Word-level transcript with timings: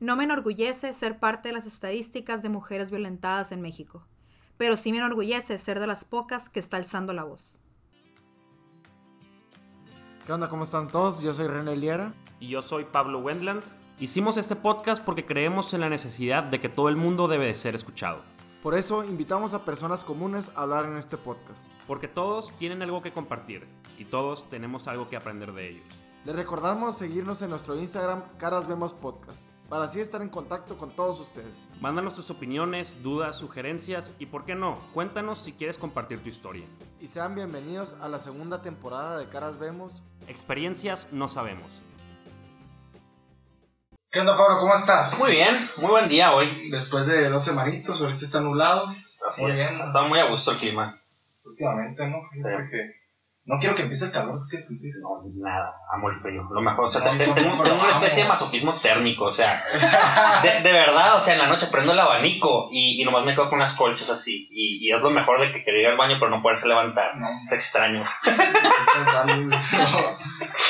No 0.00 0.16
me 0.16 0.24
enorgullece 0.24 0.92
ser 0.92 1.20
parte 1.20 1.48
de 1.48 1.54
las 1.54 1.66
estadísticas 1.66 2.42
de 2.42 2.48
mujeres 2.48 2.90
violentadas 2.90 3.52
en 3.52 3.62
México, 3.62 4.04
pero 4.56 4.76
sí 4.76 4.90
me 4.90 4.98
enorgullece 4.98 5.56
ser 5.56 5.78
de 5.78 5.86
las 5.86 6.04
pocas 6.04 6.48
que 6.50 6.58
está 6.58 6.78
alzando 6.78 7.12
la 7.12 7.22
voz. 7.22 7.60
¿Qué 10.26 10.32
onda? 10.32 10.48
¿Cómo 10.48 10.64
están 10.64 10.88
todos? 10.88 11.20
Yo 11.20 11.32
soy 11.32 11.46
René 11.46 11.76
Liera. 11.76 12.12
Y 12.40 12.48
yo 12.48 12.60
soy 12.60 12.84
Pablo 12.84 13.20
Wendland. 13.20 13.62
Hicimos 14.00 14.36
este 14.36 14.56
podcast 14.56 15.02
porque 15.02 15.24
creemos 15.24 15.72
en 15.74 15.80
la 15.80 15.88
necesidad 15.88 16.42
de 16.42 16.60
que 16.60 16.68
todo 16.68 16.88
el 16.88 16.96
mundo 16.96 17.28
debe 17.28 17.46
de 17.46 17.54
ser 17.54 17.76
escuchado. 17.76 18.22
Por 18.62 18.74
eso 18.74 19.04
invitamos 19.04 19.54
a 19.54 19.64
personas 19.64 20.02
comunes 20.02 20.50
a 20.56 20.62
hablar 20.62 20.86
en 20.86 20.96
este 20.96 21.16
podcast. 21.16 21.70
Porque 21.86 22.08
todos 22.08 22.50
tienen 22.58 22.82
algo 22.82 23.00
que 23.00 23.12
compartir 23.12 23.68
y 23.96 24.06
todos 24.06 24.48
tenemos 24.50 24.88
algo 24.88 25.08
que 25.08 25.16
aprender 25.16 25.52
de 25.52 25.70
ellos. 25.70 25.86
Les 26.24 26.34
recordamos 26.34 26.96
seguirnos 26.98 27.42
en 27.42 27.50
nuestro 27.50 27.78
Instagram 27.78 28.22
Caras 28.38 28.66
Vemos 28.66 28.92
Podcast 28.92 29.53
para 29.68 29.84
así 29.84 30.00
estar 30.00 30.22
en 30.22 30.28
contacto 30.28 30.76
con 30.76 30.90
todos 30.90 31.20
ustedes. 31.20 31.54
Mándanos 31.80 32.14
tus 32.14 32.30
opiniones, 32.30 33.02
dudas, 33.02 33.36
sugerencias 33.36 34.14
y, 34.18 34.26
¿por 34.26 34.44
qué 34.44 34.54
no? 34.54 34.78
Cuéntanos 34.92 35.38
si 35.38 35.52
quieres 35.52 35.78
compartir 35.78 36.22
tu 36.22 36.28
historia. 36.28 36.66
Y 37.00 37.08
sean 37.08 37.34
bienvenidos 37.34 37.96
a 38.00 38.08
la 38.08 38.18
segunda 38.18 38.62
temporada 38.62 39.18
de 39.18 39.28
Caras 39.28 39.58
Vemos. 39.58 40.02
Experiencias 40.28 41.08
no 41.12 41.28
sabemos. 41.28 41.82
¿Qué 44.10 44.20
onda, 44.20 44.36
Pablo? 44.36 44.60
¿Cómo 44.60 44.74
estás? 44.74 45.18
Muy 45.18 45.32
bien, 45.32 45.56
muy 45.78 45.90
buen 45.90 46.08
día 46.08 46.32
hoy. 46.32 46.70
Después 46.70 47.06
de 47.06 47.28
dos 47.28 47.44
semanitos, 47.44 48.00
ahorita 48.00 48.24
está 48.24 48.40
nublado. 48.40 48.86
Así 49.28 49.42
Muy 49.42 49.52
es, 49.52 49.56
bien. 49.58 49.86
Está 49.86 50.02
muy 50.02 50.18
a 50.20 50.30
gusto 50.30 50.52
el 50.52 50.56
clima. 50.56 51.00
Últimamente, 51.44 52.06
¿no? 52.06 52.18
Porque 52.30 53.03
no 53.46 53.58
quiero 53.58 53.74
que 53.74 53.82
empiece 53.82 54.06
el 54.06 54.12
calor, 54.12 54.38
¿tú 54.38 54.46
qué 54.50 54.56
te 54.58 54.72
dices? 54.72 55.02
No, 55.02 55.20
nada, 55.36 55.74
amo 55.92 56.08
el 56.08 56.18
frío. 56.20 56.48
Lo 56.50 56.62
mejor, 56.62 56.84
o 56.84 56.88
sea, 56.88 57.12
No, 57.12 57.18
tengo, 57.18 57.34
una 57.34 57.90
especie 57.90 58.22
de 58.22 58.28
masoquismo 58.28 58.72
térmico, 58.80 59.26
o 59.26 59.30
sea, 59.30 59.46
de, 60.42 60.62
de 60.62 60.72
verdad, 60.72 61.14
o 61.14 61.20
sea, 61.20 61.34
en 61.34 61.40
la 61.40 61.46
noche 61.46 61.66
prendo 61.70 61.92
el 61.92 62.00
abanico 62.00 62.68
y, 62.72 63.02
y 63.02 63.04
nomás 63.04 63.26
me 63.26 63.34
quedo 63.34 63.50
con 63.50 63.58
unas 63.58 63.74
colchas 63.74 64.08
así. 64.08 64.48
Y, 64.50 64.88
y 64.88 64.92
es 64.94 65.02
lo 65.02 65.10
mejor 65.10 65.40
de 65.40 65.52
que 65.52 65.62
quería 65.62 65.82
ir 65.82 65.88
al 65.88 65.98
baño 65.98 66.16
pero 66.18 66.30
no 66.30 66.42
poderse 66.42 66.68
levantar. 66.68 67.16
No. 67.16 67.28
Es 67.44 67.52
extraño. 67.52 68.02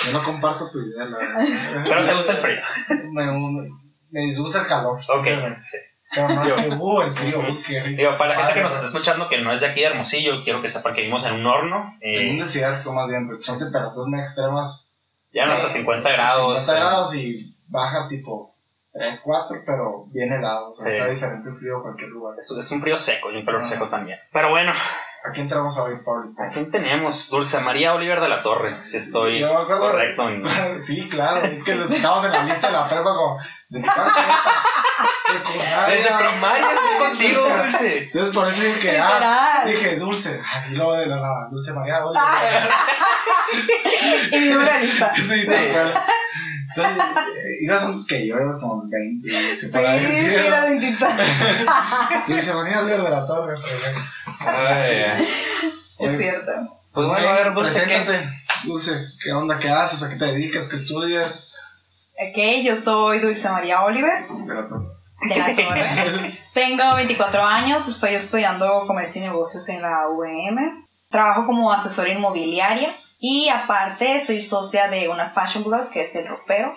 Yo 0.06 0.12
no 0.12 0.24
comparto 0.24 0.68
tu 0.72 0.80
idea, 0.80 1.04
la 1.04 1.18
verdad. 1.18 1.44
Pero 1.88 2.04
te 2.04 2.14
gusta 2.14 2.32
el 2.32 2.38
frío. 2.38 2.60
Me, 3.12 3.24
me, 3.24 3.68
me 4.10 4.20
disgusta 4.22 4.62
el 4.62 4.66
calor. 4.66 4.98
Ok. 4.98 5.26
sí. 5.62 5.78
Pero. 6.14 7.96
Digo, 7.96 8.18
para 8.18 8.34
la 8.34 8.36
gente 8.46 8.54
que 8.54 8.62
nos 8.62 8.74
está 8.74 8.86
escuchando 8.86 9.28
que 9.28 9.38
no 9.40 9.52
es 9.52 9.60
de 9.60 9.68
aquí 9.70 9.80
de 9.80 9.86
Hermosillo, 9.86 10.42
quiero 10.44 10.62
que 10.62 10.68
sepa 10.68 10.92
que 10.94 11.00
vivimos 11.02 11.24
en 11.24 11.34
un 11.34 11.46
horno. 11.46 11.96
En 12.00 12.30
un 12.30 12.36
Eh, 12.40 12.44
desierto, 12.44 12.92
más 12.92 13.08
bien, 13.08 13.26
porque 13.26 13.42
son 13.42 13.58
temperaturas 13.58 14.06
muy 14.08 14.20
extremas. 14.20 15.00
ya 15.32 15.46
no 15.46 15.52
hasta 15.54 15.68
50 15.68 16.08
grados. 16.10 16.58
50 16.64 16.72
eh, 16.72 16.80
grados 16.80 17.14
y 17.16 17.54
baja 17.68 18.08
tipo 18.08 18.52
3, 18.92 19.22
4, 19.24 19.62
pero 19.66 20.04
bien 20.12 20.32
helado. 20.32 20.70
O 20.70 20.74
sea, 20.74 20.86
está 20.86 21.08
diferente 21.08 21.48
el 21.48 21.56
frío 21.56 21.76
en 21.76 21.82
cualquier 21.82 22.08
lugar. 22.10 22.36
Es, 22.38 22.50
es 22.50 22.70
un 22.70 22.80
frío 22.80 22.96
seco 22.96 23.32
y 23.32 23.36
un 23.38 23.44
calor 23.44 23.64
seco 23.64 23.88
también. 23.88 24.18
Pero 24.32 24.50
bueno, 24.50 24.72
¿A 25.26 25.30
quién 25.32 25.44
entramos 25.44 25.74
hoy, 25.78 25.94
Pablo? 26.04 26.32
¿a 26.38 26.48
quién 26.52 26.70
tenemos? 26.70 27.30
Dulce 27.30 27.58
María 27.62 27.94
Oliver 27.94 28.20
de 28.20 28.28
la 28.28 28.42
Torre, 28.42 28.84
si 28.84 28.98
estoy 28.98 29.40
Yo 29.40 29.56
acuerdo- 29.56 29.80
correcto. 29.90 30.28
en- 30.28 30.44
Sí, 30.84 31.08
claro, 31.08 31.40
es 31.46 31.64
que 31.64 31.74
lo 31.76 31.84
escuchamos 31.84 32.26
en 32.26 32.32
la 32.32 32.42
lista 32.44 32.66
de 32.66 32.72
la 32.74 32.86
prepa 32.86 33.04
como 33.04 33.38
de 33.70 33.80
secundaria. 35.38 35.94
Desde 35.94 36.08
primaria 36.08 36.66
estoy 36.74 37.08
contigo, 37.08 37.40
Dulce. 37.42 37.62
Dulce. 37.62 37.98
Entonces 38.04 38.34
por 38.34 38.48
eso 38.48 38.60
dije 38.62 38.78
que 38.80 38.98
ah, 38.98 39.08
Literal. 39.14 39.66
dije 39.66 39.96
dulce. 39.96 40.40
Ah, 40.44 40.64
Y 40.70 40.74
luego 40.74 40.92
de 40.96 41.06
la 41.06 41.16
nada, 41.16 41.48
dulce 41.50 41.72
María, 41.72 42.04
oye. 42.04 42.18
Y 44.32 44.38
mi 44.38 44.48
número 44.48 44.72
de 44.72 44.78
lista. 44.80 45.12
Sí, 45.28 45.46
tal 45.46 45.68
cual. 45.72 45.92
Entonces, 46.76 47.04
ibas 47.62 47.82
antes 47.82 48.06
que 48.06 48.26
yo, 48.26 48.36
ibas 48.40 48.60
como 48.60 48.82
20, 48.88 49.56
se 49.56 49.68
podrá 49.68 49.98
Sí, 49.98 50.06
decir. 50.06 50.40
mira, 50.42 50.60
¿no? 50.60 50.66
bendita. 50.66 51.08
Dulce 52.26 52.54
María 52.54 52.80
Oliver 52.80 53.02
de 53.02 53.10
la 53.10 53.26
Torre. 53.26 53.54
presente. 53.60 54.00
Ay, 54.40 55.26
Es 56.00 56.16
cierto. 56.18 56.52
Pues 56.92 57.06
bueno, 57.06 57.28
a 57.28 57.32
ver, 57.34 57.52
Dulce, 57.54 57.80
¿qué? 57.80 57.86
Preséntate, 57.86 58.28
Dulce, 58.64 58.92
¿qué 59.22 59.32
onda? 59.32 59.58
¿Qué 59.58 59.68
haces? 59.68 60.02
¿A 60.02 60.08
qué 60.08 60.16
te 60.16 60.24
dedicas? 60.26 60.68
¿Qué 60.68 60.76
estudias? 60.76 61.54
Ok, 62.28 62.38
yo 62.64 62.76
soy 62.76 63.18
Dulce 63.18 63.48
María 63.50 63.82
Oliver, 63.82 64.26
Torre. 64.26 64.86
De 65.22 65.36
la 65.36 65.54
Torre. 65.54 66.38
Tengo 66.54 66.94
24 66.94 67.44
años, 67.44 67.88
estoy 67.88 68.14
estudiando 68.14 68.86
comercio 68.86 69.22
y 69.22 69.26
negocios 69.26 69.68
en 69.68 69.82
la 69.82 70.08
UVM. 70.08 70.84
Trabajo 71.10 71.46
como 71.46 71.72
asesora 71.72 72.10
inmobiliaria 72.10 72.92
y 73.20 73.48
aparte 73.48 74.24
soy 74.24 74.40
socia 74.40 74.88
de 74.88 75.08
una 75.08 75.28
fashion 75.28 75.64
blog 75.64 75.88
que 75.90 76.02
es 76.02 76.14
El 76.16 76.28
Ropero. 76.28 76.74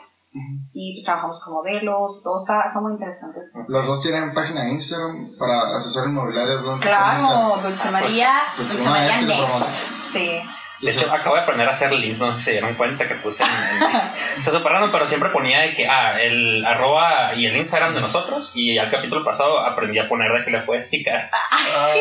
Y 0.74 0.94
pues 0.94 1.06
trabajamos 1.06 1.44
con 1.44 1.56
modelos, 1.56 2.22
todo 2.24 2.38
está, 2.38 2.72
muy 2.80 2.92
interesante. 2.92 3.40
Los 3.68 3.88
dos 3.88 4.02
tienen 4.02 4.34
página 4.36 4.66
de 4.66 4.72
Instagram 4.74 5.30
para 5.40 5.76
asesores 5.76 6.10
inmobiliarios. 6.10 6.64
¿dónde 6.64 6.84
te 6.84 6.90
Claro, 6.90 7.60
Dulce 7.64 7.90
María, 7.90 8.32
Pues 8.56 8.72
Dulce 8.72 8.90
María 8.90 9.22
Next. 9.22 9.68
Sí. 10.14 10.42
De 10.82 10.92
hecho, 10.92 11.12
acabo 11.12 11.36
de 11.36 11.42
aprender 11.42 11.68
a 11.68 11.72
hacer 11.72 11.92
links, 11.92 12.20
no 12.20 12.34
sé 12.34 12.38
si 12.40 12.44
se 12.46 12.52
dieron 12.52 12.76
cuenta 12.76 13.08
que 13.08 13.16
puse 13.16 13.44
en, 13.44 13.50
en- 13.50 14.44
súper 14.44 14.72
random, 14.72 14.92
pero 14.92 15.08
siempre 15.08 15.30
ponía 15.30 15.62
de 15.62 15.74
que, 15.74 15.88
ah, 15.88 16.22
el 16.22 16.64
arroba 16.66 17.34
y 17.36 17.46
el 17.48 17.56
Instagram 17.58 17.96
de 17.96 18.02
nosotros, 18.02 18.52
y 18.54 18.78
al 18.78 18.92
capítulo 18.92 19.26
pasado 19.26 19.66
aprendí 19.66 19.98
a 19.98 20.08
poner 20.08 20.32
de 20.38 20.46
que 20.46 20.52
le 20.52 20.62
puedes 20.62 20.88
picar. 20.88 21.30
Ay. 21.52 22.00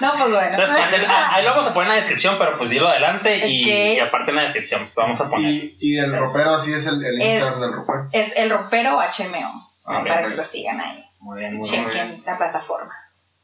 No, 0.00 0.12
pues 0.12 0.30
bueno. 0.30 0.50
Entonces, 0.50 0.76
pues, 0.78 0.92
el- 1.02 1.06
ah, 1.10 1.30
ahí 1.32 1.44
lo 1.44 1.50
vamos 1.50 1.66
a 1.66 1.74
poner 1.74 1.86
en 1.86 1.88
la 1.90 1.94
descripción, 1.96 2.36
pero 2.38 2.56
pues 2.56 2.70
dilo 2.70 2.88
adelante 2.88 3.48
y, 3.48 3.98
aparte 3.98 4.30
en 4.30 4.36
la 4.36 4.42
descripción 4.42 4.82
lo 4.96 5.02
vamos 5.02 5.20
a 5.20 5.28
poner. 5.28 5.50
Y, 5.50 5.76
y 5.80 5.98
el 5.98 6.16
ropero, 6.16 6.52
así 6.52 6.72
es 6.72 6.86
el, 6.86 7.04
el 7.04 7.20
Es- 7.20 7.34
Instagram 7.34 7.60
del 7.60 7.72
ropero. 7.72 8.08
Es 8.12 8.36
El 8.36 8.50
Ropero 8.50 8.98
HMO. 9.00 9.68
Ah, 9.86 10.04
para 10.06 10.28
que 10.28 10.34
lo 10.34 10.44
sigan 10.44 10.80
ahí. 10.80 11.04
Muy 11.20 11.38
bien, 11.40 11.54
muy 11.56 11.68
bien. 11.68 11.84
Chequen 11.86 12.22
la 12.26 12.36
plataforma. 12.36 12.92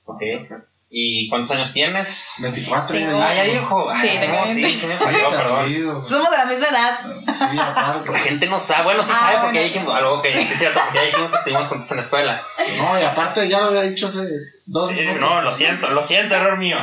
Ok. 0.05 0.21
¿Y 0.97 1.29
cuántos 1.29 1.57
años 1.57 1.73
tienes? 1.73 2.37
24 2.43 2.95
Tengo- 2.95 3.21
Ah, 3.21 3.35
ya 3.35 3.43
dijo. 3.43 3.93
Sí, 4.01 4.09
Ah, 4.17 4.21
tengo 4.21 4.37
no, 4.41 4.47
sí, 4.47 4.63
20. 4.63 4.71
sí 4.71 4.87
me 4.87 4.95
falló, 4.95 5.31
perdón. 5.31 6.07
Somos 6.09 6.31
de 6.31 6.37
la 6.37 6.45
misma 6.47 6.67
edad. 6.69 6.99
Sí, 7.51 7.59
aparte. 7.59 8.13
La 8.13 8.19
gente 8.21 8.47
no 8.47 8.59
sabe, 8.61 8.85
bueno, 8.85 9.03
sí 9.03 9.11
Ah, 9.13 9.19
sabe 9.19 9.37
porque 9.39 9.59
bueno. 9.59 9.65
dijimos 9.73 9.97
algo 9.97 10.23
que 10.23 10.29
es 10.31 10.41
cierto, 10.57 10.79
porque 10.85 10.99
ya 11.01 11.05
dijimos 11.07 11.33
que 11.33 11.37
estuvimos 11.39 11.67
juntos 11.67 11.91
en 11.91 11.97
la 11.97 12.03
escuela. 12.05 12.43
No, 12.79 13.01
y 13.01 13.03
aparte 13.03 13.49
ya 13.49 13.59
lo 13.63 13.67
había 13.71 13.83
dicho 13.83 14.07
hace 14.07 14.21
dos 14.67 14.93
Eh, 14.93 15.17
no, 15.19 15.43
lo 15.43 15.51
siento, 15.51 15.91
lo 15.91 16.01
siento, 16.03 16.37
error 16.37 16.59
mío. 16.59 16.77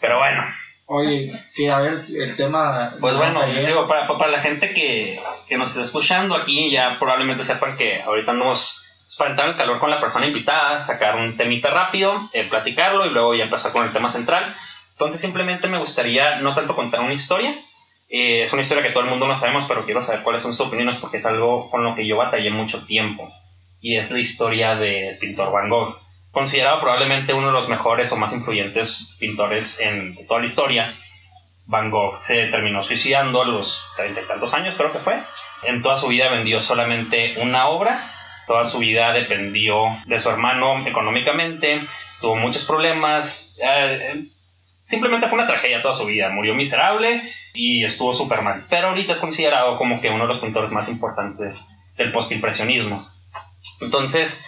Pero 0.00 0.18
bueno, 0.18 0.42
Oye, 0.88 1.32
que 1.54 1.70
a 1.70 1.78
ver, 1.80 2.04
el 2.08 2.36
tema. 2.36 2.92
pues 3.00 3.16
bueno, 3.16 3.40
digo, 3.46 3.84
para, 3.86 4.06
para 4.08 4.30
la 4.30 4.40
gente 4.40 4.70
que, 4.70 5.20
que 5.48 5.56
nos 5.56 5.70
está 5.70 5.82
escuchando 5.82 6.36
aquí, 6.36 6.70
ya 6.72 6.96
probablemente 6.98 7.42
sepan 7.44 7.76
que 7.76 8.02
ahorita 8.02 8.32
andamos 8.32 8.85
para 9.18 9.30
entrar 9.30 9.48
en 9.48 9.56
calor 9.56 9.78
con 9.78 9.90
la 9.90 10.00
persona 10.00 10.26
invitada, 10.26 10.80
sacar 10.80 11.16
un 11.16 11.36
temita 11.36 11.70
rápido, 11.70 12.28
eh, 12.32 12.48
platicarlo 12.48 13.06
y 13.06 13.10
luego 13.10 13.34
ya 13.34 13.44
empezar 13.44 13.72
con 13.72 13.84
el 13.84 13.92
tema 13.92 14.08
central. 14.08 14.54
Entonces 14.92 15.20
simplemente 15.20 15.68
me 15.68 15.78
gustaría 15.78 16.40
no 16.40 16.54
tanto 16.54 16.74
contar 16.74 17.00
una 17.00 17.12
historia, 17.12 17.54
eh, 18.08 18.44
es 18.44 18.52
una 18.52 18.62
historia 18.62 18.82
que 18.82 18.90
todo 18.90 19.02
el 19.02 19.10
mundo 19.10 19.26
no 19.26 19.34
sabemos, 19.34 19.64
pero 19.66 19.84
quiero 19.84 20.00
saber 20.00 20.22
cuáles 20.22 20.42
son 20.42 20.52
sus 20.52 20.68
opiniones 20.68 20.98
porque 20.98 21.16
es 21.16 21.26
algo 21.26 21.70
con 21.70 21.82
lo 21.82 21.94
que 21.94 22.06
yo 22.06 22.16
batallé 22.16 22.50
mucho 22.50 22.84
tiempo. 22.86 23.28
Y 23.80 23.96
es 23.96 24.10
la 24.10 24.18
historia 24.18 24.74
del 24.74 25.18
pintor 25.18 25.52
Van 25.52 25.68
Gogh. 25.68 25.98
Considerado 26.30 26.80
probablemente 26.80 27.34
uno 27.34 27.48
de 27.48 27.52
los 27.52 27.68
mejores 27.68 28.12
o 28.12 28.16
más 28.16 28.32
influyentes 28.32 29.16
pintores 29.18 29.80
en 29.80 30.14
toda 30.26 30.40
la 30.40 30.46
historia, 30.46 30.94
Van 31.66 31.90
Gogh 31.90 32.20
se 32.20 32.46
terminó 32.46 32.82
suicidando 32.82 33.42
a 33.42 33.44
los 33.44 33.92
treinta 33.96 34.20
y 34.20 34.24
tantos 34.24 34.54
años, 34.54 34.76
creo 34.76 34.92
que 34.92 35.00
fue. 35.00 35.22
En 35.64 35.82
toda 35.82 35.96
su 35.96 36.08
vida 36.08 36.28
vendió 36.28 36.62
solamente 36.62 37.34
una 37.40 37.68
obra, 37.68 38.12
toda 38.46 38.64
su 38.64 38.78
vida 38.78 39.12
dependió 39.12 39.76
de 40.06 40.18
su 40.18 40.30
hermano 40.30 40.86
económicamente, 40.86 41.86
tuvo 42.20 42.36
muchos 42.36 42.64
problemas, 42.64 43.58
eh, 43.64 44.24
simplemente 44.82 45.28
fue 45.28 45.38
una 45.38 45.48
tragedia 45.48 45.82
toda 45.82 45.94
su 45.94 46.06
vida, 46.06 46.28
murió 46.30 46.54
miserable 46.54 47.22
y 47.54 47.84
estuvo 47.84 48.14
súper 48.14 48.42
mal. 48.42 48.66
Pero 48.70 48.88
ahorita 48.88 49.12
es 49.12 49.20
considerado 49.20 49.76
como 49.76 50.00
que 50.00 50.10
uno 50.10 50.26
de 50.26 50.34
los 50.34 50.38
pintores 50.38 50.70
más 50.70 50.88
importantes 50.88 51.94
del 51.98 52.12
postimpresionismo. 52.12 53.06
Entonces, 53.80 54.46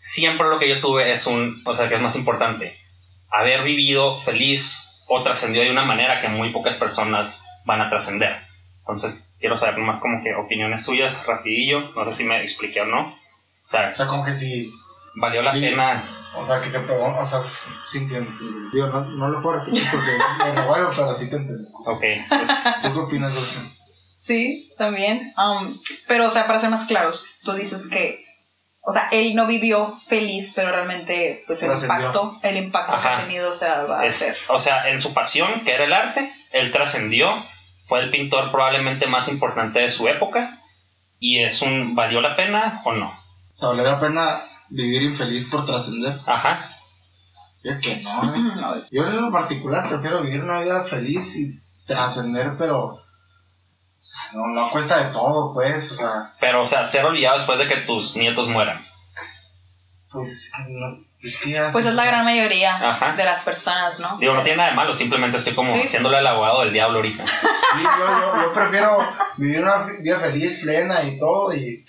siempre 0.00 0.48
lo 0.48 0.58
que 0.58 0.68
yo 0.68 0.80
tuve 0.80 1.10
es 1.10 1.26
un, 1.26 1.54
o 1.64 1.74
sea, 1.74 1.88
que 1.88 1.94
es 1.94 2.00
más 2.00 2.16
importante, 2.16 2.76
haber 3.30 3.62
vivido 3.62 4.20
feliz 4.22 5.04
o 5.08 5.22
trascendió 5.22 5.62
de 5.62 5.70
una 5.70 5.84
manera 5.84 6.20
que 6.20 6.28
muy 6.28 6.50
pocas 6.50 6.76
personas 6.76 7.44
van 7.64 7.80
a 7.80 7.88
trascender. 7.88 8.36
Entonces, 8.80 9.36
quiero 9.40 9.58
saber 9.58 9.78
más 9.78 10.00
como 10.00 10.22
que 10.22 10.34
opiniones 10.34 10.84
suyas, 10.84 11.26
rapidillo, 11.26 11.92
no 11.94 12.10
sé 12.10 12.16
si 12.16 12.24
me 12.24 12.42
expliqué 12.42 12.80
o 12.80 12.86
no. 12.86 13.14
O 13.68 13.70
sea, 13.70 13.90
O 13.90 13.94
sea, 13.94 14.06
como 14.06 14.24
que 14.24 14.34
si. 14.34 14.72
valió 15.16 15.42
la 15.42 15.52
Sí. 15.52 15.60
pena. 15.60 16.14
O 16.36 16.44
sea, 16.44 16.60
que 16.60 16.70
se 16.70 16.80
pegó. 16.80 17.18
O 17.18 17.26
sea, 17.26 17.40
sí 17.40 17.98
entiendo. 17.98 18.30
sí. 18.30 18.44
Digo, 18.72 18.86
no, 18.88 19.00
no 19.04 19.28
lo 19.28 19.42
puedo 19.42 19.60
repetir 19.60 19.82
porque 19.90 20.50
me 20.54 20.60
revuelvo, 20.62 20.90
pero 20.94 21.12
sí 21.12 21.30
te 21.30 21.36
entiendo. 21.36 21.64
Ok, 21.86 22.00
pues, 22.28 22.48
¿Tú 22.82 22.92
qué 22.94 22.98
opinas 23.00 23.34
de 23.34 23.40
eso? 23.40 23.60
Sí, 24.20 24.70
también. 24.76 25.20
Um, 25.38 25.78
pero, 26.06 26.28
o 26.28 26.30
sea, 26.30 26.46
para 26.46 26.58
ser 26.60 26.70
más 26.70 26.84
claros, 26.84 27.40
tú 27.44 27.52
dices 27.52 27.88
que, 27.88 28.18
o 28.82 28.92
sea, 28.92 29.08
él 29.10 29.34
no 29.34 29.46
vivió 29.46 29.94
feliz, 30.06 30.52
pero 30.54 30.70
realmente, 30.70 31.42
pues 31.46 31.62
el 31.62 31.72
impacto, 31.72 32.34
el 32.42 32.56
impacto 32.58 32.92
que 32.92 32.98
Ajá. 32.98 33.18
ha 33.18 33.20
tenido, 33.22 33.50
o 33.50 33.54
sea, 33.54 33.84
va 33.84 34.00
a 34.00 34.06
es- 34.06 34.16
ser. 34.16 34.36
o 34.48 34.58
sea, 34.60 34.88
en 34.90 35.00
su 35.00 35.14
pasión, 35.14 35.64
que 35.64 35.72
era 35.72 35.84
el 35.84 35.92
arte, 35.94 36.30
él 36.52 36.70
trascendió, 36.72 37.42
fue 37.86 38.00
el 38.00 38.10
pintor 38.10 38.50
probablemente 38.50 39.06
más 39.06 39.28
importante 39.28 39.78
de 39.80 39.88
su 39.90 40.06
época 40.08 40.58
y 41.18 41.42
es 41.42 41.62
un 41.62 41.94
¿valió 41.94 42.20
la 42.20 42.36
pena 42.36 42.82
o 42.84 42.92
no? 42.92 43.12
O 43.58 43.60
sea, 43.60 43.68
vale 43.70 43.82
la 43.82 43.98
pena 43.98 44.40
vivir 44.70 45.02
infeliz 45.02 45.46
por 45.50 45.66
trascender. 45.66 46.14
Ajá. 46.26 46.70
Yo 47.64 47.72
que 47.82 47.96
no, 48.02 48.22
¿eh? 48.76 48.84
Yo 48.92 49.02
en 49.02 49.20
lo 49.20 49.32
particular 49.32 49.88
prefiero 49.88 50.22
vivir 50.22 50.42
una 50.44 50.60
vida 50.60 50.84
feliz 50.84 51.36
y 51.36 51.60
trascender, 51.86 52.52
pero. 52.56 52.84
O 52.86 53.02
sea, 53.98 54.20
no, 54.34 54.46
no 54.54 54.70
cuesta 54.70 55.04
de 55.04 55.12
todo, 55.12 55.52
pues. 55.52 55.90
O 55.90 55.94
sea, 55.96 56.08
Pero, 56.38 56.62
o 56.62 56.64
sea, 56.64 56.84
ser 56.84 57.04
olvidado 57.04 57.38
después 57.38 57.58
de 57.58 57.66
que 57.66 57.78
tus 57.78 58.14
nietos 58.14 58.46
mueran. 58.48 58.80
pues. 59.16 60.04
Pues. 60.12 60.52
No, 60.68 60.96
Pues 61.20 61.34
se- 61.34 61.88
es 61.88 61.94
la 61.94 62.04
gran 62.04 62.24
mayoría 62.24 62.76
Ajá. 62.76 63.14
de 63.16 63.24
las 63.24 63.42
personas, 63.42 63.98
¿no? 63.98 64.18
Digo, 64.18 64.34
no 64.34 64.44
tiene 64.44 64.58
nada 64.58 64.70
de 64.70 64.76
malo, 64.76 64.94
simplemente 64.94 65.36
estoy 65.38 65.54
como 65.56 65.74
Sí. 65.74 65.82
haciéndole 65.82 66.18
al 66.18 66.26
abogado 66.28 66.60
del 66.60 66.72
diablo 66.72 66.98
ahorita. 66.98 67.26
Sí, 67.26 67.42
yo, 67.82 68.06
yo, 68.06 68.42
yo 68.42 68.52
prefiero 68.52 68.98
vivir 69.36 69.64
una 69.64 69.78
vida 70.00 70.20
feliz, 70.20 70.60
plena 70.62 71.02
y 71.02 71.18
todo, 71.18 71.52
y. 71.52 71.84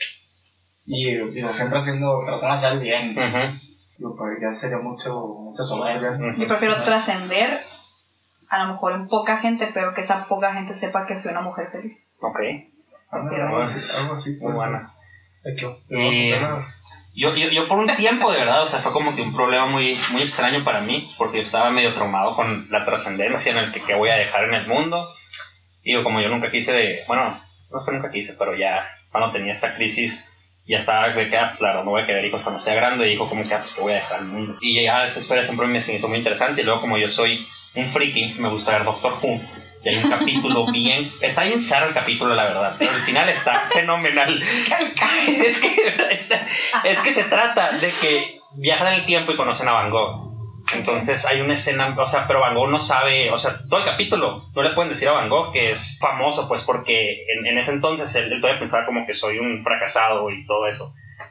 Y 0.91 1.15
digo, 1.33 1.51
siempre 1.51 1.77
haciendo. 1.77 2.21
tratando 2.25 2.47
de 2.47 2.53
hacer 2.53 2.79
bien. 2.79 3.13
Digo, 3.97 4.15
pues 4.17 4.39
ya 4.41 4.53
sería 4.53 4.79
mucho. 4.79 5.13
Mucha 5.13 5.61
soberbia. 5.63 6.11
ujú. 6.11 6.41
Yo 6.41 6.47
prefiero 6.47 6.83
trascender 6.83 7.59
a 8.49 8.63
lo 8.65 8.73
mejor 8.73 8.93
en 8.93 9.07
poca 9.07 9.37
gente, 9.37 9.69
pero 9.73 9.93
que 9.93 10.01
esa 10.01 10.25
poca 10.27 10.51
gente 10.53 10.77
sepa 10.79 11.05
que 11.05 11.19
fui 11.21 11.29
una 11.29 11.41
mujer 11.41 11.69
feliz. 11.71 12.09
Ok, 12.19 12.39
Algo 13.11 13.59
así, 13.61 13.79
algo 13.95 14.13
así. 14.13 14.37
muy 14.41 14.53
buena. 14.53 14.89
De 15.43 15.53
que- 15.53 15.95
Y- 15.95 16.31
Yo, 17.15 17.35
yo, 17.35 17.49
yo 17.49 17.67
por 17.67 17.79
un 17.79 17.87
tiempo, 17.87 18.31
de 18.31 18.37
verdad, 18.39 18.61
o 18.63 18.67
sea, 18.67 18.79
fue 18.79 18.91
como 18.93 19.15
que 19.15 19.21
un 19.23 19.33
problema 19.33 19.65
muy, 19.65 19.99
muy 20.11 20.21
extraño 20.21 20.63
para 20.63 20.79
mí, 20.81 21.09
porque 21.17 21.37
yo 21.39 21.43
estaba 21.43 21.69
medio 21.71 21.93
traumado 21.95 22.35
con 22.35 22.69
la 22.71 22.85
trascendencia 22.85 23.51
en 23.51 23.57
el 23.57 23.71
que 23.71 23.81
qué 23.81 23.95
voy 23.95 24.09
a 24.09 24.15
dejar 24.15 24.45
en 24.45 24.53
el 24.53 24.67
mundo. 24.67 25.07
Digo, 25.83 26.03
como 26.03 26.21
yo 26.21 26.29
nunca 26.29 26.49
quise 26.51 26.71
de, 26.71 27.03
bueno, 27.07 27.39
no 27.71 27.79
es 27.79 27.85
que 27.85 27.91
nunca 27.91 28.11
quise, 28.11 28.35
pero 28.37 28.55
ya 28.55 28.87
cuando 29.11 29.31
tenía 29.33 29.51
esta 29.51 29.75
crisis, 29.75 30.28
ya 30.69 30.77
estaba 30.77 31.09
de 31.09 31.29
que, 31.29 31.37
ah, 31.37 31.55
claro, 31.57 31.83
no 31.83 31.89
voy 31.89 32.03
a 32.03 32.05
querer 32.05 32.23
hijos 32.23 32.43
cuando 32.43 32.61
sea 32.61 32.75
grande, 32.75 33.07
y 33.07 33.11
dijo 33.11 33.27
como 33.27 33.43
que, 33.43 33.53
ah, 33.55 33.61
pues 33.61 33.73
que 33.73 33.81
voy 33.81 33.93
a 33.93 33.95
dejar 33.95 34.19
el 34.19 34.27
mundo. 34.27 34.57
Y 34.61 34.85
ya 34.85 35.03
esa 35.03 35.19
historia 35.19 35.43
siempre 35.43 35.65
me 35.67 35.79
hizo 35.79 36.07
muy 36.07 36.19
interesante, 36.19 36.61
y 36.61 36.63
luego 36.63 36.81
como 36.81 36.97
yo 36.97 37.09
soy 37.09 37.47
un 37.73 37.91
friki, 37.91 38.35
me 38.37 38.49
gusta 38.49 38.73
ver 38.73 38.83
Doctor 38.83 39.17
Who, 39.19 39.41
y 39.83 39.89
hay 39.89 39.97
un 39.97 40.09
capítulo 40.11 40.65
bien, 40.71 41.11
está 41.21 41.43
bien 41.43 41.59
cerrado 41.61 41.87
el 41.87 41.95
capítulo, 41.95 42.35
la 42.35 42.43
verdad, 42.43 42.75
pero 42.77 42.91
al 42.91 42.97
final 42.97 43.27
está 43.29 43.53
fenomenal. 43.73 44.43
es 44.43 45.59
que 45.59 45.69
es 46.91 47.01
que 47.01 47.11
se 47.11 47.23
trata 47.23 47.71
de 47.71 47.91
que 48.01 48.27
viajan 48.59 48.89
en 48.89 48.93
el 48.99 49.05
tiempo 49.07 49.31
y 49.31 49.37
conocen 49.37 49.67
a 49.69 49.71
Van 49.71 49.89
Gogh. 49.89 50.28
Entonces 50.73 51.25
hay 51.25 51.41
una 51.41 51.53
escena, 51.53 51.95
o 51.97 52.05
sea, 52.05 52.25
pero 52.27 52.41
Van 52.41 52.53
Gogh 52.55 52.69
no 52.69 52.79
sabe, 52.79 53.31
o 53.31 53.37
sea, 53.37 53.51
todo 53.69 53.79
el 53.79 53.85
capítulo, 53.85 54.43
no 54.55 54.61
le 54.63 54.73
pueden 54.75 54.89
decir 54.89 55.07
a 55.09 55.13
Van 55.13 55.29
Gogh 55.29 55.51
que 55.51 55.71
es 55.71 55.97
famoso, 55.99 56.47
pues 56.47 56.63
porque 56.63 57.23
en, 57.27 57.45
en 57.47 57.57
ese 57.57 57.73
entonces 57.73 58.13
él, 58.15 58.31
él 58.31 58.39
todavía 58.41 58.59
pensaba 58.59 58.85
como 58.85 59.05
que 59.05 59.13
soy 59.13 59.39
un 59.39 59.63
fracasado 59.63 60.29
y 60.29 60.45
todo 60.45 60.67
eso. 60.67 60.85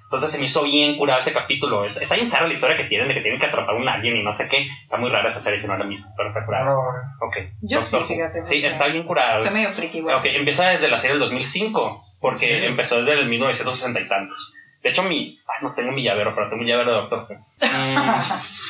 Entonces 0.05 0.33
se 0.33 0.39
me 0.39 0.47
hizo 0.47 0.63
bien 0.65 0.97
curado 0.97 1.19
ese 1.21 1.35
capítulo. 1.35 1.85
Está, 1.85 2.01
está 2.01 2.15
bien 2.15 2.27
cerrada 2.27 2.49
la 2.49 2.55
historia 2.55 2.77
que 2.79 2.85
tienen 2.85 3.09
de 3.09 3.15
que 3.15 3.21
tienen 3.21 3.39
que 3.39 3.47
atrapar 3.47 3.75
a 3.75 3.79
un 3.79 3.87
alien 3.89 4.17
y 4.17 4.23
no 4.23 4.33
sé 4.33 4.49
qué. 4.49 4.67
Está 4.83 4.97
muy 4.97 5.11
rara 5.11 5.29
esa 5.29 5.39
serie 5.41 5.61
si 5.61 5.67
no 5.67 5.77
la 5.77 5.85
visto, 5.85 6.09
pero 6.17 6.31
está 6.31 6.47
curada. 6.47 6.75
Ok. 7.21 7.37
Yo 7.61 7.81
sí, 7.81 7.93
Doctor 7.97 8.17
fíjate, 8.17 8.43
Sí, 8.43 8.65
está 8.65 8.87
bien 8.87 9.05
curada. 9.05 9.39
Soy 9.41 9.51
medio 9.51 9.69
friki, 9.71 10.01
güey. 10.01 10.15
Ok, 10.17 10.25
empieza 10.25 10.67
desde 10.71 10.89
la 10.89 10.97
serie 10.97 11.13
del 11.13 11.21
2005, 11.21 12.05
porque 12.21 12.37
Sí. 12.39 12.47
empezó 12.51 12.97
desde 12.99 13.13
el 13.21 13.29
1960 13.29 14.01
y 14.01 14.09
tantos. 14.09 14.55
De 14.83 14.89
hecho, 14.91 15.03
mi. 15.03 15.39
Ay, 15.47 15.63
no 15.63 15.75
tengo 15.75 15.93
mi 15.93 16.03
llavero, 16.03 16.35
pero 16.35 16.49
tengo 16.49 16.63
mi 16.63 16.71
llavero 16.71 16.91
de 16.93 16.97
Doctor 17.03 17.27
Who. 17.29 17.35
Mm, 17.35 17.39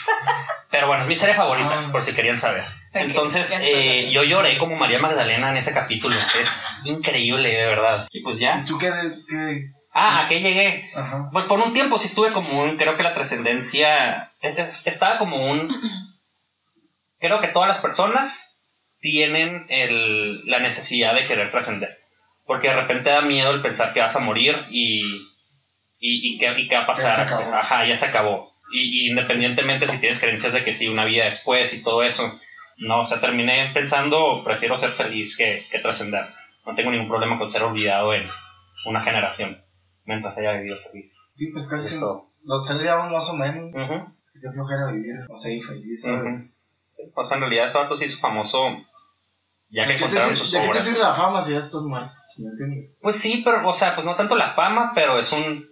pero 0.71 0.87
bueno, 0.87 1.03
es 1.03 1.09
mi 1.09 1.17
serie 1.17 1.35
favorita, 1.35 1.71
Ah. 1.73 1.89
por 1.93 2.03
si 2.03 2.15
querían 2.15 2.37
saber. 2.39 2.65
Entonces, 2.95 3.61
eh, 3.67 4.11
yo 4.13 4.23
lloré 4.25 4.59
como 4.59 4.77
María 4.77 4.99
Magdalena 4.99 5.51
en 5.51 5.57
ese 5.59 5.75
capítulo. 5.75 6.15
Es 6.41 6.67
increíble, 6.85 7.49
de 7.51 7.67
verdad. 7.67 8.09
Y 8.11 8.23
pues 8.23 8.39
ya. 8.39 8.61
¿Y 8.61 8.65
tú 8.65 8.79
qué? 8.79 8.91
qué? 9.29 9.67
Ah, 9.93 10.25
¿a 10.25 10.29
qué 10.29 10.41
llegué? 10.41 10.91
Ajá. 10.95 11.29
Pues 11.33 11.45
por 11.47 11.59
un 11.61 11.73
tiempo 11.73 11.99
sí 11.99 12.07
estuve 12.09 12.31
como 12.33 12.63
un, 12.63 12.77
creo 12.77 12.97
que 12.97 13.03
la 13.03 13.15
trascendencia, 13.15 14.31
es- 14.41 14.87
estaba 14.87 15.19
como 15.19 15.37
un, 15.51 15.69
creo 17.19 17.41
que 17.41 17.49
todas 17.49 17.69
las 17.69 17.81
personas 17.81 18.55
tienen 19.01 19.67
el, 19.69 20.47
la 20.47 20.61
necesidad 20.61 21.15
de 21.15 21.27
querer 21.27 21.51
trascender, 21.51 21.97
porque 22.47 22.69
de 22.69 22.75
repente 22.75 23.11
da 23.11 23.23
miedo 23.23 23.51
el 23.51 23.63
pensar 23.63 23.93
que 23.93 24.01
vas 24.01 24.15
a 24.17 24.21
morir 24.21 24.57
y, 24.71 25.01
y, 26.01 26.35
y, 26.35 26.39
qué, 26.39 26.53
y 26.59 26.69
qué 26.69 26.77
va 26.77 26.83
a 26.83 26.87
pasar, 26.87 27.11
Ya 27.11 27.17
se 27.17 27.23
acabó. 27.23 27.55
ajá, 27.55 27.87
ya 27.87 27.97
se 27.97 28.07
acabó, 28.07 28.53
y, 28.73 29.07
y 29.07 29.11
independientemente 29.11 29.87
si 29.87 29.99
tienes 29.99 30.21
creencias 30.21 30.53
de 30.53 30.65
que 30.65 30.73
sí, 30.73 30.89
una 30.89 31.05
vida 31.05 31.25
después 31.25 31.73
y 31.75 31.83
todo 31.83 32.03
eso, 32.03 32.31
no, 32.79 33.03
o 33.03 33.05
sea, 33.07 33.21
terminé 33.21 33.73
pensando, 33.75 34.43
prefiero 34.45 34.77
ser 34.77 34.93
feliz 34.93 35.37
que, 35.37 35.67
que 35.71 35.81
trascender, 35.81 36.25
no 36.67 36.75
tengo 36.75 36.91
ningún 36.91 37.09
problema 37.09 37.39
con 37.39 37.51
ser 37.51 37.63
olvidado 37.63 38.15
en 38.15 38.29
una 38.87 39.03
generación, 39.03 39.59
mientras 40.05 40.37
haya 40.37 40.53
vivido 40.53 40.77
feliz. 40.91 41.13
Sí, 41.33 41.51
pues 41.53 41.69
casi. 41.69 41.97
Es 41.97 42.67
tres 42.67 42.81
digamos 42.81 43.13
más 43.13 43.31
o 43.31 43.37
menos. 43.37 43.75
Ujú. 43.75 44.13
Qué 44.41 44.51
flojera 44.53 44.93
vivir. 44.93 45.15
No 45.29 45.35
sé, 45.35 45.57
infeliz, 45.57 46.03
¿sabes? 46.03 46.65
Pues 47.15 47.33
en 47.33 47.41
realidad 47.41 47.67
ese 47.67 47.79
vato 47.79 47.97
se 47.97 48.07
hizo 48.07 48.19
famoso 48.21 48.59
ya 49.71 49.87
que 49.87 49.93
¿De 49.93 49.95
qué 49.95 49.99
te 49.99 50.05
encontraron 50.05 50.37
sus 50.37 50.53
¿De 50.53 50.59
qué 50.59 50.65
te 50.65 50.71
obras. 50.71 50.85
sirve 50.85 51.01
la 51.01 51.15
fama 51.15 51.41
si 51.43 51.53
ya 51.53 51.59
estás 51.59 51.83
muerto? 51.83 52.11
¿Me 52.39 52.51
entiendes? 52.51 52.99
Pues 53.03 53.19
sí, 53.19 53.43
pero, 53.45 53.69
o 53.69 53.75
sea, 53.75 53.95
pues 53.95 54.07
no 54.07 54.15
tanto 54.17 54.37
la 54.37 54.55
fama, 54.55 54.93
pero 54.95 55.19
es 55.19 55.31
un 55.33 55.69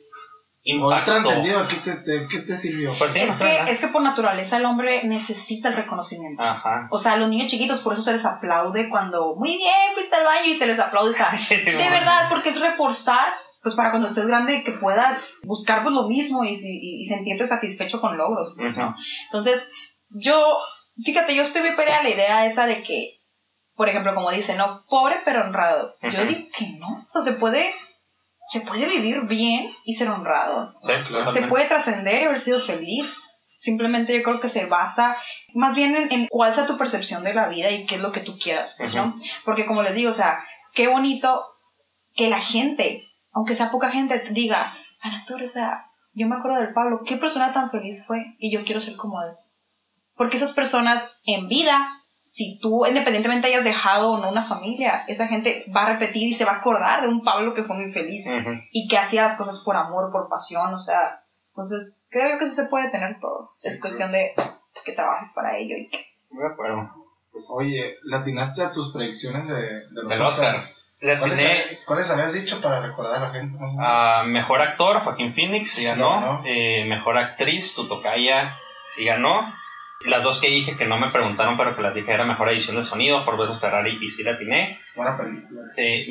Trascendido, 1.04 1.62
¿de 1.64 1.68
qué 1.68 1.76
te, 1.76 1.96
de 1.96 2.26
qué 2.26 2.38
te 2.40 2.56
sirvió? 2.56 2.92
Pues 2.98 3.12
sí, 3.12 3.20
Es 3.20 3.38
que, 3.40 3.70
es 3.70 3.78
que 3.78 3.88
por 3.88 4.02
naturaleza 4.02 4.56
el 4.56 4.64
hombre 4.64 5.04
necesita 5.04 5.68
el 5.68 5.76
reconocimiento. 5.76 6.42
Ajá. 6.42 6.88
O 6.90 6.98
sea, 6.98 7.12
a 7.12 7.16
los 7.16 7.28
niños 7.28 7.48
chiquitos 7.50 7.80
por 7.80 7.92
eso 7.92 8.02
se 8.02 8.12
les 8.12 8.24
aplaude 8.24 8.88
cuando, 8.88 9.36
muy 9.36 9.56
bien, 9.56 9.94
fuiste 9.94 10.16
al 10.16 10.24
baño 10.24 10.46
y 10.46 10.54
se 10.56 10.66
les 10.66 10.78
aplaude. 10.78 11.10
O 11.10 11.14
sea, 11.14 11.30
de 11.50 11.90
verdad, 11.90 12.26
porque 12.28 12.48
es 12.50 12.60
reforzar, 12.60 13.28
pues 13.62 13.74
para 13.76 13.90
cuando 13.90 14.08
estés 14.08 14.26
grande 14.26 14.64
que 14.64 14.72
puedas 14.72 15.38
buscar 15.44 15.82
pues 15.82 15.94
lo 15.94 16.08
mismo 16.08 16.44
y, 16.44 16.54
y, 16.54 17.02
y 17.02 17.06
sentirte 17.06 17.46
satisfecho 17.46 18.00
con 18.00 18.16
logros. 18.16 18.54
pues. 18.56 18.76
Entonces, 19.26 19.70
yo, 20.10 20.36
fíjate, 21.04 21.34
yo 21.34 21.42
estoy 21.42 21.62
muy 21.62 21.72
peleada 21.76 22.00
a 22.00 22.04
la 22.04 22.10
idea 22.10 22.46
esa 22.46 22.66
de 22.66 22.82
que, 22.82 23.10
por 23.74 23.88
ejemplo, 23.88 24.14
como 24.14 24.30
dice, 24.30 24.56
no, 24.56 24.82
pobre 24.88 25.16
pero 25.24 25.42
honrado. 25.42 25.94
Yo 26.02 26.24
digo 26.24 26.48
que 26.56 26.66
no, 26.78 27.06
o 27.08 27.12
sea, 27.12 27.22
se 27.32 27.38
puede, 27.38 27.64
se 28.48 28.60
puede 28.60 28.86
vivir 28.88 29.22
bien 29.22 29.72
y 29.84 29.94
ser 29.94 30.08
honrado. 30.08 30.74
Sí. 30.82 30.92
Se 31.32 31.46
puede 31.46 31.66
trascender 31.66 32.22
y 32.22 32.24
haber 32.26 32.40
sido 32.40 32.60
feliz. 32.60 33.32
Simplemente 33.58 34.16
yo 34.16 34.22
creo 34.22 34.40
que 34.40 34.48
se 34.48 34.66
basa 34.66 35.16
más 35.54 35.74
bien 35.74 35.96
en, 35.96 36.12
en 36.12 36.26
cuál 36.28 36.54
sea 36.54 36.66
tu 36.66 36.76
percepción 36.76 37.24
de 37.24 37.34
la 37.34 37.48
vida 37.48 37.70
y 37.70 37.86
qué 37.86 37.96
es 37.96 38.00
lo 38.00 38.12
que 38.12 38.20
tú 38.20 38.38
quieras, 38.38 38.74
pues, 38.76 38.94
¿no? 38.94 39.14
Porque 39.44 39.64
como 39.64 39.82
les 39.82 39.94
digo, 39.94 40.10
o 40.10 40.14
sea, 40.14 40.44
qué 40.74 40.88
bonito 40.88 41.42
que 42.14 42.28
la 42.28 42.40
gente, 42.40 43.02
aunque 43.32 43.54
sea 43.54 43.70
poca 43.70 43.90
gente, 43.90 44.18
te 44.18 44.32
diga, 44.32 44.74
a 45.00 45.08
la 45.08 45.24
torre, 45.24 45.46
o 45.46 45.48
sea, 45.48 45.86
yo 46.12 46.26
me 46.26 46.36
acuerdo 46.36 46.58
del 46.58 46.72
Pablo, 46.72 47.02
qué 47.06 47.16
persona 47.16 47.52
tan 47.52 47.70
feliz 47.70 48.04
fue 48.06 48.34
y 48.38 48.52
yo 48.52 48.64
quiero 48.64 48.80
ser 48.80 48.96
como 48.96 49.22
él. 49.22 49.30
Porque 50.14 50.36
esas 50.36 50.52
personas 50.52 51.22
en 51.26 51.48
vida, 51.48 51.88
si 52.36 52.58
tú 52.60 52.84
independientemente 52.86 53.46
hayas 53.46 53.64
dejado 53.64 54.12
o 54.12 54.18
no 54.18 54.28
una 54.30 54.42
familia, 54.42 55.04
esa 55.08 55.26
gente 55.26 55.64
va 55.74 55.86
a 55.86 55.92
repetir 55.94 56.28
y 56.28 56.34
se 56.34 56.44
va 56.44 56.52
a 56.52 56.56
acordar 56.58 57.00
de 57.00 57.08
un 57.08 57.22
Pablo 57.24 57.54
que 57.54 57.64
fue 57.64 57.76
muy 57.76 57.92
feliz 57.94 58.26
y 58.72 58.88
que 58.88 58.98
hacía 58.98 59.22
las 59.22 59.38
cosas 59.38 59.62
por 59.64 59.74
amor, 59.74 60.12
por 60.12 60.28
pasión, 60.28 60.74
o 60.74 60.78
sea, 60.78 61.18
entonces 61.48 62.06
creo 62.10 62.32
yo 62.32 62.38
que 62.38 62.50
sí 62.50 62.56
se 62.56 62.68
puede 62.68 62.90
tener 62.90 63.18
todo. 63.18 63.52
Es 63.62 63.80
cuestión 63.80 64.12
de 64.12 64.34
que 64.84 64.92
trabajes 64.92 65.32
para 65.34 65.56
ello 65.56 65.76
y 65.78 65.88
que... 65.88 66.04
Muy 66.28 66.42
de 66.42 66.52
acuerdo. 66.52 66.90
Pues, 67.32 67.44
oye, 67.54 67.96
¿latinaste 68.04 68.62
a 68.62 68.72
tus 68.72 68.92
predicciones 68.92 69.48
de, 69.48 69.62
de 69.62 70.02
los 70.02 70.08
Del 70.10 70.20
Oscar. 70.20 70.62
Le 71.00 71.18
¿Cuáles, 71.18 71.38
atiné 71.38 71.78
¿Cuáles 71.86 72.10
habías 72.10 72.34
dicho 72.34 72.60
para 72.60 72.80
recordar 72.80 73.16
a 73.16 73.26
la 73.28 73.32
gente? 73.32 73.58
más 73.58 73.70
o 73.70 73.72
menos? 73.72 73.86
a 73.88 74.24
mejor 74.24 74.60
actor, 74.60 75.04
Joaquín 75.04 75.34
Phoenix, 75.34 75.70
sí 75.70 75.80
Sí, 75.80 75.86
ganó. 75.86 76.10
ganó. 76.10 76.42
Eh, 76.44 76.84
mejor 76.84 77.16
actriz, 77.16 77.74
Tutocaya, 77.74 78.54
sí 78.94 79.06
ganó. 79.06 79.40
Las 80.04 80.22
dos 80.22 80.40
que 80.40 80.50
dije 80.50 80.76
que 80.76 80.84
no 80.84 80.98
me 80.98 81.10
preguntaron, 81.10 81.56
pero 81.56 81.74
que 81.74 81.82
las 81.82 81.94
dije 81.94 82.12
era 82.12 82.24
mejor 82.24 82.50
edición 82.50 82.76
de 82.76 82.82
sonido, 82.82 83.24
por 83.24 83.38
versus 83.38 83.60
Ferrari 83.60 83.98
y 84.00 84.08
sí 84.10 84.22
la 84.22 84.32
atiné. 84.32 84.78
Buena 84.94 85.16
película. 85.16 85.62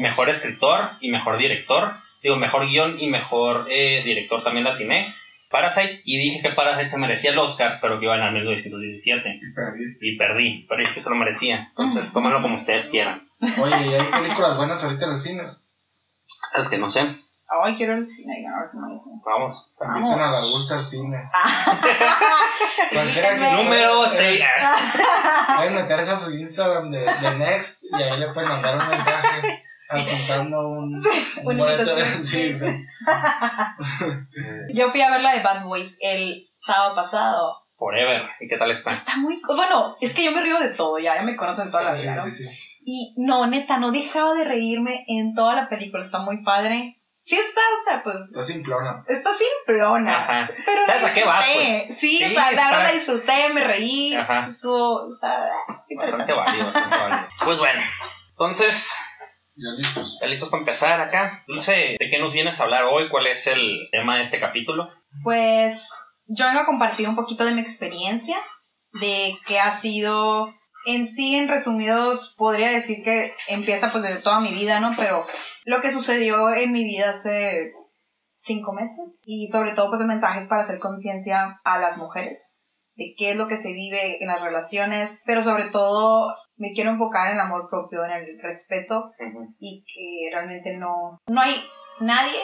Mejor 0.01 0.29
escritor 0.29 0.91
y 1.01 1.11
mejor 1.11 1.37
director. 1.37 1.93
Digo, 2.21 2.35
mejor 2.37 2.67
guion 2.67 2.99
y 2.99 3.07
mejor 3.07 3.67
eh, 3.69 4.01
director 4.03 4.43
también 4.43 4.65
la 4.65 4.73
atiné. 4.73 5.13
Parasite, 5.51 6.01
y 6.03 6.17
dije 6.17 6.41
que 6.41 6.55
Parasite 6.55 6.89
se 6.89 6.97
merecía 6.97 7.31
el 7.31 7.39
Oscar, 7.39 7.77
pero 7.79 7.99
que 7.99 8.05
iba 8.05 8.15
a 8.15 8.17
ganar 8.17 8.35
en 8.35 8.41
1917. 8.41 9.39
Y 9.41 9.53
perdiste. 9.53 10.07
Y 10.07 10.17
perdí, 10.17 10.65
pero 10.67 10.81
dije 10.81 10.93
que 10.95 11.01
se 11.01 11.09
lo 11.09 11.15
merecía. 11.15 11.67
Entonces, 11.69 12.11
tómenlo 12.11 12.41
como 12.41 12.55
ustedes 12.55 12.89
quieran. 12.89 13.21
Oye, 13.39 13.75
¿y 13.85 13.93
hay 13.93 14.21
películas 14.21 14.57
buenas 14.57 14.83
ahorita 14.83 15.05
en 15.05 15.11
el 15.11 15.17
cine? 15.17 15.43
Es 16.57 16.69
que 16.69 16.77
no 16.77 16.89
sé. 16.89 17.15
Ay, 17.47 17.75
quiero 17.77 17.93
ir 17.93 17.99
al 17.99 18.07
cine. 18.07 18.43
Vamos. 19.23 19.75
Inviten 19.79 20.19
a 20.19 20.31
la 20.31 20.39
dulce 20.39 20.73
al 20.73 20.83
cine. 20.83 21.21
Cualquiera 22.91 23.35
que-. 23.35 23.63
Número 23.63 24.05
Eh, 24.05 24.09
6. 24.17 24.41
Pueden 25.55 25.75
meterse 25.75 26.11
a 26.11 26.15
su 26.15 26.31
Instagram 26.31 26.91
de, 26.91 26.99
de 26.99 27.37
Next 27.37 27.83
y 27.91 28.01
ahí 28.01 28.19
le 28.19 28.33
pueden 28.33 28.49
mandar 28.49 28.77
un 28.81 28.89
mensaje 28.89 29.63
apuntando 29.89 30.67
un, 30.67 30.95
un 30.95 31.57
boleto. 31.57 31.81
invitación. 31.81 32.15
Sí, 32.23 32.55
sí. 32.55 32.65
Yo 34.73 34.89
fui 34.89 35.01
a 35.01 35.11
ver 35.11 35.21
la 35.21 35.33
de 35.33 35.41
Bad 35.41 35.63
Boys 35.65 35.97
el 36.01 36.47
sábado 36.59 36.95
pasado. 36.95 37.61
Forever. 37.77 38.21
¿Y 38.39 38.47
qué 38.47 38.57
tal 38.57 38.71
está? 38.71 38.93
Está 38.93 39.17
muy... 39.17 39.41
Bueno, 39.45 39.95
es 39.99 40.13
que 40.13 40.23
yo 40.23 40.31
me 40.31 40.41
río 40.41 40.57
de 40.59 40.69
todo, 40.69 40.97
ya, 40.97 41.15
ya 41.15 41.23
me 41.23 41.35
conocen 41.35 41.71
toda 41.71 41.83
la 41.83 41.93
vida, 41.93 42.15
¿no? 42.15 42.23
Y 42.87 43.13
no, 43.17 43.47
neta, 43.47 43.77
no 43.79 43.91
dejaba 43.91 44.33
de 44.33 44.45
reírme 44.45 45.03
en 45.07 45.35
toda 45.35 45.55
la 45.55 45.67
película, 45.67 46.05
está 46.05 46.19
muy 46.19 46.41
padre. 46.43 47.01
Sí 47.25 47.35
está, 47.35 47.61
o 47.61 47.83
sea, 47.89 48.03
pues 48.03 48.15
Está 48.29 48.41
simplona. 48.43 49.03
está 49.07 49.31
simplona. 49.33 50.15
Ajá. 50.15 50.49
Pero 50.65 50.85
¿Sabes 50.85 51.03
a 51.05 51.13
qué 51.13 51.23
vas, 51.23 51.43
disfruté. 51.43 51.83
pues? 51.87 51.97
Sí, 51.99 52.17
Sí, 52.17 52.25
o 52.25 52.29
sea, 52.39 52.51
la 52.51 52.69
verdad 52.71 52.93
disfruté, 52.93 53.49
me 53.53 53.63
reí. 53.63 54.13
Ajá. 54.15 54.47
Estuvo. 54.49 55.07
o 55.07 55.17
sea, 55.19 55.39
Bastante 55.97 56.33
válido, 56.33 56.65
bastante 56.65 56.97
válido. 56.97 57.19
Pues 57.43 57.57
bueno, 57.57 57.81
entonces, 58.31 58.93
Ya 59.55 59.71
listos. 59.77 60.17
¿ya 60.21 60.27
listos 60.27 60.49
para 60.49 60.61
empezar 60.61 61.01
acá? 61.01 61.43
Dulce, 61.47 61.71
¿de 61.99 62.09
qué 62.11 62.19
nos 62.19 62.33
vienes 62.33 62.59
a 62.59 62.63
hablar 62.63 62.83
hoy? 62.83 63.09
¿Cuál 63.09 63.27
es 63.27 63.47
el 63.47 63.87
tema 63.91 64.15
de 64.17 64.21
este 64.21 64.39
capítulo? 64.39 64.89
Pues 65.23 65.89
yo 66.27 66.45
vengo 66.45 66.59
a 66.59 66.65
compartir 66.65 67.07
un 67.09 67.15
poquito 67.15 67.45
de 67.45 67.53
mi 67.53 67.61
experiencia, 67.61 68.37
de 68.93 69.33
qué 69.47 69.59
ha 69.59 69.71
sido, 69.71 70.51
en 70.85 71.07
sí, 71.07 71.35
en 71.35 71.47
resumidos, 71.47 72.35
podría 72.37 72.69
decir 72.69 73.03
que 73.03 73.33
empieza 73.47 73.91
pues 73.91 74.03
desde 74.03 74.21
toda 74.21 74.39
mi 74.39 74.53
vida, 74.53 74.79
¿no? 74.79 74.93
Pero 74.97 75.25
lo 75.65 75.81
que 75.81 75.91
sucedió 75.91 76.53
en 76.53 76.73
mi 76.73 76.83
vida 76.83 77.09
hace 77.09 77.73
cinco 78.33 78.73
meses 78.73 79.23
y 79.25 79.47
sobre 79.47 79.71
todo 79.71 79.89
pues 79.89 80.01
el 80.01 80.07
mensaje 80.07 80.39
es 80.39 80.47
para 80.47 80.61
hacer 80.61 80.79
conciencia 80.79 81.59
a 81.63 81.79
las 81.79 81.97
mujeres 81.97 82.55
de 82.95 83.13
qué 83.17 83.31
es 83.31 83.37
lo 83.37 83.47
que 83.47 83.57
se 83.57 83.73
vive 83.73 84.21
en 84.21 84.27
las 84.27 84.41
relaciones, 84.41 85.21
pero 85.25 85.43
sobre 85.43 85.65
todo 85.65 86.33
me 86.57 86.71
quiero 86.71 86.91
enfocar 86.91 87.27
en 87.27 87.35
el 87.35 87.41
amor 87.41 87.67
propio, 87.69 88.05
en 88.05 88.11
el 88.11 88.39
respeto 88.41 89.11
y 89.59 89.83
que 89.83 90.33
realmente 90.33 90.77
no, 90.77 91.19
no 91.27 91.41
hay 91.41 91.53
nadie 91.99 92.39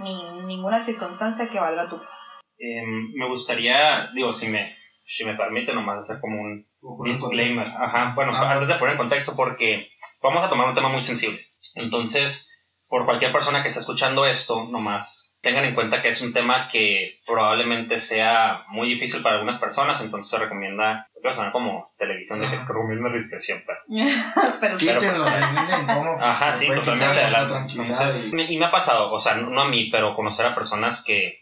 ni 0.00 0.42
ninguna 0.46 0.82
circunstancia 0.82 1.48
que 1.48 1.60
valga 1.60 1.88
tu 1.88 1.98
paz. 1.98 2.40
Em, 2.58 3.12
me 3.14 3.28
gustaría, 3.28 4.10
digo, 4.14 4.32
si 4.32 4.48
me, 4.48 4.76
si 5.10 5.24
me 5.24 5.34
permite 5.34 5.72
nomás 5.74 5.98
hacer 6.00 6.20
como 6.20 6.40
un 6.40 6.66
disclaimer. 7.04 7.66
Ajá, 7.68 8.12
bueno, 8.14 8.32
Ah. 8.34 8.52
antes 8.52 8.68
de 8.68 8.74
poner 8.76 8.92
en 8.92 8.98
contexto, 8.98 9.34
porque 9.36 9.88
vamos 10.22 10.44
a 10.44 10.48
tomar 10.48 10.68
un 10.68 10.74
tema 10.74 10.88
muy 10.88 11.02
sensible. 11.02 11.40
Entonces, 11.74 12.46
por 12.88 13.04
cualquier 13.04 13.32
persona 13.32 13.62
que 13.62 13.68
esté 13.68 13.80
escuchando 13.80 14.24
esto, 14.26 14.64
nomás 14.70 15.38
tengan 15.42 15.64
en 15.64 15.74
cuenta 15.74 16.02
que 16.02 16.08
es 16.08 16.20
un 16.20 16.32
tema 16.34 16.68
que 16.70 17.14
probablemente 17.26 17.98
sea 17.98 18.64
muy 18.68 18.88
difícil 18.90 19.22
para 19.22 19.36
algunas 19.36 19.58
personas, 19.58 19.98
entonces 20.02 20.28
se 20.30 20.38
recomienda, 20.38 21.06
creo 21.22 21.34
como 21.52 21.92
televisión 21.98 22.40
de 22.40 22.50
que 22.50 22.56
se 22.58 22.66
recomienda 22.66 23.10
discreción, 23.10 23.62
pero 23.66 23.78
pero 24.60 24.72
sí. 24.74 24.86
Quítenlo, 24.86 25.24
entienden 25.26 25.96
cómo. 25.96 26.12
pues, 26.14 26.24
Ajá, 26.24 26.52
sí, 26.52 26.66
totalmente 26.66 27.04
adelante. 27.20 27.72
Entonces, 27.72 28.32
y- 28.32 28.36
me- 28.36 28.52
y 28.52 28.58
me 28.58 28.66
ha 28.66 28.70
pasado, 28.70 29.10
o 29.12 29.18
sea, 29.18 29.34
no, 29.36 29.48
no 29.50 29.62
a 29.62 29.68
mí, 29.68 29.88
pero 29.90 30.14
conocer 30.14 30.44
a 30.46 30.54
personas 30.54 31.02
que 31.06 31.39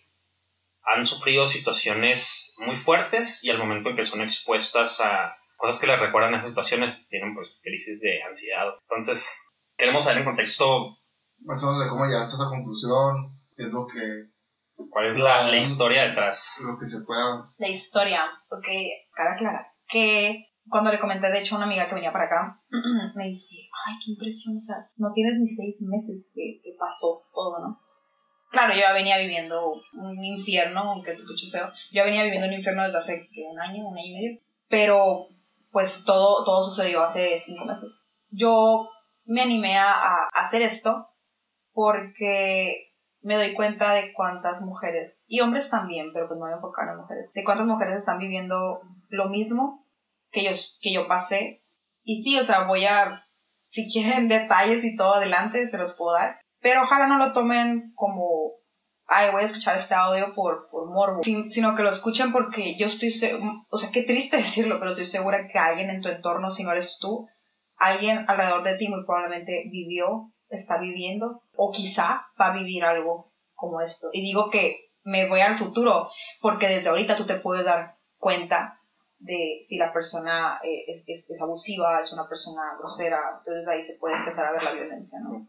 han 0.95 1.05
sufrido 1.05 1.47
situaciones 1.47 2.57
muy 2.65 2.77
fuertes 2.77 3.45
y 3.45 3.51
al 3.51 3.59
momento 3.59 3.91
en 3.91 3.97
que 3.97 4.07
son 4.07 4.23
expuestas 4.23 5.01
a 5.01 5.35
cosas 5.57 5.81
que 5.81 5.87
les 5.87 6.01
recuerdan 6.01 6.35
a 6.35 6.39
esas 6.39 6.51
situaciones, 6.51 7.09
tienen 7.09 7.35
pues 7.35 7.59
crisis 7.63 8.01
de 8.01 8.23
ansiedad. 8.23 8.75
Entonces, 8.83 9.29
queremos 9.77 10.05
saber 10.05 10.19
en 10.19 10.25
contexto 10.25 10.97
Más 11.41 11.63
o 11.63 11.67
menos 11.67 11.85
de 11.85 11.91
cómo 11.91 12.07
llegaste 12.07 12.33
a 12.33 12.37
esa 12.37 12.51
conclusión, 12.51 13.39
qué 13.57 13.65
es 13.65 13.71
lo 13.71 13.87
que, 13.87 14.33
cuál 14.91 15.13
es 15.13 15.19
la, 15.19 15.43
la 15.51 15.57
historia 15.57 16.05
detrás. 16.05 16.63
lo 16.65 16.79
que 16.79 16.87
se 16.87 17.05
pueda. 17.05 17.45
La 17.59 17.69
historia, 17.69 18.25
ok, 18.51 18.67
cara 19.15 19.37
clara. 19.37 19.67
Que 19.87 20.47
cuando 20.69 20.91
le 20.91 20.99
comenté, 20.99 21.31
de 21.31 21.41
hecho, 21.41 21.55
a 21.55 21.59
una 21.59 21.67
amiga 21.67 21.89
que 21.89 21.95
venía 21.95 22.13
para 22.13 22.25
acá, 22.25 22.63
me 23.15 23.29
dice, 23.29 23.57
ay, 23.87 23.95
qué 24.05 24.13
impresión, 24.13 24.57
o 24.57 24.61
sea, 24.61 24.77
no 24.97 25.13
tienes 25.13 25.39
ni 25.41 25.55
seis 25.55 25.77
meses 25.81 26.31
que, 26.35 26.61
que 26.63 26.77
pasó 26.79 27.25
todo, 27.33 27.59
¿no? 27.61 27.81
Claro, 28.51 28.73
yo 28.73 28.81
ya 28.81 28.93
venía 28.93 29.19
viviendo 29.19 29.75
un 29.93 30.25
infierno, 30.25 30.81
aunque 30.93 31.13
te 31.13 31.19
escuche 31.19 31.51
feo, 31.51 31.71
yo 31.93 32.05
venía 32.05 32.25
viviendo 32.25 32.47
un 32.49 32.55
infierno 32.55 32.85
desde 32.85 32.99
hace 32.99 33.29
un 33.51 33.61
año, 33.61 33.87
un 33.87 33.99
año 33.99 34.07
y 34.07 34.15
medio, 34.15 34.41
pero 34.69 35.29
pues 35.71 36.05
todo, 36.05 36.45
todo 36.45 36.69
sucedió 36.69 37.03
hace 37.03 37.41
cinco 37.45 37.67
meses. 37.67 37.91
Yo 38.33 38.89
me 39.25 39.43
animé 39.43 39.77
a, 39.77 39.91
a 39.91 40.29
hacer 40.35 40.63
esto 40.63 41.09
porque 41.73 42.89
me 43.21 43.37
doy 43.37 43.53
cuenta 43.55 43.93
de 43.93 44.13
cuántas 44.13 44.63
mujeres, 44.63 45.27
y 45.29 45.41
hombres 45.41 45.71
también, 45.71 46.13
pero 46.13 46.29
pues 46.29 46.39
me 46.39 46.47
voy 46.47 46.53
a 46.53 46.57
enfocar 46.57 46.89
en 46.89 46.99
mujeres, 46.99 47.33
de 47.35 47.45
cuántas 47.45 47.67
mujeres 47.67 47.99
están 47.99 48.19
viviendo 48.19 48.81
lo 49.09 49.29
mismo 49.29 49.87
que 50.31 50.45
yo, 50.45 50.51
que 50.81 50.93
yo 50.93 51.09
pasé. 51.09 51.63
Y 52.03 52.23
sí, 52.23 52.39
o 52.39 52.45
sea, 52.45 52.65
voy 52.65 52.85
a, 52.87 53.27
si 53.67 53.91
quieren 53.91 54.29
detalles 54.29 54.85
y 54.85 54.97
todo 54.97 55.15
adelante, 55.15 55.67
se 55.67 55.79
los 55.79 55.97
puedo 55.97 56.15
dar. 56.15 56.41
Pero 56.61 56.83
ojalá 56.83 57.07
no 57.07 57.19
lo 57.19 57.33
tomen 57.33 57.93
como, 57.95 58.53
ay, 59.07 59.31
voy 59.31 59.43
a 59.43 59.47
escuchar 59.47 59.77
este 59.77 59.95
audio 59.95 60.35
por, 60.35 60.69
por 60.71 60.91
morbo, 60.91 61.23
sin- 61.23 61.51
sino 61.51 61.75
que 61.77 61.83
lo 61.83 61.89
escuchen 61.89 62.33
porque 62.33 62.77
yo 62.79 62.87
estoy, 62.87 63.09
o 63.71 63.77
sea, 63.79 63.91
qué 63.93 64.03
triste 64.03 64.37
decirlo, 64.39 64.79
pero 64.79 64.91
estoy 64.91 65.05
segura 65.07 65.47
que 65.49 65.59
alguien 65.59 65.91
en 65.91 66.01
tu 66.01 66.09
entorno, 66.09 66.51
si 66.51 66.65
no 66.65 66.73
eres 66.73 66.99
tú, 67.01 67.27
alguien 67.77 68.25
alrededor 68.29 68.65
de 68.65 68.77
ti 68.77 68.89
muy 68.89 69.05
probablemente 69.05 69.65
vivió, 69.71 70.33
está 70.49 70.79
viviendo, 70.79 71.43
o 71.57 71.71
quizá 71.71 72.27
va 72.41 72.47
a 72.49 72.57
vivir 72.57 72.85
algo 72.85 73.33
como 73.55 73.81
esto. 73.81 74.09
Y 74.13 74.23
digo 74.23 74.51
que 74.51 74.77
me 75.05 75.29
voy 75.29 75.41
al 75.41 75.57
futuro, 75.57 76.11
porque 76.41 76.69
desde 76.69 76.89
ahorita 76.89 77.17
tú 77.17 77.25
te 77.27 77.37
puedes 77.37 77.65
dar 77.65 77.97
cuenta 78.19 78.81
de 79.19 79.61
si 79.65 79.77
la 79.79 79.93
persona 79.93 80.59
eh, 80.63 80.85
es, 80.89 81.05
es- 81.07 81.31
es 81.31 81.41
abusiva, 81.43 82.01
es 82.01 82.13
una 82.13 82.29
persona 82.29 82.63
grosera, 82.79 83.19
entonces 83.39 83.67
ahí 83.69 83.85
se 83.87 83.95
puede 83.99 84.17
empezar 84.17 84.47
a 84.47 84.53
ver 84.53 84.63
la 84.63 84.73
violencia, 84.73 85.19
¿no? 85.23 85.47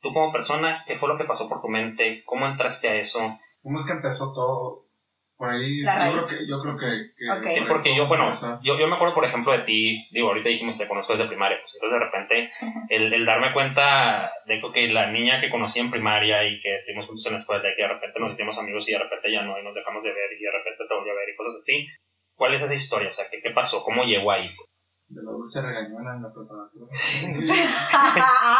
Tú 0.00 0.12
como 0.12 0.32
persona, 0.32 0.84
¿qué 0.86 0.96
fue 0.98 1.08
lo 1.08 1.18
que 1.18 1.24
pasó 1.24 1.48
por 1.48 1.60
tu 1.60 1.68
mente? 1.68 2.22
¿Cómo 2.24 2.46
entraste 2.46 2.88
a 2.88 2.96
eso? 2.96 3.18
¿Cómo 3.62 3.76
es 3.76 3.86
que 3.86 3.92
empezó 3.92 4.32
todo? 4.34 4.86
Por 5.36 5.48
ahí, 5.50 5.80
La 5.80 6.04
yo 6.04 6.12
creo 6.12 6.26
que, 6.28 6.46
yo 6.48 6.60
creo 6.60 6.76
que, 6.76 6.86
que- 7.16 7.30
Ok. 7.30 7.36
Sí, 7.40 7.60
por 7.60 7.62
ahí 7.62 7.68
porque 7.68 7.96
yo, 7.96 8.04
bueno, 8.06 8.28
yo, 8.62 8.78
yo 8.78 8.86
me 8.88 8.96
acuerdo, 8.96 9.14
por 9.14 9.24
ejemplo, 9.24 9.52
de 9.52 9.64
ti, 9.64 10.08
digo, 10.12 10.28
ahorita 10.28 10.48
dijimos 10.50 10.76
te 10.76 10.86
conozco 10.86 11.14
desde 11.16 11.28
primaria, 11.28 11.56
pues 11.62 11.74
entonces 11.74 11.98
de 11.98 12.04
repente 12.04 12.52
el, 12.90 13.12
el 13.12 13.24
darme 13.24 13.52
cuenta 13.54 14.32
de 14.44 14.60
que 14.74 14.88
la 14.88 15.10
niña 15.10 15.40
que 15.40 15.48
conocí 15.48 15.80
en 15.80 15.90
primaria 15.90 16.44
y 16.44 16.60
que 16.60 16.76
estuvimos 16.76 17.06
juntos 17.06 17.24
en 17.26 17.32
la 17.34 17.38
escuela, 17.40 17.62
de 17.62 17.74
que 17.74 17.82
de 17.82 17.88
repente 17.88 18.20
nos 18.20 18.32
hicimos 18.34 18.58
amigos 18.58 18.86
y 18.88 18.92
de 18.92 18.98
repente 18.98 19.32
ya 19.32 19.42
no, 19.42 19.58
y 19.58 19.64
nos 19.64 19.74
dejamos 19.74 20.02
de 20.02 20.12
ver 20.12 20.32
y 20.32 20.42
de 20.44 20.50
repente 20.52 20.84
te 20.86 20.94
volví 20.94 21.08
a 21.10 21.14
ver 21.14 21.28
y 21.32 21.36
cosas 21.36 21.56
así. 21.56 21.86
¿Cuál 22.36 22.54
es 22.54 22.62
esa 22.62 22.74
historia? 22.74 23.08
O 23.08 23.12
sea, 23.12 23.26
¿qué, 23.30 23.40
qué 23.42 23.50
pasó? 23.50 23.82
¿Cómo 23.82 24.04
llegó 24.04 24.32
ahí? 24.32 24.50
De 25.10 25.22
la 25.24 25.32
dulce 25.32 25.60
regañona 25.60 26.14
en 26.14 26.22
la 26.22 26.32
preparatura. 26.32 26.86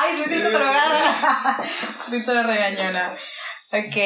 Ay, 0.00 0.16
fuiste 0.16 0.50
drogada. 0.50 0.98
Fuiste 2.08 2.34
la 2.34 2.42
regañona. 2.42 3.12
Ok. 3.72 3.96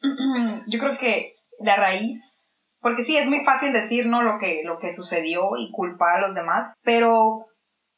Yo 0.66 0.78
creo 0.78 0.98
que 0.98 1.34
la 1.58 1.76
raíz, 1.76 2.58
porque 2.80 3.04
sí, 3.04 3.18
es 3.18 3.28
muy 3.28 3.44
fácil 3.44 3.74
decir, 3.74 4.06
¿no? 4.06 4.22
Lo 4.22 4.38
que, 4.38 4.62
lo 4.64 4.78
que 4.78 4.94
sucedió 4.94 5.42
y 5.58 5.70
culpar 5.72 6.16
a 6.16 6.26
los 6.28 6.34
demás, 6.34 6.72
pero 6.82 7.46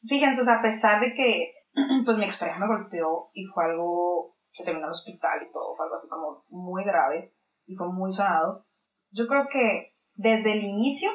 fíjense, 0.05 0.41
o 0.41 0.43
sea, 0.43 0.55
a 0.55 0.61
pesar 0.61 0.99
de 0.99 1.13
que, 1.13 1.53
pues 2.05 2.17
mi 2.17 2.25
expareja 2.25 2.59
me 2.59 2.67
golpeó 2.67 3.29
y 3.33 3.45
fue 3.45 3.63
algo 3.63 4.35
que 4.51 4.65
terminó 4.65 4.87
en 4.87 4.89
el 4.89 4.91
hospital 4.91 5.47
y 5.47 5.51
todo, 5.51 5.77
fue 5.77 5.85
algo 5.85 5.95
así 5.95 6.09
como 6.09 6.43
muy 6.49 6.83
grave 6.83 7.33
y 7.65 7.75
fue 7.75 7.87
muy 7.91 8.11
sonado, 8.11 8.65
yo 9.11 9.27
creo 9.27 9.47
que 9.49 9.95
desde 10.15 10.53
el 10.53 10.63
inicio 10.63 11.09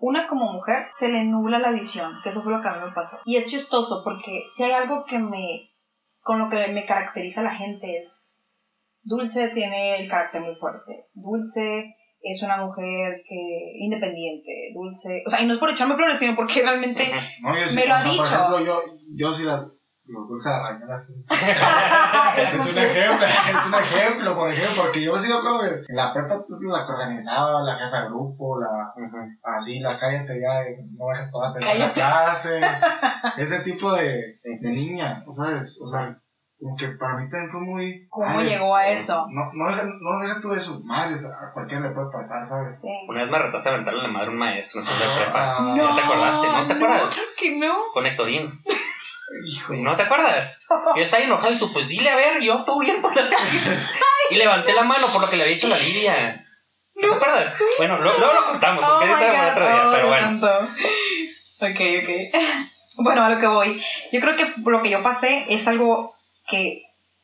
una 0.00 0.26
como 0.26 0.52
mujer 0.52 0.88
se 0.92 1.08
le 1.08 1.24
nubla 1.24 1.58
la 1.58 1.70
visión, 1.70 2.20
que 2.22 2.30
eso 2.30 2.42
fue 2.42 2.52
lo 2.52 2.62
que 2.62 2.68
a 2.68 2.74
mí 2.74 2.86
me 2.86 2.92
pasó. 2.92 3.18
Y 3.24 3.36
es 3.36 3.46
chistoso 3.46 4.02
porque 4.04 4.44
si 4.54 4.62
hay 4.62 4.72
algo 4.72 5.04
que 5.04 5.18
me, 5.18 5.70
con 6.20 6.38
lo 6.38 6.48
que 6.48 6.68
me 6.68 6.84
caracteriza 6.84 7.40
a 7.40 7.44
la 7.44 7.54
gente 7.54 7.98
es, 7.98 8.28
Dulce 9.02 9.48
tiene 9.48 10.00
el 10.00 10.08
carácter 10.08 10.40
muy 10.40 10.54
fuerte, 10.56 11.06
Dulce 11.12 11.94
es 12.24 12.42
una 12.42 12.56
mujer 12.56 13.22
que 13.28 13.74
independiente, 13.78 14.72
Dulce, 14.74 15.22
o 15.26 15.30
sea, 15.30 15.42
y 15.42 15.46
no 15.46 15.54
es 15.54 15.60
por 15.60 15.70
echarme 15.70 15.94
flores, 15.94 16.18
sino 16.18 16.34
porque 16.34 16.62
realmente 16.62 17.02
No, 17.42 17.54
yo 17.54 17.66
sí, 17.66 17.76
Me 17.76 17.86
lo 17.86 17.94
ha 17.94 17.98
sea, 17.98 18.10
dicho. 18.10 18.24
Por 18.24 18.32
ejemplo, 18.32 18.60
yo, 18.64 18.82
yo 19.14 19.32
sí 19.32 19.44
la. 19.44 19.68
Digo, 20.06 20.26
dulce 20.28 20.50
regañona 20.50 20.96
sí. 20.96 21.14
es 21.30 22.66
un 22.66 22.78
ejemplo, 22.78 23.26
es 23.26 23.66
un 23.66 23.74
ejemplo, 23.74 24.34
por 24.36 24.50
ejemplo, 24.50 24.82
porque 24.82 25.02
yo 25.02 25.16
sí 25.16 25.28
me 25.30 25.38
acuerdo 25.38 25.60
que 25.60 25.66
en 25.88 25.96
la 25.96 26.12
prepa 26.12 26.44
tú 26.46 26.60
la 26.60 26.84
que 26.84 26.92
organizaba, 26.92 27.62
la 27.62 27.78
jefa 27.78 28.02
de 28.02 28.08
grupo, 28.08 28.60
la. 28.60 28.92
Así, 29.56 29.80
la 29.80 29.98
cállate 29.98 30.38
ya, 30.40 30.62
eh, 30.62 30.76
no 30.98 31.06
dejes 31.08 31.30
toda 31.30 31.54
la 31.58 31.92
clase. 31.92 32.60
ese 33.38 33.60
tipo 33.60 33.92
de, 33.94 34.38
de 34.42 34.70
niña, 34.70 35.24
¿sabes? 35.34 35.80
O 35.82 35.88
sea, 35.88 36.18
como 36.60 36.76
que 36.76 36.88
para 36.98 37.16
mí 37.16 37.30
también 37.30 37.50
fue 37.50 37.60
muy. 37.62 38.06
¿Cómo 38.10 38.26
madre, 38.26 38.44
llegó 38.46 38.76
a 38.76 38.86
eso? 38.86 39.26
No, 39.30 39.52
no, 39.54 39.64
no 39.70 40.20
deja 40.22 40.40
tú 40.42 40.50
de 40.50 40.60
sus 40.60 40.84
madres, 40.84 41.24
a 41.26 41.50
cualquiera 41.54 41.88
le 41.88 41.94
puede 41.94 42.10
pasar, 42.12 42.44
¿sabes? 42.44 42.78
Sí. 42.82 42.88
Una 43.08 43.22
vez 43.22 43.30
me 43.30 43.38
retaste 43.38 43.70
a 43.70 43.72
aventarle 43.72 44.02
la 44.02 44.08
madre 44.08 44.26
a 44.28 44.30
un 44.32 44.38
maestro 44.38 44.82
en 44.82 44.86
de 44.86 44.92
Ah, 44.92 45.16
prepa. 45.16 45.56
ah, 45.56 45.74
¿No 45.78 45.94
te 45.94 46.00
acordaste? 46.02 46.46
¿No 46.46 46.66
te 46.66 46.72
acuerdas? 46.74 47.14
creo 47.14 47.26
que 47.38 47.58
no. 47.58 47.74
Con 47.94 48.04
Hectorín. 48.06 48.60
Hijo, 49.46 49.74
¿No 49.74 49.96
te 49.96 50.02
acuerdas? 50.04 50.58
Yo 50.96 51.02
estaba 51.02 51.22
enojado 51.24 51.52
y 51.52 51.58
tú, 51.58 51.72
pues 51.72 51.88
dile 51.88 52.10
a 52.10 52.16
ver, 52.16 52.40
yo 52.42 52.62
todo 52.64 52.78
bien. 52.78 53.02
y 54.30 54.36
levanté 54.36 54.72
la 54.72 54.84
mano 54.84 55.06
por 55.08 55.20
lo 55.22 55.28
que 55.28 55.36
le 55.36 55.42
había 55.44 55.56
hecho 55.56 55.68
la 55.68 55.76
Lidia. 55.78 56.40
¿No 56.96 57.08
te 57.08 57.14
acuerdas? 57.16 57.54
Bueno, 57.78 57.98
lo- 57.98 58.18
luego 58.18 58.32
lo 58.34 58.44
contamos, 58.46 58.84
Oh 58.86 58.98
porque 59.00 59.06
my 59.06 59.12
eso 59.12 59.32
para 59.32 59.50
otro 59.50 59.64
día, 59.66 59.84
God, 59.84 59.92
pero 59.92 60.06
oh, 60.06 60.08
bueno. 60.08 60.68
Ok, 61.60 61.80
ok. 62.02 62.42
Bueno, 62.98 63.24
a 63.24 63.28
lo 63.30 63.38
que 63.40 63.46
voy. 63.48 63.82
Yo 64.12 64.20
creo 64.20 64.36
que 64.36 64.46
lo 64.64 64.80
que 64.82 64.90
yo 64.90 65.02
pasé 65.02 65.44
es 65.48 65.66
algo 65.66 66.10
que 66.46 66.82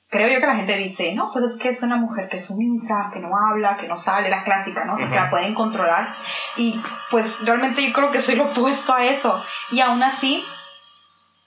creo 0.09 0.29
yo 0.29 0.40
que 0.40 0.47
la 0.47 0.57
gente 0.57 0.76
dice, 0.76 1.14
no, 1.14 1.31
pues 1.33 1.45
es 1.45 1.59
que 1.62 1.69
es 1.69 1.83
una 1.85 1.95
mujer 1.97 2.29
que 2.29 2.38
es 2.38 2.47
sumisa, 2.47 3.11
que 3.12 3.21
no 3.21 3.29
habla, 3.37 3.76
que 3.76 3.87
no 3.87 3.97
sale, 3.97 4.29
la 4.29 4.43
clásica, 4.43 4.85
¿no? 4.85 4.95
O 4.95 4.99
sea, 4.99 5.09
que 5.09 5.14
la 5.14 5.31
pueden 5.31 5.55
controlar. 5.55 6.17
Y 6.57 6.81
pues 7.12 7.38
realmente 7.43 7.87
yo 7.87 7.93
creo 7.93 8.11
que 8.11 8.21
soy 8.21 8.35
lo 8.35 8.50
opuesto 8.50 8.93
a 8.93 9.05
eso. 9.05 9.40
Y 9.71 9.81
aún 9.81 10.02
así, 10.02 10.45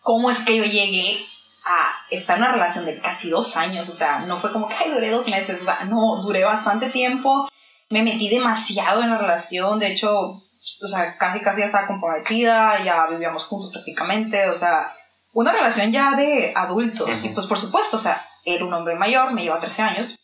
¿cómo 0.03 0.29
es 0.29 0.39
que 0.41 0.57
yo 0.57 0.65
llegué 0.65 1.17
a 1.65 2.05
estar 2.11 2.37
en 2.37 2.43
una 2.43 2.51
relación 2.51 2.85
de 2.85 2.99
casi 2.99 3.29
dos 3.29 3.55
años, 3.55 3.87
o 3.87 3.91
sea, 3.91 4.19
no 4.19 4.39
fue 4.39 4.51
como 4.51 4.67
que, 4.67 4.75
ay, 4.75 4.91
duré 4.91 5.09
dos 5.09 5.29
meses, 5.29 5.61
o 5.61 5.65
sea, 5.65 5.85
no, 5.85 6.21
duré 6.21 6.43
bastante 6.43 6.89
tiempo, 6.89 7.49
me 7.89 8.03
metí 8.03 8.29
demasiado 8.29 9.01
en 9.01 9.09
la 9.09 9.17
relación, 9.17 9.79
de 9.79 9.87
hecho, 9.87 10.13
o 10.13 10.87
sea, 10.87 11.15
casi 11.17 11.39
casi 11.39 11.61
ya 11.61 11.67
estaba 11.67 11.87
comprometida, 11.87 12.83
ya 12.83 13.07
vivíamos 13.07 13.45
juntos 13.45 13.71
prácticamente, 13.71 14.49
o 14.49 14.59
sea, 14.59 14.93
una 15.33 15.53
relación 15.53 15.91
ya 15.91 16.11
de 16.15 16.51
adultos, 16.53 17.09
y 17.23 17.29
pues 17.29 17.47
por 17.47 17.57
supuesto, 17.57 17.95
o 17.95 17.99
sea, 17.99 18.21
era 18.45 18.65
un 18.65 18.73
hombre 18.73 18.95
mayor, 18.95 19.31
me 19.31 19.43
lleva 19.43 19.59
13 19.59 19.81
años, 19.83 20.19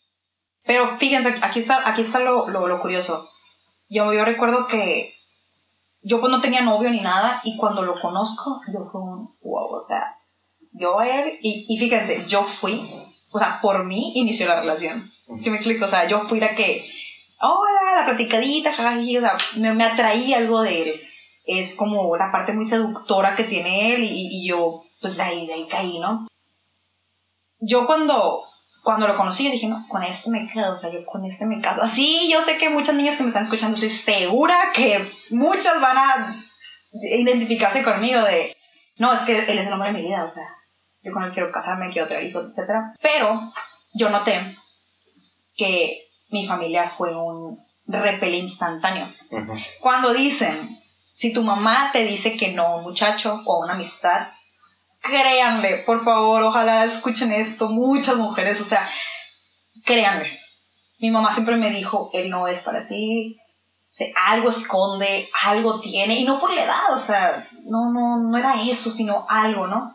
pero 0.66 0.98
fíjense, 0.98 1.34
aquí 1.42 1.62
está, 1.62 1.88
aquí 1.88 2.02
está 2.02 2.20
lo, 2.20 2.50
lo, 2.50 2.68
lo 2.68 2.82
curioso, 2.82 3.30
yo, 3.90 4.14
yo 4.14 4.26
recuerdo 4.26 4.68
que 4.68 5.16
yo 6.02 6.20
pues 6.20 6.32
no 6.32 6.42
tenía 6.42 6.62
novio 6.62 6.90
ni 6.90 7.02
nada 7.02 7.42
y 7.44 7.58
cuando 7.58 7.82
lo 7.82 8.00
conozco 8.00 8.62
yo 8.74 8.86
fue 8.92 9.02
un 9.02 9.30
wow, 9.42 9.76
o 9.76 9.82
sea, 9.82 10.16
yo 10.72 11.00
a 11.00 11.08
él 11.08 11.38
y, 11.42 11.66
y 11.68 11.78
fíjense, 11.78 12.26
yo 12.28 12.44
fui, 12.44 12.82
o 13.32 13.40
sea, 13.40 13.60
por 13.62 13.86
mí 13.86 14.14
inició 14.16 14.48
la 14.48 14.60
relación. 14.60 15.02
¿Sí 15.40 15.50
me 15.50 15.58
explico? 15.58 15.86
O 15.86 15.88
sea, 15.88 16.08
yo 16.08 16.22
fui 16.22 16.40
la 16.40 16.56
que, 16.56 16.90
hola, 17.42 18.00
la 18.00 18.06
platicadita, 18.06 18.74
jajaji, 18.74 19.18
o 19.18 19.22
sea, 19.22 19.38
me, 19.58 19.74
me 19.74 19.84
atraí 19.84 20.34
algo 20.34 20.62
de 20.62 20.84
él. 20.84 21.02
Es 21.46 21.76
como 21.76 22.16
la 22.18 22.32
parte 22.32 22.54
muy 22.54 22.66
seductora 22.66 23.36
que 23.36 23.44
tiene 23.44 23.94
él 23.94 24.04
y, 24.04 24.28
y 24.32 24.48
yo, 24.48 24.82
pues 25.02 25.18
de 25.18 25.24
ahí, 25.24 25.48
de 25.48 25.54
ahí 25.54 25.68
caí, 25.70 26.00
¿no? 26.00 26.28
Yo 27.60 27.86
cuando, 27.86 28.42
cuando 28.90 29.06
lo 29.06 29.16
conocí, 29.16 29.44
yo 29.44 29.52
dije, 29.52 29.68
no, 29.68 29.86
con 29.88 30.02
este 30.02 30.32
me 30.32 30.48
quedo, 30.48 30.74
o 30.74 30.76
sea, 30.76 30.90
yo 30.90 31.06
con 31.06 31.24
este 31.24 31.46
me 31.46 31.62
caso. 31.62 31.84
Así, 31.84 32.28
yo 32.28 32.42
sé 32.42 32.58
que 32.58 32.72
muchas 32.72 32.96
niñas 32.96 33.18
que 33.18 33.22
me 33.22 33.30
están 33.30 33.44
escuchando, 33.44 33.76
estoy 33.76 33.92
segura 33.92 34.72
que 34.74 35.00
muchas 35.30 35.80
van 35.80 35.96
a 35.96 36.36
identificarse 36.94 37.84
conmigo 37.84 38.20
de, 38.24 38.58
no, 38.98 39.14
es 39.14 39.20
que 39.20 39.38
él 39.38 39.44
es 39.48 39.68
el 39.68 39.72
hombre 39.72 39.92
de 39.92 40.00
mi 40.00 40.08
vida, 40.08 40.24
o 40.24 40.28
sea, 40.28 40.42
yo 41.04 41.14
con 41.14 41.22
él 41.24 41.32
quiero 41.32 41.52
casarme, 41.52 41.92
quiero 41.92 42.08
tener 42.08 42.24
hijos, 42.24 42.48
etc. 42.48 42.96
Pero 43.00 43.40
yo 43.94 44.10
noté 44.10 44.58
que 45.56 46.02
mi 46.32 46.48
familia 46.48 46.92
fue 46.98 47.16
un 47.16 47.64
repele 47.86 48.38
instantáneo. 48.38 49.08
Cuando 49.82 50.16
dicen, 50.16 50.52
si 51.16 51.32
tu 51.32 51.44
mamá 51.44 51.92
te 51.94 52.06
dice 52.06 52.36
que 52.38 52.54
no, 52.54 52.78
un 52.78 52.86
muchacho 52.86 53.40
o 53.46 53.60
una 53.60 53.74
amistad, 53.74 54.28
créanle, 55.02 55.78
por 55.86 56.04
favor, 56.04 56.44
ojalá 56.44 56.86
escuchen 56.86 57.32
esto, 57.32 57.70
muchas 57.70 58.16
mujeres, 58.18 58.60
o 58.62 58.64
sea, 58.64 58.88
créanle. 59.86 60.30
Mi 61.00 61.12
mamá 61.12 61.34
siempre 61.34 61.56
me 61.58 61.70
dijo, 61.72 62.10
él 62.14 62.30
no 62.30 62.48
es 62.48 62.62
para 62.62 62.88
ti, 62.88 63.38
se- 63.90 64.14
algo 64.26 64.50
esconde, 64.50 65.28
algo 65.44 65.80
tiene, 65.80 66.16
y 66.20 66.26
no 66.26 66.40
por 66.40 66.54
la 66.54 66.64
edad, 66.66 66.94
o 66.94 66.98
sea, 66.98 67.48
no, 67.70 67.92
no, 67.92 68.18
no 68.30 68.38
era 68.38 68.62
eso, 68.64 68.92
sino 68.92 69.26
algo, 69.30 69.68
¿no? 69.68 69.92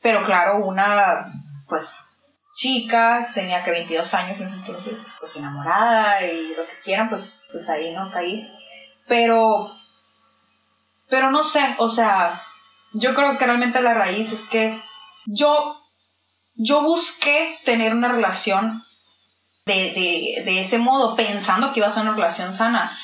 Pero 0.00 0.22
claro, 0.24 0.64
una, 0.66 1.24
pues, 1.68 2.08
chica, 2.54 3.30
tenía 3.34 3.62
que 3.62 3.70
22 3.70 4.12
años 4.14 4.38
entonces, 4.40 5.12
pues 5.20 5.36
enamorada 5.36 6.22
y 6.26 6.48
lo 6.56 6.64
que 6.66 6.80
quieran, 6.84 7.08
pues, 7.08 7.42
pues 7.52 7.68
ahí, 7.68 7.92
¿no? 7.94 8.10
Caí. 8.10 8.46
Pero, 9.06 9.70
pero 11.08 11.30
no 11.30 11.42
sé, 11.42 11.60
o 11.78 11.88
sea, 11.88 12.40
yo 12.94 13.14
creo 13.14 13.38
que 13.38 13.44
realmente 13.46 13.80
la 13.80 13.94
raíz 13.94 14.32
es 14.32 14.48
que 14.48 14.78
yo, 15.26 15.74
yo 16.54 16.82
busqué 16.82 17.48
tener 17.64 17.92
una 17.94 18.08
relación 18.08 18.80
de, 19.66 19.74
de, 19.74 20.42
de 20.44 20.60
ese 20.60 20.78
modo, 20.78 21.14
pensando 21.16 21.72
que 21.72 21.80
iba 21.80 21.86
a 21.88 21.92
ser 21.92 22.02
una 22.02 22.14
relación 22.14 22.52
sana, 22.52 22.96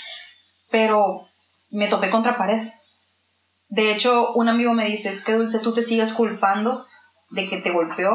pero 0.71 1.26
me 1.71 1.87
topé 1.88 2.11
contra 2.11 2.37
pared. 2.37 2.68
De 3.68 3.92
hecho, 3.92 4.33
un 4.35 4.49
amigo 4.49 4.73
me 4.73 4.87
dice, 4.87 5.11
es 5.11 5.23
que 5.25 5.35
Dulce, 5.35 5.59
tú 5.61 5.73
te 5.73 5.83
sigues 5.83 6.12
culpando 6.12 6.83
de 7.30 7.49
que 7.49 7.59
te 7.59 7.71
golpeó. 7.71 8.11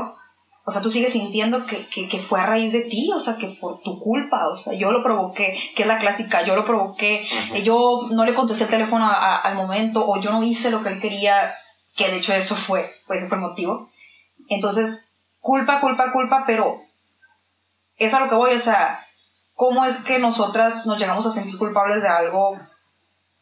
O 0.66 0.72
sea, 0.72 0.82
tú 0.82 0.90
sigues 0.92 1.12
sintiendo 1.12 1.66
que, 1.66 1.86
que, 1.88 2.08
que 2.08 2.22
fue 2.24 2.40
a 2.40 2.46
raíz 2.46 2.72
de 2.72 2.82
ti, 2.82 3.12
o 3.14 3.20
sea, 3.20 3.36
que 3.36 3.48
por 3.60 3.82
tu 3.82 4.00
culpa, 4.00 4.48
o 4.48 4.56
sea, 4.56 4.74
yo 4.74 4.92
lo 4.94 5.04
provoqué, 5.04 5.60
que 5.76 5.82
es 5.84 5.88
la 5.88 6.00
clásica, 6.00 6.44
yo 6.44 6.56
lo 6.56 6.66
provoqué, 6.66 7.28
yo 7.64 8.08
no 8.12 8.24
le 8.24 8.34
contesté 8.34 8.64
el 8.64 8.70
teléfono 8.70 9.06
a- 9.06 9.14
a- 9.36 9.42
al 9.42 9.56
momento, 9.56 10.06
o 10.08 10.22
yo 10.22 10.32
no 10.32 10.42
hice 10.44 10.72
lo 10.72 10.82
que 10.82 10.90
él 10.90 11.02
quería, 11.02 11.54
que 11.96 12.10
de 12.10 12.18
hecho 12.18 12.34
eso 12.34 12.56
fue, 12.56 12.90
pues 13.08 13.20
ese 13.20 13.30
fue 13.30 13.38
el 13.38 13.44
motivo. 13.44 13.90
Entonces, 14.50 15.20
culpa, 15.42 15.80
culpa, 15.80 16.12
culpa, 16.12 16.44
pero 16.46 16.76
es 17.98 18.14
a 18.14 18.20
lo 18.20 18.30
que 18.30 18.36
voy, 18.36 18.54
o 18.54 18.60
sea, 18.60 19.00
¿cómo 19.56 19.86
es 19.86 19.98
que 19.98 20.20
nosotras 20.20 20.86
nos 20.86 20.98
llegamos 21.00 21.26
a 21.26 21.32
sentir 21.32 21.58
culpables 21.58 22.02
de 22.02 22.08
algo 22.08 22.58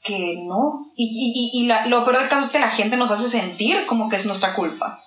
que 0.03 0.35
no? 0.45 0.91
Y, 0.95 1.05
y, 1.53 1.61
y, 1.63 1.67
la- 1.67 1.85
lo 1.87 2.03
peor 2.03 2.19
del 2.19 2.29
caso 2.29 2.45
es 2.45 2.51
que 2.51 2.59
la 2.59 2.69
gente 2.69 2.97
nos 2.97 3.09
hace 3.11 3.29
sentir 3.29 3.85
como 3.85 4.09
que 4.09 4.15
es 4.17 4.25
nuestra 4.25 4.53
culpa. 4.53 4.97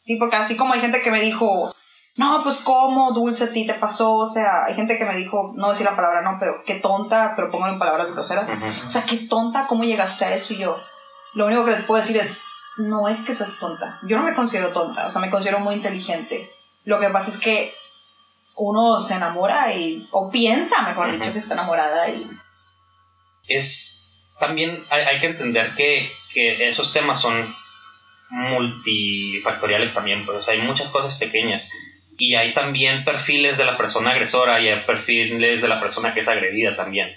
Sí, 0.00 0.16
porque 0.16 0.36
así 0.36 0.56
como 0.56 0.72
hay 0.72 0.80
gente 0.80 1.02
que 1.02 1.10
me 1.10 1.20
dijo, 1.20 1.72
no, 2.16 2.42
pues 2.42 2.58
cómo, 2.60 3.12
dulce, 3.12 3.44
a 3.44 3.52
ti 3.52 3.66
te 3.66 3.74
pasó, 3.74 4.14
o 4.14 4.26
sea, 4.26 4.64
hay 4.64 4.74
gente 4.74 4.96
que 4.96 5.04
me 5.04 5.16
dijo, 5.16 5.52
no 5.56 5.70
decir 5.70 5.84
la 5.84 5.96
palabra 5.96 6.22
no, 6.22 6.38
pero 6.40 6.62
qué 6.64 6.76
tonta, 6.76 7.34
pero 7.36 7.50
pongo 7.50 7.66
en 7.66 7.78
palabras 7.78 8.12
groseras. 8.12 8.48
O 8.86 8.90
sea, 8.90 9.04
qué 9.04 9.16
tonta, 9.28 9.66
¿cómo 9.66 9.84
llegaste 9.84 10.24
a 10.24 10.32
eso? 10.34 10.54
Y 10.54 10.58
yo, 10.58 10.76
lo 11.34 11.46
único 11.46 11.64
que 11.64 11.72
les 11.72 11.82
puedo 11.82 12.00
decir 12.00 12.16
es, 12.16 12.38
no 12.78 13.08
es 13.08 13.20
que 13.20 13.34
seas 13.34 13.58
tonta. 13.58 13.98
Yo 14.02 14.16
no 14.16 14.22
me 14.22 14.34
considero 14.34 14.72
tonta, 14.72 15.06
o 15.06 15.10
sea, 15.10 15.20
me 15.20 15.30
considero 15.30 15.60
muy 15.60 15.74
inteligente. 15.74 16.50
Lo 16.84 17.00
que 17.00 17.08
pasa 17.10 17.30
es 17.30 17.38
que 17.38 17.72
uno 18.56 19.00
se 19.00 19.14
enamora 19.14 19.74
y, 19.74 20.06
o 20.10 20.30
piensa, 20.30 20.82
mejor 20.82 21.12
dicho, 21.12 21.32
que 21.32 21.38
está 21.38 21.54
enamorada 21.54 22.08
y... 22.08 22.26
es 23.48 23.96
también 24.40 24.82
hay, 24.90 25.18
que 25.18 25.26
entender 25.28 25.74
que, 25.76 26.12
que 26.32 26.68
esos 26.68 26.92
temas 26.92 27.20
son 27.20 27.54
multifactoriales 28.28 29.94
también, 29.94 30.26
pues 30.26 30.46
hay 30.48 30.60
muchas 30.60 30.90
cosas 30.90 31.18
pequeñas 31.18 31.70
y 32.18 32.34
hay 32.34 32.52
también 32.54 33.04
perfiles 33.04 33.58
de 33.58 33.64
la 33.64 33.76
persona 33.76 34.10
agresora 34.10 34.60
y 34.60 34.68
hay 34.68 34.80
perfiles 34.80 35.62
de 35.62 35.68
la 35.68 35.80
persona 35.80 36.12
que 36.12 36.20
es 36.20 36.28
agredida 36.28 36.76
también. 36.76 37.14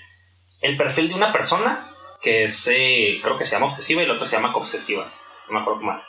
El 0.61 0.77
perfil 0.77 1.09
de 1.09 1.15
una 1.15 1.31
persona 1.31 1.89
que 2.21 2.43
es, 2.43 2.67
eh, 2.67 3.19
creo 3.21 3.37
que 3.37 3.45
se 3.45 3.55
llama 3.55 3.67
obsesiva 3.67 4.01
y 4.01 4.05
el 4.05 4.11
otro 4.11 4.25
se 4.25 4.35
llama 4.35 4.55
obsesiva, 4.55 5.11
no 5.49 5.55
me 5.59 5.61
acuerdo 5.61 5.81
mal. 5.81 6.01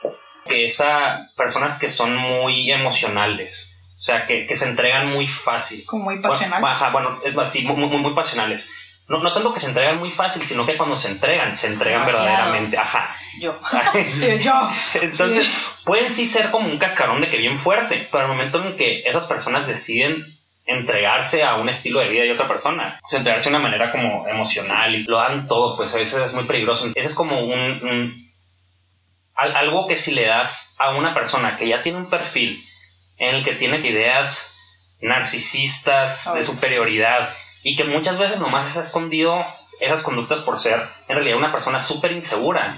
Que 0.45 0.65
esa 0.65 1.21
personas 1.37 1.79
que 1.79 1.89
son 1.89 2.17
muy 2.17 2.71
emocionales, 2.71 3.95
o 3.99 4.03
sea, 4.03 4.27
que, 4.27 4.47
que 4.47 4.57
se 4.57 4.69
entregan 4.69 5.09
muy 5.13 5.27
fácil. 5.27 5.85
Como 5.87 6.05
muy 6.05 6.21
pasional. 6.21 6.61
Bueno, 6.61 6.77
ajá, 6.77 6.91
bueno, 6.91 7.21
es 7.25 7.35
más, 7.35 7.53
sí, 7.53 7.63
muy, 7.63 7.77
muy, 7.77 7.99
muy 7.99 8.15
pasionales. 8.15 8.73
No, 9.09 9.19
no 9.23 9.33
tanto 9.35 9.53
que 9.53 9.59
se 9.61 9.67
entregan 9.69 9.99
muy 9.99 10.11
fácil, 10.11 10.43
sino 10.45 10.65
que 10.65 10.77
cuando 10.77 10.95
se 10.95 11.11
entregan, 11.11 11.55
se 11.57 11.67
entregan 11.67 12.07
Demasiado. 12.07 12.27
verdaderamente. 12.29 12.79
Ajá. 12.79 13.15
Yo. 13.41 13.59
yo. 14.41 14.71
Entonces, 15.03 15.83
pueden 15.85 16.11
sí 16.11 16.25
ser 16.27 16.51
como 16.51 16.69
un 16.69 16.79
cascarón 16.79 17.21
de 17.21 17.29
que 17.29 17.37
bien 17.37 17.59
fuerte, 17.59 18.09
pero 18.11 18.25
al 18.25 18.31
momento 18.31 18.63
en 18.65 18.77
que 18.77 19.03
esas 19.05 19.25
personas 19.27 19.67
deciden 19.67 20.25
entregarse 20.67 21.43
a 21.43 21.57
un 21.57 21.69
estilo 21.69 21.99
de 22.01 22.09
vida 22.09 22.23
de 22.23 22.33
otra 22.33 22.47
persona, 22.47 23.01
o 23.05 23.09
sea, 23.09 23.19
entregarse 23.19 23.51
de 23.51 23.57
una 23.57 23.65
manera 23.65 23.91
como 23.91 24.29
emocional 24.29 24.95
y 24.95 25.03
lo 25.05 25.17
dan 25.19 25.49
todo, 25.49 25.77
pues 25.77 25.93
a 25.95 25.99
veces 25.99 26.23
es 26.23 26.35
muy 26.35 26.45
peligroso. 26.45 26.87
Ese 26.95 27.09
es 27.09 27.15
como 27.15 27.41
un, 27.41 27.51
un- 27.83 28.30
algo 29.35 29.87
que 29.89 29.97
si 29.97 30.13
le 30.15 30.27
das 30.27 30.77
a 30.79 30.91
una 30.97 31.15
persona 31.15 31.57
que 31.57 31.69
ya 31.69 31.83
tiene 31.83 31.99
un 31.99 32.11
perfil 32.11 32.63
en 33.19 33.37
el 33.37 33.45
que 33.45 33.55
tiene 33.55 33.79
ideas 33.87 34.57
narcisistas 35.03 36.33
de 36.35 36.45
superioridad 36.45 37.31
y 37.63 37.77
que 37.77 37.85
muchas 37.85 38.19
veces 38.19 38.41
nomás 38.41 38.69
se 38.69 38.79
ha 38.81 38.83
escondido 38.83 39.35
esas 39.81 40.03
conductas 40.03 40.41
por 40.41 40.59
ser 40.59 40.81
en 41.09 41.15
realidad 41.17 41.39
una 41.39 41.53
persona 41.53 41.81
súper 41.81 42.13
insegura, 42.13 42.75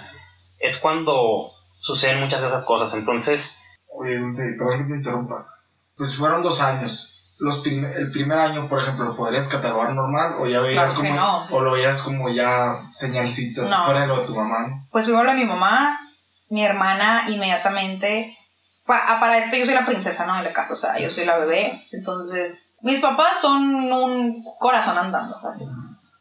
es 0.61 0.79
cuando 0.79 1.51
suceden 1.79 2.21
muchas 2.21 2.43
de 2.43 2.49
esas 2.49 2.65
cosas. 2.65 2.95
Entonces, 2.95 3.59
Oye, 3.95 4.19
perdón 4.59 4.79
que 4.79 4.85
te 4.93 4.97
interrumpa. 4.99 5.47
Pues 5.97 6.17
fueron 6.17 6.43
dos 6.43 6.61
años. 6.63 7.37
Los 7.41 7.59
prim- 7.59 7.85
el 7.85 8.11
primer 8.13 8.39
año, 8.39 8.69
por 8.69 8.81
ejemplo, 8.83 9.05
¿lo 9.05 9.17
podrías 9.17 9.49
catalogar 9.49 9.93
normal 9.95 10.37
o 10.39 10.47
ya 10.47 10.61
veías 10.61 10.93
Claro 10.95 11.09
como 11.09 11.15
no. 11.21 11.47
o 11.51 11.61
lo 11.61 11.73
veías 11.73 12.01
como 12.03 12.29
ya 12.31 12.75
señalcitas 12.93 13.69
No. 13.69 13.85
fuera 13.85 14.03
de 14.03 14.07
lo 14.07 14.21
de 14.21 14.27
tu 14.27 14.35
mamá? 14.35 14.81
Pues 14.91 15.05
primero 15.07 15.25
lo 15.25 15.33
de 15.33 15.39
mi 15.39 15.45
mamá, 15.45 15.99
mi 16.53 16.65
hermana 16.65 17.25
inmediatamente. 17.29 18.37
pa- 18.87 19.05
ah, 19.09 19.21
para 19.21 19.39
esto 19.39 19.57
yo 19.57 19.65
soy 19.65 19.75
la 19.75 19.85
princesa, 19.87 20.27
¿no? 20.27 20.37
En 20.39 20.45
la 20.45 20.53
casa, 20.53 20.75
o 20.75 20.77
sea, 20.77 20.99
yo 20.99 21.09
soy 21.11 21.25
la 21.25 21.39
bebé. 21.39 21.73
Entonces, 21.93 22.77
mis 22.83 22.99
papás 23.01 23.41
son 23.41 23.63
un 23.93 24.45
corazón 24.59 24.99
andando, 24.99 25.37
así. 25.49 25.65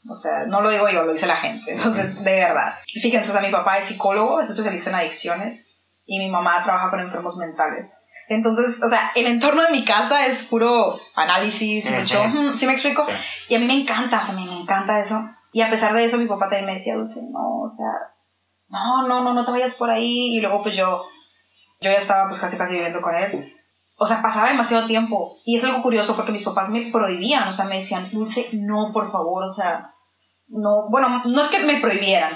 O 0.09 0.15
sea, 0.15 0.45
no 0.47 0.61
lo 0.61 0.69
digo 0.69 0.87
yo, 0.89 1.03
lo 1.03 1.13
dice 1.13 1.25
la 1.27 1.37
gente. 1.37 1.71
Entonces, 1.73 2.23
de 2.23 2.35
verdad. 2.39 2.73
Fíjense, 3.01 3.29
o 3.29 3.33
sea, 3.33 3.41
mi 3.41 3.49
papá 3.51 3.77
es 3.77 3.85
psicólogo, 3.85 4.41
es 4.41 4.49
especialista 4.49 4.89
en 4.91 4.95
adicciones. 4.97 6.03
Y 6.05 6.19
mi 6.19 6.29
mamá 6.29 6.63
trabaja 6.63 6.89
con 6.89 6.99
enfermos 6.99 7.35
mentales. 7.37 7.89
Entonces, 8.27 8.81
o 8.81 8.89
sea, 8.89 9.11
el 9.15 9.27
entorno 9.27 9.61
de 9.63 9.71
mi 9.71 9.83
casa 9.83 10.25
es 10.25 10.43
puro 10.43 10.97
análisis, 11.15 11.89
mucho. 11.99 12.21
¿Sí 12.57 12.65
me 12.65 12.73
explico? 12.73 13.05
Y 13.49 13.55
a 13.55 13.59
mí 13.59 13.65
me 13.65 13.73
encanta, 13.73 14.19
o 14.19 14.23
sea, 14.23 14.33
me, 14.35 14.45
me 14.45 14.59
encanta 14.61 14.99
eso. 14.99 15.19
Y 15.53 15.61
a 15.61 15.69
pesar 15.69 15.93
de 15.93 16.05
eso, 16.05 16.17
mi 16.17 16.27
papá 16.27 16.45
también 16.47 16.65
me 16.65 16.73
decía, 16.75 16.95
Dulce, 16.95 17.19
no, 17.31 17.61
o 17.61 17.69
sea, 17.69 17.87
no, 18.71 19.07
no, 19.07 19.23
no, 19.23 19.33
no 19.33 19.45
te 19.45 19.51
vayas 19.51 19.75
por 19.75 19.91
ahí. 19.91 20.35
Y 20.35 20.41
luego, 20.41 20.63
pues 20.63 20.75
yo, 20.75 21.03
yo 21.81 21.91
ya 21.91 21.97
estaba 21.97 22.27
pues 22.27 22.39
casi 22.39 22.57
casi 22.57 22.75
viviendo 22.75 23.01
con 23.01 23.15
él. 23.15 23.53
O 23.97 24.07
sea, 24.07 24.21
pasaba 24.21 24.47
demasiado 24.47 24.87
tiempo. 24.87 25.37
Y 25.45 25.57
es 25.57 25.63
algo 25.63 25.81
curioso 25.81 26.15
porque 26.15 26.31
mis 26.31 26.43
papás 26.43 26.69
me 26.69 26.89
prohibían, 26.91 27.47
o 27.47 27.53
sea, 27.53 27.65
me 27.65 27.77
decían, 27.77 28.09
Dulce, 28.11 28.49
no, 28.53 28.91
por 28.91 29.11
favor, 29.11 29.43
o 29.43 29.49
sea, 29.49 29.91
no, 30.47 30.89
bueno, 30.89 31.21
no 31.25 31.41
es 31.41 31.47
que 31.49 31.59
me 31.59 31.75
prohibieran, 31.75 32.31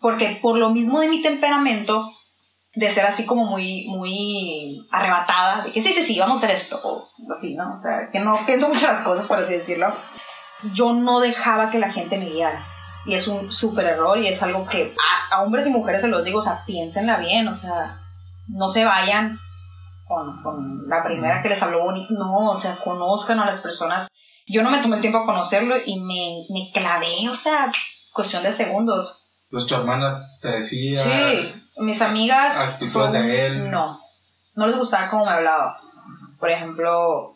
porque 0.00 0.38
por 0.40 0.56
lo 0.56 0.70
mismo 0.70 1.00
de 1.00 1.08
mi 1.08 1.22
temperamento, 1.22 2.10
de 2.74 2.90
ser 2.90 3.04
así 3.04 3.26
como 3.26 3.44
muy, 3.44 3.86
muy 3.88 4.88
arrebatada, 4.90 5.64
de 5.64 5.70
que 5.70 5.82
sí, 5.82 5.92
sí, 5.92 6.02
sí, 6.02 6.18
vamos 6.18 6.42
a 6.42 6.46
hacer 6.46 6.56
esto, 6.56 6.80
o 6.82 7.06
así, 7.36 7.54
¿no? 7.54 7.74
O 7.74 7.78
sea, 7.78 8.08
que 8.10 8.18
no 8.18 8.38
pienso 8.46 8.68
mucho 8.68 8.86
las 8.86 9.02
cosas, 9.02 9.28
por 9.28 9.38
así 9.38 9.52
decirlo. 9.52 9.94
Yo 10.72 10.94
no 10.94 11.20
dejaba 11.20 11.70
que 11.70 11.78
la 11.78 11.92
gente 11.92 12.16
me 12.16 12.30
guiara. 12.30 12.71
Y 13.04 13.14
es 13.14 13.26
un 13.28 13.50
súper 13.52 13.86
error 13.86 14.18
y 14.18 14.28
es 14.28 14.42
algo 14.42 14.66
que 14.66 14.94
a, 15.30 15.36
a 15.36 15.42
hombres 15.42 15.66
y 15.66 15.70
mujeres 15.70 16.02
se 16.02 16.08
los 16.08 16.24
digo, 16.24 16.38
o 16.38 16.42
sea, 16.42 16.62
piénsenla 16.64 17.18
bien, 17.18 17.48
o 17.48 17.54
sea, 17.54 18.00
no 18.48 18.68
se 18.68 18.84
vayan 18.84 19.36
con, 20.06 20.42
con 20.42 20.88
la 20.88 21.02
primera 21.02 21.42
que 21.42 21.48
les 21.48 21.62
habló 21.62 21.82
bonito, 21.84 22.12
no, 22.14 22.50
o 22.50 22.56
sea, 22.56 22.76
conozcan 22.76 23.40
a 23.40 23.46
las 23.46 23.60
personas. 23.60 24.08
Yo 24.46 24.62
no 24.62 24.70
me 24.70 24.78
tomé 24.78 24.96
el 24.96 25.00
tiempo 25.00 25.18
a 25.18 25.26
conocerlo 25.26 25.76
y 25.84 26.00
me, 26.00 26.44
me 26.50 26.70
clavé, 26.72 27.28
o 27.28 27.34
sea, 27.34 27.70
cuestión 28.12 28.42
de 28.42 28.52
segundos. 28.52 29.46
Pues 29.50 29.66
tu 29.66 29.74
hermana 29.74 30.26
te 30.40 30.48
decía. 30.48 31.02
Sí, 31.02 31.52
mis 31.78 32.00
amigas. 32.02 32.56
Actitudes 32.56 33.12
de 33.12 33.46
él. 33.46 33.70
No, 33.70 33.98
no 34.54 34.66
les 34.66 34.76
gustaba 34.76 35.10
cómo 35.10 35.26
me 35.26 35.32
hablaba. 35.32 35.78
Por 36.38 36.50
ejemplo, 36.50 37.34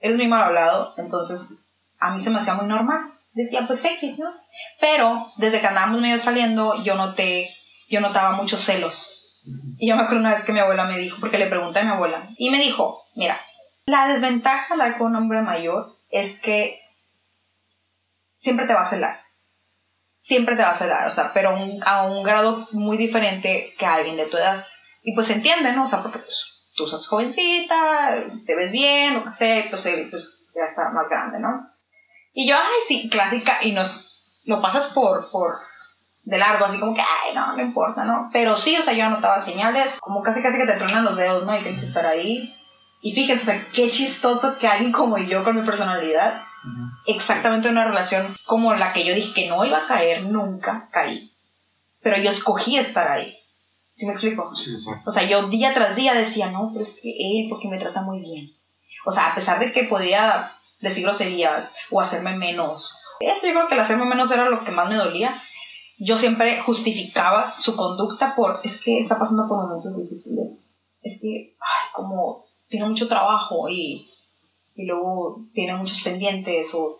él 0.00 0.12
es 0.12 0.16
muy 0.16 0.28
mal 0.28 0.42
hablado, 0.42 0.92
entonces 0.96 1.94
a 2.00 2.14
mí 2.14 2.22
se 2.22 2.30
me 2.30 2.38
hacía 2.38 2.54
muy 2.54 2.66
normal. 2.66 3.00
Decía, 3.32 3.66
pues 3.66 3.84
X, 3.84 4.18
¿no? 4.18 4.32
Pero 4.80 5.24
desde 5.36 5.60
que 5.60 5.66
andábamos 5.66 6.00
medio 6.00 6.18
saliendo, 6.18 6.82
yo 6.82 6.96
noté, 6.96 7.48
yo 7.88 8.00
notaba 8.00 8.32
muchos 8.32 8.60
celos. 8.60 9.42
Y 9.78 9.88
yo 9.88 9.96
me 9.96 10.02
acuerdo 10.02 10.20
una 10.20 10.34
vez 10.34 10.44
que 10.44 10.52
mi 10.52 10.58
abuela 10.58 10.84
me 10.84 10.98
dijo, 10.98 11.18
porque 11.20 11.38
le 11.38 11.48
pregunté 11.48 11.80
a 11.80 11.84
mi 11.84 11.90
abuela, 11.90 12.28
y 12.36 12.50
me 12.50 12.58
dijo, 12.58 13.00
mira, 13.16 13.40
la 13.86 14.08
desventaja 14.08 14.76
de 14.76 14.98
con 14.98 15.08
un 15.08 15.16
hombre 15.16 15.42
mayor 15.42 15.96
es 16.10 16.38
que 16.40 16.80
siempre 18.40 18.66
te 18.66 18.74
va 18.74 18.82
a 18.82 18.86
celar. 18.86 19.20
Siempre 20.18 20.56
te 20.56 20.62
va 20.62 20.70
a 20.70 20.76
celar, 20.76 21.08
o 21.08 21.10
sea, 21.10 21.32
pero 21.32 21.56
a 21.86 22.02
un 22.02 22.22
grado 22.22 22.66
muy 22.72 22.98
diferente 22.98 23.72
que 23.78 23.86
alguien 23.86 24.16
de 24.16 24.26
tu 24.26 24.36
edad. 24.36 24.66
Y 25.02 25.14
pues 25.14 25.30
entiende, 25.30 25.72
¿no? 25.72 25.84
O 25.84 25.88
sea, 25.88 26.02
porque 26.02 26.18
pues, 26.18 26.72
tú 26.76 26.84
estás 26.84 27.06
jovencita, 27.06 28.16
te 28.44 28.54
ves 28.54 28.70
bien, 28.70 29.14
lo 29.14 29.24
que 29.24 29.58
y 29.58 29.62
pues 29.70 29.86
él 29.86 30.08
pues, 30.10 30.52
ya 30.54 30.66
está 30.66 30.90
más 30.90 31.08
grande, 31.08 31.38
¿no? 31.38 31.69
Y 32.32 32.48
yo, 32.48 32.56
ay, 32.56 32.80
sí, 32.88 33.08
clásica, 33.10 33.58
y 33.62 33.72
nos 33.72 34.42
lo 34.44 34.60
pasas 34.60 34.88
por, 34.88 35.30
por 35.30 35.58
de 36.24 36.38
largo, 36.38 36.66
así 36.66 36.78
como 36.78 36.94
que, 36.94 37.00
ay, 37.00 37.34
no, 37.34 37.56
no 37.56 37.62
importa, 37.62 38.04
¿no? 38.04 38.30
Pero 38.32 38.56
sí, 38.56 38.76
o 38.76 38.82
sea, 38.82 38.92
yo 38.92 39.04
anotaba 39.04 39.40
señales, 39.40 39.98
como 40.00 40.22
casi 40.22 40.42
casi 40.42 40.58
que 40.58 40.66
te 40.66 40.78
truenan 40.78 41.04
los 41.04 41.16
dedos, 41.16 41.44
¿no? 41.44 41.58
Y 41.58 41.62
tienes 41.62 41.80
que 41.80 41.86
estar 41.86 42.06
ahí. 42.06 42.54
Y 43.02 43.14
fíjense, 43.14 43.42
o 43.42 43.54
sea, 43.54 43.64
qué 43.72 43.90
chistoso 43.90 44.58
que 44.58 44.68
alguien 44.68 44.92
como 44.92 45.18
yo 45.18 45.42
con 45.42 45.56
mi 45.56 45.62
personalidad, 45.62 46.42
exactamente 47.06 47.68
una 47.68 47.84
relación 47.84 48.26
como 48.44 48.74
la 48.74 48.92
que 48.92 49.04
yo 49.04 49.14
dije 49.14 49.32
que 49.34 49.48
no 49.48 49.64
iba 49.64 49.78
a 49.78 49.86
caer, 49.86 50.24
nunca 50.24 50.88
caí. 50.92 51.32
Pero 52.02 52.18
yo 52.18 52.30
escogí 52.30 52.76
estar 52.76 53.10
ahí. 53.10 53.34
¿Sí 53.94 54.06
me 54.06 54.12
explico? 54.12 54.54
Sí, 54.54 54.76
sí. 54.76 54.90
O 55.06 55.10
sea, 55.10 55.24
yo 55.24 55.48
día 55.48 55.74
tras 55.74 55.96
día 55.96 56.14
decía, 56.14 56.50
no, 56.50 56.70
pero 56.72 56.82
es 56.82 57.00
que 57.02 57.10
él, 57.10 57.48
porque 57.48 57.68
me 57.68 57.78
trata 57.78 58.02
muy 58.02 58.20
bien. 58.20 58.50
O 59.04 59.12
sea, 59.12 59.32
a 59.32 59.34
pesar 59.34 59.58
de 59.58 59.72
que 59.72 59.84
podía 59.84 60.52
decir 60.80 61.04
groserías 61.04 61.72
o 61.90 62.00
hacerme 62.00 62.36
menos. 62.36 63.00
Eso 63.20 63.46
yo 63.46 63.52
creo 63.52 63.68
que 63.68 63.74
el 63.74 63.80
hacerme 63.80 64.06
menos 64.06 64.30
era 64.30 64.48
lo 64.48 64.64
que 64.64 64.70
más 64.70 64.88
me 64.88 64.96
dolía. 64.96 65.40
Yo 65.98 66.16
siempre 66.16 66.60
justificaba 66.60 67.52
su 67.52 67.76
conducta 67.76 68.34
por, 68.34 68.60
es 68.64 68.82
que 68.82 69.00
está 69.00 69.18
pasando 69.18 69.46
por 69.46 69.66
momentos 69.66 69.96
difíciles. 69.96 70.78
Es 71.02 71.18
que, 71.20 71.54
ay, 71.60 71.90
como 71.92 72.46
tiene 72.68 72.88
mucho 72.88 73.08
trabajo 73.08 73.68
y, 73.68 74.10
y 74.74 74.86
luego 74.86 75.44
tiene 75.52 75.76
muchos 75.76 76.00
pendientes 76.02 76.68
o 76.74 76.96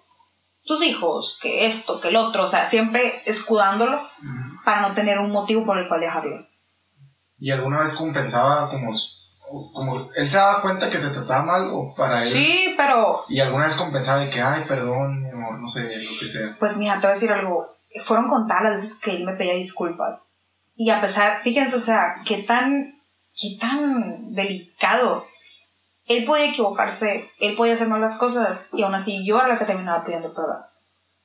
tus 0.64 0.82
hijos, 0.82 1.38
que 1.40 1.66
esto, 1.66 2.00
que 2.00 2.08
el 2.08 2.16
otro. 2.16 2.44
O 2.44 2.46
sea, 2.46 2.68
siempre 2.68 3.22
escudándolo 3.24 3.98
para 4.64 4.86
no 4.86 4.94
tener 4.94 5.18
un 5.18 5.30
motivo 5.30 5.64
por 5.64 5.78
el 5.78 5.88
cual 5.88 6.00
dejarlo. 6.00 6.46
¿Y 7.38 7.50
alguna 7.50 7.80
vez 7.80 7.94
compensaba 7.94 8.68
como, 8.68 8.92
como 9.72 10.10
él 10.14 10.28
se 10.28 10.36
daba 10.36 10.62
cuenta 10.62 10.90
que 10.90 10.98
te 10.98 11.10
trataba 11.10 11.42
mal 11.42 11.70
o 11.72 11.94
para 11.94 12.20
él? 12.20 12.24
Sí, 12.24 12.74
pero 12.76 13.20
Y 13.28 13.40
alguna 13.40 13.66
vez 13.66 13.74
compensaba 13.74 14.20
de 14.20 14.30
que, 14.30 14.40
ay, 14.40 14.64
perdón, 14.66 15.22
mi 15.22 15.30
amor, 15.30 15.58
no 15.58 15.68
sé, 15.68 15.80
lo 15.80 16.18
que 16.18 16.28
sea. 16.28 16.56
Pues 16.58 16.76
mira, 16.76 16.94
te 16.94 17.00
voy 17.00 17.10
a 17.10 17.14
decir 17.14 17.32
algo. 17.32 17.66
Fueron 18.02 18.28
contadas 18.28 18.64
las 18.64 18.80
veces 18.80 19.00
que 19.00 19.16
él 19.16 19.24
me 19.24 19.32
pedía 19.32 19.54
disculpas. 19.54 20.42
Y 20.76 20.90
a 20.90 21.00
pesar, 21.00 21.40
fíjense, 21.40 21.76
o 21.76 21.80
sea, 21.80 22.14
qué 22.24 22.42
tan, 22.44 22.86
qué 23.40 23.56
tan 23.60 24.32
delicado. 24.32 25.24
Él 26.06 26.24
podía 26.24 26.50
equivocarse, 26.50 27.28
él 27.40 27.54
podía 27.56 27.74
hacer 27.74 27.88
mal 27.88 28.00
las 28.00 28.16
cosas 28.16 28.70
y 28.72 28.82
aún 28.82 28.94
así 28.94 29.24
yo 29.24 29.38
era 29.38 29.48
la 29.48 29.58
que 29.58 29.64
terminaba 29.64 30.04
pidiendo 30.04 30.32
perdón. 30.34 30.58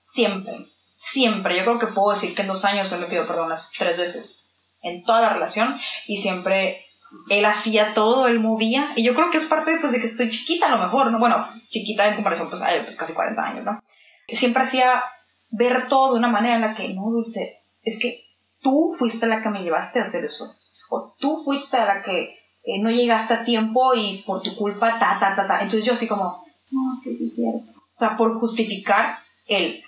Siempre, 0.03 0.53
siempre. 0.95 1.55
Yo 1.55 1.63
creo 1.63 1.79
que 1.79 1.87
puedo 1.87 2.13
decir 2.13 2.35
que 2.35 2.43
en 2.43 2.49
dos 2.49 2.65
años 2.65 2.91
él 2.91 2.99
me 2.99 3.07
pidió 3.07 3.25
perdón 3.25 3.49
las 3.49 3.71
tres 3.71 3.97
veces. 3.97 4.39
En 4.81 5.03
toda 5.03 5.21
la 5.21 5.33
relación 5.33 5.79
y 6.05 6.21
siempre 6.21 6.85
él 7.29 7.45
hacía 7.45 7.93
todo, 7.93 8.27
él 8.27 8.39
movía. 8.39 8.91
Y 8.95 9.03
yo 9.03 9.13
creo 9.13 9.31
que 9.31 9.37
es 9.37 9.45
parte 9.45 9.77
pues, 9.79 9.91
de 9.91 9.99
que 9.99 10.07
estoy 10.07 10.29
chiquita 10.29 10.67
a 10.67 10.75
lo 10.75 10.83
mejor, 10.83 11.11
¿no? 11.11 11.19
Bueno, 11.19 11.47
chiquita 11.69 12.07
en 12.07 12.15
comparación 12.15 12.49
pues 12.49 12.61
a 12.61 12.67
pues 12.83 12.95
casi 12.95 13.13
40 13.13 13.41
años, 13.41 13.65
¿no? 13.65 13.79
Siempre 14.27 14.63
hacía 14.63 15.03
ver 15.51 15.87
todo 15.87 16.13
de 16.13 16.19
una 16.19 16.27
manera 16.27 16.55
en 16.55 16.61
la 16.61 16.73
que, 16.73 16.93
no, 16.93 17.09
Dulce, 17.09 17.55
es 17.83 17.99
que 17.99 18.19
tú 18.61 18.93
fuiste 18.97 19.27
la 19.27 19.41
que 19.41 19.49
me 19.49 19.63
llevaste 19.63 19.99
a 19.99 20.03
hacer 20.03 20.25
eso. 20.25 20.45
O 20.89 21.15
tú 21.19 21.37
fuiste 21.37 21.77
la 21.77 22.01
que 22.01 22.33
eh, 22.63 22.79
no 22.79 22.89
llegaste 22.89 23.33
a 23.33 23.45
tiempo 23.45 23.93
y 23.95 24.23
por 24.23 24.41
tu 24.41 24.55
culpa, 24.55 24.99
ta, 24.99 25.17
ta, 25.19 25.35
ta, 25.35 25.47
ta. 25.47 25.61
Entonces 25.61 25.85
yo 25.85 25.93
así 25.93 26.07
como, 26.07 26.43
no, 26.71 26.93
es 26.93 27.03
que 27.03 27.15
sí 27.15 27.27
es 27.27 27.35
cierto. 27.35 27.71
O 27.95 27.97
sea, 27.97 28.17
por 28.17 28.39
justificar 28.39 29.17
el, 29.47 29.83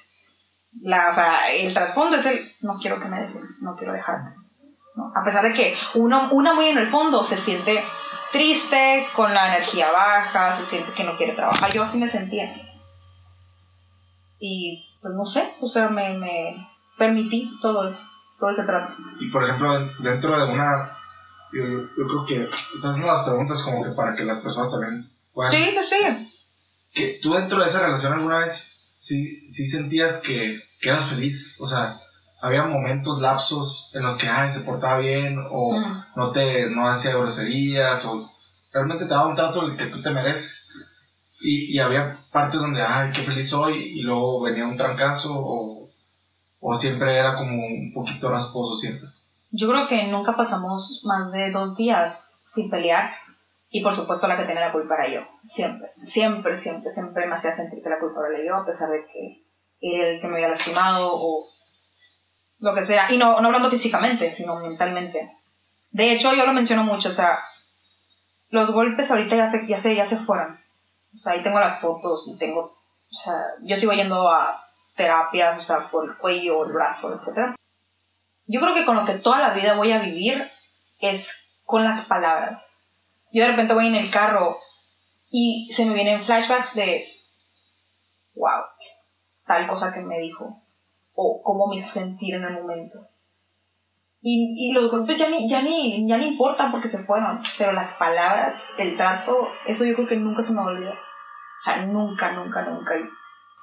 la, 0.81 1.09
o 1.09 1.13
sea, 1.13 1.33
el 1.59 1.73
trasfondo 1.73 2.17
es 2.17 2.25
el, 2.25 2.39
no 2.67 2.77
quiero 2.79 2.99
que 2.99 3.07
me 3.07 3.19
dejes, 3.19 3.61
no 3.61 3.75
quiero 3.75 3.93
dejarte. 3.93 4.36
¿No? 4.97 5.13
A 5.15 5.23
pesar 5.23 5.43
de 5.43 5.53
que 5.53 5.77
uno, 5.93 6.29
una 6.31 6.53
muy 6.53 6.65
en 6.65 6.77
el 6.77 6.89
fondo 6.89 7.23
se 7.23 7.37
siente 7.37 7.83
triste, 8.31 9.07
con 9.15 9.33
la 9.33 9.55
energía 9.55 9.91
baja, 9.91 10.57
se 10.57 10.65
siente 10.65 10.91
que 10.91 11.03
no 11.03 11.15
quiere 11.15 11.33
trabajar. 11.33 11.71
Yo 11.71 11.83
así 11.83 11.97
me 11.97 12.09
sentía. 12.09 12.53
Y 14.39 14.83
pues 15.01 15.13
no 15.13 15.23
sé, 15.23 15.47
o 15.61 15.67
sea, 15.67 15.89
me, 15.89 16.17
me 16.17 16.67
permití 16.97 17.49
todo 17.61 17.87
eso, 17.87 18.01
todo 18.39 18.49
ese 18.49 18.63
trato. 18.63 18.93
Y 19.19 19.29
por 19.29 19.43
ejemplo, 19.43 19.71
dentro 19.99 20.37
de 20.37 20.51
una. 20.51 20.91
Yo, 21.53 21.63
yo 21.63 22.07
creo 22.07 22.25
que. 22.27 22.45
O 22.45 22.77
sea, 22.77 22.91
las 22.91 23.23
preguntas 23.23 23.61
como 23.61 23.83
que 23.83 23.91
para 23.91 24.15
que 24.15 24.25
las 24.25 24.39
personas 24.39 24.69
también 24.71 25.07
puedan. 25.33 25.51
Sí, 25.51 25.63
sí, 25.71 25.79
sí. 25.83 26.33
Que 26.93 27.19
tú 27.21 27.33
dentro 27.33 27.59
de 27.59 27.65
esa 27.65 27.85
relación 27.85 28.13
alguna 28.13 28.39
vez 28.39 28.95
sí, 28.99 29.25
sí 29.25 29.67
sentías 29.67 30.21
que, 30.21 30.59
que 30.81 30.89
eras 30.89 31.05
feliz. 31.05 31.57
O 31.61 31.67
sea, 31.67 31.95
había 32.41 32.63
momentos, 32.63 33.19
lapsos 33.19 33.91
en 33.95 34.03
los 34.03 34.17
que 34.17 34.27
ay, 34.27 34.49
se 34.49 34.61
portaba 34.61 34.99
bien 34.99 35.37
o 35.49 35.71
Mm. 35.71 36.03
no 36.15 36.31
te 36.31 36.69
no 36.69 36.87
hacía 36.87 37.15
groserías 37.15 38.05
o 38.05 38.21
realmente 38.73 39.05
te 39.05 39.09
daba 39.11 39.27
un 39.27 39.35
trato 39.35 39.61
el 39.63 39.75
que 39.75 39.87
tú 39.87 40.01
te 40.01 40.11
mereces. 40.11 40.65
Y, 41.39 41.75
y 41.75 41.79
había 41.79 42.17
partes 42.31 42.59
donde, 42.59 42.81
ay, 42.81 43.11
qué 43.11 43.23
feliz 43.23 43.49
soy, 43.49 43.77
y 43.77 44.01
luego 44.01 44.41
venía 44.41 44.65
un 44.65 44.75
trancazo, 44.75 45.33
o, 45.35 45.87
o 46.61 46.73
siempre 46.75 47.15
era 47.15 47.35
como 47.35 47.51
un 47.63 47.91
poquito 47.93 48.29
rasposo 48.29 48.75
siempre. 48.75 49.07
Yo 49.51 49.69
creo 49.69 49.87
que 49.87 50.07
nunca 50.07 50.35
pasamos 50.35 51.03
más 51.05 51.31
de 51.31 51.51
dos 51.51 51.77
días 51.77 52.41
sin 52.43 52.71
pelear. 52.71 53.11
Y 53.69 53.83
por 53.83 53.93
supuesto 53.95 54.27
la 54.27 54.37
que 54.37 54.45
tenía 54.45 54.65
la 54.65 54.71
culpa 54.71 54.95
era 54.95 55.13
yo. 55.13 55.27
Siempre, 55.47 55.89
siempre, 56.01 56.59
siempre, 56.59 56.89
siempre 56.91 57.27
me 57.27 57.35
hacía 57.35 57.55
sentir 57.55 57.83
que 57.83 57.89
la 57.89 57.99
culpa 57.99 58.21
era 58.31 58.43
yo, 58.43 58.55
a 58.55 58.65
pesar 58.65 58.89
de 58.89 59.05
que 59.05 59.43
era 59.81 60.09
el 60.09 60.21
que 60.21 60.27
me 60.27 60.35
había 60.37 60.47
lastimado 60.47 61.09
o 61.13 61.45
lo 62.59 62.73
que 62.73 62.85
sea. 62.85 63.11
Y 63.11 63.17
no, 63.17 63.39
no 63.41 63.47
hablando 63.47 63.69
físicamente, 63.69 64.31
sino 64.31 64.59
mentalmente. 64.59 65.29
De 65.91 66.11
hecho, 66.11 66.33
yo 66.33 66.45
lo 66.45 66.53
menciono 66.53 66.83
mucho, 66.83 67.09
o 67.09 67.13
sea, 67.13 67.37
los 68.49 68.71
golpes 68.71 69.09
ahorita 69.11 69.35
ya 69.35 69.49
se, 69.49 69.67
ya 69.67 69.77
se, 69.77 69.95
ya 69.95 70.05
se 70.05 70.17
fueron. 70.17 70.57
O 71.15 71.19
sea, 71.19 71.33
ahí 71.33 71.41
tengo 71.41 71.59
las 71.59 71.79
fotos 71.79 72.27
y 72.27 72.37
tengo, 72.37 72.61
o 72.61 73.15
sea, 73.15 73.33
yo 73.63 73.75
sigo 73.75 73.93
yendo 73.93 74.29
a 74.29 74.61
terapias, 74.95 75.57
o 75.57 75.61
sea, 75.61 75.87
por 75.89 76.05
el 76.05 76.17
cuello, 76.17 76.65
el 76.65 76.73
brazo, 76.73 77.13
etc. 77.13 77.55
Yo 78.45 78.61
creo 78.61 78.73
que 78.73 78.85
con 78.85 78.95
lo 78.95 79.05
que 79.05 79.19
toda 79.19 79.39
la 79.39 79.53
vida 79.53 79.75
voy 79.75 79.91
a 79.91 79.99
vivir 79.99 80.49
es 80.99 81.61
con 81.65 81.83
las 81.83 82.05
palabras. 82.05 82.91
Yo 83.31 83.43
de 83.43 83.49
repente 83.49 83.73
voy 83.73 83.87
en 83.87 83.95
el 83.95 84.09
carro 84.09 84.57
y 85.29 85.69
se 85.73 85.85
me 85.85 85.93
vienen 85.93 86.23
flashbacks 86.23 86.73
de, 86.75 87.07
wow, 88.35 88.63
tal 89.45 89.67
cosa 89.67 89.91
que 89.91 90.01
me 90.01 90.19
dijo, 90.19 90.63
o 91.19 91.41
cómo 91.43 91.67
me 91.67 91.77
hizo 91.77 91.89
sentir 91.89 92.35
en 92.35 92.43
el 92.43 92.53
momento. 92.53 92.99
Y, 94.21 94.69
y 94.69 94.73
los 94.73 94.91
golpes 94.91 95.17
ya 95.17 95.29
ni, 95.29 95.49
ya, 95.49 95.63
ni, 95.63 96.07
ya 96.07 96.17
ni 96.17 96.27
importan 96.27 96.71
porque 96.71 96.89
se 96.89 96.99
fueron, 96.99 97.41
pero 97.57 97.71
las 97.71 97.93
palabras, 97.93 98.61
el 98.77 98.95
trato, 98.95 99.49
eso 99.65 99.83
yo 99.83 99.95
creo 99.95 100.07
que 100.07 100.15
nunca 100.15 100.43
se 100.43 100.53
me 100.53 100.61
olvida. 100.61 100.91
O 100.91 101.63
sea, 101.63 101.85
nunca, 101.87 102.33
nunca, 102.33 102.61
nunca. 102.61 102.97
Y 102.97 103.03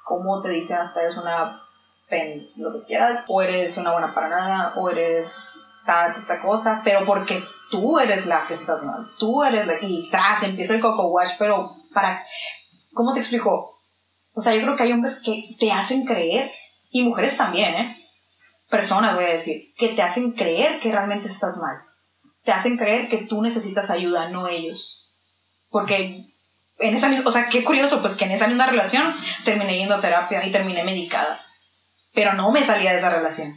cómo 0.03 0.41
te 0.41 0.49
dicen 0.49 0.77
hasta 0.77 1.01
eres 1.01 1.17
una 1.17 1.61
pen, 2.09 2.49
lo 2.57 2.73
que 2.73 2.87
quieras, 2.87 3.23
o 3.29 3.41
eres 3.41 3.77
una 3.77 3.93
buena 3.93 4.13
para 4.13 4.27
nada, 4.27 4.73
o 4.75 4.89
eres 4.89 5.57
tal, 5.85 6.13
esta 6.19 6.41
cosa, 6.41 6.81
pero 6.83 7.05
porque 7.05 7.41
tú 7.71 7.99
eres 7.99 8.25
la 8.25 8.45
que 8.45 8.55
estás 8.55 8.83
mal, 8.83 9.05
tú 9.17 9.43
eres 9.43 9.65
la 9.65 9.75
y 9.81 10.09
tras 10.09 10.43
empieza 10.43 10.75
el 10.75 10.81
coco 10.81 11.07
wash, 11.07 11.35
pero 11.39 11.69
para, 11.93 12.21
¿cómo 12.93 13.13
te 13.13 13.19
explico? 13.19 13.71
O 14.33 14.41
sea, 14.41 14.53
yo 14.53 14.63
creo 14.63 14.75
que 14.75 14.83
hay 14.83 14.91
hombres 14.91 15.21
que 15.23 15.55
te 15.57 15.71
hacen 15.71 16.05
creer, 16.05 16.51
y 16.99 17.03
mujeres 17.03 17.35
también, 17.37 17.73
¿eh? 17.75 17.97
Personas, 18.69 19.15
voy 19.15 19.25
a 19.25 19.29
decir, 19.33 19.61
que 19.77 19.89
te 19.89 20.01
hacen 20.01 20.31
creer 20.31 20.79
que 20.79 20.91
realmente 20.91 21.27
estás 21.29 21.55
mal. 21.57 21.77
te 22.43 22.51
hacen 22.51 22.77
creer 22.77 23.09
que 23.09 23.25
tú 23.27 23.41
necesitas 23.41 23.89
ayuda, 23.89 24.29
no 24.29 24.47
ellos. 24.47 25.09
Porque 25.71 26.21
en 26.77 26.95
esa 26.95 27.09
misma, 27.09 27.27
o 27.27 27.31
sea, 27.31 27.49
qué 27.49 27.63
curioso, 27.63 28.01
pues 28.03 28.15
que 28.17 28.25
en 28.25 28.31
esa 28.31 28.45
misma 28.47 28.67
relación 28.67 29.03
terminé 29.43 29.77
yendo 29.77 29.95
a 29.95 29.99
terapia 30.01 30.45
y 30.45 30.51
terminé 30.51 30.83
medicada. 30.83 31.41
Pero 32.13 32.33
no 32.33 32.51
me 32.51 32.63
salía 32.63 32.91
de 32.91 32.99
esa 32.99 33.09
relación. 33.09 33.47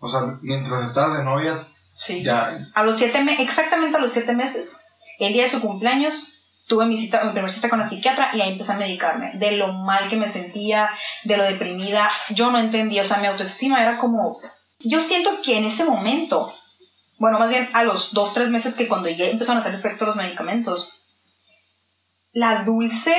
O 0.00 0.08
sea, 0.08 0.20
mientras 0.42 0.88
estabas 0.88 1.18
de 1.18 1.24
novia, 1.24 1.66
Sí. 1.92 2.22
ya. 2.22 2.56
A 2.76 2.82
los 2.84 2.96
siete 2.98 3.20
me- 3.24 3.42
exactamente 3.42 3.96
a 3.96 4.00
los 4.00 4.12
siete 4.12 4.32
meses, 4.32 4.76
el 5.18 5.32
día 5.32 5.42
de 5.42 5.50
su 5.50 5.60
cumpleaños, 5.60 6.35
tuve 6.66 6.86
mi 6.86 6.96
cita, 6.96 7.24
mi 7.24 7.30
primera 7.30 7.52
cita 7.52 7.68
con 7.68 7.78
la 7.78 7.88
psiquiatra 7.88 8.30
y 8.34 8.40
ahí 8.40 8.52
empecé 8.52 8.72
a 8.72 8.76
medicarme. 8.76 9.32
De 9.34 9.52
lo 9.52 9.72
mal 9.72 10.08
que 10.08 10.16
me 10.16 10.32
sentía, 10.32 10.90
de 11.24 11.36
lo 11.36 11.44
deprimida, 11.44 12.10
yo 12.30 12.50
no 12.50 12.58
entendía, 12.58 13.02
o 13.02 13.04
sea, 13.04 13.18
mi 13.18 13.26
autoestima 13.26 13.82
era 13.82 13.98
como... 13.98 14.40
Yo 14.80 15.00
siento 15.00 15.30
que 15.44 15.58
en 15.58 15.64
ese 15.64 15.84
momento, 15.84 16.52
bueno, 17.18 17.38
más 17.38 17.48
bien 17.48 17.66
a 17.72 17.84
los 17.84 18.12
dos, 18.12 18.34
tres 18.34 18.48
meses 18.48 18.74
que 18.74 18.88
cuando 18.88 19.08
ya 19.08 19.26
empezaron 19.26 19.58
a 19.58 19.60
hacer 19.60 19.74
efecto 19.74 20.04
los 20.04 20.16
medicamentos, 20.16 21.06
la 22.32 22.64
dulce 22.64 23.14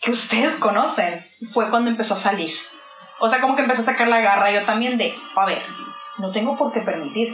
que 0.00 0.10
ustedes 0.10 0.56
conocen 0.56 1.14
fue 1.52 1.70
cuando 1.70 1.90
empezó 1.90 2.14
a 2.14 2.18
salir. 2.18 2.52
O 3.20 3.28
sea, 3.28 3.40
como 3.40 3.56
que 3.56 3.62
empezó 3.62 3.82
a 3.82 3.86
sacar 3.86 4.08
la 4.08 4.20
garra 4.20 4.50
yo 4.50 4.62
también 4.62 4.98
de, 4.98 5.14
a 5.36 5.46
ver, 5.46 5.62
no 6.18 6.32
tengo 6.32 6.56
por 6.56 6.72
qué 6.72 6.80
permitir, 6.80 7.28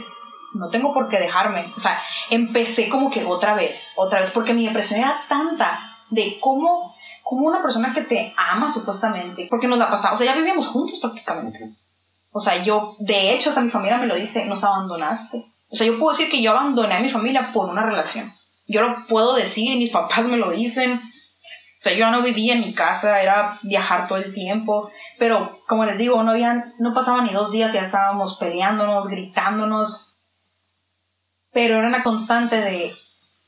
no 0.53 0.69
tengo 0.69 0.93
por 0.93 1.09
qué 1.09 1.19
dejarme. 1.19 1.71
O 1.75 1.79
sea, 1.79 1.99
empecé 2.29 2.89
como 2.89 3.09
que 3.09 3.25
otra 3.25 3.53
vez, 3.55 3.91
otra 3.95 4.19
vez, 4.19 4.31
porque 4.31 4.53
mi 4.53 4.65
depresión 4.65 4.99
era 4.99 5.15
tanta 5.27 5.79
de 6.09 6.37
cómo, 6.39 6.95
cómo 7.23 7.47
una 7.47 7.61
persona 7.61 7.93
que 7.93 8.01
te 8.01 8.33
ama 8.37 8.71
supuestamente, 8.71 9.47
porque 9.49 9.67
nos 9.67 9.79
la 9.79 9.89
pasamos, 9.89 10.19
o 10.19 10.23
sea, 10.23 10.33
ya 10.33 10.37
vivíamos 10.37 10.67
juntos 10.67 10.99
prácticamente. 10.99 11.59
O 12.31 12.39
sea, 12.39 12.63
yo, 12.63 12.95
de 12.99 13.33
hecho, 13.33 13.49
hasta 13.49 13.61
mi 13.61 13.69
familia 13.69 13.97
me 13.97 14.07
lo 14.07 14.15
dice, 14.15 14.45
nos 14.45 14.63
abandonaste. 14.63 15.45
O 15.69 15.75
sea, 15.75 15.87
yo 15.87 15.97
puedo 15.97 16.15
decir 16.15 16.31
que 16.31 16.41
yo 16.41 16.51
abandoné 16.51 16.95
a 16.95 16.99
mi 16.99 17.09
familia 17.09 17.51
por 17.53 17.69
una 17.69 17.83
relación. 17.83 18.29
Yo 18.67 18.81
lo 18.81 19.05
puedo 19.05 19.35
decir, 19.35 19.77
mis 19.77 19.91
papás 19.91 20.25
me 20.25 20.37
lo 20.37 20.49
dicen. 20.51 20.93
O 20.93 21.83
sea, 21.83 21.93
yo 21.93 21.99
ya 21.99 22.11
no 22.11 22.21
vivía 22.23 22.55
en 22.55 22.61
mi 22.61 22.73
casa, 22.73 23.21
era 23.21 23.57
viajar 23.63 24.07
todo 24.07 24.17
el 24.17 24.33
tiempo. 24.33 24.89
Pero, 25.19 25.59
como 25.67 25.85
les 25.85 25.97
digo, 25.97 26.21
no, 26.23 26.31
habían, 26.31 26.73
no 26.79 26.93
pasaban 26.93 27.25
ni 27.25 27.33
dos 27.33 27.51
días, 27.51 27.73
ya 27.73 27.81
estábamos 27.81 28.37
peleándonos, 28.37 29.07
gritándonos. 29.07 30.12
Pero 31.53 31.77
era 31.77 31.87
una 31.87 32.03
constante 32.03 32.55
de, 32.57 32.93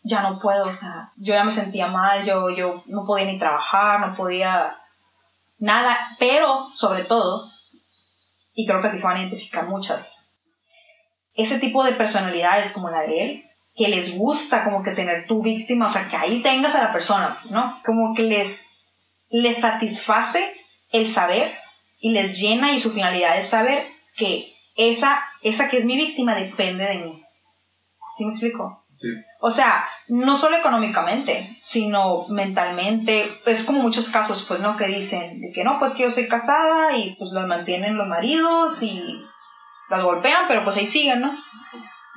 ya 0.03 0.21
no 0.21 0.39
puedo, 0.39 0.65
o 0.65 0.75
sea, 0.75 1.11
yo 1.17 1.33
ya 1.33 1.43
me 1.43 1.51
sentía 1.51 1.87
mal, 1.87 2.23
yo, 2.23 2.49
yo 2.51 2.83
no 2.85 3.05
podía 3.05 3.25
ni 3.25 3.39
trabajar, 3.39 3.99
no 3.99 4.15
podía 4.15 4.77
nada. 5.57 5.97
Pero, 6.19 6.65
sobre 6.73 7.03
todo, 7.03 7.43
y 8.53 8.65
creo 8.65 8.81
que 8.81 8.87
aquí 8.87 8.99
se 8.99 9.07
van 9.07 9.17
a 9.17 9.21
identificar 9.21 9.67
muchas, 9.67 10.11
ese 11.33 11.59
tipo 11.59 11.83
de 11.83 11.91
personalidades 11.91 12.71
como 12.71 12.89
la 12.89 13.01
de 13.01 13.23
él, 13.23 13.43
que 13.75 13.89
les 13.89 14.17
gusta 14.17 14.63
como 14.63 14.83
que 14.83 14.91
tener 14.91 15.27
tu 15.27 15.41
víctima, 15.41 15.87
o 15.87 15.91
sea, 15.91 16.07
que 16.07 16.15
ahí 16.15 16.41
tengas 16.41 16.75
a 16.75 16.83
la 16.83 16.93
persona, 16.93 17.35
pues, 17.41 17.51
¿no? 17.51 17.77
Como 17.85 18.15
que 18.15 18.23
les, 18.23 18.57
les 19.29 19.57
satisface 19.57 20.39
el 20.93 21.11
saber 21.11 21.51
y 21.99 22.11
les 22.11 22.39
llena 22.39 22.71
y 22.71 22.79
su 22.79 22.91
finalidad 22.91 23.37
es 23.37 23.47
saber 23.47 23.85
que 24.15 24.49
esa, 24.77 25.21
esa 25.41 25.67
que 25.67 25.79
es 25.79 25.85
mi 25.85 25.97
víctima 25.97 26.35
depende 26.35 26.85
de 26.85 26.95
mí. 26.95 27.24
¿Sí 28.15 28.23
me 28.23 28.31
explico? 28.31 28.81
Sí. 28.93 29.09
O 29.41 29.51
sea, 29.51 29.85
no 30.07 30.37
solo 30.37 30.55
económicamente, 30.55 31.57
sino 31.61 32.25
mentalmente. 32.29 33.29
Es 33.45 33.65
como 33.65 33.81
muchos 33.81 34.07
casos, 34.07 34.45
pues, 34.47 34.61
¿no? 34.61 34.77
Que 34.77 34.85
dicen 34.85 35.41
de 35.41 35.51
que 35.51 35.65
no, 35.65 35.79
pues 35.79 35.93
que 35.93 36.03
yo 36.03 36.09
estoy 36.09 36.29
casada 36.29 36.97
y 36.97 37.13
pues 37.19 37.31
las 37.33 37.45
mantienen 37.45 37.97
los 37.97 38.07
maridos 38.07 38.81
y 38.81 39.03
las 39.89 40.01
golpean, 40.01 40.45
pero 40.47 40.63
pues 40.63 40.77
ahí 40.77 40.87
siguen, 40.87 41.21
¿no? 41.21 41.31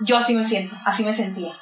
Yo 0.01 0.19
así 0.19 0.35
me 0.35 0.47
siento, 0.47 0.77
así 0.85 1.03
me 1.03 1.15
sentía. 1.15 1.53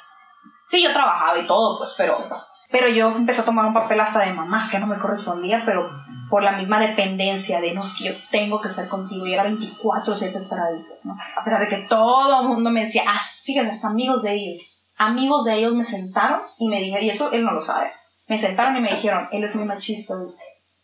Sí, 0.67 0.83
yo 0.83 0.93
trabajaba 0.93 1.39
y 1.39 1.47
todo, 1.47 1.79
pues, 1.79 1.95
pero, 1.97 2.23
pero 2.69 2.87
yo 2.89 3.15
empecé 3.15 3.41
a 3.41 3.45
tomar 3.45 3.65
un 3.65 3.73
papel 3.73 3.99
hasta 3.99 4.19
de 4.19 4.33
mamá 4.33 4.67
que 4.69 4.77
no 4.77 4.85
me 4.85 4.99
correspondía, 4.99 5.63
pero 5.65 5.89
por 6.29 6.43
la 6.43 6.53
misma 6.53 6.79
dependencia 6.79 7.61
de, 7.61 7.73
no, 7.73 7.83
es 7.83 7.93
que 7.93 8.05
yo 8.05 8.13
tengo 8.31 8.61
que 8.61 8.69
estar 8.69 8.87
contigo 8.87 9.25
y 9.25 9.33
era 9.33 9.45
24-7 9.45 10.35
estar 10.35 10.59
pues, 10.87 11.05
¿no? 11.05 11.17
A 11.37 11.43
pesar 11.43 11.59
de 11.61 11.67
que 11.67 11.87
todo 11.87 12.41
el 12.41 12.47
mundo 12.47 12.69
me 12.69 12.85
decía, 12.85 13.03
ah, 13.07 13.21
fíjate, 13.43 13.69
hasta 13.69 13.87
amigos 13.87 14.23
de 14.23 14.33
ellos. 14.33 14.83
Amigos 14.97 15.45
de 15.45 15.59
ellos 15.59 15.75
me 15.75 15.85
sentaron 15.85 16.41
y 16.57 16.67
me 16.67 16.79
dijeron, 16.79 17.05
y 17.05 17.09
eso 17.09 17.31
él 17.31 17.45
no 17.45 17.51
lo 17.51 17.61
sabe, 17.61 17.91
me 18.27 18.37
sentaron 18.37 18.77
y 18.77 18.81
me 18.81 18.93
dijeron, 18.93 19.27
él 19.31 19.43
es 19.43 19.55
muy 19.55 19.65
machista, 19.65 20.15
dulce. 20.15 20.43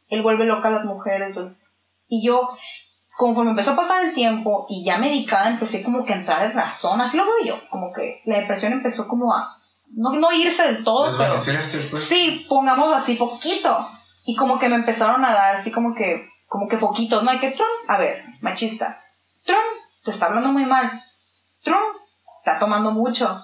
Él 0.09 0.21
vuelve 0.21 0.45
loca 0.45 0.67
a 0.67 0.71
las 0.71 0.85
mujeres, 0.85 1.35
dulce. 1.35 1.57
Y 2.07 2.25
yo, 2.25 2.55
conforme 3.17 3.51
empezó 3.51 3.71
a 3.71 3.75
pasar 3.75 4.05
el 4.05 4.13
tiempo 4.13 4.67
y 4.69 4.85
ya 4.85 4.97
medicada, 4.97 5.49
empecé 5.49 5.83
como 5.83 6.05
que 6.05 6.13
a 6.13 6.17
entrar 6.17 6.45
en 6.45 6.53
razón, 6.53 7.01
así 7.01 7.17
lo 7.17 7.25
veo 7.25 7.45
yo, 7.45 7.69
como 7.69 7.91
que 7.91 8.21
la 8.25 8.39
depresión 8.39 8.73
empezó 8.73 9.07
como 9.07 9.33
a, 9.33 9.57
no, 9.95 10.13
no 10.13 10.31
irse 10.31 10.63
del 10.63 10.83
todo, 10.83 11.15
pero 11.17 11.33
pues. 11.33 12.03
sí, 12.03 12.45
pongamos 12.49 12.93
así 12.93 13.15
poquito. 13.15 13.85
Y 14.25 14.35
como 14.35 14.59
que 14.59 14.69
me 14.69 14.75
empezaron 14.75 15.23
a 15.25 15.33
dar 15.33 15.55
así 15.55 15.71
como 15.71 15.93
que, 15.93 16.29
como 16.47 16.67
que 16.67 16.77
poquitos, 16.77 17.23
¿no? 17.23 17.31
Hay 17.31 17.39
que, 17.39 17.51
Trump, 17.51 17.89
a 17.89 17.97
ver, 17.97 18.23
machista. 18.41 18.97
Trump, 19.45 19.61
te 20.03 20.11
está 20.11 20.27
hablando 20.27 20.51
muy 20.51 20.65
mal. 20.65 21.03
Trump, 21.63 21.97
está 22.39 22.59
tomando 22.59 22.91
mucho. 22.91 23.37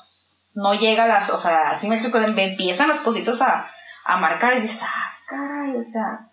No 0.56 0.74
llega 0.74 1.04
a 1.04 1.08
las, 1.08 1.30
o 1.30 1.38
sea, 1.38 1.72
así 1.72 1.88
me 1.88 1.96
explico, 1.96 2.20
me 2.34 2.52
empiezan 2.52 2.88
las 2.88 3.02
cositas 3.02 3.42
a, 3.42 3.66
a 4.06 4.18
marcar 4.18 4.56
y 4.58 4.62
dices, 4.62 4.84
ah, 4.84 5.12
caray, 5.28 5.76
o 5.76 5.84
sea, 5.84 6.28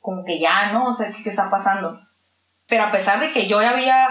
como 0.00 0.24
que 0.24 0.38
ya, 0.38 0.72
¿no? 0.72 0.90
O 0.90 0.96
sea, 0.96 1.10
¿qué, 1.12 1.22
qué 1.22 1.30
está 1.30 1.48
pasando? 1.50 2.00
Pero 2.68 2.84
a 2.84 2.90
pesar 2.90 3.20
de 3.20 3.32
que 3.32 3.46
yo 3.46 3.62
ya 3.62 3.70
había 3.70 4.08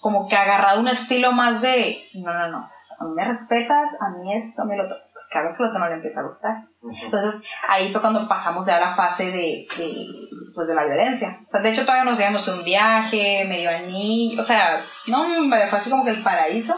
como 0.00 0.28
que 0.28 0.36
agarrado 0.36 0.80
un 0.80 0.88
estilo 0.88 1.32
más 1.32 1.60
de, 1.60 2.02
no, 2.14 2.32
no, 2.32 2.48
no, 2.48 2.68
a 3.00 3.04
mí 3.04 3.10
me 3.14 3.24
respetas, 3.24 4.02
a 4.02 4.18
mí 4.18 4.34
esto, 4.34 4.62
a 4.62 4.64
mí 4.64 4.76
lo 4.76 4.84
otro, 4.84 4.96
pues 5.12 5.28
claro 5.30 5.54
que 5.56 5.62
lo 5.62 5.68
otro 5.68 5.78
no 5.78 5.88
le 5.88 5.94
empieza 5.94 6.20
a 6.20 6.24
gustar. 6.24 6.56
Entonces 7.02 7.42
ahí 7.68 7.88
fue 7.90 8.00
cuando 8.00 8.26
pasamos 8.26 8.66
ya 8.66 8.76
a 8.76 8.80
la 8.80 8.94
fase 8.94 9.30
de, 9.30 9.66
de, 9.76 10.06
pues, 10.54 10.68
de 10.68 10.74
la 10.74 10.84
violencia. 10.84 11.36
O 11.46 11.50
sea, 11.50 11.60
de 11.60 11.70
hecho 11.70 11.84
todavía 11.84 12.10
nos 12.10 12.18
dimos 12.18 12.48
un 12.48 12.64
viaje, 12.64 13.44
medio 13.48 13.70
anillo, 13.70 14.40
o 14.40 14.44
sea, 14.44 14.80
no, 15.06 15.26
fue 15.48 15.78
así 15.78 15.90
como 15.90 16.04
que 16.04 16.10
el 16.10 16.22
paraíso, 16.22 16.74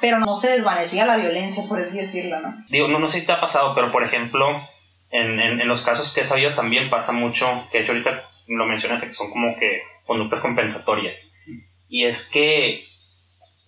pero 0.00 0.18
no 0.18 0.36
se 0.36 0.52
desvanecía 0.52 1.04
la 1.06 1.16
violencia, 1.16 1.64
por 1.68 1.80
así 1.80 1.98
decirlo, 1.98 2.40
¿no? 2.40 2.54
Digo, 2.68 2.88
no, 2.88 2.98
no 2.98 3.08
sé 3.08 3.20
si 3.20 3.26
te 3.26 3.32
ha 3.32 3.40
pasado, 3.40 3.74
pero 3.74 3.90
por 3.90 4.04
ejemplo, 4.04 4.46
en, 5.10 5.40
en, 5.40 5.60
en 5.60 5.68
los 5.68 5.82
casos 5.82 6.14
que 6.14 6.20
he 6.20 6.24
sabido 6.24 6.54
también 6.54 6.90
pasa 6.90 7.12
mucho, 7.12 7.46
que 7.72 7.78
de 7.78 7.84
hecho 7.84 7.92
ahorita 7.92 8.22
lo 8.48 8.66
mencionas, 8.66 9.02
que 9.02 9.12
son 9.12 9.30
como 9.30 9.56
que 9.56 9.82
conductas 10.06 10.40
compensatorias. 10.40 11.34
Y 11.88 12.04
es 12.04 12.30
que 12.30 12.84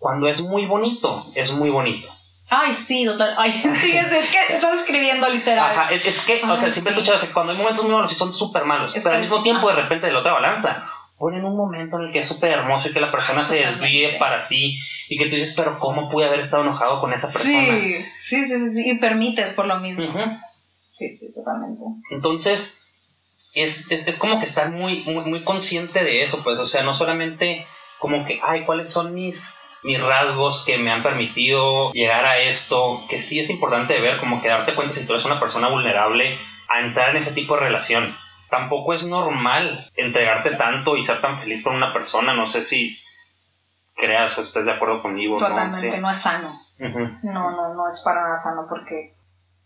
cuando 0.03 0.27
es 0.29 0.43
muy 0.43 0.67
bonito, 0.67 1.25
es 1.37 1.53
muy 1.53 1.71
bonito. 1.71 2.09
Ay, 2.51 2.73
sí, 2.75 3.07
total. 3.07 3.35
Ay, 3.38 3.53
sí, 3.53 3.97
es, 3.97 4.12
es 4.12 4.31
que 4.31 4.55
estás 4.55 4.81
escribiendo 4.81 5.31
literal. 5.31 5.71
Ajá, 5.71 5.93
es, 5.93 6.05
es 6.05 6.27
que, 6.27 6.43
o 6.43 6.57
sea, 6.57 6.71
siempre 6.71 6.91
he 6.91 6.95
sí. 6.95 7.01
escuchado 7.01 7.17
o 7.17 7.21
sea, 7.21 7.33
cuando 7.33 7.53
hay 7.53 7.59
momentos 7.59 7.85
muy 7.85 7.95
malos 7.95 8.12
y 8.12 8.17
son 8.17 8.33
súper 8.33 8.65
malos, 8.65 8.97
Es 8.97 9.05
pero 9.05 9.15
al 9.15 9.21
mismo 9.21 9.43
tiempo 9.43 9.69
de 9.69 9.77
repente 9.77 10.09
de 10.09 10.12
la 10.12 10.19
otra 10.19 10.33
balanza 10.33 10.85
ponen 11.19 11.45
un 11.45 11.57
momento 11.57 11.99
en 11.99 12.07
el 12.07 12.12
que 12.12 12.19
es 12.19 12.27
súper 12.27 12.51
hermoso 12.51 12.88
y 12.88 12.93
que 12.93 13.01
la 13.01 13.12
persona 13.12 13.45
se 13.45 13.61
desvíe 13.65 14.19
para 14.19 14.49
ti 14.49 14.77
y 15.09 15.17
que 15.17 15.27
tú 15.27 15.37
dices, 15.37 15.55
pero 15.57 15.79
¿cómo 15.79 16.11
pude 16.11 16.27
haber 16.27 16.41
estado 16.41 16.65
enojado 16.65 17.01
con 17.01 17.12
esa 17.12 17.33
persona? 17.33 17.79
Sí, 17.79 17.95
sí, 18.21 18.45
sí, 18.45 18.49
sí, 18.49 18.71
sí, 18.73 18.91
y 18.91 18.99
permites 18.99 19.53
por 19.53 19.67
lo 19.69 19.77
mismo. 19.77 20.05
Ujú. 20.05 20.19
Sí, 20.91 21.17
sí, 21.17 21.33
totalmente. 21.33 21.81
Entonces, 22.11 23.51
es, 23.55 23.93
es, 23.93 24.09
es 24.09 24.19
como 24.19 24.41
que 24.41 24.47
estar 24.47 24.73
muy, 24.73 25.05
muy, 25.05 25.25
muy 25.27 25.45
consciente 25.45 26.03
de 26.03 26.23
eso, 26.23 26.43
pues, 26.43 26.59
o 26.59 26.67
sea, 26.67 26.83
no 26.83 26.93
solamente 26.93 27.67
como 28.01 28.27
que, 28.27 28.41
ay, 28.43 28.65
¿cuáles 28.65 28.91
son 28.91 29.15
mis, 29.15 29.57
mis 29.85 30.01
rasgos 30.01 30.64
que 30.64 30.79
me 30.79 30.90
han 30.92 31.03
permitido 31.03 31.90
llegar 31.92 32.25
a 32.25 32.38
esto? 32.38 33.03
Que 33.09 33.18
sí 33.18 33.40
es 33.40 33.51
importante 33.51 34.01
ver, 34.01 34.18
como 34.18 34.40
que 34.40 34.49
darte 34.49 34.75
cuenta 34.75 34.95
si 34.95 35.07
tú 35.07 35.12
eres 35.12 35.25
una 35.25 35.40
persona 35.40 35.68
vulnerable 35.68 36.38
a 36.68 36.81
entrar 36.81 37.11
en 37.11 37.16
ese 37.16 37.35
tipo 37.35 37.55
de 37.55 37.61
relación. 37.61 38.14
Tampoco 38.51 38.92
es 38.95 39.05
normal 39.07 39.90
entregarte 39.97 40.57
tanto 40.57 40.97
y 40.97 41.03
ser 41.03 41.21
tan 41.21 41.38
feliz 41.40 41.64
con 41.64 41.75
una 41.75 41.92
persona, 41.92 42.35
no 42.35 42.47
sé 42.47 42.62
si 42.62 42.97
creas, 43.97 44.38
estés 44.38 44.64
de 44.64 44.73
acuerdo 44.73 45.01
conmigo. 45.03 45.38
¿no? 45.38 45.47
Totalmente, 45.47 45.92
Sí. 45.95 46.01
no 46.01 46.11
es 46.11 46.16
sano. 46.16 46.53
No, 47.23 47.51
no, 47.51 47.75
no 47.75 47.88
es 47.88 48.01
para 48.05 48.23
nada 48.23 48.37
sano 48.37 48.62
porque, 48.68 49.12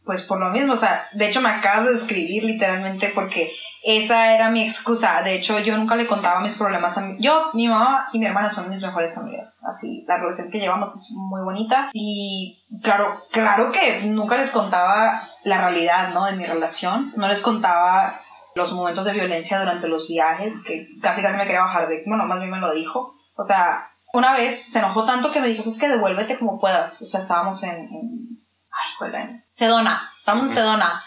pues 0.07 0.23
por 0.23 0.39
lo 0.39 0.51
mismo, 0.51 0.75
o 0.75 0.77
sea, 0.77 1.05
de 1.15 1.27
hecho 1.27 1.41
me 1.41 1.49
acabas 1.49 1.87
de 1.87 1.95
escribir 1.97 2.45
literalmente 2.45 3.11
porque 3.13 3.51
esa 3.83 4.35
era 4.35 4.51
mi 4.51 4.63
excusa. 4.63 5.21
De 5.23 5.35
hecho, 5.35 5.59
yo 5.59 5.77
nunca 5.77 5.97
le 5.97 6.07
contaba 6.07 6.41
mis 6.41 6.55
problemas 6.55 6.97
a 6.97 7.01
mi... 7.01 7.21
Yo, 7.21 7.51
mi 7.55 7.67
mamá 7.67 8.07
y 8.13 8.21
mi 8.21 8.27
hermana 8.27 8.51
son 8.51 8.71
mis 8.71 8.83
mejores 8.83 9.19
amigas. 9.19 9.61
Así, 9.65 10.05
la 10.07 10.17
relación 10.19 10.49
que 10.51 10.61
llevamos 10.61 10.95
es 10.95 11.11
muy 11.11 11.43
bonita 11.43 11.91
y 11.93 12.57
claro, 12.83 13.21
claro 13.33 13.73
que 13.73 14.07
nunca 14.07 14.37
les 14.37 14.51
contaba 14.51 15.21
la 15.45 15.59
realidad, 15.59 16.15
¿no? 16.15 16.25
De 16.27 16.33
mi 16.33 16.47
relación. 16.47 17.13
No 17.17 17.27
les 17.27 17.41
contaba 17.41 18.15
los 18.55 18.73
momentos 18.73 19.07
de 19.07 19.13
violencia 19.13 19.59
durante 19.59 19.89
los 19.89 20.07
viajes, 20.07 20.55
que 20.65 20.87
casi 21.03 21.21
casi 21.21 21.37
me 21.37 21.45
quería 21.45 21.63
bajar 21.63 21.89
de... 21.89 22.05
Bueno, 22.07 22.27
más 22.27 22.39
bien 22.39 22.51
me 22.51 22.61
lo 22.61 22.73
dijo. 22.75 23.17
O 23.35 23.43
sea, 23.43 23.89
una 24.13 24.33
vez 24.33 24.67
se 24.73 24.79
enojó 24.79 25.05
tanto 25.05 25.33
que 25.33 25.41
me 25.41 25.49
dijo, 25.49 25.69
es 25.69 25.79
que 25.79 25.89
devuélvete 25.89 26.39
como 26.39 26.61
puedas. 26.61 27.03
O 27.03 27.07
sea, 27.07 27.19
estábamos 27.19 27.63
en... 27.65 28.36
ay, 28.85 28.93
¿cuál 28.99 29.15
era? 29.15 29.45
Sedona. 29.55 30.11
Estábamos 30.19 30.51
en 30.51 30.55
Sedona. 30.57 31.03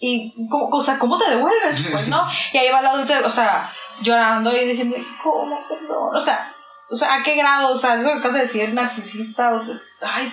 Y, 0.00 0.32
¿cómo, 0.48 0.68
o 0.76 0.84
sea, 0.84 0.98
¿cómo 0.98 1.18
te 1.18 1.28
devuelves? 1.30 1.86
Pues 1.90 2.08
no. 2.08 2.22
Y 2.52 2.58
ahí 2.58 2.70
va 2.72 2.82
la 2.82 2.90
adulta, 2.90 3.20
o 3.24 3.30
sea, 3.30 3.68
llorando 4.02 4.56
y 4.56 4.64
diciendo, 4.64 4.96
¿cómo, 5.22 5.58
perdón? 5.68 6.14
O 6.16 6.20
sea, 6.20 6.52
o 6.90 6.94
sea, 6.96 7.14
¿a 7.14 7.22
qué 7.22 7.34
grado? 7.34 7.74
O 7.74 7.78
sea, 7.78 7.96
eso 7.96 8.06
que 8.08 8.14
acabas 8.14 8.34
de 8.34 8.40
decir, 8.42 8.72
narcisista, 8.74 9.52
o 9.52 9.58
sea, 9.58 9.74
es- 9.74 9.88
ay, 10.02 10.28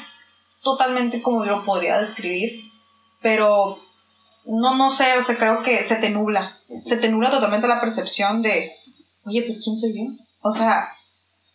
totalmente 0.63 1.21
como 1.21 1.43
yo 1.45 1.57
lo 1.57 1.65
podría 1.65 1.97
describir, 1.97 2.61
pero 3.21 3.77
no, 4.45 4.75
no 4.75 4.91
sé, 4.91 5.17
o 5.17 5.23
sea, 5.23 5.35
creo 5.37 5.63
que 5.63 5.83
se 5.83 5.95
te 5.95 6.09
nubla, 6.11 6.51
se 6.85 6.97
te 6.97 7.09
nubla 7.09 7.29
totalmente 7.31 7.67
la 7.67 7.81
percepción 7.81 8.41
de, 8.41 8.71
oye, 9.25 9.41
pues 9.43 9.61
¿quién 9.63 9.75
soy 9.75 9.93
yo? 9.95 10.23
O 10.41 10.51
sea, 10.51 10.87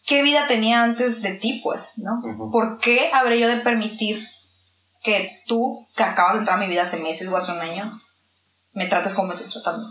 ¿qué 0.06 0.22
vida 0.22 0.46
tenía 0.48 0.82
antes 0.82 1.22
de 1.22 1.34
ti, 1.34 1.60
pues, 1.62 1.94
no? 1.98 2.20
Ujú. 2.28 2.50
¿Por 2.50 2.80
qué 2.80 3.10
habré 3.12 3.38
yo 3.38 3.48
de 3.48 3.56
permitir 3.58 4.26
que 5.02 5.30
tú, 5.46 5.78
que 5.96 6.02
acabas 6.02 6.34
de 6.34 6.38
entrar 6.40 6.56
a 6.58 6.60
mi 6.60 6.68
vida 6.68 6.82
hace 6.82 6.98
meses 6.98 7.28
o 7.28 7.36
hace 7.36 7.52
un 7.52 7.60
año, 7.60 7.90
me 8.74 8.86
trates 8.86 9.14
como 9.14 9.28
me 9.28 9.34
estás 9.34 9.52
tratando? 9.62 9.86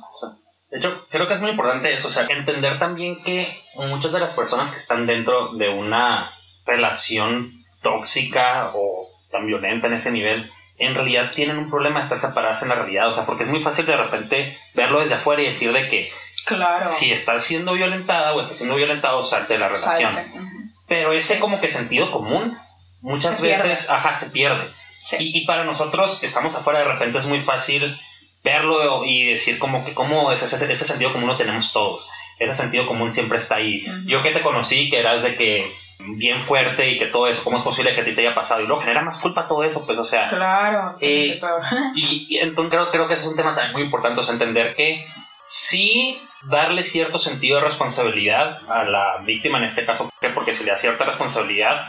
De 0.70 0.78
hecho, 0.78 1.04
creo 1.10 1.28
que 1.28 1.34
es 1.34 1.42
muy 1.42 1.50
importante 1.52 1.92
eso, 1.94 2.08
o 2.08 2.12
sea, 2.12 2.26
entender 2.30 2.78
también 2.78 3.24
que 3.24 3.48
muchas 3.76 4.12
de 4.12 4.20
las 4.20 4.36
personas 4.36 4.70
que 4.72 4.78
están 4.78 5.08
dentro 5.08 5.54
de 5.54 5.70
una 5.70 6.32
relación 6.66 7.52
tóxica 7.82 8.70
o 8.74 9.08
tan 9.32 9.48
violenta 9.48 9.88
en 9.88 9.94
ese 9.94 10.12
nivel, 10.12 10.50
en 10.78 10.94
realidad 10.94 11.32
tienen 11.36 11.58
un 11.58 11.70
problema 11.70 12.00
de 12.00 12.04
estar 12.04 12.20
separadas 12.20 12.62
en 12.64 12.70
la 12.70 12.76
realidad, 12.76 13.08
o 13.08 13.12
sea, 13.12 13.26
porque 13.26 13.44
es 13.44 13.50
muy 13.50 13.62
fácil 13.62 13.86
de 13.86 13.98
repente 13.98 14.58
verlo 14.76 15.00
desde 15.00 15.16
afuera 15.16 15.42
y 15.42 15.46
decir 15.48 15.74
de 15.74 15.88
que 15.90 16.12
Claro. 16.46 16.88
si 16.90 17.12
estás 17.12 17.44
siendo 17.44 17.74
violentada 17.74 18.34
o 18.34 18.42
estás 18.42 18.58
siendo 18.58 18.76
violentado, 18.76 19.24
salte 19.24 19.54
de 19.54 19.60
la 19.60 19.68
relación. 19.68 20.14
Salte. 20.16 20.40
Pero 20.88 21.12
ese 21.12 21.40
como 21.40 21.60
que 21.60 21.68
sentido 21.68 22.10
común 22.12 22.58
muchas 23.02 23.36
Se 23.38 23.44
veces, 23.44 23.86
pierde. 23.88 23.94
ajá, 23.94 24.16
se 24.16 24.30
pierde. 24.32 24.68
Sí. 25.00 25.18
Y, 25.20 25.42
y 25.42 25.46
para 25.46 25.64
nosotros 25.64 26.20
que 26.20 26.26
estamos 26.26 26.56
afuera 26.56 26.80
de 26.80 26.86
repente 26.86 27.18
es 27.18 27.28
muy 27.28 27.40
fácil 27.40 27.96
verlo 28.44 29.06
y 29.06 29.30
decir 29.30 29.60
como 29.60 29.86
que 29.86 29.94
cómo 29.94 30.32
ese, 30.32 30.46
ese, 30.46 30.72
ese 30.72 30.86
sentido 30.86 31.12
común 31.12 31.28
lo 31.30 31.38
tenemos 31.38 31.72
todos. 31.74 32.10
Ese 32.40 32.54
sentido 32.54 32.86
común 32.88 33.12
siempre 33.12 33.38
está 33.38 33.56
ahí. 33.56 33.86
Yo 34.06 34.24
que 34.24 34.32
te 34.32 34.42
conocí, 34.42 34.90
que 34.90 35.00
eras 35.00 35.24
de 35.24 35.36
que 35.36 35.74
bien 36.00 36.42
fuerte 36.44 36.90
y 36.90 36.98
que 36.98 37.08
todo 37.08 37.28
eso, 37.28 37.44
¿cómo 37.44 37.58
es 37.58 37.64
posible 37.64 37.94
que 37.94 38.02
a 38.02 38.06
ti 38.06 38.16
te 38.16 38.22
haya 38.22 38.34
pasado? 38.34 38.62
Y 38.62 38.68
luego 38.68 38.82
genera 38.82 39.02
más 39.02 39.20
culpa 39.20 39.48
todo 39.48 39.64
eso, 39.64 39.86
pues 39.86 40.00
o 40.00 40.06
sea... 40.06 40.30
Claro. 40.30 40.96
Eh, 41.02 41.38
claro. 41.40 41.62
Y, 41.96 42.28
y 42.30 42.38
entonces 42.38 42.72
creo, 42.72 42.92
creo 42.92 43.08
que 43.08 43.16
ese 43.16 43.24
es 43.24 43.30
un 43.30 43.36
tema 43.36 43.54
también 43.54 43.74
muy 43.74 43.82
importante, 43.84 44.22
o 44.22 44.24
sea, 44.24 44.34
entender 44.34 44.74
que 44.76 45.06
sí 45.46 46.18
darle 46.44 46.84
cierto 46.84 47.20
sentido 47.20 47.58
de 47.58 47.66
responsabilidad 47.66 48.60
a 48.70 48.86
la 48.86 49.18
víctima 49.26 49.58
en 49.58 49.66
este 49.66 49.86
caso, 49.86 50.10
porque 50.34 50.54
si 50.54 50.64
le 50.64 50.72
das 50.72 50.80
cierta 50.80 51.04
responsabilidad, 51.04 51.86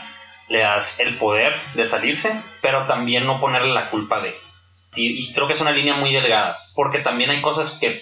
le 0.49 0.59
das 0.59 0.99
el 0.99 1.17
poder 1.17 1.53
de 1.73 1.85
salirse, 1.85 2.31
pero 2.61 2.87
también 2.87 3.25
no 3.25 3.39
ponerle 3.39 3.73
la 3.73 3.89
culpa 3.89 4.19
de. 4.21 4.35
Y, 4.95 5.31
creo 5.33 5.47
que 5.47 5.53
es 5.53 5.61
una 5.61 5.71
línea 5.71 5.95
muy 5.95 6.11
delgada, 6.11 6.57
porque 6.75 6.99
también 6.99 7.29
hay 7.29 7.41
cosas 7.41 7.79
que 7.79 8.01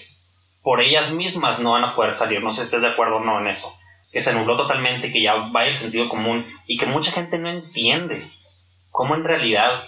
por 0.62 0.80
ellas 0.80 1.12
mismas 1.12 1.60
no 1.60 1.72
van 1.72 1.84
a 1.84 1.94
poder 1.94 2.12
salir, 2.12 2.42
no 2.42 2.52
sé 2.52 2.62
si 2.62 2.66
estés 2.66 2.82
de 2.82 2.88
acuerdo 2.88 3.16
o 3.16 3.24
no 3.24 3.40
en 3.40 3.46
eso, 3.46 3.72
que 4.12 4.20
se 4.20 4.34
nubló 4.34 4.56
totalmente, 4.56 5.12
que 5.12 5.22
ya 5.22 5.34
va 5.34 5.66
el 5.66 5.76
sentido 5.76 6.08
común 6.08 6.46
y 6.66 6.76
que 6.76 6.86
mucha 6.86 7.12
gente 7.12 7.38
no 7.38 7.48
entiende 7.48 8.28
cómo 8.90 9.14
en 9.14 9.24
realidad 9.24 9.84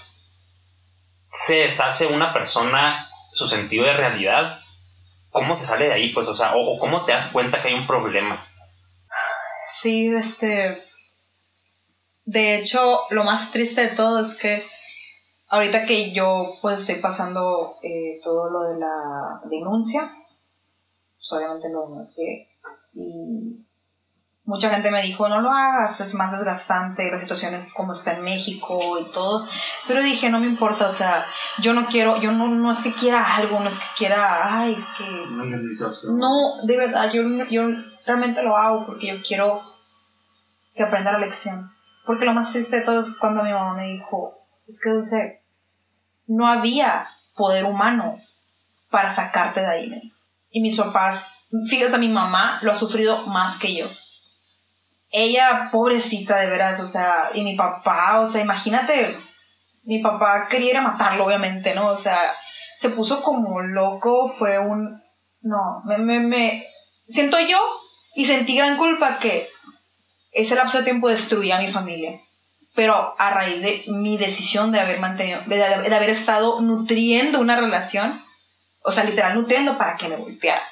se 1.45 1.57
deshace 1.57 2.07
una 2.07 2.33
persona 2.33 3.07
su 3.33 3.49
sentido 3.49 3.87
de 3.87 3.95
realidad, 3.95 4.61
¿cómo 5.31 5.57
se 5.57 5.65
sale 5.65 5.87
de 5.87 5.95
ahí? 5.95 6.13
Pues, 6.13 6.29
o 6.29 6.35
sea, 6.35 6.53
o 6.55 6.79
cómo 6.79 7.05
te 7.05 7.13
das 7.13 7.31
cuenta 7.33 7.61
que 7.61 7.69
hay 7.69 7.75
un 7.75 7.87
problema. 7.87 8.47
Sí, 9.71 10.09
este. 10.15 10.77
De 12.25 12.57
hecho, 12.57 13.01
lo 13.11 13.25
más 13.25 13.53
triste 13.53 13.89
de 13.89 13.97
todo 13.97 14.21
es 14.21 14.39
que 14.39 14.63
ahorita 15.51 15.87
que 15.87 16.13
yo 16.13 16.47
pues 16.61 16.81
estoy 16.81 16.97
pasando 16.97 17.75
eh, 17.83 18.21
todo 18.23 18.49
lo 18.49 18.63
de 18.63 18.79
la 18.79 19.41
denuncia, 19.51 20.11
pues 21.17 21.33
obviamente 21.33 21.69
lo 21.69 21.89
denuncié 21.89 22.49
y 22.95 23.67
mucha 24.45 24.71
gente 24.71 24.91
me 24.91 25.03
dijo 25.03 25.29
no 25.29 25.41
lo 25.41 25.51
hagas, 25.51 26.01
es 26.01 26.15
más 26.15 26.33
desgastante 26.33 27.11
la 27.11 27.21
situación 27.21 27.55
como 27.75 27.93
está 27.93 28.15
en 28.15 28.25
México 28.25 28.99
y 29.01 29.13
todo, 29.13 29.47
pero 29.87 30.03
dije 30.03 30.31
no 30.31 30.41
me 30.41 30.47
importa, 30.47 30.87
o 30.87 30.91
sea, 30.91 31.27
yo 31.59 31.75
no 31.75 31.87
quiero, 31.87 32.21
yo 32.21 32.33
no, 32.33 32.49
no 32.49 32.71
es 32.71 32.83
que 32.83 32.93
quiera 32.93 33.37
algo, 33.37 33.61
no 33.61 33.69
es 33.69 33.79
que 33.79 33.97
quiera, 33.99 34.59
ay, 34.59 34.77
que 34.97 35.05
Una 35.05 35.45
indemnización. 35.45 36.19
no, 36.19 36.65
de 36.65 36.77
verdad, 36.77 37.13
yo, 37.13 37.23
yo 37.51 37.63
realmente 38.07 38.43
lo 38.43 38.57
hago 38.57 38.87
porque 38.87 39.09
yo 39.09 39.15
quiero 39.27 39.63
que 40.75 40.83
aprenda 40.83 41.13
la 41.13 41.19
lección. 41.19 41.69
Porque 42.05 42.25
lo 42.25 42.35
más 42.35 42.53
triste 42.53 42.79
de 42.79 42.85
todo 42.85 43.01
es 43.01 43.19
cuando 43.19 43.45
mi 43.45 43.53
mamá 43.53 43.75
me 43.75 43.89
dijo, 43.89 44.33
es 44.67 44.81
que 44.81 44.91
Dulce, 44.91 45.39
no 46.27 46.47
había 46.47 47.09
poder 47.35 47.65
humano 47.65 48.19
para 48.91 49.09
sacarte 49.09 49.61
de 49.61 49.67
ahí. 49.67 50.13
Y 50.51 50.61
mis 50.61 50.77
papás, 50.77 51.49
fíjate, 51.69 51.99
mi 51.99 52.09
mamá 52.09 52.59
lo 52.63 52.73
ha 52.73 52.77
sufrido 52.77 53.27
más 53.29 53.59
que 53.59 53.75
yo. 53.75 53.87
Ella, 55.11 55.69
pobrecita, 55.71 56.39
de 56.39 56.51
veras, 56.51 56.81
o 56.81 56.87
sea, 56.87 57.31
y 57.35 57.45
mi 57.45 57.55
papá, 57.55 58.21
o 58.21 58.27
sea, 58.27 58.41
imagínate, 58.41 59.17
mi 59.85 60.01
papá 60.01 60.49
quería 60.49 60.81
matarlo, 60.81 61.27
obviamente, 61.27 61.75
¿no? 61.75 61.89
O 61.89 61.97
sea, 61.97 62.19
se 62.79 62.91
puso 62.91 63.23
como 63.23 63.61
loco, 63.61 64.33
fue 64.39 64.59
un, 64.59 65.03
no, 65.43 65.83
me, 65.85 65.99
me, 65.99 66.21
me, 66.21 66.67
siento 67.09 67.39
yo 67.41 67.59
y 68.15 68.25
sentí 68.25 68.57
gran 68.57 68.77
culpa 68.77 69.19
que 69.19 69.47
ese 70.33 70.55
lapso 70.55 70.79
de 70.79 70.85
tiempo 70.85 71.09
destruía 71.09 71.57
a 71.57 71.61
mi 71.61 71.69
familia. 71.69 72.19
Pero 72.75 73.15
a 73.19 73.31
raíz 73.31 73.61
de 73.61 73.85
mi 73.93 74.17
decisión 74.17 74.73
de 74.73 74.81
haber 74.81 74.99
mantenido, 74.99 75.41
de, 75.47 75.95
haber 75.95 76.11
estado 76.11 76.61
nutriendo 76.63 77.39
una 77.39 77.57
relación, 77.57 78.19
o 78.85 78.93
sea, 78.93 79.05
literal 79.05 79.35
nutriendo 79.35 79.77
para 79.77 79.97
que 79.97 80.09
me 80.09 80.17
golpeara. 80.17 80.63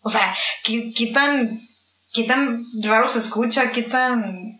O 0.00 0.08
sea, 0.08 0.34
¿qué, 0.64 1.10
tan, 1.12 1.50
qué 2.14 2.24
tan 2.24 2.64
raro 2.82 3.10
se 3.10 3.18
escucha, 3.18 3.70
qué 3.70 3.82
tan 3.82 4.56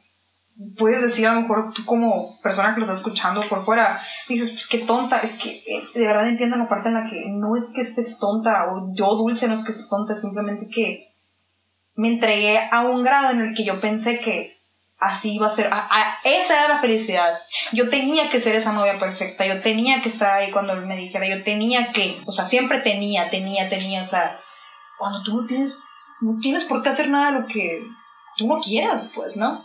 puedes 0.78 1.02
decir 1.02 1.26
a 1.26 1.34
lo 1.34 1.42
mejor 1.42 1.72
tú 1.74 1.84
como 1.84 2.40
persona 2.42 2.74
que 2.74 2.80
lo 2.80 2.86
está 2.86 2.96
escuchando 2.96 3.42
por 3.42 3.64
fuera, 3.64 4.00
dices, 4.28 4.52
pues 4.52 4.66
qué 4.66 4.78
tonta, 4.78 5.18
es 5.18 5.38
que 5.38 5.50
eh, 5.50 5.82
de 5.94 6.06
verdad 6.06 6.28
entiendo 6.28 6.56
la 6.56 6.68
parte 6.68 6.88
en 6.88 6.94
la 6.94 7.08
que 7.08 7.24
no 7.28 7.56
es 7.56 7.64
que 7.74 7.82
estés 7.82 8.18
tonta, 8.18 8.72
o 8.72 8.94
yo 8.94 9.06
dulce 9.16 9.48
no 9.48 9.54
es 9.54 9.62
que 9.62 9.72
esté 9.72 9.84
tonta, 9.88 10.14
simplemente 10.14 10.68
que 10.68 11.04
me 11.96 12.08
entregué 12.08 12.58
a 12.70 12.82
un 12.82 13.02
grado 13.02 13.30
en 13.30 13.40
el 13.40 13.54
que 13.54 13.64
yo 13.64 13.80
pensé 13.80 14.20
que 14.20 14.54
así 14.98 15.34
iba 15.34 15.46
a 15.46 15.50
ser, 15.50 15.66
a- 15.72 15.88
a- 15.90 16.14
esa 16.24 16.58
era 16.58 16.68
la 16.68 16.78
felicidad. 16.80 17.34
Yo 17.72 17.90
tenía 17.90 18.30
que 18.30 18.40
ser 18.40 18.54
esa 18.54 18.72
novia 18.72 18.98
perfecta, 18.98 19.44
yo 19.46 19.60
tenía 19.60 20.00
que 20.02 20.08
estar 20.08 20.32
ahí 20.32 20.50
cuando 20.52 20.72
él 20.72 20.86
me 20.86 20.96
dijera, 20.96 21.26
yo 21.28 21.42
tenía 21.44 21.92
que, 21.92 22.16
o 22.26 22.32
sea, 22.32 22.44
siempre 22.44 22.78
tenía, 22.80 23.28
tenía, 23.30 23.68
tenía, 23.68 24.02
o 24.02 24.06
sea, 24.06 24.38
cuando 24.98 25.22
tú 25.22 25.36
no 25.40 25.46
tienes, 25.46 25.76
no 26.22 26.38
tienes 26.40 26.64
por 26.64 26.82
qué 26.82 26.88
hacer 26.88 27.08
nada 27.10 27.32
de 27.32 27.40
lo 27.40 27.46
que 27.46 27.82
tú 28.38 28.46
no 28.46 28.60
quieras, 28.60 29.12
pues, 29.14 29.36
¿no? 29.36 29.62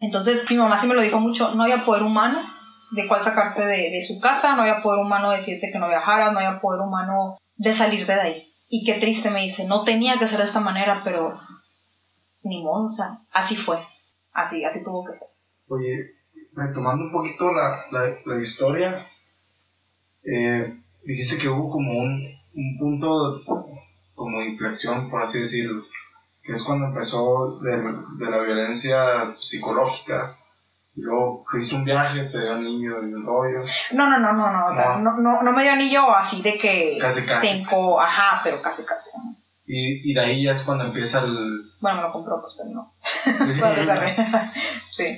Entonces 0.00 0.48
mi 0.50 0.56
mamá 0.56 0.78
sí 0.78 0.86
me 0.86 0.94
lo 0.94 1.02
dijo 1.02 1.18
mucho, 1.20 1.54
no 1.54 1.64
había 1.64 1.84
poder 1.84 2.02
humano 2.02 2.38
de 2.92 3.06
cuál 3.06 3.22
sacarte 3.22 3.62
de, 3.66 3.90
de 3.90 4.02
su 4.06 4.18
casa, 4.20 4.54
no 4.54 4.62
había 4.62 4.80
poder 4.82 5.04
humano 5.04 5.30
de 5.30 5.36
decirte 5.38 5.70
que 5.72 5.78
no 5.78 5.88
viajaras, 5.88 6.32
no 6.32 6.38
había 6.38 6.60
poder 6.60 6.80
humano 6.82 7.36
de 7.56 7.72
salirte 7.74 8.14
de 8.14 8.20
ahí. 8.20 8.42
Y 8.68 8.84
qué 8.84 8.94
triste 8.94 9.30
me 9.30 9.42
dice, 9.42 9.66
no 9.66 9.84
tenía 9.84 10.18
que 10.18 10.26
ser 10.26 10.38
de 10.38 10.44
esta 10.44 10.60
manera, 10.60 11.00
pero 11.02 11.32
ni 12.42 12.62
modo, 12.62 12.86
o 12.86 12.90
sea, 12.90 13.18
así 13.32 13.56
fue, 13.56 13.78
así, 14.32 14.64
así 14.64 14.84
tuvo 14.84 15.04
que 15.04 15.12
ser. 15.12 15.28
Oye, 15.68 16.14
retomando 16.52 17.04
un 17.04 17.12
poquito 17.12 17.52
la, 17.52 17.86
la, 17.90 18.40
historia, 18.40 19.06
eh, 20.22 20.74
dijiste 21.04 21.38
que 21.38 21.48
hubo 21.48 21.70
como 21.70 21.98
un, 21.98 22.28
un 22.54 22.78
punto 22.78 23.42
como 24.14 24.40
de 24.40 24.48
inflexión, 24.50 25.08
por 25.08 25.22
así 25.22 25.38
decirlo, 25.38 25.82
que 26.42 26.52
es 26.52 26.62
cuando 26.62 26.86
empezó 26.86 27.58
de, 27.60 27.76
de 28.18 28.30
la 28.30 28.38
violencia 28.40 29.34
psicológica. 29.40 30.36
Y 30.98 31.02
luego 31.02 31.44
fuiste 31.48 31.76
un 31.76 31.84
viaje, 31.84 32.24
te 32.24 32.40
dio 32.40 32.56
niño 32.56 32.94
y 33.02 33.14
un 33.14 33.24
rollo. 33.24 33.60
No, 33.92 34.10
no, 34.10 34.18
no, 34.18 34.32
no, 34.32 34.50
no, 34.50 34.66
o 34.66 34.72
sea, 34.72 34.96
no, 34.96 35.12
no, 35.18 35.42
no 35.42 35.52
me 35.52 35.62
dio 35.62 35.70
anillo 35.72 36.12
así 36.12 36.42
de 36.42 36.58
que 36.58 36.98
Casi, 37.00 37.24
casi. 37.24 37.46
cinco, 37.46 38.00
ajá, 38.00 38.40
pero 38.42 38.60
casi, 38.60 38.84
casi. 38.84 39.10
ajá. 39.10 39.28
Y, 39.66 40.10
y 40.10 40.14
de 40.14 40.20
ahí 40.20 40.44
ya 40.44 40.50
es 40.50 40.62
cuando 40.62 40.84
empieza 40.84 41.20
el... 41.20 41.60
Bueno, 41.80 41.98
me 41.98 42.02
lo 42.02 42.12
compró, 42.12 42.40
pues, 42.40 42.54
pero 42.56 42.70
no. 42.70 42.92
Sí. 44.90 45.16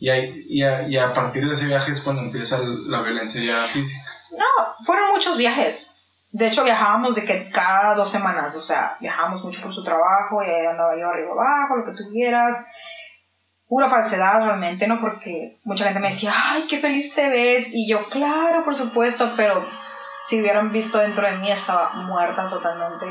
y, 0.00 0.08
ahí- 0.08 0.44
y, 0.48 0.62
a, 0.64 0.88
y 0.88 0.96
a 0.96 1.14
partir 1.14 1.46
de 1.46 1.52
ese 1.52 1.66
viaje 1.66 1.92
es 1.92 2.00
cuando 2.00 2.22
empieza 2.22 2.56
el- 2.58 2.90
la 2.90 3.02
violencia 3.02 3.40
ya 3.40 3.68
física. 3.72 4.10
No, 4.36 4.84
fueron 4.84 5.10
muchos 5.10 5.36
viajes. 5.36 6.28
De 6.32 6.46
hecho, 6.46 6.64
viajábamos 6.64 7.14
de 7.14 7.24
que 7.24 7.50
cada 7.52 7.94
dos 7.94 8.08
semanas, 8.08 8.54
o 8.56 8.60
sea, 8.60 8.96
viajábamos 9.00 9.44
mucho 9.44 9.62
por 9.62 9.72
su 9.74 9.82
trabajo 9.84 10.42
y 10.42 10.46
ahí 10.46 10.66
andaba 10.66 10.96
yo 10.98 11.08
arriba 11.08 11.30
abajo, 11.32 11.76
lo 11.76 11.84
que 11.84 11.92
tú 12.02 12.08
quieras. 12.10 12.56
Pura 13.70 13.88
falsedad 13.88 14.44
realmente, 14.44 14.88
¿no? 14.88 15.00
Porque 15.00 15.56
mucha 15.64 15.84
gente 15.84 16.00
me 16.00 16.10
decía, 16.10 16.32
ay, 16.34 16.64
qué 16.68 16.78
feliz 16.78 17.14
te 17.14 17.28
ves. 17.28 17.68
Y 17.72 17.88
yo, 17.88 18.02
claro, 18.10 18.64
por 18.64 18.76
supuesto, 18.76 19.32
pero 19.36 19.64
si 20.28 20.40
hubieran 20.40 20.72
visto 20.72 20.98
dentro 20.98 21.24
de 21.24 21.38
mí, 21.38 21.52
estaba 21.52 21.92
muerta 21.94 22.50
totalmente. 22.50 23.06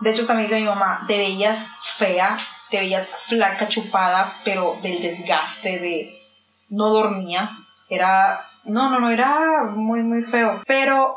De 0.00 0.10
hecho, 0.10 0.26
también 0.26 0.50
dice 0.50 0.60
mi 0.60 0.66
mamá, 0.66 1.06
te 1.08 1.16
veías 1.16 1.66
fea, 1.96 2.36
te 2.68 2.80
veías 2.80 3.08
flaca, 3.08 3.66
chupada, 3.66 4.30
pero 4.44 4.76
del 4.82 5.00
desgaste 5.00 5.78
de 5.78 6.20
no 6.68 6.90
dormía. 6.90 7.50
Era, 7.88 8.46
no, 8.64 8.90
no, 8.90 9.00
no, 9.00 9.10
era 9.10 9.64
muy, 9.74 10.02
muy 10.02 10.22
feo. 10.24 10.62
Pero 10.66 11.16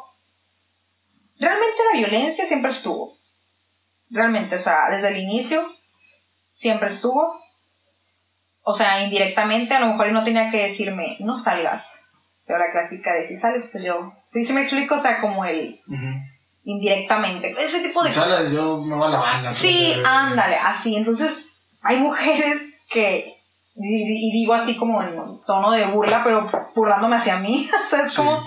realmente 1.40 1.84
la 1.92 1.98
violencia 1.98 2.46
siempre 2.46 2.72
estuvo. 2.72 3.12
Realmente, 4.12 4.56
o 4.56 4.60
sea, 4.60 4.90
desde 4.92 5.10
el 5.10 5.18
inicio 5.18 5.62
siempre 6.54 6.88
estuvo. 6.88 7.36
O 8.64 8.74
sea, 8.74 9.04
indirectamente, 9.04 9.74
a 9.74 9.80
lo 9.80 9.88
mejor 9.88 10.08
él 10.08 10.14
no 10.14 10.24
tenía 10.24 10.52
que 10.52 10.68
decirme, 10.68 11.18
no 11.20 11.36
salgas. 11.36 11.88
Pero 12.46 12.60
la 12.60 12.72
clásica 12.72 13.14
de 13.14 13.28
si 13.28 13.36
sales, 13.36 13.70
pues 13.72 13.84
yo. 13.84 14.14
Sí, 14.26 14.44
sí 14.44 14.54
me 14.54 14.62
explico, 14.62 14.96
o 14.96 15.02
sea, 15.02 15.20
como 15.20 15.46
el 15.46 15.78
indirectamente. 16.64 17.50
Ese 17.52 17.80
tipo 17.80 18.04
de 18.04 18.10
Si 18.10 18.16
sales, 18.16 18.52
yo 18.52 18.82
me 18.86 18.96
voy 18.96 19.06
a 19.06 19.10
la 19.10 19.20
banda. 19.20 19.54
Sí, 19.54 19.94
ándale, 20.06 20.58
así. 20.58 20.96
Entonces, 20.96 21.80
hay 21.84 21.98
mujeres 21.98 22.86
que. 22.90 23.34
Y, 23.74 24.30
y 24.30 24.32
digo 24.34 24.54
así 24.54 24.76
como 24.76 25.02
en 25.02 25.16
tono 25.46 25.72
de 25.72 25.88
burla, 25.88 26.22
pero 26.24 26.50
burlándome 26.76 27.16
hacia 27.16 27.38
mí. 27.38 27.68
o 27.86 27.90
sea, 27.90 28.06
es 28.06 28.14
como 28.14 28.46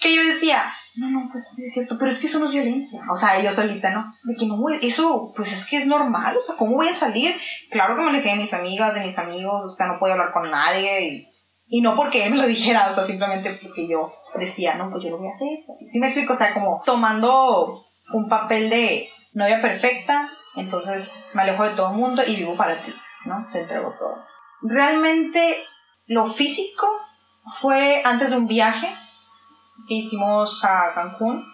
que 0.00 0.16
yo 0.16 0.24
decía, 0.24 0.64
no, 0.96 1.10
no, 1.10 1.28
pues 1.30 1.56
es 1.58 1.72
cierto, 1.72 1.96
pero 1.98 2.10
es 2.10 2.18
que 2.18 2.26
eso 2.26 2.38
no 2.38 2.46
es 2.46 2.52
violencia. 2.52 3.00
O 3.10 3.16
sea, 3.16 3.40
yo 3.40 3.52
solita, 3.52 3.90
¿no? 3.90 4.04
De 4.24 4.34
que 4.34 4.46
no, 4.46 4.56
eso, 4.80 5.32
pues 5.36 5.52
es 5.52 5.66
que 5.66 5.78
es 5.78 5.86
normal. 5.86 6.36
O 6.36 6.42
sea, 6.42 6.56
¿cómo 6.56 6.76
voy 6.76 6.88
a 6.88 6.94
salir? 6.94 7.32
Claro 7.70 7.96
que 7.96 8.02
me 8.02 8.10
alejé 8.10 8.30
de 8.30 8.36
mis 8.36 8.54
amigas, 8.54 8.94
de 8.94 9.00
mis 9.00 9.18
amigos, 9.18 9.64
o 9.64 9.68
sea, 9.68 9.86
no 9.86 9.98
podía 9.98 10.14
hablar 10.14 10.32
con 10.32 10.50
nadie. 10.50 11.06
Y, 11.08 11.28
y 11.68 11.80
no 11.80 11.94
porque 11.94 12.26
él 12.26 12.32
me 12.32 12.38
lo 12.38 12.46
dijera, 12.48 12.86
o 12.88 12.92
sea, 12.92 13.04
simplemente 13.04 13.56
porque 13.62 13.86
yo 13.86 14.12
decía, 14.36 14.74
no, 14.74 14.90
pues 14.90 15.04
yo 15.04 15.10
lo 15.10 15.18
voy 15.18 15.28
a 15.28 15.32
hacer. 15.32 15.48
Así, 15.72 15.88
sí 15.90 15.98
me 15.98 16.08
explico, 16.08 16.32
o 16.32 16.36
sea, 16.36 16.52
como 16.52 16.82
tomando 16.84 17.80
un 18.12 18.28
papel 18.28 18.68
de 18.68 19.08
novia 19.34 19.62
perfecta, 19.62 20.28
entonces 20.56 21.28
me 21.34 21.42
alejo 21.42 21.64
de 21.64 21.76
todo 21.76 21.92
el 21.92 21.98
mundo 21.98 22.22
y 22.26 22.36
vivo 22.36 22.56
para 22.56 22.82
ti, 22.84 22.92
¿no? 23.26 23.46
Te 23.52 23.60
entrego 23.60 23.94
todo. 23.96 24.24
Realmente 24.62 25.56
lo 26.06 26.26
físico 26.26 26.86
fue 27.60 28.02
antes 28.04 28.30
de 28.30 28.36
un 28.36 28.46
viaje 28.46 28.88
hicimos 29.94 30.64
a 30.64 30.92
Cancún, 30.94 31.44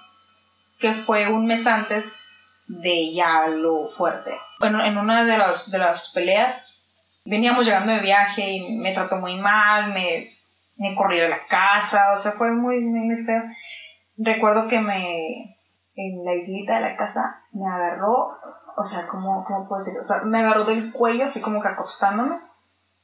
que 0.78 0.92
fue 1.04 1.32
un 1.32 1.46
mes 1.46 1.66
antes 1.66 2.64
de 2.68 3.12
ya 3.12 3.46
lo 3.48 3.88
fuerte. 3.88 4.36
Bueno, 4.58 4.84
en 4.84 4.98
una 4.98 5.24
de 5.24 5.38
las, 5.38 5.70
de 5.70 5.78
las 5.78 6.12
peleas 6.12 6.66
veníamos 7.24 7.66
llegando 7.66 7.92
de 7.92 8.00
viaje 8.00 8.52
y 8.52 8.78
me 8.78 8.92
trató 8.92 9.16
muy 9.16 9.36
mal, 9.36 9.92
me, 9.92 10.30
me 10.76 10.94
corrió 10.94 11.24
de 11.24 11.28
la 11.28 11.46
casa, 11.46 12.12
o 12.14 12.18
sea, 12.18 12.32
fue 12.32 12.50
muy, 12.52 12.80
muy, 12.80 13.24
feo. 13.24 13.42
Recuerdo 14.18 14.68
que 14.68 14.80
me, 14.80 15.56
en 15.94 16.24
la 16.24 16.34
islita 16.34 16.76
de 16.76 16.80
la 16.80 16.96
casa, 16.96 17.42
me 17.52 17.68
agarró, 17.68 18.30
o 18.76 18.84
sea, 18.84 19.06
¿cómo, 19.10 19.44
cómo 19.44 19.68
puedo 19.68 19.82
decir? 19.82 20.00
O 20.00 20.06
sea, 20.06 20.22
me 20.24 20.38
agarró 20.38 20.64
del 20.64 20.92
cuello, 20.92 21.26
así 21.26 21.40
como 21.40 21.60
que 21.60 21.68
acostándome, 21.68 22.36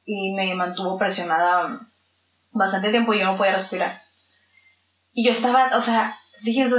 y 0.05 0.35
me 0.35 0.55
mantuvo 0.55 0.99
presionada 0.99 1.81
bastante 2.53 2.91
tiempo 2.91 3.15
y 3.15 3.21
yo 3.21 3.27
no 3.27 3.37
podía 3.37 3.57
respirar. 3.57 4.02
Y 5.13 5.27
yo 5.27 5.33
estaba, 5.33 5.77
o 5.77 5.81
sea, 5.81 6.17
fíjense, 6.43 6.77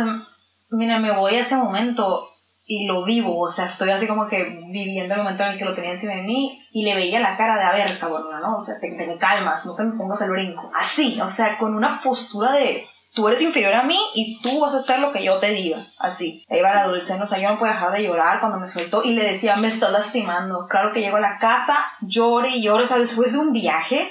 mira, 0.71 0.99
me 0.99 1.15
voy 1.15 1.35
a 1.35 1.41
ese 1.41 1.55
momento 1.55 2.29
y 2.65 2.85
lo 2.85 3.03
vivo, 3.03 3.39
o 3.41 3.51
sea, 3.51 3.65
estoy 3.65 3.89
así 3.89 4.07
como 4.07 4.27
que 4.27 4.43
viviendo 4.43 5.13
el 5.13 5.21
momento 5.21 5.43
en 5.43 5.49
el 5.49 5.57
que 5.57 5.65
lo 5.65 5.75
tenía 5.75 5.91
encima 5.91 6.13
de 6.15 6.21
mí 6.21 6.65
y 6.71 6.83
le 6.83 6.95
veía 6.95 7.19
la 7.19 7.35
cara 7.35 7.57
de, 7.57 7.63
a 7.63 7.71
ver, 7.73 7.89
¿no? 8.01 8.57
O 8.57 8.61
sea, 8.63 8.75
te, 8.79 9.17
calmas, 9.17 9.65
no 9.65 9.75
te 9.75 9.83
me 9.83 9.97
pongas 9.97 10.21
el 10.21 10.31
brinco. 10.31 10.71
Así, 10.73 11.19
o 11.19 11.29
sea, 11.29 11.57
con 11.57 11.75
una 11.75 11.99
postura 12.01 12.53
de, 12.53 12.87
tú 13.13 13.27
eres 13.27 13.41
inferior 13.41 13.73
a 13.73 13.83
mí 13.83 13.99
y 14.15 14.39
tú 14.41 14.61
vas 14.61 14.73
a 14.73 14.77
hacer 14.77 14.99
lo 14.99 15.11
que 15.11 15.23
yo 15.23 15.39
te 15.39 15.51
diga, 15.51 15.77
así. 15.99 16.45
Ahí 16.49 16.61
va 16.61 16.73
la 16.73 16.87
dulce, 16.87 17.17
¿no? 17.17 17.25
o 17.25 17.27
sea, 17.27 17.37
yo 17.37 17.49
no 17.49 17.59
puedo 17.59 17.73
dejar 17.73 17.91
de 17.91 18.03
llorar 18.03 18.39
cuando 18.39 18.59
me 18.59 18.69
soltó 18.69 19.03
y 19.03 19.13
le 19.13 19.33
decía, 19.33 19.57
me 19.57 19.67
estás 19.67 19.91
lastimando. 19.91 20.65
Claro 20.69 20.93
que 20.93 21.01
llego 21.01 21.17
a 21.17 21.21
la 21.21 21.37
casa, 21.37 21.75
llore 22.01 22.49
y 22.49 22.61
lloro, 22.61 22.85
o 22.85 22.87
sea, 22.87 22.97
después 22.97 23.33
de 23.33 23.39
un 23.39 23.51
viaje, 23.51 24.07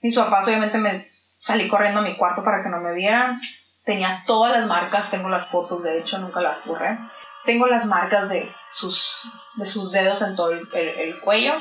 mis 0.00 0.16
papás 0.16 0.46
obviamente 0.46 0.78
me 0.78 1.04
salí 1.42 1.68
corriendo 1.68 2.00
a 2.00 2.04
mi 2.04 2.16
cuarto 2.16 2.44
para 2.44 2.62
que 2.62 2.70
no 2.70 2.80
me 2.80 2.94
vieran. 2.94 3.40
Tenía 3.84 4.22
todas 4.26 4.52
las 4.52 4.66
marcas, 4.66 5.10
tengo 5.10 5.28
las 5.28 5.48
fotos, 5.48 5.82
de 5.82 5.98
hecho, 5.98 6.18
nunca 6.18 6.40
las 6.40 6.64
borré. 6.66 6.98
Tengo 7.44 7.66
las 7.66 7.84
marcas 7.84 8.28
de 8.28 8.50
sus, 8.72 9.24
de 9.56 9.66
sus 9.66 9.90
dedos 9.90 10.22
en 10.22 10.36
todo 10.36 10.52
el, 10.52 10.68
el, 10.72 10.88
el 10.88 11.20
cuello. 11.20 11.54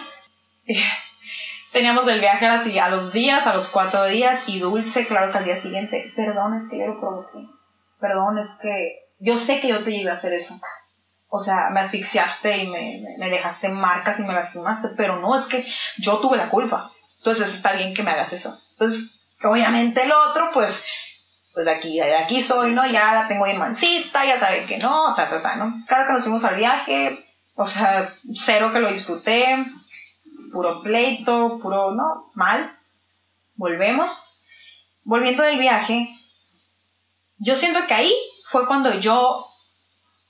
Teníamos 1.72 2.08
el 2.08 2.20
viaje 2.20 2.46
a, 2.46 2.58
las, 2.58 2.78
a, 2.78 2.90
los 2.90 3.12
días, 3.12 3.48
a 3.48 3.56
los 3.56 3.70
cuatro 3.70 4.06
días, 4.06 4.48
y 4.48 4.60
Dulce, 4.60 5.08
claro 5.08 5.32
que 5.32 5.40
al 5.40 5.46
día 5.46 5.58
siguiente, 5.58 6.12
perdón, 6.16 6.58
es 6.58 6.70
que 6.70 6.78
yo 6.78 6.86
lo 6.86 7.00
provoqué. 7.00 7.40
Perdón, 8.00 8.38
es 8.38 8.50
que 8.62 9.00
yo 9.20 9.36
sé 9.38 9.60
que 9.60 9.70
yo 9.70 9.84
te 9.84 9.92
iba 9.92 10.12
a 10.12 10.16
hacer 10.16 10.34
eso. 10.34 10.54
O 11.30 11.40
sea, 11.40 11.70
me 11.72 11.80
asfixiaste 11.80 12.66
y 12.66 12.68
me, 12.68 13.00
me 13.18 13.30
dejaste 13.30 13.70
marcas 13.70 14.20
y 14.20 14.24
me 14.24 14.34
lastimaste, 14.34 14.90
pero 14.96 15.20
no, 15.20 15.36
es 15.36 15.46
que 15.46 15.66
yo 15.98 16.18
tuve 16.18 16.38
la 16.38 16.50
culpa. 16.50 16.92
Entonces 17.18 17.52
está 17.54 17.74
bien 17.74 17.96
que 17.96 18.04
me 18.04 18.12
hagas 18.12 18.34
eso. 18.34 18.54
Entonces, 18.74 19.21
obviamente 19.48 20.04
el 20.04 20.12
otro, 20.12 20.50
pues, 20.54 20.86
pues 21.54 21.66
de 21.66 21.72
aquí, 21.72 22.00
de 22.00 22.18
aquí 22.18 22.42
soy, 22.42 22.72
¿no? 22.72 22.86
Ya 22.86 23.14
la 23.14 23.28
tengo 23.28 23.46
bien 23.46 23.58
mansita, 23.58 24.26
ya 24.26 24.38
sabe 24.38 24.66
que 24.66 24.78
no, 24.78 25.14
ta, 25.16 25.30
ta, 25.30 25.42
ta, 25.42 25.56
¿no? 25.56 25.74
Claro 25.88 26.06
que 26.08 26.14
nos 26.14 26.24
fuimos 26.24 26.44
al 26.44 26.56
viaje, 26.56 27.26
o 27.56 27.68
sea, 27.68 28.12
cero 28.34 28.72
que 28.72 28.80
lo 28.80 28.92
disfruté, 28.92 29.66
puro 30.52 30.82
pleito, 30.82 31.60
puro, 31.62 31.92
no, 31.92 32.32
mal. 32.36 32.78
Volvemos. 33.56 34.44
Volviendo 35.04 35.44
del 35.44 35.60
viaje, 35.60 36.08
yo 37.38 37.56
siento 37.56 37.86
que 37.88 37.94
ahí 37.94 38.14
fue 38.46 38.68
cuando 38.68 38.94
yo 39.00 39.46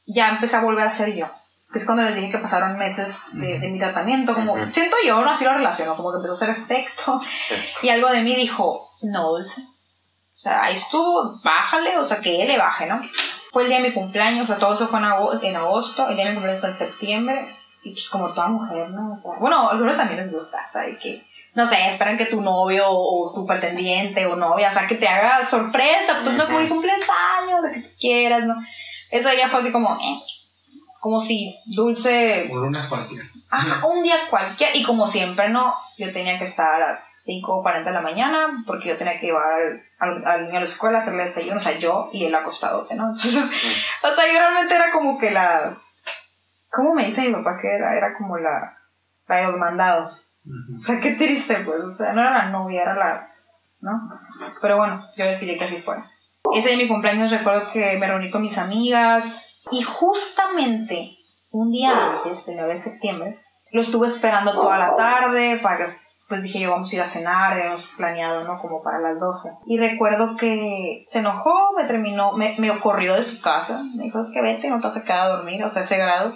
ya 0.05 0.29
empecé 0.29 0.55
a 0.55 0.61
volver 0.61 0.87
a 0.87 0.91
ser 0.91 1.15
yo. 1.15 1.29
Que 1.71 1.79
es 1.79 1.85
cuando 1.85 2.03
les 2.03 2.15
dije 2.15 2.31
que 2.31 2.37
pasaron 2.37 2.77
meses 2.77 3.29
de, 3.33 3.59
de 3.59 3.67
mi 3.69 3.79
tratamiento, 3.79 4.33
como, 4.33 4.53
uh 4.53 4.57
-huh. 4.57 4.71
siento 4.73 4.97
yo, 5.05 5.21
no 5.21 5.31
así 5.31 5.45
lo 5.45 5.53
relaciono, 5.53 5.95
como 5.95 6.11
que 6.11 6.17
empezó 6.17 6.33
a 6.33 6.35
hacer 6.35 6.49
efecto. 6.49 7.21
Y 7.81 7.89
algo 7.89 8.09
de 8.09 8.21
mí 8.21 8.35
dijo, 8.35 8.81
no, 9.03 9.29
Dulce. 9.31 9.61
O 9.61 10.39
sea, 10.41 10.63
ahí 10.63 10.75
estuvo, 10.75 11.39
bájale, 11.43 11.97
o 11.97 12.05
sea, 12.05 12.19
que 12.19 12.41
él 12.41 12.47
le 12.47 12.57
baje, 12.57 12.87
¿no? 12.87 12.99
Fue 13.51 13.63
el 13.63 13.69
día 13.69 13.77
de 13.77 13.89
mi 13.89 13.93
cumpleaños, 13.93 14.43
o 14.43 14.47
sea, 14.47 14.57
todo 14.57 14.73
eso 14.73 14.87
fue 14.87 14.99
en 14.99 15.05
agosto, 15.05 15.45
en 15.45 15.55
agosto 15.55 16.09
el 16.09 16.15
día 16.15 16.25
de 16.25 16.31
mi 16.31 16.35
cumpleaños 16.37 16.61
fue 16.61 16.69
en 16.71 16.77
septiembre, 16.77 17.55
y 17.83 17.93
pues 17.93 18.09
como 18.09 18.33
toda 18.33 18.47
mujer, 18.47 18.89
¿no? 18.89 19.13
O 19.13 19.21
sea, 19.21 19.39
bueno, 19.39 19.69
a 19.69 19.71
algunos 19.71 19.97
también 19.97 20.19
les 20.21 20.31
gusta, 20.31 20.69
¿sabes? 20.73 20.97
Que, 20.99 21.25
no 21.53 21.65
sé, 21.65 21.75
esperan 21.89 22.17
que 22.17 22.25
tu 22.25 22.41
novio 22.41 22.85
o 22.87 23.33
tu 23.35 23.45
pretendiente 23.45 24.25
o 24.25 24.35
novia, 24.35 24.69
o 24.69 24.73
sea, 24.73 24.87
que 24.87 24.95
te 24.95 25.07
haga 25.07 25.45
sorpresa, 25.45 26.13
pues 26.15 26.27
uh 26.27 26.29
-huh. 26.31 26.37
no 26.37 26.45
como 26.47 26.59
que 26.59 26.69
cumples 26.69 27.07
años, 27.43 27.61
lo 27.61 27.69
que 27.71 27.81
tú 27.81 27.89
quieras, 27.99 28.43
¿no? 28.45 28.55
Eso 29.09 29.29
ya 29.37 29.49
fue 29.49 29.59
así 29.59 29.71
como, 29.71 29.95
eh, 29.95 30.21
como 31.01 31.19
si 31.19 31.59
dulce. 31.65 32.47
Un 32.51 32.61
lunes 32.61 32.85
cualquiera. 32.85 33.25
Ajá, 33.49 33.87
un 33.87 34.03
día 34.03 34.15
cualquiera. 34.29 34.71
Y 34.77 34.83
como 34.83 35.07
siempre, 35.07 35.49
¿no? 35.49 35.73
Yo 35.97 36.13
tenía 36.13 36.37
que 36.37 36.45
estar 36.45 36.75
a 36.75 36.79
las 36.91 37.25
5.40 37.27 37.85
de 37.85 37.91
la 37.91 38.01
mañana 38.01 38.63
porque 38.67 38.89
yo 38.89 38.97
tenía 38.97 39.19
que 39.19 39.25
llevar 39.25 39.81
al, 39.97 40.23
al 40.27 40.45
niño 40.45 40.57
a 40.57 40.59
la 40.59 40.65
escuela, 40.65 40.99
hacerle 40.99 41.23
desayuno, 41.23 41.57
o 41.57 41.59
sea, 41.59 41.75
yo 41.75 42.07
y 42.13 42.25
él 42.25 42.35
acostadote, 42.35 42.93
¿no? 42.93 43.07
Entonces, 43.07 43.35
o 44.03 44.07
sea, 44.07 44.31
yo 44.31 44.39
realmente 44.39 44.75
era 44.75 44.91
como 44.91 45.17
que 45.17 45.31
la. 45.31 45.73
¿Cómo 46.69 46.93
me 46.93 47.03
dice 47.03 47.23
mi 47.23 47.33
papá 47.33 47.57
que 47.59 47.67
era? 47.67 47.97
Era 47.97 48.15
como 48.15 48.37
la. 48.37 48.77
La 49.27 49.37
de 49.37 49.43
los 49.43 49.57
mandados. 49.57 50.37
Uh 50.45 50.49
-huh. 50.49 50.77
O 50.77 50.79
sea, 50.79 51.01
qué 51.01 51.13
triste, 51.13 51.55
pues. 51.65 51.79
O 51.79 51.91
sea, 51.91 52.13
no 52.13 52.21
era 52.21 52.29
la 52.29 52.49
novia, 52.49 52.83
era 52.83 52.93
la. 52.95 53.27
¿No? 53.81 53.91
Pero 54.61 54.77
bueno, 54.77 55.03
yo 55.17 55.25
decidí 55.25 55.57
que 55.57 55.65
así 55.65 55.81
fuera. 55.81 56.05
Ese 56.53 56.69
de 56.69 56.77
mi 56.77 56.87
cumpleaños 56.87 57.31
recuerdo 57.31 57.71
que 57.73 57.97
me 57.97 58.05
reuní 58.07 58.29
con 58.29 58.43
mis 58.43 58.59
amigas 58.59 59.50
y 59.71 59.81
justamente 59.81 61.11
un 61.51 61.71
día 61.71 62.13
antes, 62.13 62.47
el 62.47 62.57
9 62.57 62.73
de 62.73 62.79
septiembre, 62.79 63.39
lo 63.71 63.81
estuve 63.81 64.07
esperando 64.07 64.53
toda 64.53 64.77
la 64.77 64.95
tarde 64.95 65.59
para 65.61 65.87
pues 66.31 66.43
dije 66.43 66.61
yo 66.61 66.71
vamos 66.71 66.89
a 66.89 66.95
ir 66.95 67.01
a 67.01 67.05
cenar, 67.05 67.51
habíamos 67.51 67.83
planeado, 67.97 68.45
¿no? 68.45 68.57
Como 68.57 68.81
para 68.81 68.99
las 68.99 69.19
12. 69.19 69.49
Y 69.65 69.77
recuerdo 69.77 70.37
que 70.37 71.03
se 71.05 71.19
enojó, 71.19 71.51
me 71.77 71.85
terminó, 71.85 72.31
me, 72.31 72.55
me 72.57 72.79
corrió 72.79 73.15
de 73.15 73.21
su 73.21 73.41
casa, 73.41 73.83
me 73.97 74.05
dijo 74.05 74.21
es 74.21 74.31
que 74.33 74.41
vete, 74.41 74.69
no 74.69 74.79
te 74.79 74.87
vas 74.87 74.95
a 74.95 75.03
quedar 75.03 75.23
a 75.23 75.35
dormir, 75.35 75.61
o 75.61 75.69
sea, 75.69 75.81
ese 75.81 75.97
grado. 75.97 76.33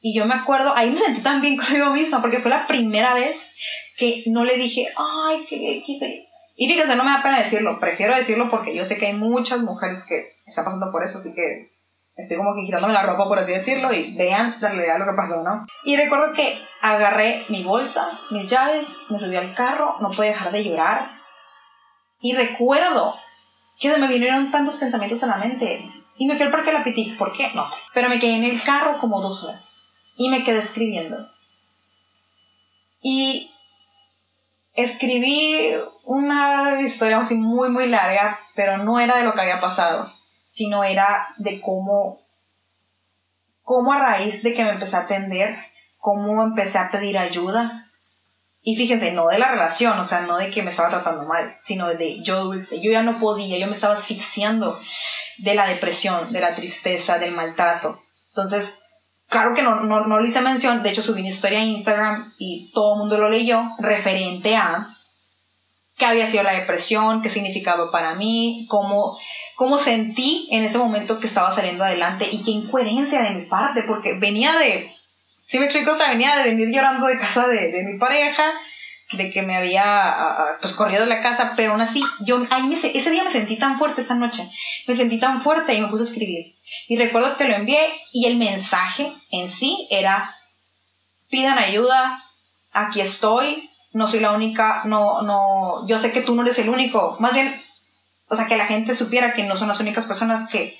Y 0.00 0.16
yo 0.16 0.26
me 0.26 0.34
acuerdo, 0.34 0.72
ahí 0.76 0.90
me 0.90 1.00
sentí 1.00 1.22
tan 1.22 1.40
bien 1.40 1.56
conmigo 1.60 1.90
misma, 1.90 2.20
porque 2.20 2.38
fue 2.38 2.52
la 2.52 2.68
primera 2.68 3.14
vez 3.14 3.50
que 3.98 4.22
no 4.28 4.44
le 4.44 4.56
dije, 4.58 4.86
ay, 4.96 5.44
qué, 5.50 5.82
qué, 5.84 6.26
y 6.58 6.68
fíjense, 6.68 6.94
no 6.94 7.02
me 7.02 7.10
da 7.10 7.22
pena 7.22 7.40
decirlo, 7.40 7.78
prefiero 7.80 8.14
decirlo 8.14 8.48
porque 8.48 8.74
yo 8.74 8.86
sé 8.86 8.96
que 8.96 9.06
hay 9.06 9.12
muchas 9.12 9.60
mujeres 9.60 10.06
que 10.06 10.24
están 10.46 10.64
pasando 10.64 10.90
por 10.90 11.04
eso, 11.04 11.18
así 11.18 11.34
que 11.34 11.68
estoy 12.16 12.38
como 12.38 12.54
que 12.54 12.64
quitándome 12.64 12.94
la 12.94 13.02
ropa, 13.02 13.28
por 13.28 13.38
así 13.38 13.52
decirlo, 13.52 13.92
y 13.92 14.14
vean 14.16 14.56
la 14.60 14.70
realidad 14.70 14.98
lo 14.98 15.04
que 15.04 15.16
pasó, 15.16 15.42
¿no? 15.42 15.66
Y 15.84 15.96
recuerdo 15.96 16.34
que 16.34 16.58
agarré 16.80 17.42
mi 17.50 17.62
bolsa, 17.62 18.10
mis 18.30 18.50
llaves, 18.50 19.06
me 19.10 19.18
subí 19.18 19.36
al 19.36 19.54
carro, 19.54 19.96
no 20.00 20.08
pude 20.10 20.28
dejar 20.28 20.50
de 20.50 20.64
llorar. 20.64 21.10
Y 22.20 22.34
recuerdo 22.34 23.18
que 23.78 23.92
se 23.92 23.98
me 23.98 24.08
vinieron 24.08 24.50
tantos 24.50 24.76
pensamientos 24.76 25.22
a 25.22 25.26
la 25.26 25.36
mente. 25.36 25.90
Y 26.16 26.26
me 26.26 26.36
fui 26.36 26.46
al 26.46 26.50
parque 26.50 26.70
de 26.70 26.78
la 26.78 27.18
¿por 27.18 27.36
qué? 27.36 27.52
No 27.54 27.66
sé. 27.66 27.76
Pero 27.92 28.08
me 28.08 28.18
quedé 28.18 28.36
en 28.36 28.44
el 28.44 28.62
carro 28.62 28.96
como 28.98 29.20
dos 29.20 29.44
horas. 29.44 29.92
Y 30.16 30.30
me 30.30 30.42
quedé 30.42 30.60
escribiendo. 30.60 31.18
Y 33.02 33.50
escribí 34.74 35.74
una 36.06 36.80
historia 36.80 37.18
así 37.18 37.34
muy, 37.34 37.68
muy 37.68 37.86
larga, 37.86 38.38
pero 38.54 38.78
no 38.78 38.98
era 38.98 39.16
de 39.16 39.24
lo 39.24 39.34
que 39.34 39.42
había 39.42 39.60
pasado 39.60 40.10
sino 40.56 40.84
era 40.84 41.28
de 41.36 41.60
cómo, 41.60 42.22
cómo 43.60 43.92
a 43.92 43.98
raíz 43.98 44.42
de 44.42 44.54
que 44.54 44.64
me 44.64 44.70
empecé 44.70 44.96
a 44.96 45.00
atender, 45.00 45.54
cómo 45.98 46.42
empecé 46.42 46.78
a 46.78 46.90
pedir 46.90 47.18
ayuda. 47.18 47.84
Y 48.62 48.74
fíjense, 48.74 49.12
no 49.12 49.26
de 49.26 49.38
la 49.38 49.50
relación, 49.50 49.98
o 49.98 50.04
sea, 50.04 50.22
no 50.22 50.38
de 50.38 50.48
que 50.48 50.62
me 50.62 50.70
estaba 50.70 50.88
tratando 50.88 51.24
mal, 51.24 51.54
sino 51.62 51.88
de 51.88 52.22
yo 52.22 52.44
dulce. 52.44 52.80
Yo 52.80 52.90
ya 52.90 53.02
no 53.02 53.20
podía, 53.20 53.58
yo 53.58 53.66
me 53.66 53.74
estaba 53.74 53.92
asfixiando 53.92 54.80
de 55.36 55.54
la 55.54 55.66
depresión, 55.66 56.32
de 56.32 56.40
la 56.40 56.54
tristeza, 56.54 57.18
del 57.18 57.34
maltrato. 57.34 58.00
Entonces, 58.30 58.78
claro 59.28 59.54
que 59.54 59.62
no, 59.62 59.82
no, 59.82 60.06
no 60.06 60.20
le 60.20 60.28
hice 60.28 60.40
mención, 60.40 60.82
de 60.82 60.88
hecho 60.88 61.02
subí 61.02 61.20
una 61.20 61.28
historia 61.28 61.58
a 61.58 61.64
Instagram 61.64 62.32
y 62.38 62.72
todo 62.72 62.94
el 62.94 63.00
mundo 63.00 63.18
lo 63.18 63.28
leyó, 63.28 63.62
referente 63.78 64.56
a 64.56 64.88
qué 65.98 66.06
había 66.06 66.30
sido 66.30 66.44
la 66.44 66.54
depresión, 66.54 67.20
qué 67.20 67.28
significaba 67.28 67.90
para 67.90 68.14
mí, 68.14 68.64
cómo, 68.70 69.18
cómo 69.56 69.78
sentí 69.78 70.48
en 70.52 70.62
ese 70.62 70.78
momento 70.78 71.18
que 71.18 71.26
estaba 71.26 71.50
saliendo 71.50 71.84
adelante 71.84 72.28
y 72.30 72.42
qué 72.44 72.52
incoherencia 72.52 73.22
de 73.22 73.30
mi 73.30 73.46
parte, 73.46 73.82
porque 73.82 74.12
venía 74.14 74.52
de, 74.58 74.88
si 75.46 75.58
me 75.58 75.64
explico, 75.64 75.92
o 75.92 75.98
venía 76.08 76.36
de 76.36 76.50
venir 76.50 76.68
llorando 76.68 77.06
de 77.06 77.18
casa 77.18 77.48
de, 77.48 77.72
de 77.72 77.84
mi 77.84 77.98
pareja, 77.98 78.52
de 79.12 79.30
que 79.30 79.42
me 79.42 79.56
había 79.56 80.58
pues 80.60 80.72
corrido 80.74 81.04
de 81.04 81.08
la 81.08 81.22
casa, 81.22 81.54
pero 81.56 81.72
aún 81.72 81.80
así, 81.80 82.02
yo 82.26 82.44
ahí 82.50 82.64
me, 82.64 82.76
se- 82.76 82.96
ese 82.96 83.10
día 83.10 83.24
me 83.24 83.30
sentí 83.32 83.56
tan 83.58 83.78
fuerte, 83.78 84.02
esa 84.02 84.14
noche, 84.14 84.48
me 84.86 84.94
sentí 84.96 85.18
tan 85.18 85.40
fuerte 85.40 85.74
y 85.74 85.80
me 85.80 85.88
puse 85.88 86.02
a 86.02 86.06
escribir. 86.06 86.52
Y 86.88 86.96
recuerdo 86.96 87.36
que 87.36 87.44
lo 87.44 87.54
envié 87.54 87.80
y 88.12 88.26
el 88.26 88.36
mensaje 88.36 89.10
en 89.32 89.48
sí 89.48 89.88
era, 89.90 90.28
pidan 91.30 91.58
ayuda, 91.58 92.18
aquí 92.72 93.00
estoy, 93.00 93.62
no 93.92 94.06
soy 94.08 94.20
la 94.20 94.32
única, 94.32 94.82
no, 94.84 95.22
no, 95.22 95.86
yo 95.88 95.98
sé 95.98 96.12
que 96.12 96.20
tú 96.20 96.34
no 96.34 96.42
eres 96.42 96.58
el 96.58 96.68
único, 96.68 97.16
más 97.20 97.32
bien, 97.32 97.54
o 98.28 98.36
sea, 98.36 98.46
que 98.46 98.56
la 98.56 98.66
gente 98.66 98.94
supiera 98.94 99.32
que 99.32 99.44
no 99.44 99.56
son 99.56 99.68
las 99.68 99.80
únicas 99.80 100.06
personas 100.06 100.48
que 100.48 100.74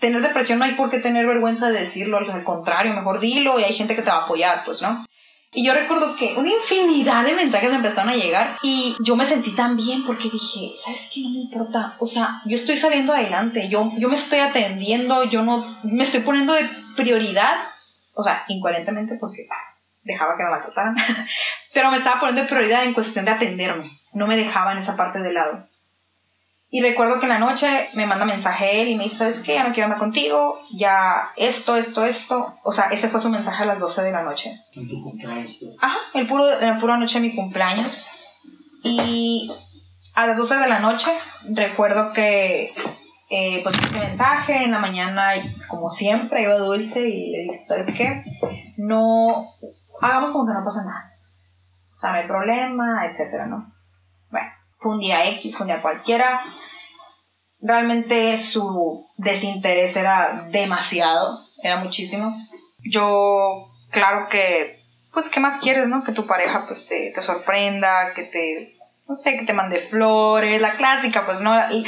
tener 0.00 0.22
depresión 0.22 0.58
no 0.58 0.64
hay 0.64 0.72
por 0.72 0.90
qué 0.90 0.98
tener 0.98 1.26
vergüenza 1.26 1.70
de 1.70 1.80
decirlo, 1.80 2.18
al 2.18 2.44
contrario, 2.44 2.94
mejor 2.94 3.20
dilo 3.20 3.60
y 3.60 3.64
hay 3.64 3.74
gente 3.74 3.94
que 3.94 4.02
te 4.02 4.10
va 4.10 4.18
a 4.18 4.24
apoyar, 4.24 4.62
pues, 4.64 4.80
¿no? 4.80 5.04
Y 5.52 5.64
yo 5.64 5.74
recuerdo 5.74 6.14
que 6.14 6.34
una 6.36 6.52
infinidad 6.52 7.24
de 7.24 7.34
mensajes 7.34 7.70
me 7.70 7.76
empezaron 7.76 8.12
a 8.12 8.16
llegar 8.16 8.56
y 8.62 8.94
yo 9.00 9.16
me 9.16 9.24
sentí 9.24 9.50
tan 9.50 9.76
bien 9.76 10.04
porque 10.06 10.30
dije, 10.30 10.70
¿sabes 10.78 11.10
qué? 11.12 11.22
No 11.22 11.30
me 11.30 11.38
importa. 11.40 11.96
O 11.98 12.06
sea, 12.06 12.40
yo 12.44 12.54
estoy 12.54 12.76
saliendo 12.76 13.12
adelante, 13.12 13.68
yo, 13.68 13.90
yo 13.98 14.08
me 14.08 14.14
estoy 14.14 14.38
atendiendo, 14.38 15.24
yo 15.24 15.42
no 15.42 15.66
me 15.82 16.04
estoy 16.04 16.20
poniendo 16.20 16.52
de 16.52 16.68
prioridad, 16.96 17.56
o 18.14 18.22
sea, 18.22 18.44
incoherentemente 18.46 19.16
porque 19.20 19.48
dejaba 20.04 20.36
que 20.36 20.44
me 20.44 20.50
maltrataran, 20.50 20.94
pero 21.74 21.90
me 21.90 21.96
estaba 21.96 22.20
poniendo 22.20 22.42
de 22.42 22.48
prioridad 22.48 22.84
en 22.84 22.94
cuestión 22.94 23.24
de 23.24 23.32
atenderme, 23.32 23.90
no 24.14 24.28
me 24.28 24.36
dejaba 24.36 24.72
en 24.72 24.78
esa 24.78 24.96
parte 24.96 25.18
de 25.18 25.32
lado. 25.32 25.66
Y 26.72 26.82
recuerdo 26.82 27.18
que 27.18 27.26
en 27.26 27.30
la 27.30 27.40
noche 27.40 27.66
me 27.94 28.06
manda 28.06 28.24
mensaje 28.24 28.80
él 28.80 28.88
y 28.88 28.94
me 28.94 29.04
dice, 29.04 29.16
¿sabes 29.16 29.40
qué? 29.40 29.54
Ya 29.54 29.64
no 29.64 29.74
quiero 29.74 29.86
andar 29.86 29.98
contigo, 29.98 30.60
ya 30.72 31.28
esto, 31.36 31.76
esto, 31.76 32.04
esto. 32.04 32.46
O 32.64 32.72
sea, 32.72 32.84
ese 32.90 33.08
fue 33.08 33.20
su 33.20 33.28
mensaje 33.28 33.64
a 33.64 33.66
las 33.66 33.80
12 33.80 34.02
de 34.02 34.12
la 34.12 34.22
noche. 34.22 34.56
En 34.74 34.88
tu 34.88 35.02
cumpleaños. 35.02 35.56
pues. 35.60 35.76
Ajá, 35.80 35.98
el 36.14 36.28
puro, 36.28 36.44
la 36.60 36.78
pura 36.78 36.96
noche 36.96 37.20
de 37.20 37.26
mi 37.26 37.34
cumpleaños. 37.34 38.06
Y 38.84 39.50
a 40.14 40.26
las 40.26 40.36
12 40.36 40.58
de 40.58 40.68
la 40.68 40.78
noche 40.78 41.10
recuerdo 41.50 42.12
que 42.12 42.72
eh, 43.30 43.60
pues 43.62 43.76
ese 43.78 43.98
mensaje 43.98 44.64
en 44.64 44.70
la 44.70 44.78
mañana, 44.78 45.24
como 45.68 45.88
siempre, 45.88 46.42
iba 46.42 46.56
dulce 46.56 47.08
y 47.08 47.30
le 47.32 47.42
dije, 47.42 47.56
¿sabes 47.56 47.92
qué? 47.96 48.22
No, 48.76 49.44
hagamos 50.00 50.30
como 50.30 50.46
que 50.46 50.52
no 50.52 50.64
pasa 50.64 50.84
nada. 50.84 51.10
O 51.92 51.94
sea, 51.94 52.12
no 52.12 52.18
hay 52.18 52.26
problema, 52.26 53.06
etcétera, 53.06 53.46
¿no? 53.46 53.72
Bueno, 54.30 54.48
fue 54.80 54.92
un 54.92 55.00
día 55.00 55.28
X, 55.28 55.54
fue 55.54 55.64
un 55.64 55.72
día 55.72 55.82
cualquiera. 55.82 56.42
Realmente 57.60 58.38
su 58.38 58.98
desinterés 59.18 59.96
era 59.96 60.46
demasiado, 60.50 61.28
era 61.62 61.76
muchísimo. 61.76 62.34
Yo, 62.84 63.70
claro 63.90 64.28
que, 64.30 64.74
pues, 65.12 65.28
¿qué 65.28 65.40
más 65.40 65.58
quieres, 65.58 65.86
no? 65.86 66.02
Que 66.02 66.12
tu 66.12 66.26
pareja, 66.26 66.64
pues, 66.66 66.86
te, 66.86 67.12
te 67.14 67.22
sorprenda, 67.22 68.12
que 68.14 68.22
te, 68.22 68.74
no 69.06 69.16
sé, 69.16 69.36
que 69.38 69.44
te 69.44 69.52
mande 69.52 69.88
flores, 69.90 70.60
la 70.60 70.76
clásica, 70.76 71.26
pues, 71.26 71.40
¿no? 71.40 71.54
El, 71.68 71.84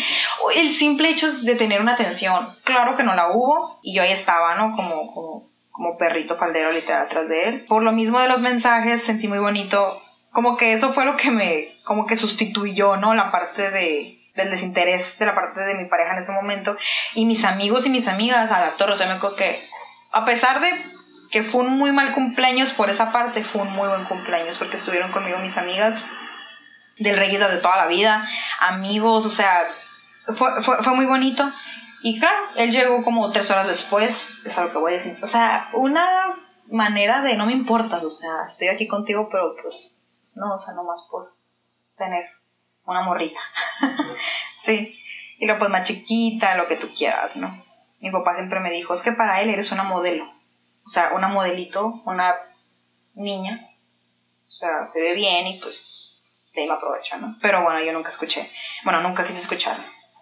el 0.54 0.68
simple 0.74 1.08
hecho 1.08 1.32
de 1.32 1.54
tener 1.54 1.80
una 1.80 1.94
atención, 1.94 2.46
claro 2.64 2.96
que 2.96 3.04
no 3.04 3.14
la 3.14 3.30
hubo, 3.30 3.78
y 3.82 3.94
yo 3.94 4.02
ahí 4.02 4.12
estaba, 4.12 4.54
¿no? 4.56 4.76
Como, 4.76 5.10
como, 5.14 5.48
como 5.70 5.96
perrito 5.96 6.36
faldero 6.36 6.70
literal 6.70 7.06
atrás 7.06 7.28
de 7.28 7.44
él. 7.44 7.64
Por 7.64 7.82
lo 7.82 7.92
mismo 7.92 8.20
de 8.20 8.28
los 8.28 8.42
mensajes, 8.42 9.02
sentí 9.02 9.26
muy 9.26 9.38
bonito, 9.38 9.98
como 10.32 10.56
que 10.56 10.72
eso 10.72 10.92
fue 10.92 11.04
lo 11.04 11.16
que 11.16 11.30
me, 11.30 11.68
como 11.84 12.06
que 12.06 12.16
sustituyó, 12.16 12.96
¿no? 12.96 13.14
La 13.14 13.30
parte 13.30 13.70
de, 13.70 14.18
del 14.34 14.50
desinterés 14.50 15.18
de 15.18 15.26
la 15.26 15.34
parte 15.34 15.60
de 15.60 15.74
mi 15.74 15.84
pareja 15.86 16.14
en 16.16 16.22
ese 16.22 16.32
momento. 16.32 16.76
Y 17.14 17.26
mis 17.26 17.44
amigos 17.44 17.86
y 17.86 17.90
mis 17.90 18.08
amigas 18.08 18.50
a 18.50 18.60
la 18.60 18.70
torre, 18.72 18.92
o 18.92 18.96
sea, 18.96 19.06
me 19.06 19.14
acuerdo 19.14 19.36
que 19.36 19.62
a 20.12 20.24
pesar 20.24 20.60
de 20.60 20.70
que 21.30 21.42
fue 21.42 21.62
un 21.62 21.78
muy 21.78 21.92
mal 21.92 22.12
cumpleaños 22.12 22.72
por 22.72 22.90
esa 22.90 23.12
parte, 23.12 23.44
fue 23.44 23.62
un 23.62 23.72
muy 23.72 23.88
buen 23.88 24.04
cumpleaños 24.04 24.58
porque 24.58 24.76
estuvieron 24.76 25.12
conmigo 25.12 25.38
mis 25.38 25.56
amigas 25.56 26.04
del 26.98 27.16
Reyes 27.16 27.40
de 27.40 27.56
toda 27.58 27.76
la 27.76 27.86
vida, 27.86 28.26
amigos, 28.60 29.24
o 29.24 29.30
sea, 29.30 29.62
fue, 30.34 30.62
fue, 30.62 30.82
fue 30.82 30.94
muy 30.94 31.06
bonito. 31.06 31.50
Y 32.02 32.18
claro, 32.18 32.36
él 32.56 32.70
llegó 32.70 33.04
como 33.04 33.30
tres 33.32 33.50
horas 33.50 33.68
después, 33.68 34.44
es 34.44 34.58
algo 34.58 34.72
que 34.72 34.78
voy 34.78 34.92
a 34.92 34.96
decir. 34.96 35.16
O 35.22 35.26
sea, 35.26 35.68
una 35.72 36.04
manera 36.70 37.22
de 37.22 37.36
no 37.36 37.46
me 37.46 37.52
importa, 37.52 37.98
o 37.98 38.10
sea, 38.10 38.46
estoy 38.48 38.68
aquí 38.68 38.86
contigo, 38.86 39.28
pero 39.30 39.54
pues, 39.62 39.91
no, 40.34 40.54
o 40.54 40.58
sea, 40.58 40.74
no 40.74 40.84
más 40.84 41.06
por 41.10 41.32
tener 41.96 42.24
una 42.84 43.02
morrita. 43.02 43.40
sí. 44.64 44.98
Y 45.38 45.46
luego 45.46 45.60
pues 45.60 45.70
más 45.70 45.86
chiquita, 45.86 46.56
lo 46.56 46.68
que 46.68 46.76
tú 46.76 46.88
quieras, 46.96 47.36
¿no? 47.36 47.52
Mi 48.00 48.10
papá 48.10 48.34
siempre 48.34 48.60
me 48.60 48.70
dijo, 48.70 48.94
es 48.94 49.02
que 49.02 49.12
para 49.12 49.40
él 49.42 49.50
eres 49.50 49.72
una 49.72 49.82
modelo. 49.84 50.24
O 50.84 50.88
sea, 50.88 51.12
una 51.14 51.28
modelito, 51.28 52.02
una 52.04 52.34
niña. 53.14 53.68
O 54.46 54.50
sea, 54.50 54.86
se 54.92 55.00
ve 55.00 55.14
bien 55.14 55.46
y 55.46 55.60
pues 55.60 56.20
de 56.54 56.62
ahí 56.62 56.68
me 56.68 56.74
aprovecha, 56.74 57.16
¿no? 57.16 57.38
Pero 57.40 57.62
bueno, 57.62 57.82
yo 57.82 57.92
nunca 57.92 58.10
escuché. 58.10 58.50
Bueno, 58.84 59.00
nunca 59.00 59.26
quise 59.26 59.40
escuchar. 59.40 59.76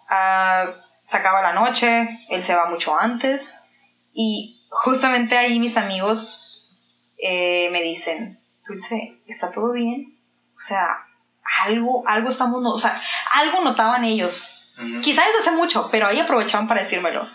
Ah, 0.09 0.67
se 1.05 1.17
acaba 1.17 1.41
la 1.41 1.53
noche, 1.53 2.07
él 2.29 2.43
se 2.43 2.55
va 2.55 2.69
mucho 2.69 2.97
antes. 2.97 3.71
Y 4.13 4.65
justamente 4.69 5.37
ahí 5.37 5.59
mis 5.59 5.77
amigos 5.77 7.15
eh, 7.21 7.69
me 7.71 7.81
dicen, 7.81 8.40
Dulce, 8.71 9.13
¿está 9.27 9.51
todo 9.51 9.73
bien? 9.73 10.13
O 10.57 10.59
sea, 10.67 10.85
algo, 11.65 12.03
algo 12.07 12.29
estamos, 12.29 12.61
no- 12.61 12.73
o 12.75 12.79
sea, 12.79 13.01
algo 13.33 13.61
notaban 13.63 14.05
ellos. 14.05 14.73
Quizás 15.01 15.25
desde 15.27 15.39
hace 15.49 15.51
mucho, 15.51 15.87
pero 15.91 16.07
ahí 16.07 16.19
aprovechaban 16.19 16.67
para 16.67 16.81
decírmelo. 16.81 17.25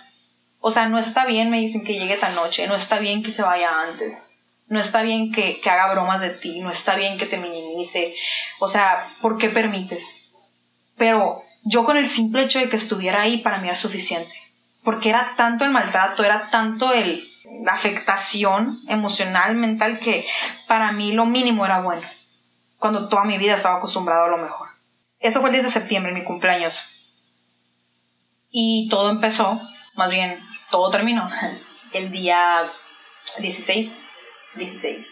O 0.60 0.70
sea, 0.70 0.88
no 0.88 0.98
está 0.98 1.26
bien, 1.26 1.50
me 1.50 1.58
dicen 1.60 1.84
que 1.84 1.94
llegue 1.98 2.16
tan 2.16 2.34
noche, 2.34 2.66
no 2.66 2.74
está 2.74 2.98
bien 2.98 3.22
que 3.22 3.30
se 3.30 3.42
vaya 3.42 3.68
antes, 3.82 4.14
no 4.68 4.80
está 4.80 5.02
bien 5.02 5.32
que, 5.32 5.60
que 5.60 5.70
haga 5.70 5.92
bromas 5.92 6.20
de 6.20 6.30
ti, 6.30 6.60
no 6.60 6.70
está 6.70 6.96
bien 6.96 7.18
que 7.18 7.26
te 7.26 7.36
minimice. 7.36 8.14
O 8.58 8.66
sea, 8.68 9.06
¿por 9.20 9.36
qué 9.38 9.50
permites? 9.50 10.30
Pero 10.96 11.40
yo 11.64 11.84
con 11.84 11.96
el 11.98 12.08
simple 12.08 12.42
hecho 12.44 12.58
de 12.58 12.68
que 12.68 12.76
estuviera 12.76 13.20
ahí 13.22 13.38
para 13.38 13.58
mí 13.58 13.68
era 13.68 13.76
suficiente. 13.76 14.32
Porque 14.82 15.10
era 15.10 15.34
tanto 15.36 15.64
el 15.64 15.70
maltrato, 15.72 16.24
era 16.24 16.48
tanto 16.50 16.92
el, 16.92 17.22
afectación 17.66 18.78
emocional, 18.88 19.54
mental, 19.56 19.98
que 19.98 20.26
para 20.66 20.92
mí 20.92 21.12
lo 21.12 21.26
mínimo 21.26 21.64
era 21.64 21.80
bueno. 21.80 22.06
Cuando 22.78 23.08
toda 23.08 23.24
mi 23.24 23.38
vida 23.38 23.56
estaba 23.56 23.78
acostumbrado 23.78 24.24
a 24.24 24.28
lo 24.28 24.38
mejor. 24.38 24.68
Eso 25.18 25.40
fue 25.40 25.50
el 25.50 25.54
10 25.54 25.64
de 25.64 25.70
septiembre, 25.70 26.12
mi 26.12 26.24
cumpleaños. 26.24 26.92
Y 28.50 28.88
todo 28.90 29.10
empezó, 29.10 29.60
más 29.96 30.10
bien, 30.10 30.38
todo 30.70 30.90
terminó 30.90 31.28
el 31.92 32.10
día 32.10 32.38
16. 33.38 33.94
16. 34.56 35.06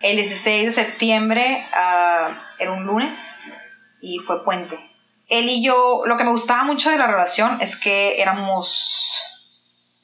El 0.00 0.16
16 0.16 0.66
de 0.66 0.72
septiembre 0.72 1.64
ah, 1.74 2.34
era 2.58 2.72
un 2.72 2.84
lunes 2.84 3.98
y 4.00 4.18
fue 4.18 4.44
puente. 4.44 4.78
Él 5.28 5.48
y 5.48 5.64
yo, 5.64 6.02
lo 6.06 6.16
que 6.16 6.24
me 6.24 6.32
gustaba 6.32 6.64
mucho 6.64 6.90
de 6.90 6.98
la 6.98 7.06
relación 7.06 7.60
es 7.60 7.76
que 7.76 8.20
éramos 8.20 9.22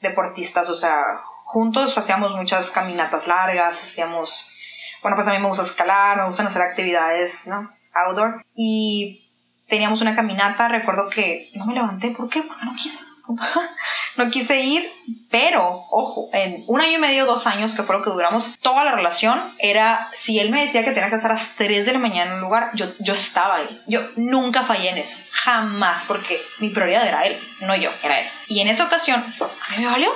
deportistas, 0.01 0.69
o 0.69 0.75
sea, 0.75 1.03
juntos 1.49 1.97
hacíamos 1.97 2.35
muchas 2.35 2.69
caminatas 2.69 3.27
largas, 3.27 3.83
hacíamos, 3.83 4.55
bueno, 5.01 5.15
pues 5.15 5.27
a 5.27 5.33
mí 5.33 5.39
me 5.39 5.47
gusta 5.47 5.63
escalar, 5.63 6.17
me 6.17 6.25
gustan 6.27 6.45
hacer 6.45 6.61
actividades, 6.61 7.47
¿no? 7.47 7.67
Outdoor. 8.05 8.45
Y 8.55 9.19
teníamos 9.67 9.99
una 10.01 10.15
caminata, 10.15 10.67
recuerdo 10.67 11.09
que 11.09 11.49
no 11.55 11.65
me 11.65 11.73
levanté, 11.73 12.11
¿por 12.11 12.29
qué? 12.29 12.43
Porque 12.43 12.65
no 12.65 12.75
quise. 12.75 12.99
no 14.17 14.29
quise 14.29 14.61
ir, 14.61 14.87
pero, 15.31 15.67
ojo, 15.91 16.29
en 16.33 16.63
un 16.67 16.81
año 16.81 16.97
y 16.97 17.01
medio, 17.01 17.25
dos 17.25 17.47
años, 17.47 17.75
que 17.75 17.81
fue 17.81 17.97
lo 17.97 18.03
que 18.03 18.11
duramos, 18.11 18.59
toda 18.59 18.83
la 18.83 18.93
relación 18.93 19.39
era, 19.57 20.07
si 20.13 20.39
él 20.39 20.51
me 20.51 20.61
decía 20.61 20.83
que 20.83 20.91
tenía 20.91 21.09
que 21.09 21.15
estar 21.15 21.31
a 21.31 21.35
las 21.35 21.55
3 21.55 21.85
de 21.85 21.93
la 21.93 21.99
mañana 21.99 22.31
en 22.31 22.35
un 22.37 22.41
lugar, 22.41 22.71
yo, 22.75 22.93
yo 22.99 23.13
estaba 23.15 23.57
ahí. 23.57 23.81
Yo 23.87 24.01
nunca 24.17 24.65
fallé 24.65 24.89
en 24.89 24.97
eso, 24.99 25.17
jamás, 25.31 26.05
porque 26.07 26.39
mi 26.59 26.69
prioridad 26.69 27.07
era 27.07 27.25
él, 27.25 27.39
no 27.61 27.75
yo, 27.75 27.91
era 28.03 28.19
él. 28.19 28.27
Y 28.47 28.61
en 28.61 28.67
esa 28.67 28.85
ocasión, 28.85 29.19
a 29.21 29.75
mí 29.77 29.83
me 29.83 29.91
valió, 29.91 30.11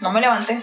no 0.00 0.12
me 0.12 0.20
levanté. 0.20 0.60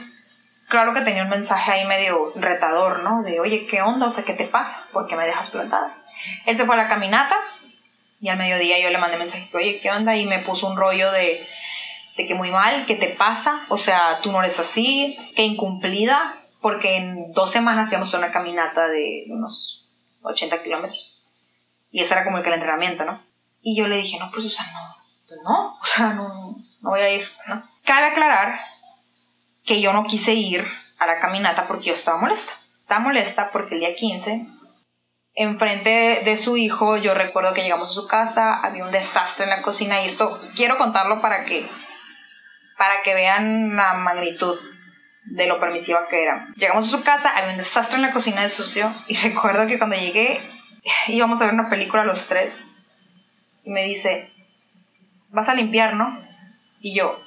Claro 0.70 0.94
que 0.94 1.02
tenía 1.02 1.24
un 1.24 1.30
mensaje 1.30 1.72
ahí 1.72 1.86
medio 1.86 2.32
retador, 2.36 3.04
¿no? 3.04 3.22
De, 3.24 3.40
oye, 3.40 3.68
¿qué 3.68 3.82
onda? 3.82 4.08
O 4.08 4.14
sea, 4.14 4.24
¿qué 4.24 4.34
te 4.34 4.48
pasa? 4.48 4.86
¿Por 4.92 5.08
qué 5.08 5.16
me 5.16 5.26
dejas 5.26 5.52
plantada? 5.52 5.98
Él 6.46 6.58
se 6.58 6.66
fue 6.66 6.76
a 6.76 6.84
la 6.84 6.88
caminata 6.88 7.36
y 8.22 8.30
al 8.30 8.38
mediodía 8.38 8.80
yo 8.82 8.90
le 8.90 8.98
mandé 8.98 9.18
mensaje, 9.18 9.50
oye, 9.54 9.80
¿qué 9.82 9.92
onda? 9.92 10.16
Y 10.16 10.26
me 10.26 10.40
puso 10.40 10.68
un 10.68 10.78
rollo 10.78 11.12
de, 11.12 11.46
de 12.18 12.28
que 12.28 12.34
muy 12.34 12.52
mal, 12.52 12.86
¿qué 12.86 12.96
te 12.96 13.10
pasa? 13.10 13.62
O 13.70 13.78
sea, 13.78 14.20
tú 14.24 14.32
no 14.32 14.40
eres 14.40 14.60
así, 14.60 15.18
que 15.36 15.44
incumplida, 15.44 16.34
porque 16.62 16.96
en 16.98 17.34
dos 17.34 17.52
semanas 17.52 17.92
a 17.94 18.18
una 18.18 18.32
caminata 18.32 18.88
de 18.88 19.26
unos 19.28 20.00
80 20.24 20.64
kilómetros. 20.64 21.22
Y 21.92 22.02
ese 22.02 22.14
era 22.14 22.24
como 22.24 22.38
el 22.38 22.44
que 22.44 22.50
el 22.50 22.56
entrenamiento, 22.56 23.04
¿no? 23.04 23.22
Y 23.62 23.78
yo 23.78 23.88
le 23.88 23.98
dije, 23.98 24.18
no, 24.18 24.32
pues, 24.32 24.46
o 24.46 24.50
sea, 24.50 24.66
no, 24.72 24.96
pues 25.28 25.40
no, 25.44 25.78
o 25.82 25.86
sea, 25.86 26.14
no, 26.14 26.56
no 26.82 26.90
voy 26.90 27.02
a 27.02 27.10
ir, 27.10 27.28
¿no? 27.48 27.62
Cabe 27.86 28.08
aclarar 28.08 28.56
que 29.66 29.82
yo 29.82 29.94
no 29.94 30.06
quise 30.06 30.34
ir 30.34 30.66
a 31.00 31.06
la 31.06 31.20
caminata 31.20 31.68
porque 31.68 31.86
yo 31.86 31.94
estaba 31.94 32.20
molesta. 32.20 32.52
Estaba 32.82 33.02
molesta 33.02 33.50
porque 33.52 33.76
el 33.76 33.82
día 33.82 33.96
15 33.96 34.46
enfrente 35.36 36.22
de 36.24 36.38
su 36.38 36.58
hijo, 36.58 36.98
yo 36.98 37.14
recuerdo 37.14 37.54
que 37.54 37.64
llegamos 37.64 37.90
a 37.90 38.02
su 38.02 38.08
casa, 38.08 38.60
había 38.62 38.86
un 38.86 38.92
desastre 38.92 39.46
en 39.46 39.50
la 39.50 39.62
cocina 39.62 40.02
y 40.02 40.06
esto 40.06 40.40
quiero 40.56 40.78
contarlo 40.78 41.22
para 41.22 41.46
que 41.46 41.68
para 42.78 43.02
que 43.04 43.14
vean 43.14 43.76
la 43.76 43.94
magnitud 43.94 44.60
de 45.26 45.48
lo 45.48 45.60
permisiva 45.60 46.08
que 46.10 46.24
era. 46.24 46.50
Llegamos 46.56 46.88
a 46.88 46.98
su 46.98 47.04
casa, 47.04 47.36
había 47.36 47.52
un 47.52 47.58
desastre 47.58 47.96
en 47.96 48.02
la 48.02 48.12
cocina 48.12 48.42
de 48.42 48.50
sucio 48.50 48.92
y 49.08 49.16
recuerdo 49.24 49.68
que 49.68 49.78
cuando 49.78 49.96
llegué 49.96 50.40
íbamos 51.08 51.42
a 51.42 51.46
ver 51.46 51.54
una 51.54 51.70
película 51.70 52.04
los 52.04 52.28
tres 52.28 52.70
y 53.64 53.72
me 53.72 53.86
dice, 53.86 54.30
vas 55.30 55.48
a 55.50 55.56
limpiar, 55.56 55.96
¿no? 55.96 56.20
Y 56.82 56.96
yo, 56.96 57.20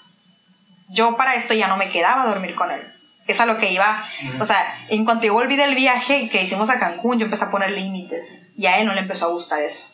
yo 0.88 1.16
para 1.16 1.34
esto 1.34 1.54
ya 1.54 1.68
no 1.68 1.76
me 1.76 1.90
quedaba 1.90 2.22
a 2.22 2.28
dormir 2.28 2.54
con 2.54 2.70
él. 2.70 2.80
Es 3.26 3.40
a 3.40 3.46
lo 3.46 3.58
que 3.58 3.72
iba. 3.72 4.04
O 4.40 4.46
sea, 4.46 4.56
en 4.88 5.04
cuanto 5.04 5.26
yo 5.26 5.34
volví 5.34 5.56
del 5.56 5.74
viaje 5.74 6.28
que 6.30 6.42
hicimos 6.42 6.70
a 6.70 6.78
Cancún, 6.78 7.18
yo 7.18 7.24
empecé 7.24 7.44
a 7.44 7.50
poner 7.50 7.70
límites. 7.70 8.46
Y 8.56 8.66
a 8.66 8.78
él 8.78 8.86
no 8.86 8.94
le 8.94 9.00
empezó 9.00 9.26
a 9.26 9.32
gustar 9.32 9.62
eso. 9.62 9.84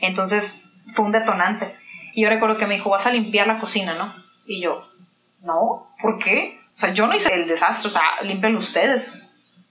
Entonces 0.00 0.70
fue 0.94 1.04
un 1.04 1.12
detonante. 1.12 1.74
Y 2.14 2.22
yo 2.22 2.28
recuerdo 2.28 2.56
que 2.56 2.66
me 2.66 2.74
dijo, 2.74 2.90
vas 2.90 3.06
a 3.06 3.10
limpiar 3.10 3.46
la 3.46 3.58
cocina, 3.58 3.94
¿no? 3.94 4.14
Y 4.46 4.62
yo, 4.62 4.88
no, 5.42 5.88
¿por 6.00 6.18
qué? 6.18 6.60
O 6.74 6.78
sea, 6.78 6.92
yo 6.92 7.06
no 7.06 7.14
hice 7.14 7.34
el 7.34 7.48
desastre, 7.48 7.88
o 7.88 7.90
sea, 7.90 8.02
límpienlo 8.22 8.58
ustedes. 8.60 9.22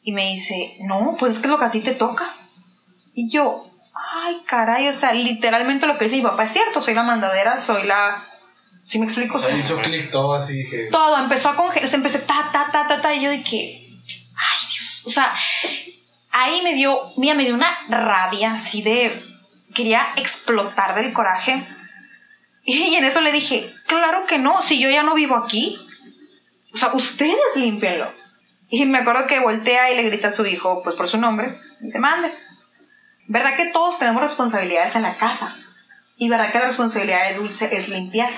Y 0.04 0.12
me 0.12 0.32
dice, 0.32 0.78
no, 0.82 1.16
pues 1.18 1.34
es 1.34 1.40
que 1.40 1.48
es 1.48 1.52
lo 1.52 1.58
que 1.58 1.66
a 1.66 1.72
ti 1.72 1.82
te 1.82 1.96
toca. 1.96 2.26
Y 3.14 3.32
yo, 3.32 3.66
ay, 3.94 4.44
caray, 4.46 4.88
o 4.90 4.94
sea, 4.94 5.14
literalmente 5.14 5.88
lo 5.88 5.98
que 5.98 6.06
dice 6.06 6.18
mi 6.18 6.24
papá 6.24 6.44
es 6.44 6.54
cierto, 6.54 6.82
soy 6.82 6.94
la 6.94 7.04
mandadera, 7.04 7.60
soy 7.60 7.84
la... 7.84 8.24
¿Sí 8.86 9.00
me 9.00 9.06
explico? 9.06 9.38
O 9.38 9.40
sea, 9.40 9.58
hizo 9.58 9.78
clic 9.82 10.12
todo 10.12 10.36
así 10.36 10.70
que. 10.70 10.86
Todo, 10.92 11.18
empezó 11.18 11.50
a 11.50 11.56
congelar, 11.56 11.90
se 11.90 11.96
empezó 11.96 12.20
ta, 12.20 12.50
ta, 12.52 12.70
ta, 12.72 12.88
ta, 12.88 13.02
ta, 13.02 13.16
y 13.16 13.22
yo 13.22 13.32
que, 13.44 13.90
ay 14.36 14.68
Dios, 14.72 15.04
o 15.06 15.10
sea, 15.10 15.34
ahí 16.32 16.62
me 16.62 16.76
dio, 16.76 17.00
mira, 17.18 17.34
me 17.34 17.46
dio 17.46 17.56
una 17.56 17.76
rabia 17.90 18.54
así 18.54 18.84
de, 18.84 19.24
quería 19.74 20.14
explotar 20.18 20.96
del 20.96 21.14
coraje. 21.14 21.68
Y 22.68 22.96
en 22.96 23.06
eso 23.06 23.22
le 23.22 23.32
dije, 23.32 23.64
claro 23.86 24.26
que 24.26 24.40
no, 24.40 24.64
si 24.64 24.80
yo 24.80 24.90
ya 24.90 25.04
no 25.04 25.14
vivo 25.14 25.36
aquí, 25.36 25.78
o 26.74 26.78
sea, 26.80 26.96
ustedes 26.96 27.36
límpienlo. 27.56 28.08
Y 28.72 28.86
me 28.86 28.98
acuerdo 28.98 29.28
que 29.28 29.40
voltea 29.40 29.92
y 29.92 29.98
le 29.98 30.10
grita 30.10 30.30
a 30.30 30.32
su 30.32 30.48
hijo, 30.48 30.82
pues 30.84 30.96
por 30.96 31.08
su 31.08 31.20
nombre, 31.20 31.56
y 31.80 31.86
dice, 31.86 32.00
mande. 32.00 32.34
¿Verdad 33.28 33.56
que 33.56 33.68
todos 33.68 34.00
tenemos 34.00 34.20
responsabilidades 34.24 34.96
en 34.96 35.04
la 35.04 35.16
casa? 35.16 35.56
Y 36.18 36.28
verdad 36.28 36.52
que 36.52 36.58
la 36.58 36.66
responsabilidad 36.66 37.30
de 37.30 37.36
Dulce 37.36 37.70
es 37.76 37.90
limpiar. 37.90 38.32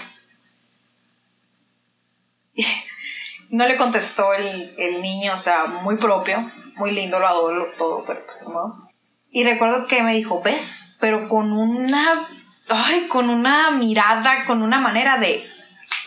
No 3.49 3.65
le 3.65 3.77
contestó 3.77 4.33
el, 4.33 4.71
el 4.77 5.01
niño, 5.01 5.33
o 5.33 5.37
sea, 5.37 5.65
muy 5.65 5.95
propio, 5.95 6.51
muy 6.75 6.91
lindo, 6.91 7.17
lo 7.17 7.27
adoro, 7.27 7.67
todo, 7.77 8.03
pero 8.05 8.25
pues, 8.25 8.49
¿no? 8.49 8.89
Y 9.31 9.43
recuerdo 9.43 9.87
que 9.87 10.03
me 10.03 10.15
dijo, 10.15 10.41
¿ves? 10.41 10.97
Pero 10.99 11.29
con 11.29 11.53
una, 11.53 12.27
ay, 12.69 13.07
con 13.07 13.29
una 13.29 13.71
mirada, 13.71 14.43
con 14.45 14.61
una 14.61 14.79
manera 14.79 15.17
de, 15.19 15.41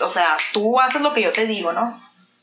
o 0.02 0.10
sea, 0.10 0.34
tú 0.52 0.80
haces 0.80 1.00
lo 1.00 1.14
que 1.14 1.22
yo 1.22 1.32
te 1.32 1.46
digo, 1.46 1.72
¿no? 1.72 1.96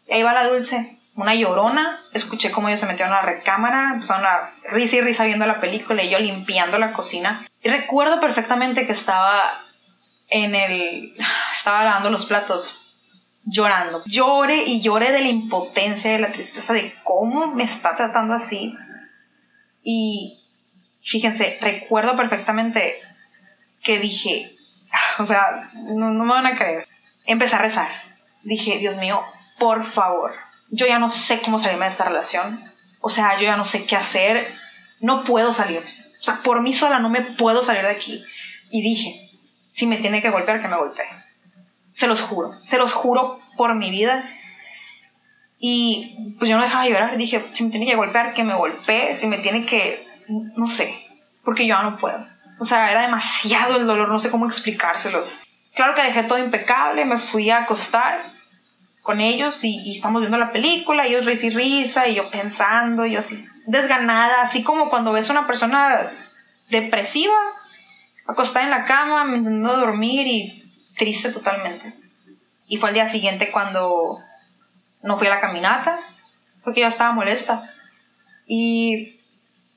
Y 0.08 0.14
ahí 0.14 0.24
va 0.24 0.34
la 0.34 0.48
dulce, 0.48 0.98
una 1.16 1.36
llorona, 1.36 2.00
escuché 2.14 2.52
cómo 2.52 2.70
ellos 2.70 2.80
se 2.80 2.86
metieron 2.86 3.14
a 3.14 3.18
la 3.18 3.24
recámara, 3.24 3.92
empezaron 3.94 4.26
a 4.26 4.50
risa 4.72 4.98
y 4.98 5.02
risa 5.02 5.26
viendo 5.26 5.46
la 5.46 5.60
película 5.60 6.04
y 6.04 6.10
yo 6.10 6.20
limpiando 6.20 6.78
la 6.78 6.94
cocina. 6.94 7.46
Y 7.62 7.70
recuerdo 7.70 8.22
perfectamente 8.22 8.86
que 8.86 8.94
estaba 8.94 9.60
en 10.30 10.56
el, 10.56 11.18
estaba 11.56 11.84
lavando 11.84 12.10
los 12.10 12.26
platos 12.26 12.87
llorando. 13.48 14.04
Lloré 14.06 14.64
y 14.66 14.82
lloré 14.82 15.12
de 15.12 15.22
la 15.22 15.30
impotencia, 15.30 16.12
de 16.12 16.20
la 16.20 16.32
tristeza, 16.32 16.74
de 16.74 16.94
cómo 17.04 17.48
me 17.48 17.64
está 17.64 17.96
tratando 17.96 18.34
así. 18.34 18.76
Y 19.84 20.40
fíjense, 21.04 21.58
recuerdo 21.62 22.16
perfectamente 22.16 22.96
que 23.84 24.00
dije, 24.00 24.46
o 25.20 25.26
sea, 25.26 25.70
no, 25.96 26.12
no 26.12 26.26
me 26.26 26.34
van 26.34 26.48
a 26.48 26.56
creer. 26.56 26.88
Empecé 27.26 27.56
a 27.56 27.60
rezar. 27.60 27.88
Dije, 28.44 28.78
Dios 28.80 28.98
mío, 28.98 29.22
por 29.60 29.90
favor, 29.92 30.34
yo 30.70 30.86
ya 30.86 31.00
no 31.00 31.10
sé 31.10 31.40
cómo 31.40 31.60
salirme 31.60 31.86
de 31.86 31.92
esta 31.92 32.06
relación. 32.06 32.60
O 33.02 33.10
sea, 33.10 33.38
yo 33.38 33.44
ya 33.44 33.58
no 33.58 33.66
sé 33.66 33.86
qué 33.86 33.96
hacer. 33.96 34.48
No 35.00 35.24
puedo 35.24 35.54
salir. 35.54 35.80
O 35.80 36.24
sea, 36.24 36.36
por 36.44 36.62
mí 36.62 36.74
sola 36.74 37.00
no 37.00 37.10
me 37.10 37.22
puedo 37.22 37.64
salir 37.64 37.84
de 37.84 37.92
aquí. 37.92 38.24
Y 38.72 38.82
dije, 38.82 39.14
si 39.72 39.88
me 39.88 39.98
tiene 39.98 40.22
que 40.22 40.30
golpear, 40.30 40.62
que 40.62 40.68
me 40.68 40.78
golpee. 40.78 41.06
Se 41.98 42.08
los 42.08 42.22
juro, 42.22 42.52
se 42.70 42.78
los 42.78 42.94
juro 42.94 43.38
por 43.58 43.76
mi 43.76 43.90
vida. 43.90 44.24
Y 45.60 46.36
pues 46.38 46.50
yo 46.50 46.58
no 46.58 46.64
dejaba 46.64 46.84
de 46.84 46.92
llorar. 46.92 47.18
Dije, 47.18 47.44
si 47.56 47.64
me 47.64 47.72
tiene 47.72 47.88
que 47.88 47.96
golpear, 47.96 48.34
que 48.36 48.44
me 48.44 48.56
golpee. 48.56 49.16
Si 49.16 49.26
me 49.28 49.40
tiene 49.40 49.66
que, 49.66 50.00
no 50.56 50.68
sé, 50.68 50.94
porque 51.44 51.66
yo 51.66 51.82
no 51.82 51.98
puedo. 51.98 52.26
O 52.60 52.66
sea, 52.66 52.92
era 52.92 53.04
demasiado 53.04 53.78
el 53.78 53.88
dolor, 53.88 54.10
no 54.10 54.20
sé 54.20 54.30
cómo 54.30 54.46
explicárselos. 54.46 55.42
Claro 55.76 55.94
que 55.94 56.04
dejé 56.04 56.24
todo 56.24 56.40
impecable, 56.40 57.06
me 57.06 57.20
fui 57.20 57.50
a 57.50 57.60
acostar 57.60 58.24
con 59.04 59.22
ellos 59.22 59.64
y, 59.64 59.96
estamos 59.96 60.22
viendo 60.22 60.38
la 60.38 60.52
película, 60.52 61.06
ellos 61.06 61.26
risa 61.26 61.46
y 61.46 61.50
risa, 61.52 62.08
y 62.08 62.16
yo 62.16 62.30
pensando, 62.30 63.06
yo 63.06 63.20
así 63.20 63.42
desganada, 63.68 64.42
así 64.42 64.64
como 64.64 64.90
cuando 64.90 65.14
ves 65.14 65.30
a 65.30 65.34
una 65.34 65.48
persona 65.48 65.96
depresiva, 66.70 67.36
acostada 68.28 68.66
en 68.66 68.72
la 68.72 68.86
cama, 68.86 69.24
intentando 69.28 69.78
dormir 69.78 70.28
y 70.28 70.67
triste 70.98 71.32
totalmente. 71.32 71.94
Y 72.68 72.78
fue 72.78 72.90
al 72.90 72.96
día 72.96 73.10
siguiente 73.10 73.52
cuando 73.52 74.18
no 75.02 75.18
fui 75.18 75.28
a 75.28 75.32
la 75.32 75.42
caminata, 75.42 76.00
porque 76.64 76.82
yo 76.82 76.88
estaba 76.88 77.14
molesta. 77.14 77.62
Y 78.46 79.16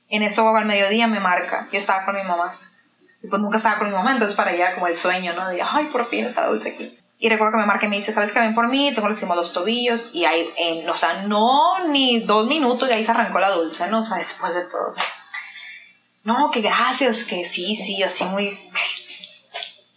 en 0.09 0.23
eso 0.23 0.47
al 0.55 0.65
mediodía 0.65 1.07
me 1.07 1.19
marca, 1.19 1.67
yo 1.71 1.79
estaba 1.79 2.05
con 2.05 2.15
mi 2.15 2.23
mamá. 2.23 2.57
Y 3.23 3.27
pues 3.27 3.41
nunca 3.41 3.57
estaba 3.57 3.79
con 3.79 3.87
mi 3.87 3.93
mamá, 3.93 4.13
entonces 4.13 4.35
para 4.35 4.51
ella 4.51 4.73
como 4.73 4.87
el 4.87 4.97
sueño, 4.97 5.33
¿no? 5.33 5.49
De, 5.49 5.61
ay, 5.61 5.85
por 5.87 6.09
fin 6.09 6.25
está 6.25 6.47
dulce 6.47 6.71
aquí. 6.71 6.97
Y 7.19 7.29
recuerdo 7.29 7.53
que 7.53 7.59
me 7.59 7.67
marca 7.67 7.85
y 7.85 7.89
me 7.89 7.97
dice, 7.97 8.13
¿sabes 8.13 8.33
qué? 8.33 8.39
Ven 8.39 8.55
por 8.55 8.67
mí, 8.67 8.93
tengo 8.95 9.07
los 9.07 9.21
los 9.21 9.53
tobillos. 9.53 10.01
Y 10.11 10.25
ahí, 10.25 10.49
en, 10.57 10.89
o 10.89 10.97
sea, 10.97 11.21
no 11.21 11.87
ni 11.89 12.21
dos 12.21 12.47
minutos 12.47 12.89
y 12.89 12.93
ahí 12.93 13.05
se 13.05 13.11
arrancó 13.11 13.39
la 13.39 13.51
dulce, 13.51 13.87
¿no? 13.89 13.99
O 13.99 14.03
sea, 14.03 14.17
después 14.17 14.55
de 14.55 14.65
todo. 14.65 14.95
No, 16.23 16.49
que 16.49 16.61
gracias, 16.61 17.23
que 17.25 17.45
sí, 17.45 17.75
sí, 17.75 18.01
así 18.01 18.23
muy... 18.25 18.57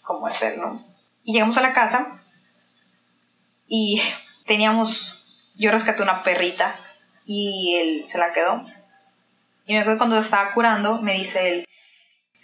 como 0.02 0.28
es 0.28 0.42
él, 0.42 0.60
¿no? 0.60 0.93
Y 1.24 1.32
llegamos 1.32 1.56
a 1.56 1.62
la 1.62 1.72
casa 1.72 2.06
y 3.66 4.00
teníamos, 4.46 5.54
yo 5.58 5.70
rescaté 5.70 6.02
una 6.02 6.22
perrita 6.22 6.74
y 7.26 7.74
él 7.76 8.04
se 8.06 8.18
la 8.18 8.32
quedó. 8.32 8.64
Y 9.66 9.72
me 9.72 9.80
acuerdo 9.80 9.98
cuando 9.98 10.18
estaba 10.18 10.52
curando, 10.52 11.00
me 11.00 11.14
dice 11.14 11.50
él, 11.50 11.64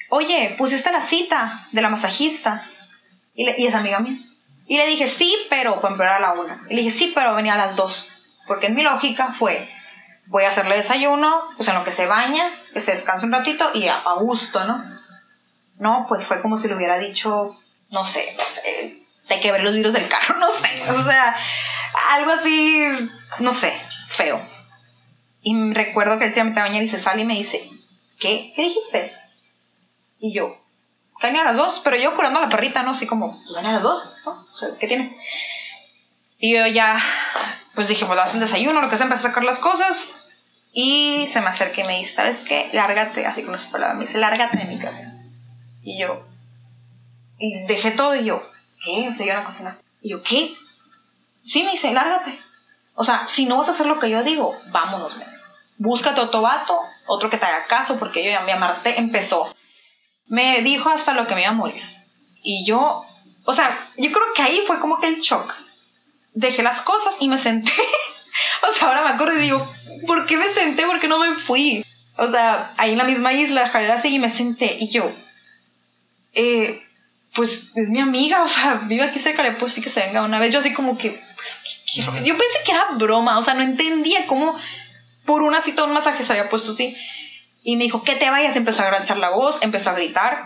oye, 0.09 0.55
pusiste 0.57 0.91
la 0.91 1.03
cita 1.03 1.53
de 1.73 1.83
la 1.83 1.91
masajista. 1.91 2.63
Y, 3.35 3.45
le, 3.45 3.55
es 3.57 3.75
amiga 3.75 4.01
mía. 4.01 4.19
Y 4.67 4.77
le 4.77 4.87
dije, 4.87 5.07
sí, 5.07 5.35
pero, 5.49 5.77
ejemplo, 5.77 6.05
era 6.05 6.17
a 6.17 6.21
la 6.21 6.33
una. 6.33 6.59
Y 6.71 6.75
le 6.75 6.83
dije, 6.83 6.97
sí, 6.97 7.13
pero 7.15 7.35
venía 7.35 7.55
a 7.55 7.67
las 7.67 7.77
dos. 7.77 8.43
Porque 8.47 8.67
en 8.67 8.75
mi 8.75 8.83
lógica 8.83 9.35
fue, 9.39 9.69
voy 10.27 10.45
a 10.45 10.49
hacerle 10.49 10.77
desayuno, 10.77 11.41
pues 11.57 11.69
en 11.69 11.75
lo 11.75 11.85
que 11.85 11.93
se 11.93 12.07
baña, 12.07 12.49
que 12.73 12.81
se 12.81 12.93
descanse 12.93 13.27
un 13.27 13.33
ratito 13.33 13.71
y 13.75 13.89
a, 13.89 13.99
a 13.99 14.15
gusto, 14.15 14.65
¿no? 14.65 14.83
No, 15.79 16.07
pues 16.09 16.25
fue 16.25 16.41
como 16.41 16.59
si 16.59 16.69
le 16.69 16.75
hubiera 16.75 16.99
dicho, 16.99 17.57
no 17.91 18.05
sé, 18.05 18.35
no 18.37 18.45
sé, 18.45 18.93
te 19.29 19.41
quebré 19.41 19.63
los 19.63 19.75
virus 19.75 19.93
del 19.93 20.09
carro, 20.09 20.37
no 20.39 20.49
sé. 20.49 20.91
O 20.91 21.03
sea, 21.03 21.37
algo 22.11 22.33
así, 22.33 22.83
no 23.41 23.55
sé, 23.55 23.71
feo. 24.09 24.41
Y 25.43 25.55
recuerdo 25.73 26.19
que 26.19 26.27
él 26.27 26.35
se 26.35 26.43
bañar 26.43 26.83
y 26.83 26.89
se 26.89 26.99
sale 26.99 27.23
y 27.23 27.25
me 27.25 27.37
dice, 27.37 27.63
¿qué? 28.21 28.53
¿Qué 28.55 28.63
dijiste? 28.63 29.15
Y 30.19 30.35
yo, 30.35 30.61
venía 31.23 31.43
a 31.43 31.53
las 31.53 31.57
dos, 31.57 31.81
pero 31.83 31.97
yo 31.97 32.15
curando 32.15 32.41
a 32.41 32.43
la 32.43 32.49
perrita, 32.49 32.83
¿no? 32.83 32.91
Así 32.91 33.07
como, 33.07 33.37
venía 33.55 33.71
a 33.71 33.75
las 33.75 33.83
dos, 33.83 34.03
¿no? 34.27 34.33
O 34.33 34.55
sea, 34.55 34.69
¿qué 34.79 34.87
tiene? 34.87 35.17
Y 36.39 36.55
yo 36.55 36.67
ya, 36.67 37.01
pues 37.75 37.89
dije, 37.89 38.05
pues 38.07 38.19
haz 38.19 38.35
el 38.35 38.41
desayuno, 38.41 38.81
lo 38.81 38.91
que 38.91 38.97
sea, 38.97 39.07
empecé 39.07 39.27
a 39.27 39.31
sacar 39.31 39.45
las 39.45 39.59
cosas. 39.59 40.71
Y 40.73 41.27
se 41.27 41.41
me 41.41 41.49
acerca 41.49 41.81
y 41.81 41.85
me 41.85 41.99
dice, 41.99 42.13
¿sabes 42.13 42.45
qué? 42.45 42.71
Lárgate, 42.73 43.27
así 43.27 43.43
con 43.43 43.55
esas 43.55 43.71
palabras, 43.71 43.99
me 43.99 44.07
dice, 44.07 44.19
lárgate 44.19 44.59
de 44.59 44.65
mi 44.67 44.79
casa. 44.79 45.13
Y 45.83 46.01
yo, 46.01 46.30
y 47.41 47.65
dejé 47.67 47.91
todo 47.93 48.15
y 48.15 48.27
yo, 48.27 48.43
¿qué? 48.85 49.11
Yo 49.19 49.39
a 49.39 49.45
cocinar. 49.45 49.79
Y 50.03 50.11
yo, 50.11 50.23
¿qué? 50.23 50.55
Sí, 51.43 51.63
me 51.63 51.73
dice, 51.73 51.93
lárgate. 51.93 52.39
O 52.95 53.03
sea, 53.03 53.27
si 53.27 53.47
no 53.47 53.57
vas 53.57 53.69
a 53.69 53.73
hacer 53.73 53.87
lo 53.87 53.99
que 53.99 54.11
yo 54.11 54.23
digo, 54.23 54.55
vámonos. 54.71 55.17
Búscate 55.79 56.21
otro 56.21 56.43
vato, 56.43 56.79
otro 57.07 57.31
que 57.31 57.39
te 57.39 57.47
haga 57.47 57.67
caso, 57.67 57.99
porque 57.99 58.23
yo 58.23 58.31
ya 58.31 58.41
me 58.41 58.53
amarté, 58.53 58.99
empezó. 58.99 59.53
Me 60.27 60.61
dijo 60.61 60.91
hasta 60.91 61.15
lo 61.15 61.27
que 61.27 61.35
me 61.35 61.41
iba 61.41 61.51
a 61.51 61.55
morir. 61.55 61.83
Y 62.43 62.67
yo, 62.67 63.07
o 63.45 63.53
sea, 63.55 63.71
yo 63.97 64.13
creo 64.13 64.35
que 64.37 64.43
ahí 64.43 64.61
fue 64.67 64.79
como 64.79 65.01
que 65.01 65.09
el 65.09 65.21
shock. 65.21 65.55
Dejé 66.35 66.63
las 66.63 66.83
cosas 66.83 67.17
y 67.21 67.29
me 67.29 67.39
senté. 67.39 67.73
o 68.71 68.75
sea, 68.75 68.89
ahora 68.89 69.03
me 69.03 69.11
acuerdo 69.11 69.39
y 69.39 69.43
digo, 69.43 69.67
¿por 70.07 70.27
qué 70.27 70.37
me 70.37 70.49
senté? 70.49 70.85
¿Por 70.85 71.01
qué 71.01 71.09
no 71.09 71.19
me 71.19 71.37
fui? 71.37 71.83
O 72.19 72.27
sea, 72.31 72.71
ahí 72.77 72.93
en 72.93 72.99
la 72.99 73.05
misma 73.05 73.33
isla, 73.33 73.67
jalé 73.67 73.91
así 73.91 74.09
y 74.09 74.19
me 74.19 74.31
senté. 74.31 74.77
Y 74.79 74.91
yo, 74.93 75.11
eh, 76.35 76.83
pues 77.35 77.73
es 77.77 77.89
mi 77.89 78.01
amiga, 78.01 78.43
o 78.43 78.49
sea, 78.49 78.81
vive 78.85 79.05
aquí 79.05 79.19
cerca, 79.19 79.43
le 79.43 79.53
puedo 79.53 79.67
decir 79.67 79.85
que 79.85 79.91
se 79.91 80.01
venga 80.01 80.23
una 80.23 80.39
vez. 80.39 80.53
Yo 80.53 80.61
así 80.61 80.73
como 80.73 80.99
que, 80.99 81.21
yo 81.95 82.37
pensé 82.37 82.59
que 82.65 82.73
era 82.73 82.87
broma, 82.97 83.39
o 83.39 83.43
sea, 83.43 83.55
no 83.55 83.63
entendía 83.63 84.27
cómo 84.27 84.59
por 85.25 85.43
una 85.43 85.63
cita 85.63 85.85
un 85.85 85.93
masaje 85.93 86.25
se 86.25 86.33
había 86.33 86.49
puesto 86.49 86.73
así. 86.73 86.97
Y 87.63 87.77
me 87.77 87.85
dijo, 87.85 88.03
que 88.03 88.17
te 88.17 88.31
vayas. 88.31 88.57
Empezó 88.57 88.83
a 88.83 88.87
agranchar 88.87 89.19
la 89.19 89.31
voz, 89.31 89.59
empezó 89.61 89.91
a 89.91 89.95
gritar. 89.95 90.45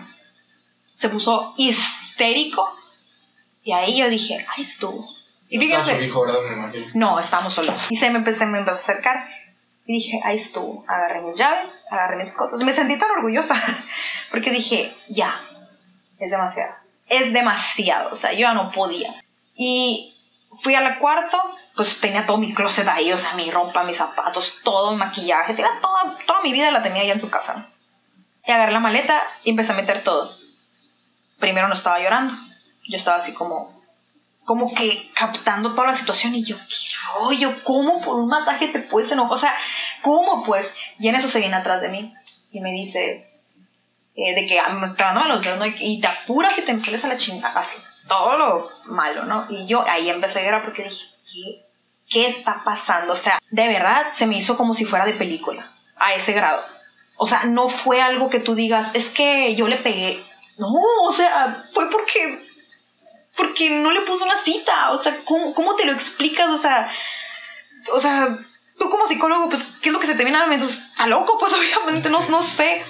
Se 1.00 1.08
puso 1.08 1.54
histérico. 1.56 2.68
Y 3.62 3.72
ahí 3.72 3.98
yo 3.98 4.10
dije, 4.10 4.44
ay, 4.56 4.64
estuvo. 4.64 5.08
Y 5.48 5.58
fíjense, 5.58 6.04
hijo, 6.04 6.26
¿verdad? 6.26 6.40
Me 6.48 6.54
imagino. 6.54 6.86
no, 6.94 7.20
estábamos 7.20 7.54
solos. 7.54 7.86
Y 7.90 7.96
se 7.96 8.10
me 8.10 8.18
empezó, 8.18 8.46
me 8.46 8.58
empezó 8.58 8.76
a 8.76 8.80
acercar. 8.80 9.26
Y 9.86 9.94
dije, 9.94 10.20
ahí 10.24 10.38
estuvo. 10.38 10.84
Agarré 10.88 11.22
mis 11.22 11.36
llaves, 11.36 11.86
agarré 11.90 12.16
mis 12.16 12.32
cosas. 12.32 12.62
Me 12.64 12.72
sentí 12.72 12.98
tan 12.98 13.10
orgullosa. 13.10 13.54
Porque 14.30 14.50
dije, 14.50 14.90
ya, 15.08 15.40
es 16.18 16.30
demasiado. 16.30 16.74
Es 17.08 17.32
demasiado. 17.32 18.12
O 18.12 18.16
sea, 18.16 18.32
yo 18.32 18.40
ya 18.40 18.54
no 18.54 18.70
podía. 18.70 19.10
Y 19.56 20.14
fui 20.60 20.74
al 20.74 20.98
cuarto, 20.98 21.38
pues 21.76 22.00
tenía 22.00 22.26
todo 22.26 22.38
mi 22.38 22.54
closet 22.54 22.86
ahí, 22.88 23.12
o 23.12 23.18
sea, 23.18 23.34
mi 23.34 23.50
ropa, 23.50 23.84
mis 23.84 23.96
zapatos, 23.96 24.54
todo 24.62 24.92
mi 24.92 24.98
maquillaje, 24.98 25.54
tenía 25.54 25.80
toda, 25.80 26.16
toda 26.26 26.42
mi 26.42 26.52
vida 26.52 26.70
la 26.70 26.82
tenía 26.82 27.02
allá 27.02 27.14
en 27.14 27.20
su 27.20 27.30
casa. 27.30 27.66
Y 28.46 28.52
agarré 28.52 28.72
la 28.72 28.80
maleta 28.80 29.22
y 29.44 29.50
empecé 29.50 29.72
a 29.72 29.76
meter 29.76 30.02
todo. 30.02 30.34
Primero 31.38 31.68
no 31.68 31.74
estaba 31.74 31.98
llorando, 31.98 32.34
yo 32.88 32.96
estaba 32.96 33.16
así 33.16 33.34
como, 33.34 33.68
como 34.44 34.72
que 34.74 35.10
captando 35.14 35.74
toda 35.74 35.88
la 35.88 35.96
situación 35.96 36.34
y 36.34 36.44
yo, 36.44 36.56
qué 36.56 36.74
rollo, 37.14 37.54
¿cómo 37.64 38.00
por 38.02 38.16
un 38.16 38.28
masaje 38.28 38.68
te 38.68 38.80
puedes 38.80 39.10
enojar? 39.10 39.32
O 39.32 39.36
sea, 39.36 39.54
¿cómo 40.02 40.44
pues? 40.44 40.74
Y 40.98 41.08
en 41.08 41.16
eso 41.16 41.28
se 41.28 41.40
viene 41.40 41.56
atrás 41.56 41.80
de 41.80 41.88
mí 41.88 42.14
y 42.52 42.60
me 42.60 42.72
dice, 42.72 43.26
eh, 44.16 44.34
de 44.34 44.46
que 44.46 44.58
ah, 44.60 44.92
te 44.96 45.02
van 45.02 45.28
los 45.28 45.42
dedos, 45.42 45.58
¿no? 45.58 45.66
Y- 45.66 45.74
Y 45.80 46.00
te 46.00 46.06
apuras 46.06 46.56
y 46.58 46.62
te 46.62 46.78
sales 46.80 47.04
a 47.04 47.08
la 47.08 47.18
chingada, 47.18 47.60
así, 47.60 47.76
todo 48.08 48.36
lo 48.38 48.68
malo, 48.86 49.24
¿no? 49.24 49.46
Y 49.50 49.66
yo 49.66 49.84
ahí 49.88 50.08
empecé 50.08 50.40
a 50.40 50.44
llorar 50.44 50.64
porque 50.64 50.84
dije, 50.84 51.04
¿qué, 51.32 51.64
¿qué 52.10 52.26
está 52.28 52.62
pasando? 52.64 53.12
O 53.12 53.16
sea, 53.16 53.38
de 53.50 53.68
verdad 53.68 54.06
se 54.16 54.26
me 54.26 54.38
hizo 54.38 54.56
como 54.56 54.74
si 54.74 54.84
fuera 54.84 55.04
de 55.06 55.14
película, 55.14 55.66
a 55.96 56.14
ese 56.14 56.32
grado. 56.32 56.62
O 57.16 57.26
sea, 57.26 57.44
no 57.44 57.68
fue 57.68 58.02
algo 58.02 58.28
que 58.30 58.40
tú 58.40 58.54
digas, 58.54 58.94
es 58.94 59.08
que 59.08 59.54
yo 59.56 59.66
le 59.68 59.76
pegué. 59.76 60.22
No, 60.58 60.68
o 61.02 61.12
sea, 61.12 61.56
fue 61.72 61.90
porque, 61.90 62.38
porque 63.36 63.70
no 63.70 63.90
le 63.92 64.00
puso 64.02 64.24
una 64.24 64.42
cita. 64.44 64.90
O 64.92 64.98
sea, 64.98 65.16
¿cómo, 65.24 65.54
cómo 65.54 65.74
te 65.76 65.84
lo 65.84 65.92
explicas? 65.92 66.48
O 66.50 66.58
sea, 66.58 66.90
o 67.92 68.00
sea, 68.00 68.36
tú 68.78 68.90
como 68.90 69.06
psicólogo, 69.06 69.48
pues, 69.48 69.62
¿qué 69.82 69.88
es 69.88 69.92
lo 69.92 70.00
que 70.00 70.06
se 70.06 70.14
te 70.14 70.24
viene 70.24 70.38
a 70.38 70.42
la 70.42 70.46
mente? 70.48 70.66
Pues, 70.66 70.78
¿Está 70.78 71.06
loco? 71.06 71.38
Pues 71.38 71.52
obviamente, 71.56 72.10
no, 72.10 72.20
no 72.28 72.42
sé. 72.42 72.82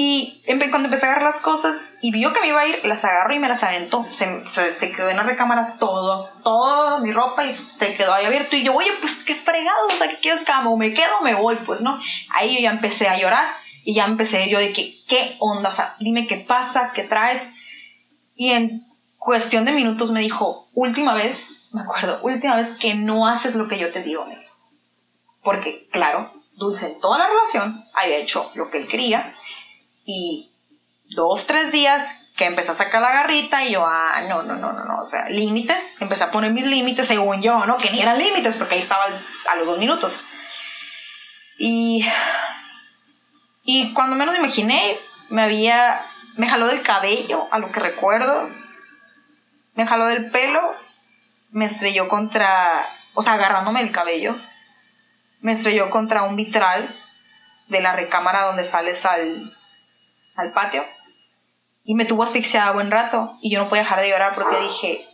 Y 0.00 0.44
cuando 0.70 0.86
empecé 0.86 1.06
a 1.06 1.10
agarrar 1.10 1.34
las 1.34 1.42
cosas 1.42 1.96
y 2.02 2.12
vio 2.12 2.32
que 2.32 2.38
me 2.38 2.46
iba 2.46 2.60
a 2.60 2.66
ir, 2.68 2.84
las 2.84 3.04
agarró 3.04 3.34
y 3.34 3.40
me 3.40 3.48
las 3.48 3.60
aventó. 3.64 4.06
Se, 4.12 4.44
se, 4.52 4.72
se 4.72 4.92
quedó 4.92 5.08
en 5.08 5.16
la 5.16 5.24
recámara 5.24 5.74
todo, 5.76 6.30
toda 6.44 7.00
mi 7.00 7.10
ropa 7.10 7.44
y 7.46 7.56
se 7.80 7.96
quedó 7.96 8.14
ahí 8.14 8.24
abierto. 8.24 8.54
Y 8.54 8.62
yo, 8.62 8.76
oye, 8.76 8.90
pues 9.00 9.24
qué 9.24 9.34
fregado, 9.34 9.86
o 9.88 9.90
sea, 9.90 10.06
¿qué 10.06 10.14
quieres 10.18 10.44
que 10.44 10.52
me 10.76 10.94
quedo 10.94 11.18
o 11.18 11.24
me 11.24 11.34
voy, 11.34 11.56
pues 11.66 11.80
no. 11.80 11.98
Ahí 12.30 12.54
yo 12.54 12.60
ya 12.60 12.70
empecé 12.70 13.08
a 13.08 13.18
llorar 13.18 13.48
y 13.84 13.94
ya 13.94 14.04
empecé 14.04 14.48
yo 14.48 14.60
de 14.60 14.72
que, 14.72 14.88
¿qué 15.08 15.34
onda? 15.40 15.70
O 15.70 15.72
sea, 15.72 15.92
dime 15.98 16.28
qué 16.28 16.44
pasa, 16.46 16.92
qué 16.94 17.02
traes. 17.02 17.42
Y 18.36 18.52
en 18.52 18.80
cuestión 19.18 19.64
de 19.64 19.72
minutos 19.72 20.12
me 20.12 20.20
dijo, 20.20 20.64
última 20.76 21.14
vez, 21.14 21.70
me 21.72 21.80
acuerdo, 21.80 22.20
última 22.22 22.54
vez 22.54 22.78
que 22.78 22.94
no 22.94 23.26
haces 23.26 23.56
lo 23.56 23.66
que 23.66 23.80
yo 23.80 23.92
te 23.92 24.04
digo, 24.04 24.24
me. 24.26 24.38
Porque, 25.42 25.88
claro, 25.90 26.30
Dulce 26.52 26.86
en 26.86 27.00
toda 27.00 27.18
la 27.18 27.26
relación 27.26 27.82
había 27.94 28.18
hecho 28.18 28.48
lo 28.54 28.70
que 28.70 28.78
él 28.78 28.86
quería 28.86 29.34
y 30.10 30.50
dos, 31.14 31.46
tres 31.46 31.70
días 31.70 32.32
que 32.38 32.46
empecé 32.46 32.70
a 32.70 32.74
sacar 32.74 33.02
la 33.02 33.12
garrita 33.12 33.62
y 33.64 33.72
yo, 33.72 33.84
ah, 33.86 34.22
no, 34.26 34.42
no, 34.42 34.54
no, 34.54 34.72
no, 34.72 34.84
no, 34.84 35.00
o 35.00 35.04
sea, 35.04 35.28
límites, 35.28 36.00
empecé 36.00 36.24
a 36.24 36.30
poner 36.30 36.50
mis 36.50 36.64
límites 36.64 37.06
según 37.06 37.42
yo, 37.42 37.66
¿no? 37.66 37.76
Que 37.76 37.90
ni 37.90 38.00
eran 38.00 38.18
límites 38.18 38.56
porque 38.56 38.76
ahí 38.76 38.80
estaba 38.80 39.04
a 39.04 39.56
los 39.56 39.66
dos 39.66 39.78
minutos. 39.78 40.24
Y, 41.58 42.08
y 43.64 43.92
cuando 43.92 44.16
menos 44.16 44.32
me 44.32 44.38
imaginé, 44.38 44.96
me 45.28 45.42
había, 45.42 46.00
me 46.38 46.48
jaló 46.48 46.68
del 46.68 46.80
cabello, 46.80 47.42
a 47.50 47.58
lo 47.58 47.70
que 47.70 47.80
recuerdo, 47.80 48.48
me 49.74 49.86
jaló 49.86 50.06
del 50.06 50.30
pelo, 50.30 50.74
me 51.50 51.66
estrelló 51.66 52.08
contra, 52.08 52.88
o 53.12 53.22
sea, 53.22 53.34
agarrándome 53.34 53.80
del 53.80 53.92
cabello, 53.92 54.34
me 55.42 55.52
estrelló 55.52 55.90
contra 55.90 56.22
un 56.22 56.36
vitral 56.36 56.88
de 57.66 57.82
la 57.82 57.92
recámara 57.92 58.44
donde 58.44 58.64
sales 58.64 59.04
al, 59.04 59.52
al 60.38 60.52
patio 60.52 60.84
y 61.84 61.94
me 61.94 62.04
tuvo 62.04 62.22
asfixiada 62.22 62.72
buen 62.72 62.90
rato 62.90 63.30
y 63.42 63.50
yo 63.50 63.60
no 63.60 63.68
podía 63.68 63.82
dejar 63.82 64.00
de 64.00 64.10
llorar 64.10 64.34
porque 64.34 64.60
dije, 64.60 65.04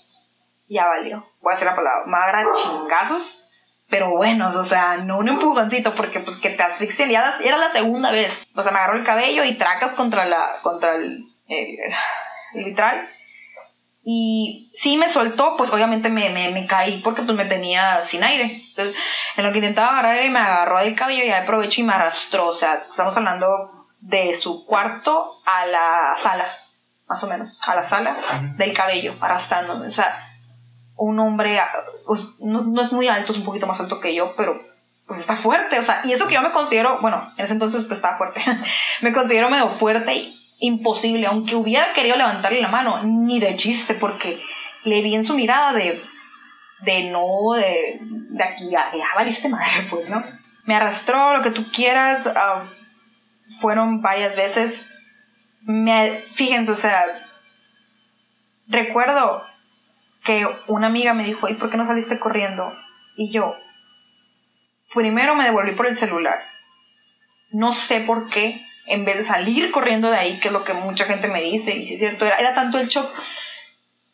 ya 0.68 0.86
valió, 0.86 1.26
voy 1.40 1.52
a 1.52 1.54
hacer 1.54 1.66
la 1.66 1.76
palabra, 1.76 2.02
me 2.06 2.16
agarra 2.16 2.52
chingazos, 2.54 3.50
pero 3.88 4.10
buenos, 4.10 4.54
o 4.54 4.64
sea, 4.64 4.98
no 4.98 5.18
un 5.18 5.28
empujoncito 5.28 5.94
porque 5.94 6.20
pues 6.20 6.36
que 6.36 6.50
te 6.50 6.62
asfixien, 6.62 7.10
ya 7.10 7.34
era 7.42 7.56
la 7.56 7.70
segunda 7.70 8.10
vez, 8.10 8.46
o 8.54 8.62
sea, 8.62 8.72
me 8.72 8.78
agarró 8.78 8.98
el 8.98 9.04
cabello 9.04 9.44
y 9.44 9.54
tracas 9.54 9.92
contra 9.92 10.24
la, 10.26 10.56
contra 10.62 10.96
el, 10.96 11.24
el, 11.48 11.78
el 12.54 12.64
vitral 12.64 13.08
y 14.06 14.70
sí 14.74 14.98
me 14.98 15.08
soltó, 15.08 15.56
pues 15.56 15.72
obviamente 15.72 16.10
me, 16.10 16.28
me, 16.28 16.66
caí 16.66 17.00
porque 17.02 17.22
pues 17.22 17.36
me 17.36 17.46
tenía 17.46 18.04
sin 18.06 18.22
aire. 18.22 18.60
Entonces, 18.68 18.94
en 19.36 19.46
lo 19.46 19.50
que 19.50 19.58
intentaba 19.58 19.92
agarrar 19.92 20.18
él 20.18 20.30
me 20.30 20.40
agarró 20.40 20.78
del 20.80 20.94
cabello 20.94 21.24
y 21.24 21.30
aprovecho 21.30 21.80
y 21.80 21.84
me 21.84 21.94
arrastró. 21.94 22.48
O 22.48 22.52
sea, 22.52 22.74
estamos 22.74 23.16
hablando 23.16 23.70
de 24.04 24.36
su 24.36 24.66
cuarto 24.66 25.40
a 25.46 25.66
la 25.66 26.14
sala, 26.18 26.46
más 27.08 27.24
o 27.24 27.26
menos, 27.26 27.58
a 27.66 27.74
la 27.74 27.82
sala 27.82 28.52
del 28.56 28.74
cabello, 28.74 29.14
arrastrándome. 29.20 29.86
O 29.86 29.92
sea, 29.92 30.14
un 30.96 31.18
hombre, 31.18 31.58
ah, 31.58 31.70
pues, 32.06 32.36
no, 32.40 32.62
no 32.62 32.82
es 32.82 32.92
muy 32.92 33.08
alto, 33.08 33.32
es 33.32 33.38
un 33.38 33.44
poquito 33.44 33.66
más 33.66 33.80
alto 33.80 34.00
que 34.00 34.14
yo, 34.14 34.34
pero 34.36 34.60
pues 35.06 35.20
está 35.20 35.36
fuerte. 35.36 35.78
O 35.78 35.82
sea, 35.82 36.02
y 36.04 36.12
eso 36.12 36.28
que 36.28 36.34
yo 36.34 36.42
me 36.42 36.50
considero, 36.50 36.98
bueno, 37.00 37.22
en 37.38 37.44
ese 37.44 37.54
entonces 37.54 37.84
pues 37.86 37.98
estaba 37.98 38.18
fuerte. 38.18 38.42
me 39.00 39.12
considero 39.12 39.48
medio 39.48 39.68
fuerte 39.68 40.14
y 40.14 40.38
imposible, 40.60 41.26
aunque 41.26 41.56
hubiera 41.56 41.92
querido 41.94 42.16
levantarle 42.16 42.60
la 42.60 42.68
mano, 42.68 43.02
ni 43.04 43.40
de 43.40 43.56
chiste, 43.56 43.94
porque 43.94 44.38
le 44.84 45.02
vi 45.02 45.14
en 45.14 45.24
su 45.24 45.34
mirada 45.34 45.72
de, 45.72 46.02
de 46.80 47.10
no, 47.10 47.54
de, 47.56 47.98
de 48.00 48.44
aquí, 48.44 48.68
ya, 48.70 48.92
ya 48.94 49.06
valiste 49.14 49.48
madre, 49.48 49.86
pues, 49.90 50.10
¿no? 50.10 50.22
Me 50.64 50.76
arrastró, 50.76 51.36
lo 51.36 51.42
que 51.42 51.50
tú 51.50 51.64
quieras, 51.72 52.26
ah, 52.36 52.64
fueron 53.60 54.02
varias 54.02 54.36
veces. 54.36 54.90
Me, 55.62 56.10
fíjense, 56.10 56.72
o 56.72 56.74
sea, 56.74 57.04
recuerdo 58.68 59.42
que 60.24 60.46
una 60.68 60.86
amiga 60.86 61.14
me 61.14 61.24
dijo, 61.24 61.48
¿y 61.48 61.54
por 61.54 61.70
qué 61.70 61.76
no 61.76 61.86
saliste 61.86 62.18
corriendo? 62.18 62.72
Y 63.16 63.32
yo, 63.32 63.54
primero 64.92 65.34
me 65.34 65.44
devolví 65.44 65.72
por 65.72 65.86
el 65.86 65.96
celular. 65.96 66.38
No 67.50 67.72
sé 67.72 68.00
por 68.00 68.28
qué, 68.30 68.60
en 68.86 69.04
vez 69.04 69.16
de 69.16 69.24
salir 69.24 69.70
corriendo 69.70 70.10
de 70.10 70.16
ahí, 70.16 70.40
que 70.40 70.48
es 70.48 70.52
lo 70.52 70.64
que 70.64 70.74
mucha 70.74 71.04
gente 71.04 71.28
me 71.28 71.42
dice, 71.42 71.74
y 71.74 71.86
sí 71.86 71.94
es 71.94 72.00
cierto, 72.00 72.26
era, 72.26 72.36
era 72.36 72.54
tanto 72.54 72.78
el 72.78 72.88
shock 72.88 73.08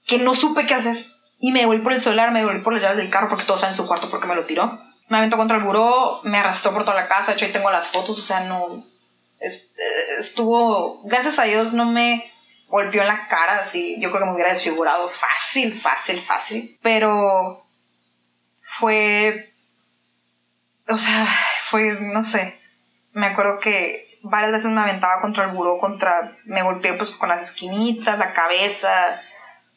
que 0.07 0.19
no 0.19 0.35
supe 0.35 0.67
qué 0.67 0.75
hacer. 0.75 0.97
Y 1.41 1.53
me 1.53 1.61
devolví 1.61 1.83
por 1.83 1.93
el 1.93 2.01
celular, 2.01 2.33
me 2.33 2.41
devolví 2.41 2.61
por 2.61 2.75
las 2.75 2.83
llaves 2.83 2.99
del 2.99 3.11
carro 3.11 3.29
porque 3.31 3.45
todo 3.45 3.57
está 3.57 3.71
en 3.71 3.77
su 3.77 3.87
cuarto 3.87 4.11
porque 4.11 4.27
me 4.27 4.35
lo 4.35 4.45
tiró. 4.45 4.79
Me 5.09 5.19
aventó 5.19 5.37
contra 5.37 5.57
el 5.57 5.65
buró, 5.65 6.21
me 6.25 6.39
arrastró 6.39 6.73
por 6.73 6.85
toda 6.85 7.01
la 7.01 7.09
casa, 7.09 7.33
de 7.33 7.37
hecho 7.37 7.47
ahí 7.47 7.53
tengo 7.53 7.71
las 7.71 7.89
fotos, 7.89 8.19
o 8.19 8.23
sea, 8.23 8.41
no... 8.41 8.85
es- 9.41 9.75
eh, 9.79 10.21
estuvo, 10.21 11.03
gracias 11.05 11.39
a 11.39 11.45
Dios 11.45 11.73
no 11.75 11.87
me 11.87 12.25
golpeó 12.69 13.03
en 13.03 13.09
la 13.09 13.27
cara, 13.29 13.61
así, 13.63 13.97
yo 14.01 14.11
creo 14.11 14.21
que 14.23 14.27
me 14.27 14.35
hubiera 14.35 14.53
desfigurado 14.53 15.09
fácil, 15.09 15.79
fácil, 15.81 16.21
fácil. 16.23 16.79
Pero 16.83 17.61
fue, 18.79 19.45
o 20.89 20.97
sea, 20.97 21.27
fue, 21.65 21.99
no 22.01 22.25
sé, 22.25 22.55
me 23.15 23.27
acuerdo 23.27 23.59
que 23.59 24.07
varias 24.23 24.53
veces 24.53 24.71
me 24.71 24.81
aventaba 24.83 25.21
contra 25.21 25.45
el 25.45 25.51
buró, 25.53 25.79
contra, 25.79 26.37
me 26.45 26.63
golpeé 26.63 26.95
pues 26.95 27.11
con 27.13 27.29
las 27.29 27.51
esquinitas, 27.51 28.19
la 28.19 28.33
cabeza, 28.35 29.21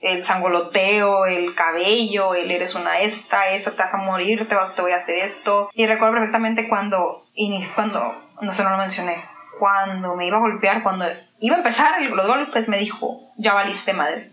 el 0.02 0.24
sangoloteo, 0.26 1.26
el 1.26 1.56
cabello, 1.56 2.36
el 2.36 2.52
eres 2.52 2.76
una 2.76 3.00
esta, 3.00 3.50
esta 3.50 3.72
te 3.72 3.82
vas 3.84 3.94
a 3.94 3.98
morir, 3.98 4.48
te, 4.48 4.82
voy 4.82 4.92
a 4.92 4.98
hacer 4.98 5.18
esto. 5.20 5.70
Y 5.74 5.88
recuerdo 5.88 6.16
perfectamente 6.16 6.68
cuando, 6.68 7.26
cuando, 7.74 8.14
no 8.42 8.54
sé, 8.54 8.64
no 8.64 8.72
lo 8.72 8.78
mencioné, 8.78 9.16
cuando 9.64 10.18
me 10.18 10.28
iba 10.28 10.36
a 10.36 10.42
golpear, 10.42 10.84
cuando 10.84 11.06
iba 11.40 11.56
a 11.56 11.60
empezar 11.60 12.02
los 12.02 12.28
golpes, 12.28 12.68
me 12.68 12.80
dijo, 12.80 13.18
ya 13.38 13.54
valiste 13.54 13.94
madre. 13.94 14.30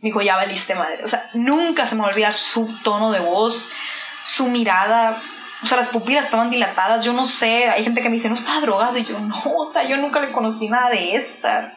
Me 0.00 0.10
dijo, 0.10 0.22
ya 0.22 0.36
valiste 0.36 0.76
madre. 0.76 1.04
O 1.04 1.08
sea, 1.08 1.28
nunca 1.34 1.88
se 1.88 1.96
me 1.96 2.04
olvida 2.04 2.32
su 2.32 2.72
tono 2.84 3.10
de 3.10 3.18
voz, 3.18 3.68
su 4.24 4.50
mirada. 4.50 5.20
O 5.64 5.66
sea, 5.66 5.78
las 5.78 5.88
pupilas 5.88 6.26
estaban 6.26 6.48
dilatadas. 6.48 7.04
Yo 7.04 7.12
no 7.12 7.26
sé, 7.26 7.68
hay 7.70 7.82
gente 7.82 8.02
que 8.02 8.08
me 8.08 8.14
dice, 8.14 8.28
no 8.28 8.36
está 8.36 8.60
drogado. 8.60 8.96
Y 8.98 9.04
yo, 9.04 9.18
no, 9.18 9.34
o 9.34 9.72
sea, 9.72 9.88
yo 9.88 9.96
nunca 9.96 10.20
le 10.20 10.30
conocí 10.30 10.68
nada 10.68 10.90
de 10.90 11.16
esas. 11.16 11.72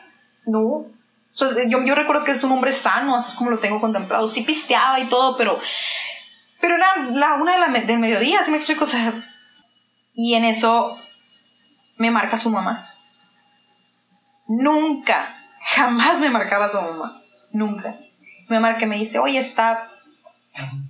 No. 0.45 0.85
Entonces, 1.31 1.65
yo, 1.71 1.83
yo 1.83 1.95
recuerdo 1.95 2.23
que 2.23 2.33
es 2.33 2.43
un 2.43 2.51
hombre 2.51 2.71
sano, 2.71 3.15
así 3.15 3.31
es 3.31 3.35
como 3.35 3.49
lo 3.49 3.57
tengo 3.57 3.81
contemplado. 3.81 4.27
Sí 4.27 4.43
pisteaba 4.43 4.99
y 4.99 5.07
todo, 5.07 5.37
pero. 5.37 5.59
Pero 6.61 6.75
era 6.75 6.85
la 7.13 7.33
una 7.33 7.53
de 7.53 7.79
la, 7.79 7.85
del 7.87 7.97
mediodía, 7.97 8.45
¿sí 8.45 8.51
me 8.51 8.57
explico? 8.57 8.83
O 8.83 8.87
sea. 8.87 9.11
Y 10.13 10.35
en 10.35 10.45
eso 10.45 10.95
me 11.97 12.11
marca 12.11 12.37
su 12.37 12.49
mamá. 12.49 12.89
Nunca, 14.47 15.25
jamás 15.75 16.19
me 16.19 16.29
marcaba 16.29 16.69
su 16.69 16.79
mamá. 16.81 17.11
Nunca. 17.53 17.95
Me 18.49 18.59
marca 18.59 18.83
y 18.83 18.87
me 18.87 18.97
dice, 18.99 19.17
oye, 19.19 19.39
está 19.39 19.89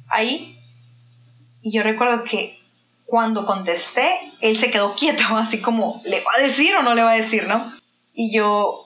ahí. 0.10 0.58
Y 1.62 1.72
yo 1.72 1.84
recuerdo 1.84 2.24
que 2.24 2.60
Cuando 3.06 3.46
contesté, 3.46 4.18
él 4.42 4.58
se 4.58 4.72
quedó 4.72 4.96
quieto, 4.96 5.24
así 5.38 5.62
como, 5.62 6.02
¿le 6.06 6.22
va 6.22 6.32
a 6.38 6.42
decir 6.42 6.76
o 6.76 6.82
no 6.82 6.96
le 6.96 7.04
va 7.04 7.12
a 7.12 7.16
decir, 7.16 7.48
no? 7.48 7.64
Y 8.16 8.36
yo, 8.36 8.84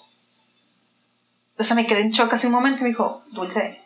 o 1.58 1.64
sea, 1.64 1.74
me 1.76 1.86
quedé 1.86 2.02
en 2.02 2.12
shock 2.12 2.34
hace 2.34 2.48
un 2.48 2.54
momento 2.54 2.80
y 2.80 2.84
me 2.84 2.90
dijo, 2.90 3.18
Dulce, 3.32 3.80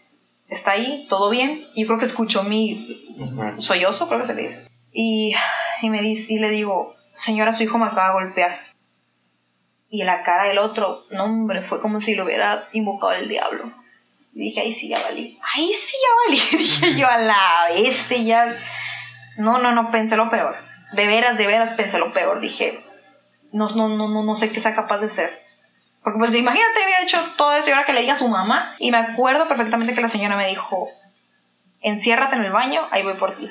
¿está 0.50 0.72
ahí? 0.72 1.06
¿Todo 1.08 1.30
bien? 1.30 1.64
Y 1.76 1.82
yo 1.82 1.88
creo 1.88 2.00
que 2.00 2.08
escuchó 2.08 2.44
mi 2.44 2.98
Ujú. 3.20 3.62
sollozo, 3.62 4.08
creo 4.08 4.22
que 4.22 4.28
se 4.28 4.34
le 4.34 4.42
dice. 4.48 4.68
Y, 4.92 5.34
y 5.84 5.90
me 5.92 6.02
dice, 6.02 6.26
y 6.34 6.40
le 6.40 6.50
digo, 6.50 6.92
señora, 7.16 7.54
su 7.54 7.64
hijo 7.64 7.78
me 7.78 7.86
acaba 7.86 8.08
de 8.08 8.14
golpear. 8.14 8.60
Y 9.90 10.04
la 10.04 10.24
cara 10.24 10.48
del 10.48 10.58
otro, 10.58 11.06
no 11.12 11.26
hombre, 11.26 11.68
fue 11.68 11.82
como 11.82 12.02
si 12.02 12.16
lo 12.16 12.26
hubiera 12.26 12.68
invocado 12.74 13.14
el 13.14 13.30
diablo. 13.30 13.72
Y 14.34 14.46
dije, 14.46 14.62
ahí 14.62 14.76
sí 14.76 14.90
ya 14.90 15.00
valí. 15.00 15.38
Ahí 15.54 15.72
sí 15.74 15.96
ya 16.02 16.26
valí. 16.26 16.42
dije 16.58 17.00
yo 17.00 17.08
a 17.08 17.20
la 17.20 17.68
bestia 17.70 18.18
ya. 18.18 18.56
No, 19.38 19.60
no, 19.60 19.72
no, 19.72 19.92
pensé 19.92 20.16
lo 20.16 20.30
peor. 20.30 20.56
De 20.94 21.06
veras, 21.06 21.38
de 21.38 21.48
veras 21.48 21.76
pensé 21.76 22.00
lo 22.00 22.12
peor. 22.12 22.40
Dije, 22.42 22.84
no, 23.52 23.70
no, 23.76 23.90
no, 23.90 24.10
no, 24.10 24.24
no 24.24 24.36
sé 24.36 24.52
qué 24.52 24.60
sea 24.60 24.74
capaz 24.74 25.02
de 25.02 25.10
ser. 25.10 25.32
Porque 26.04 26.20
pues 26.20 26.36
imagínate, 26.36 26.84
había 26.84 27.04
hecho 27.04 27.18
todo 27.38 27.54
eso 27.54 27.70
y 27.70 27.72
ahora 27.72 27.86
que 27.86 27.94
le 27.94 28.02
diga 28.02 28.14
a 28.14 28.18
su 28.18 28.28
mamá. 28.28 28.68
Y 28.80 28.92
me 28.92 28.98
acuerdo 28.98 29.48
perfectamente 29.48 29.94
que 29.94 30.02
la 30.02 30.10
señora 30.10 30.36
me 30.36 30.50
dijo, 30.50 30.90
enciérrate 31.82 32.36
en 32.36 32.46
el 32.46 32.52
baño, 32.52 32.82
ahí 32.92 33.04
voy 33.04 33.14
por 33.14 33.38
ti. 33.38 33.50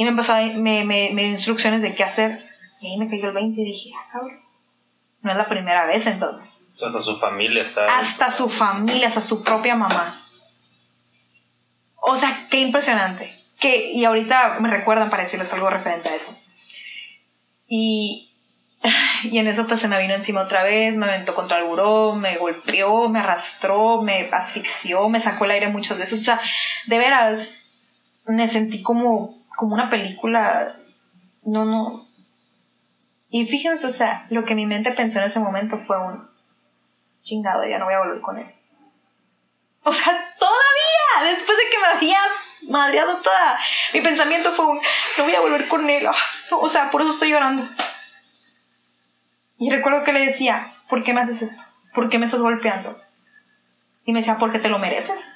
Y 0.00 0.04
me 0.04 0.12
empezó 0.12 0.32
a 0.32 0.40
me, 0.40 0.82
me, 0.86 1.10
me 1.12 1.24
dio 1.24 1.32
instrucciones 1.32 1.82
de 1.82 1.94
qué 1.94 2.04
hacer. 2.04 2.30
Y 2.80 2.86
ahí 2.86 2.96
me 2.96 3.10
cayó 3.10 3.28
el 3.28 3.34
20 3.34 3.60
y 3.60 3.64
dije, 3.66 3.90
ah, 3.94 4.08
cabrón. 4.10 4.40
No 5.20 5.30
es 5.30 5.36
la 5.36 5.46
primera 5.46 5.84
vez 5.84 6.06
entonces. 6.06 6.48
Hasta 6.82 7.02
su 7.02 7.18
familia 7.18 7.64
está. 7.64 7.98
Hasta 7.98 8.30
su 8.30 8.48
familia, 8.48 9.08
hasta 9.08 9.20
su 9.20 9.44
propia 9.44 9.76
mamá. 9.76 10.10
O 11.96 12.16
sea, 12.16 12.34
qué 12.50 12.60
impresionante. 12.60 13.30
Que, 13.60 13.92
y 13.92 14.02
ahorita 14.06 14.60
me 14.60 14.70
recuerdan 14.70 15.10
para 15.10 15.24
decirles 15.24 15.52
algo 15.52 15.68
referente 15.68 16.08
a 16.08 16.14
eso. 16.16 16.34
Y, 17.68 18.26
y 19.24 19.36
en 19.36 19.48
eso 19.48 19.66
pues 19.66 19.82
se 19.82 19.88
me 19.88 20.00
vino 20.00 20.14
encima 20.14 20.44
otra 20.44 20.62
vez, 20.62 20.96
me 20.96 21.04
aventó 21.04 21.34
contra 21.34 21.58
el 21.58 21.66
buró, 21.66 22.14
me 22.14 22.38
golpeó, 22.38 23.10
me 23.10 23.18
arrastró, 23.18 24.00
me 24.00 24.30
asfixió, 24.32 25.10
me 25.10 25.20
sacó 25.20 25.44
el 25.44 25.50
aire 25.50 25.68
muchas 25.68 25.98
veces. 25.98 26.20
O 26.20 26.24
sea, 26.24 26.40
de 26.86 26.96
veras, 26.96 28.22
me 28.28 28.48
sentí 28.48 28.80
como, 28.80 29.38
como 29.60 29.74
una 29.74 29.90
película. 29.90 30.74
No, 31.42 31.66
no. 31.66 32.08
Y 33.28 33.46
fíjense, 33.46 33.86
o 33.86 33.90
sea, 33.90 34.26
lo 34.30 34.46
que 34.46 34.54
mi 34.54 34.64
mente 34.64 34.92
pensó 34.92 35.18
en 35.18 35.26
ese 35.26 35.38
momento 35.38 35.76
fue 35.76 35.98
un 35.98 36.18
chingado, 37.22 37.62
ya 37.68 37.78
no 37.78 37.84
voy 37.84 37.92
a 37.92 37.98
volver 37.98 38.22
con 38.22 38.38
él. 38.38 38.54
O 39.84 39.92
sea, 39.92 40.12
todavía, 40.38 41.30
después 41.30 41.58
de 41.58 41.64
que 41.70 41.78
me 41.78 41.86
había 41.88 42.18
madreado 42.70 43.14
toda, 43.18 43.58
mi 43.92 44.00
pensamiento 44.00 44.50
fue 44.52 44.64
un, 44.64 44.80
no 45.18 45.24
voy 45.24 45.34
a 45.34 45.40
volver 45.40 45.68
con 45.68 45.88
él. 45.90 46.06
Ah, 46.06 46.56
o 46.58 46.68
sea, 46.70 46.90
por 46.90 47.02
eso 47.02 47.12
estoy 47.12 47.30
llorando. 47.30 47.62
Y 49.58 49.70
recuerdo 49.70 50.04
que 50.04 50.14
le 50.14 50.24
decía, 50.24 50.66
¿por 50.88 51.04
qué 51.04 51.12
me 51.12 51.20
haces 51.20 51.42
esto? 51.42 51.62
¿Por 51.94 52.08
qué 52.08 52.18
me 52.18 52.24
estás 52.24 52.40
golpeando? 52.40 52.98
Y 54.06 54.12
me 54.12 54.20
decía, 54.20 54.38
porque 54.40 54.58
te 54.58 54.70
lo 54.70 54.78
mereces. 54.78 55.34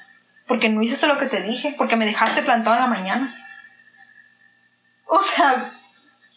Porque 0.49 0.71
no 0.71 0.83
hiciste 0.83 1.07
lo 1.07 1.19
que 1.19 1.27
te 1.27 1.43
dije. 1.43 1.75
Porque 1.77 1.97
me 1.97 2.07
dejaste 2.07 2.43
plantado 2.43 2.77
en 2.77 2.83
la 2.83 2.89
mañana. 2.89 3.44
O 5.07 5.21
sea, 5.23 5.71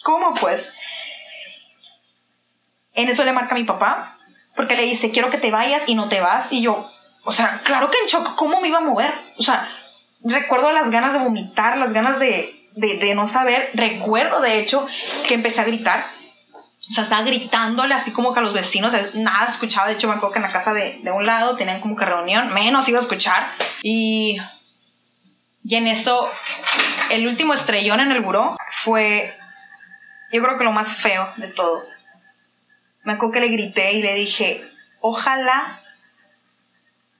¿cómo 0.04 0.34
pues? 0.34 0.78
En 2.94 3.10
eso 3.10 3.24
le 3.24 3.34
marca 3.34 3.56
a 3.56 3.58
mi 3.58 3.64
papá. 3.64 4.14
Porque 4.56 4.76
le 4.76 4.84
dice, 4.84 5.12
quiero 5.12 5.30
que 5.30 5.38
te 5.38 5.52
vayas 5.52 5.88
y 5.88 5.94
no 5.94 6.10
te 6.10 6.20
vas. 6.20 6.52
Y 6.52 6.64
yo, 6.64 6.84
o 7.26 7.32
sea, 7.32 7.62
claro 7.64 7.92
que 7.92 7.98
en 8.00 8.08
shock, 8.08 8.36
¿cómo 8.36 8.60
me 8.60 8.70
iba 8.70 8.80
a 8.80 8.82
mover? 8.82 9.14
O 9.38 9.44
sea, 9.44 9.68
recuerdo 10.24 10.72
las 10.74 10.90
ganas 10.90 11.14
de 11.14 11.20
vomitar, 11.20 11.78
las 11.78 11.94
ganas 11.94 12.20
de, 12.20 12.52
de, 12.76 12.98
de 12.98 13.16
no 13.16 13.28
saber. 13.28 13.70
Recuerdo, 13.76 14.42
de 14.42 14.60
hecho, 14.60 14.86
que 15.28 15.36
empecé 15.36 15.62
a 15.62 15.66
gritar. 15.66 16.06
O 16.90 16.94
sea, 16.94 17.04
estaba 17.04 17.22
gritándole 17.22 17.94
así 17.94 18.12
como 18.12 18.34
que 18.34 18.40
a 18.40 18.44
los 18.44 18.54
vecinos, 18.54 18.94
nada 19.14 19.48
escuchaba. 19.48 19.90
De 19.90 19.94
hecho, 19.94 20.08
me 20.08 20.16
acuerdo 20.16 20.34
que 20.34 20.40
en 20.40 20.46
la 20.46 20.52
casa 20.52 20.74
de, 20.74 21.00
de 21.04 21.12
un 21.12 21.26
lado 21.26 21.56
tenían 21.56 21.82
como 21.82 21.96
que 21.96 22.06
reunión, 22.06 22.52
menos 22.54 22.90
iba 22.90 22.98
a 22.98 23.04
escuchar. 23.04 23.48
Y, 23.84 24.40
y 25.68 25.76
en 25.76 25.88
eso, 25.88 26.32
el 27.12 27.28
último 27.28 27.54
estrellón 27.54 28.00
en 28.00 28.14
el 28.14 28.22
buró 28.22 28.56
fue, 28.86 29.36
yo 30.32 30.42
creo 30.42 30.58
que 30.58 30.64
lo 30.64 30.72
más 30.72 30.96
feo 30.96 31.28
de 31.36 31.50
todo. 31.50 31.86
Me 33.04 33.12
acuerdo 33.12 33.34
que 33.34 33.40
le 33.42 33.50
grité 33.50 33.92
y 33.92 34.02
le 34.02 34.14
dije, 34.14 34.62
ojalá 35.02 35.78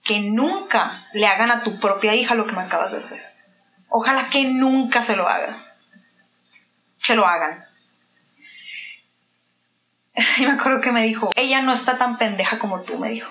que 0.02 0.20
nunca 0.20 1.06
le 1.12 1.26
hagan 1.26 1.50
a 1.50 1.62
tu 1.62 1.78
propia 1.78 2.14
hija 2.14 2.36
lo 2.36 2.46
que 2.46 2.56
me 2.56 2.62
acabas 2.62 2.92
de 2.92 2.98
hacer. 2.98 3.22
Ojalá 3.90 4.30
que 4.30 4.44
nunca 4.46 5.02
se 5.02 5.14
lo 5.14 5.28
hagas. 5.28 5.92
Se 6.96 7.14
lo 7.16 7.26
hagan. 7.26 7.54
Y 10.38 10.46
me 10.46 10.52
acuerdo 10.52 10.80
que 10.80 10.90
me 10.90 11.02
dijo, 11.02 11.30
ella 11.36 11.60
no 11.60 11.74
está 11.74 11.98
tan 11.98 12.16
pendeja 12.16 12.58
como 12.58 12.80
tú, 12.80 12.98
me 12.98 13.10
dijo. 13.10 13.30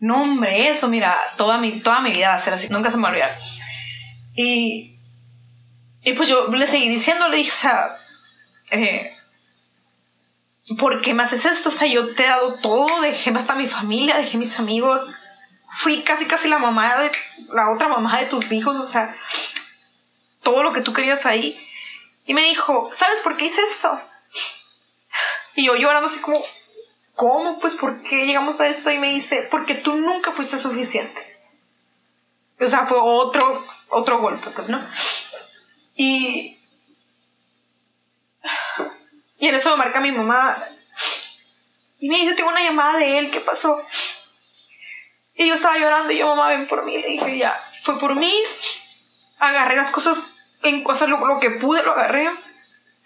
No, 0.00 0.22
hombre, 0.22 0.70
eso, 0.70 0.88
mira, 0.88 1.14
toda 1.36 1.58
mi, 1.58 1.82
toda 1.82 2.00
mi 2.00 2.10
vida 2.10 2.30
va 2.30 2.34
a 2.34 2.40
ser 2.40 2.54
así, 2.54 2.68
nunca 2.70 2.90
se 2.90 2.96
me 2.96 3.02
va 3.02 3.08
a 3.10 3.12
olvidar. 3.12 3.38
Y, 4.34 4.96
y 6.02 6.12
pues 6.14 6.28
yo 6.28 6.48
le 6.48 6.66
seguí 6.66 6.88
diciendo, 6.88 7.28
le 7.28 7.36
dije, 7.36 7.50
o 7.50 7.54
sea, 7.54 7.86
eh, 8.70 9.14
¿por 10.78 11.02
qué 11.02 11.12
me 11.12 11.22
haces 11.22 11.44
esto? 11.44 11.68
O 11.68 11.72
sea, 11.72 11.86
yo 11.86 12.14
te 12.14 12.24
he 12.24 12.28
dado 12.28 12.54
todo, 12.62 13.02
dejé 13.02 13.30
hasta 13.30 13.54
mi 13.54 13.68
familia, 13.68 14.16
dejé 14.16 14.38
mis 14.38 14.58
amigos, 14.58 15.14
fui 15.76 16.02
casi 16.02 16.26
casi 16.26 16.48
la 16.48 16.58
mamá 16.58 16.96
de, 16.96 17.10
la 17.54 17.70
otra 17.70 17.88
mamá 17.88 18.20
de 18.20 18.26
tus 18.26 18.52
hijos, 18.52 18.76
o 18.76 18.86
sea, 18.86 19.14
todo 20.42 20.62
lo 20.62 20.72
que 20.72 20.80
tú 20.80 20.94
querías 20.94 21.26
ahí. 21.26 21.58
Y 22.26 22.32
me 22.32 22.44
dijo, 22.44 22.90
¿sabes 22.94 23.20
por 23.20 23.36
qué 23.36 23.46
hice 23.46 23.62
esto? 23.62 23.98
Y 25.56 25.66
yo 25.66 25.76
llorando 25.76 26.08
así 26.08 26.20
como, 26.20 26.40
¿cómo? 27.20 27.58
Pues, 27.60 27.74
¿por 27.74 28.02
qué 28.02 28.24
llegamos 28.24 28.58
a 28.58 28.66
esto? 28.66 28.90
Y 28.90 28.96
me 28.96 29.10
dice, 29.10 29.46
porque 29.50 29.74
tú 29.74 29.94
nunca 29.96 30.32
fuiste 30.32 30.58
suficiente. 30.58 31.20
O 32.58 32.66
sea, 32.66 32.86
fue 32.86 32.96
otro, 32.98 33.62
otro 33.90 34.20
golpe, 34.20 34.48
pues, 34.48 34.70
¿no? 34.70 34.82
Y... 35.96 36.56
Y 39.38 39.48
en 39.48 39.54
eso 39.54 39.70
me 39.72 39.76
marca 39.76 40.00
mi 40.00 40.12
mamá. 40.12 40.56
Y 41.98 42.08
me 42.08 42.16
dice, 42.16 42.34
tengo 42.34 42.48
una 42.48 42.62
llamada 42.62 42.98
de 42.98 43.18
él, 43.18 43.30
¿qué 43.30 43.40
pasó? 43.40 43.78
Y 45.34 45.46
yo 45.46 45.56
estaba 45.56 45.76
llorando 45.76 46.10
y 46.12 46.18
yo, 46.18 46.26
mamá, 46.34 46.48
ven 46.48 46.66
por 46.68 46.86
mí. 46.86 46.96
Le 46.96 47.06
dije, 47.06 47.38
ya, 47.38 47.60
fue 47.82 48.00
por 48.00 48.14
mí. 48.14 48.32
Agarré 49.38 49.76
las 49.76 49.90
cosas, 49.90 50.58
en 50.62 50.82
cosas, 50.84 51.10
lo, 51.10 51.26
lo 51.26 51.38
que 51.38 51.50
pude, 51.50 51.82
lo 51.82 51.92
agarré. 51.92 52.30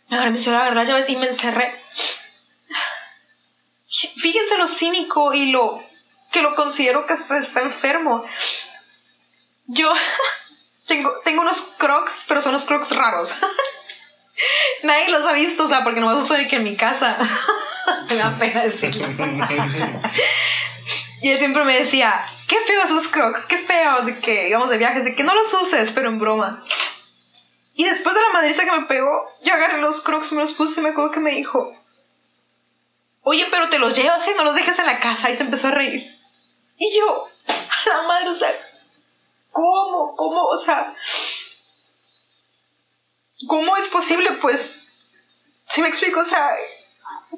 Agarré 0.08 0.30
mi 0.30 0.38
celular, 0.38 0.62
agarré 0.62 0.76
las 0.76 0.88
llaves 0.88 1.08
y 1.08 1.16
me 1.16 1.26
encerré. 1.26 1.74
Fíjense 3.94 4.58
lo 4.58 4.66
cínico 4.66 5.32
y 5.34 5.52
lo 5.52 5.80
que 6.32 6.42
lo 6.42 6.56
considero 6.56 7.06
que 7.06 7.14
está 7.14 7.62
enfermo. 7.62 8.24
Yo 9.66 9.92
tengo, 10.88 11.12
tengo 11.24 11.42
unos 11.42 11.60
crocs, 11.78 12.24
pero 12.26 12.42
son 12.42 12.54
unos 12.54 12.64
crocs 12.64 12.90
raros. 12.90 13.32
Nadie 14.82 15.10
los 15.10 15.24
ha 15.26 15.32
visto, 15.32 15.64
o 15.64 15.68
sea, 15.68 15.84
porque 15.84 16.00
no 16.00 16.08
me 16.08 16.16
uso 16.16 16.36
ni 16.36 16.48
que 16.48 16.56
en 16.56 16.64
mi 16.64 16.76
casa. 16.76 17.16
me 18.10 18.16
da 18.16 18.36
pena 18.36 18.64
decirlo. 18.64 19.06
y 21.22 21.30
él 21.30 21.38
siempre 21.38 21.64
me 21.64 21.80
decía, 21.80 22.26
qué 22.48 22.58
feos 22.66 22.86
esos 22.86 23.08
crocs, 23.08 23.46
qué 23.46 23.58
feos, 23.58 24.06
de 24.06 24.18
que 24.18 24.48
íbamos 24.48 24.70
de 24.70 24.78
viajes, 24.78 25.04
de 25.04 25.14
que 25.14 25.22
no 25.22 25.34
los 25.34 25.54
uses, 25.54 25.92
pero 25.92 26.08
en 26.08 26.18
broma. 26.18 26.60
Y 27.76 27.84
después 27.84 28.14
de 28.14 28.20
la 28.20 28.32
madriza 28.32 28.64
que 28.64 28.72
me 28.72 28.86
pegó, 28.86 29.24
yo 29.44 29.54
agarré 29.54 29.80
los 29.80 30.00
crocs, 30.00 30.32
me 30.32 30.42
los 30.42 30.52
puse 30.54 30.80
y 30.80 30.82
me 30.82 30.90
acuerdo 30.90 31.12
que 31.12 31.20
me 31.20 31.30
dijo, 31.30 31.72
oye, 33.24 33.46
pero 33.50 33.68
te 33.68 33.78
los 33.78 33.96
llevas 33.96 34.26
y 34.28 34.34
no 34.36 34.44
los 34.44 34.54
dejes 34.54 34.78
en 34.78 34.86
la 34.86 35.00
casa. 35.00 35.30
Y 35.30 35.36
se 35.36 35.42
empezó 35.42 35.68
a 35.68 35.72
reír. 35.72 36.02
Y 36.78 36.96
yo, 36.96 37.26
a 37.26 37.88
la 37.88 38.02
madre, 38.02 38.28
o 38.28 38.36
sea, 38.36 38.52
¿cómo? 39.50 40.14
¿Cómo? 40.16 40.44
O 40.46 40.58
sea, 40.58 40.94
¿cómo 43.48 43.76
es 43.76 43.88
posible? 43.88 44.30
Pues, 44.40 45.64
si 45.70 45.82
me 45.82 45.88
explico, 45.88 46.20
o 46.20 46.24
sea, 46.24 46.50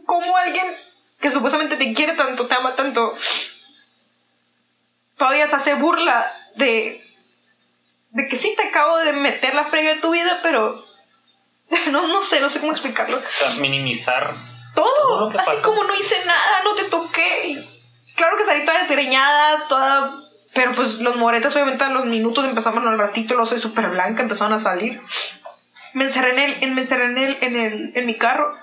¿cómo 0.06 0.36
alguien 0.36 0.66
que 1.20 1.30
supuestamente 1.30 1.76
te 1.76 1.94
quiere 1.94 2.14
tanto, 2.14 2.46
te 2.46 2.54
ama 2.54 2.74
tanto, 2.76 3.16
todavía 5.16 5.48
se 5.48 5.56
hace 5.56 5.74
burla 5.74 6.30
de, 6.56 7.02
de 8.10 8.28
que 8.28 8.38
sí 8.38 8.54
te 8.56 8.64
acabo 8.68 8.98
de 8.98 9.12
meter 9.12 9.54
la 9.54 9.64
frega 9.64 9.94
de 9.94 10.00
tu 10.00 10.10
vida, 10.10 10.38
pero 10.42 10.84
no, 11.90 12.06
no 12.06 12.22
sé, 12.22 12.40
no 12.40 12.50
sé 12.50 12.60
cómo 12.60 12.72
explicarlo. 12.72 13.18
O 13.18 13.22
sea, 13.30 13.50
minimizar 13.60 14.34
Todo, 14.76 15.30
así 15.30 15.62
como 15.62 15.82
no 15.82 15.94
hice 15.94 16.24
nada, 16.24 16.62
no 16.62 16.74
te 16.74 16.84
toqué. 16.84 17.66
Claro 18.14 18.36
que 18.38 18.44
salí 18.44 18.64
toda 18.64 18.82
desgreñada, 18.82 19.66
toda... 19.68 20.12
Pero 20.54 20.74
pues 20.74 21.00
los 21.00 21.16
moretes 21.16 21.52
obviamente 21.54 21.82
a 21.82 21.90
los 21.90 22.06
minutos 22.06 22.44
empezaron 22.44 22.86
al 22.86 22.98
ratito, 22.98 23.34
lo 23.34 23.44
soy 23.44 23.58
súper 23.58 23.88
blanca, 23.88 24.22
empezaron 24.22 24.52
a 24.52 24.58
salir. 24.58 25.00
Me 25.94 26.04
encerré 26.04 26.30
en 26.30 26.62
el, 26.62 26.72
me 26.72 26.82
encerré 26.82 27.06
en 27.06 27.18
el, 27.18 27.42
en 27.42 27.56
el, 27.56 27.92
en 27.94 28.06
mi 28.06 28.16
carro. 28.16 28.56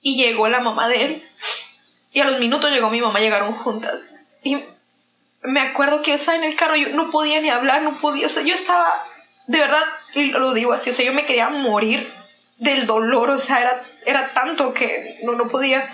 Y 0.00 0.16
llegó 0.16 0.48
la 0.48 0.60
mamá 0.60 0.88
de 0.88 1.04
él. 1.04 1.22
Y 2.12 2.20
a 2.20 2.24
los 2.24 2.40
minutos 2.40 2.70
llegó 2.72 2.90
mi 2.90 3.00
mamá, 3.00 3.20
llegaron 3.20 3.52
juntas. 3.52 4.00
Y 4.42 4.58
me 5.42 5.60
acuerdo 5.60 6.02
que 6.02 6.10
yo 6.10 6.16
estaba 6.16 6.36
en 6.36 6.44
el 6.44 6.56
carro, 6.56 6.76
yo 6.76 6.88
no 6.90 7.10
podía 7.10 7.40
ni 7.40 7.48
hablar, 7.48 7.82
no 7.82 8.00
podía, 8.00 8.26
o 8.26 8.30
sea, 8.30 8.42
yo 8.42 8.54
estaba 8.54 9.06
de 9.48 9.60
verdad, 9.60 9.82
y 10.14 10.30
lo 10.30 10.52
digo 10.52 10.74
así, 10.74 10.90
o 10.90 10.94
sea, 10.94 11.06
yo 11.06 11.14
me 11.14 11.24
quería 11.24 11.48
morir 11.48 12.06
del 12.58 12.86
dolor, 12.86 13.30
o 13.30 13.38
sea, 13.38 13.60
era, 13.60 13.82
era 14.06 14.28
tanto 14.34 14.74
que 14.74 15.18
no, 15.22 15.32
no 15.32 15.48
podía. 15.48 15.88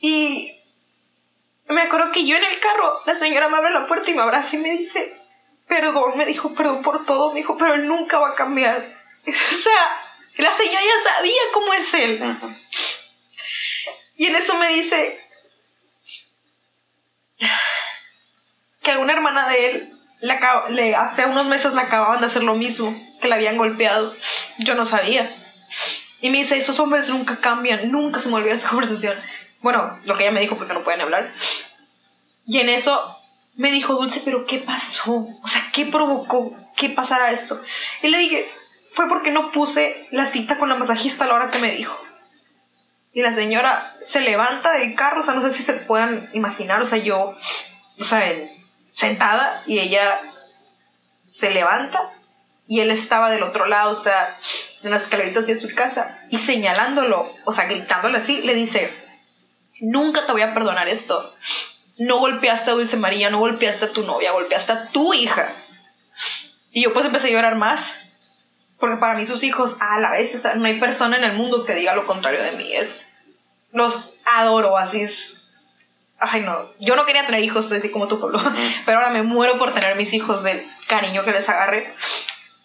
Y 0.00 0.52
me 1.68 1.82
acuerdo 1.82 2.12
que 2.12 2.26
yo 2.26 2.36
en 2.36 2.44
el 2.44 2.58
carro, 2.60 3.00
la 3.06 3.14
señora 3.14 3.48
me 3.48 3.56
abre 3.56 3.72
la 3.72 3.86
puerta 3.86 4.10
y 4.10 4.14
me 4.14 4.22
abraza 4.22 4.56
y 4.56 4.58
me 4.58 4.76
dice, 4.76 5.16
perdón, 5.68 6.16
me 6.16 6.26
dijo, 6.26 6.54
perdón 6.54 6.82
por 6.82 7.06
todo, 7.06 7.32
me 7.32 7.40
dijo, 7.40 7.56
pero 7.56 7.74
él 7.74 7.86
nunca 7.86 8.18
va 8.18 8.30
a 8.30 8.34
cambiar. 8.36 8.98
O 9.26 9.32
sea, 9.32 9.96
la 10.38 10.52
señora 10.52 10.80
ya 10.82 11.12
sabía 11.12 11.42
cómo 11.52 11.74
es 11.74 11.94
él. 11.94 12.36
Y 14.16 14.26
en 14.26 14.36
eso 14.36 14.56
me 14.56 14.68
dice 14.68 15.18
que 18.82 18.96
una 18.96 19.12
hermana 19.12 19.48
de 19.48 19.70
él 19.70 19.88
le, 20.22 20.38
le- 20.70 20.96
hace 20.96 21.24
unos 21.26 21.46
meses 21.46 21.74
le 21.74 21.80
acababan 21.80 22.20
de 22.20 22.26
hacer 22.26 22.42
lo 22.42 22.54
mismo, 22.54 22.94
que 23.20 23.28
le 23.28 23.34
habían 23.34 23.56
golpeado. 23.56 24.14
Yo 24.58 24.74
no 24.74 24.84
sabía. 24.84 25.30
Y 26.22 26.30
me 26.30 26.38
dice, 26.38 26.56
esos 26.56 26.78
hombres 26.80 27.08
nunca 27.08 27.36
cambian, 27.36 27.90
nunca 27.90 28.20
se 28.20 28.28
me 28.28 28.36
olvida 28.36 28.54
esa 28.54 28.68
conversación. 28.70 29.16
Bueno, 29.62 29.98
lo 30.04 30.16
que 30.16 30.24
ella 30.24 30.32
me 30.32 30.40
dijo 30.40 30.56
porque 30.56 30.74
no 30.74 30.84
pueden 30.84 31.00
hablar. 31.00 31.34
Y 32.46 32.58
en 32.58 32.68
eso 32.68 33.00
me 33.56 33.70
dijo, 33.72 33.94
Dulce, 33.94 34.22
pero 34.24 34.44
¿qué 34.46 34.58
pasó? 34.58 35.12
O 35.42 35.48
sea, 35.48 35.62
¿qué 35.72 35.86
provocó 35.86 36.50
que 36.76 36.88
pasara 36.90 37.30
esto? 37.30 37.60
Y 38.02 38.08
le 38.08 38.18
dije, 38.18 38.46
fue 38.94 39.08
porque 39.08 39.30
no 39.30 39.52
puse 39.52 40.06
la 40.12 40.26
cita 40.26 40.58
con 40.58 40.68
la 40.68 40.76
masajista 40.76 41.24
a 41.24 41.28
la 41.28 41.34
hora 41.34 41.48
que 41.48 41.58
me 41.58 41.70
dijo. 41.72 41.96
Y 43.12 43.22
la 43.22 43.32
señora 43.32 43.94
se 44.06 44.20
levanta 44.20 44.72
del 44.72 44.94
carro, 44.94 45.20
o 45.20 45.24
sea, 45.24 45.34
no 45.34 45.42
sé 45.42 45.52
si 45.56 45.62
se 45.62 45.72
puedan 45.74 46.28
imaginar, 46.32 46.80
o 46.80 46.86
sea, 46.86 46.98
yo, 46.98 47.34
o 47.98 48.04
sea, 48.04 48.22
sentada 49.00 49.62
y 49.66 49.78
ella 49.78 50.20
se 51.28 51.50
levanta 51.50 52.12
y 52.68 52.80
él 52.80 52.90
estaba 52.90 53.30
del 53.30 53.42
otro 53.42 53.66
lado, 53.66 53.92
o 53.92 54.02
sea, 54.02 54.36
en 54.82 54.90
las 54.90 55.04
escaleritas 55.04 55.46
de 55.46 55.58
su 55.58 55.74
casa 55.74 56.18
y 56.28 56.38
señalándolo, 56.38 57.30
o 57.44 57.52
sea, 57.52 57.64
gritándole 57.64 58.18
así, 58.18 58.42
le 58.42 58.54
dice, 58.54 58.92
nunca 59.80 60.26
te 60.26 60.32
voy 60.32 60.42
a 60.42 60.52
perdonar 60.52 60.86
esto. 60.88 61.34
No 61.98 62.18
golpeaste 62.18 62.70
a 62.70 62.74
Dulce 62.74 62.96
María, 62.98 63.30
no 63.30 63.38
golpeaste 63.38 63.86
a 63.86 63.92
tu 63.92 64.04
novia, 64.04 64.32
golpeaste 64.32 64.72
a 64.72 64.88
tu 64.88 65.14
hija. 65.14 65.50
Y 66.72 66.84
yo 66.84 66.92
pues 66.92 67.06
empecé 67.06 67.28
a 67.28 67.32
llorar 67.32 67.56
más. 67.56 67.96
Porque 68.78 68.98
para 68.98 69.18
mí 69.18 69.26
sus 69.26 69.42
hijos, 69.42 69.76
a 69.80 70.00
la 70.00 70.12
vez, 70.12 70.42
o 70.42 70.54
no 70.54 70.66
hay 70.66 70.80
persona 70.80 71.16
en 71.16 71.24
el 71.24 71.36
mundo 71.36 71.64
que 71.64 71.74
diga 71.74 71.94
lo 71.94 72.06
contrario 72.06 72.42
de 72.42 72.52
mí. 72.52 72.74
Es, 72.74 73.02
los 73.72 74.14
adoro, 74.24 74.78
así 74.78 75.02
es. 75.02 75.39
Ay, 76.20 76.42
no. 76.42 76.68
Yo 76.78 76.96
no 76.96 77.06
quería 77.06 77.24
tener 77.24 77.42
hijos 77.42 77.72
así 77.72 77.90
como 77.90 78.06
tú, 78.06 78.20
Pablo. 78.20 78.40
Pero 78.84 78.98
ahora 78.98 79.10
me 79.10 79.22
muero 79.22 79.58
por 79.58 79.72
tener 79.72 79.96
mis 79.96 80.12
hijos 80.12 80.42
del 80.42 80.62
cariño 80.86 81.24
que 81.24 81.32
les 81.32 81.48
agarré. 81.48 81.94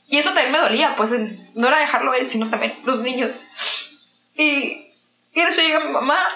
Y 0.09 0.17
eso 0.17 0.29
también 0.33 0.51
me 0.51 0.59
dolía, 0.59 0.93
pues 0.95 1.11
no 1.55 1.67
era 1.67 1.79
dejarlo 1.79 2.11
a 2.11 2.17
él, 2.17 2.29
sino 2.29 2.49
también 2.49 2.75
los 2.83 2.99
niños. 2.99 3.31
Y, 4.35 4.77
y 5.33 5.41
eso 5.41 5.61
llega 5.61 5.79
mi 5.79 5.91
mamá. 5.91 6.27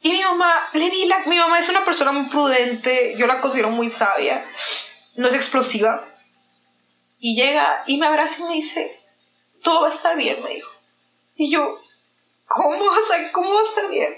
Y 0.00 0.12
mi 0.12 0.22
mamá, 0.22 0.68
le 0.74 0.90
vi 0.90 1.06
la, 1.06 1.18
mi 1.26 1.36
mamá 1.36 1.58
es 1.58 1.68
una 1.68 1.84
persona 1.84 2.12
muy 2.12 2.30
prudente, 2.30 3.16
yo 3.18 3.26
la 3.26 3.40
considero 3.40 3.70
muy 3.70 3.90
sabia, 3.90 4.44
no 5.16 5.26
es 5.26 5.34
explosiva. 5.34 6.00
Y 7.18 7.34
llega 7.34 7.82
y 7.86 7.96
me 7.96 8.06
abraza 8.06 8.40
y 8.40 8.44
me 8.44 8.54
dice, 8.54 8.96
todo 9.64 9.82
va 9.82 9.88
a 9.88 9.90
estar 9.90 10.16
bien, 10.16 10.40
me 10.42 10.54
dijo. 10.54 10.70
Y 11.34 11.52
yo, 11.52 11.80
¿cómo? 12.46 12.84
O 12.84 13.06
sea, 13.08 13.32
¿cómo 13.32 13.52
va 13.52 13.60
a 13.60 13.64
estar 13.64 13.90
bien? 13.90 14.14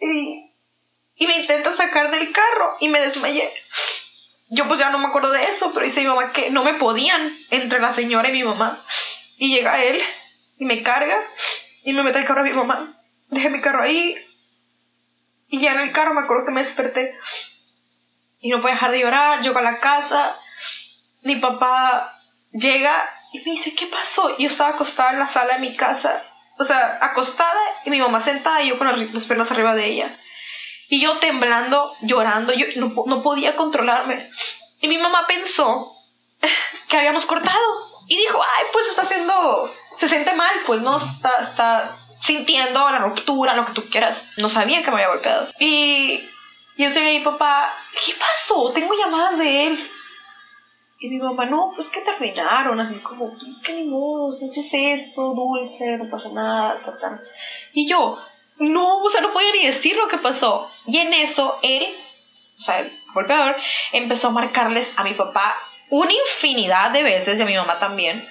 Y, 0.00 0.45
y 1.16 1.26
me 1.26 1.38
intenta 1.38 1.72
sacar 1.72 2.10
del 2.10 2.30
carro 2.32 2.76
y 2.80 2.88
me 2.88 3.00
desmayé. 3.00 3.48
Yo 4.50 4.68
pues 4.68 4.78
ya 4.78 4.90
no 4.90 4.98
me 4.98 5.06
acuerdo 5.06 5.32
de 5.32 5.42
eso, 5.42 5.72
pero 5.74 5.84
dice 5.84 6.02
mi 6.02 6.06
mamá 6.06 6.32
que 6.32 6.50
no 6.50 6.62
me 6.62 6.74
podían 6.74 7.32
entre 7.50 7.80
la 7.80 7.92
señora 7.92 8.28
y 8.28 8.32
mi 8.32 8.44
mamá. 8.44 8.80
Y 9.38 9.54
llega 9.54 9.82
él 9.82 10.00
y 10.58 10.64
me 10.64 10.82
carga 10.82 11.18
y 11.84 11.92
me 11.92 12.02
mete 12.02 12.18
el 12.18 12.26
carro 12.26 12.42
a 12.42 12.44
mi 12.44 12.52
mamá. 12.52 12.92
Dejé 13.28 13.50
mi 13.50 13.60
carro 13.60 13.82
ahí 13.82 14.14
y 15.48 15.60
ya 15.60 15.72
en 15.72 15.80
el 15.80 15.92
carro 15.92 16.14
me 16.14 16.20
acuerdo 16.20 16.46
que 16.46 16.52
me 16.52 16.60
desperté 16.60 17.16
y 18.40 18.50
no 18.50 18.60
podía 18.60 18.74
dejar 18.74 18.92
de 18.92 19.00
llorar. 19.00 19.42
Llego 19.42 19.58
a 19.58 19.62
la 19.62 19.80
casa, 19.80 20.36
mi 21.22 21.36
papá 21.36 22.12
llega 22.52 23.08
y 23.32 23.38
me 23.38 23.52
dice, 23.52 23.74
¿qué 23.74 23.86
pasó? 23.86 24.34
Y 24.38 24.44
yo 24.44 24.48
estaba 24.48 24.70
acostada 24.70 25.12
en 25.12 25.18
la 25.18 25.26
sala 25.26 25.54
de 25.54 25.60
mi 25.60 25.76
casa, 25.76 26.22
o 26.58 26.64
sea, 26.64 26.98
acostada 27.00 27.60
y 27.84 27.90
mi 27.90 27.98
mamá 27.98 28.20
sentada 28.20 28.62
y 28.62 28.68
yo 28.68 28.78
con 28.78 28.86
las 28.86 29.26
piernas 29.26 29.50
arriba 29.50 29.74
de 29.74 29.86
ella. 29.86 30.20
Y 30.88 31.00
yo 31.00 31.18
temblando, 31.18 31.92
llorando, 32.02 32.52
yo 32.52 32.66
no, 32.76 32.92
no 33.06 33.22
podía 33.22 33.56
controlarme. 33.56 34.30
Y 34.80 34.88
mi 34.88 34.98
mamá 34.98 35.24
pensó 35.26 35.86
que 36.88 36.96
habíamos 36.96 37.26
cortado. 37.26 37.64
Y 38.08 38.16
dijo, 38.16 38.40
ay, 38.40 38.64
pues 38.72 38.88
está 38.88 39.02
haciendo, 39.02 39.68
se 39.98 40.08
siente 40.08 40.32
mal, 40.34 40.54
pues 40.64 40.80
no, 40.82 40.96
está, 40.96 41.42
está 41.42 41.92
sintiendo 42.22 42.88
la 42.90 42.98
ruptura, 42.98 43.54
lo 43.54 43.66
que 43.66 43.72
tú 43.72 43.82
quieras. 43.90 44.28
No 44.36 44.48
sabían 44.48 44.84
que 44.84 44.90
me 44.90 44.96
había 44.96 45.08
golpeado. 45.08 45.48
Y 45.58 46.20
yo 46.76 46.88
llegué 46.90 47.16
a 47.16 47.18
mi 47.18 47.24
papá, 47.24 47.74
¿qué 48.04 48.12
pasó? 48.18 48.70
Tengo 48.72 48.94
llamadas 48.94 49.38
de 49.38 49.66
él. 49.66 49.90
Y 50.98 51.08
mi 51.08 51.18
mamá, 51.18 51.46
no, 51.46 51.72
pues 51.74 51.90
que 51.90 52.00
terminaron, 52.00 52.80
así 52.80 52.98
como, 53.00 53.30
pues 53.30 53.42
que 53.64 53.74
ni 53.74 53.84
modo, 53.84 54.32
si 54.32 54.48
haces 54.48 54.70
esto, 54.72 55.34
dulce, 55.34 55.98
no 55.98 56.08
pasa 56.08 56.30
nada, 56.32 56.80
ta, 56.84 56.98
ta. 56.98 57.20
Y 57.74 57.88
yo, 57.88 58.18
no, 58.58 58.98
o 59.02 59.10
sea, 59.10 59.20
no 59.20 59.32
podía 59.32 59.52
ni 59.52 59.66
decir 59.66 59.96
lo 59.96 60.08
que 60.08 60.18
pasó. 60.18 60.66
Y 60.86 60.98
en 60.98 61.12
eso, 61.12 61.58
él, 61.62 61.86
o 62.58 62.62
sea, 62.62 62.80
el 62.80 62.92
golpeador, 63.14 63.56
empezó 63.92 64.28
a 64.28 64.32
marcarles 64.32 64.92
a 64.96 65.04
mi 65.04 65.14
papá 65.14 65.54
una 65.90 66.12
infinidad 66.12 66.90
de 66.90 67.02
veces 67.02 67.38
y 67.38 67.42
a 67.42 67.46
mi 67.46 67.56
mamá 67.56 67.78
también. 67.78 68.26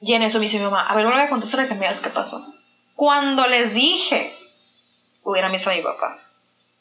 Y 0.00 0.14
en 0.14 0.22
eso 0.22 0.38
me 0.38 0.46
dice 0.46 0.58
mi 0.58 0.64
mamá, 0.64 0.86
a 0.88 0.94
ver, 0.94 1.04
no 1.04 1.10
le 1.10 1.16
voy 1.16 1.26
a 1.26 1.30
contestar 1.30 1.60
a 1.60 1.68
que 1.68 1.74
me 1.74 1.88
qué 1.88 2.10
pasó. 2.10 2.40
Cuando 2.94 3.46
les 3.46 3.74
dije, 3.74 4.30
hubiera 5.24 5.50
visto 5.50 5.70
a 5.70 5.74
mi 5.74 5.82
papá, 5.82 6.18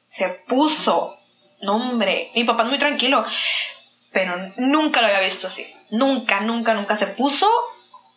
se 0.10 0.30
puso, 0.48 1.14
no 1.62 1.76
hombre, 1.76 2.32
mi 2.36 2.46
papá 2.46 2.64
es 2.64 2.70
muy 2.70 2.80
tranquilo, 2.80 3.26
pero 4.12 4.36
nunca 4.58 5.02
lo 5.02 5.08
había 5.08 5.20
visto 5.20 5.48
así. 5.48 5.66
Nunca, 5.92 6.42
nunca, 6.42 6.74
nunca 6.74 6.96
se 6.96 7.08
puso 7.08 7.50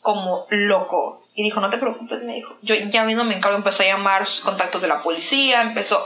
como 0.00 0.46
loco. 0.50 1.21
Y 1.34 1.42
dijo, 1.42 1.60
no 1.60 1.70
te 1.70 1.78
preocupes, 1.78 2.22
me 2.22 2.34
dijo. 2.34 2.56
Yo 2.62 2.74
ya 2.74 3.04
mismo 3.04 3.24
me 3.24 3.36
encargo, 3.36 3.56
empezó 3.56 3.82
a 3.82 3.86
llamar 3.86 4.26
sus 4.26 4.42
contactos 4.42 4.82
de 4.82 4.88
la 4.88 5.02
policía, 5.02 5.62
empezó, 5.62 5.98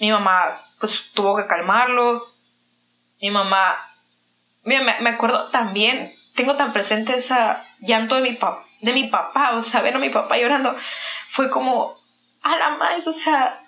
mi 0.00 0.10
mamá 0.10 0.58
pues 0.78 1.12
tuvo 1.14 1.36
que 1.36 1.46
calmarlo. 1.46 2.22
Mi 3.20 3.30
mamá, 3.30 3.76
mira, 4.64 4.82
me, 4.82 5.00
me 5.00 5.10
acuerdo 5.10 5.50
también, 5.50 6.12
tengo 6.36 6.56
tan 6.56 6.72
presente 6.72 7.14
esa 7.14 7.64
llanto 7.80 8.16
de 8.16 8.22
mi, 8.22 8.32
pap 8.32 8.64
de 8.82 8.92
mi 8.92 9.04
papá, 9.04 9.54
o 9.56 9.62
sea, 9.62 9.80
ver 9.80 9.96
a 9.96 9.98
mi 9.98 10.10
papá 10.10 10.36
llorando, 10.36 10.76
fue 11.32 11.50
como, 11.50 11.96
a 12.42 12.56
la 12.56 12.76
madre, 12.76 13.02
o 13.06 13.12
sea, 13.12 13.64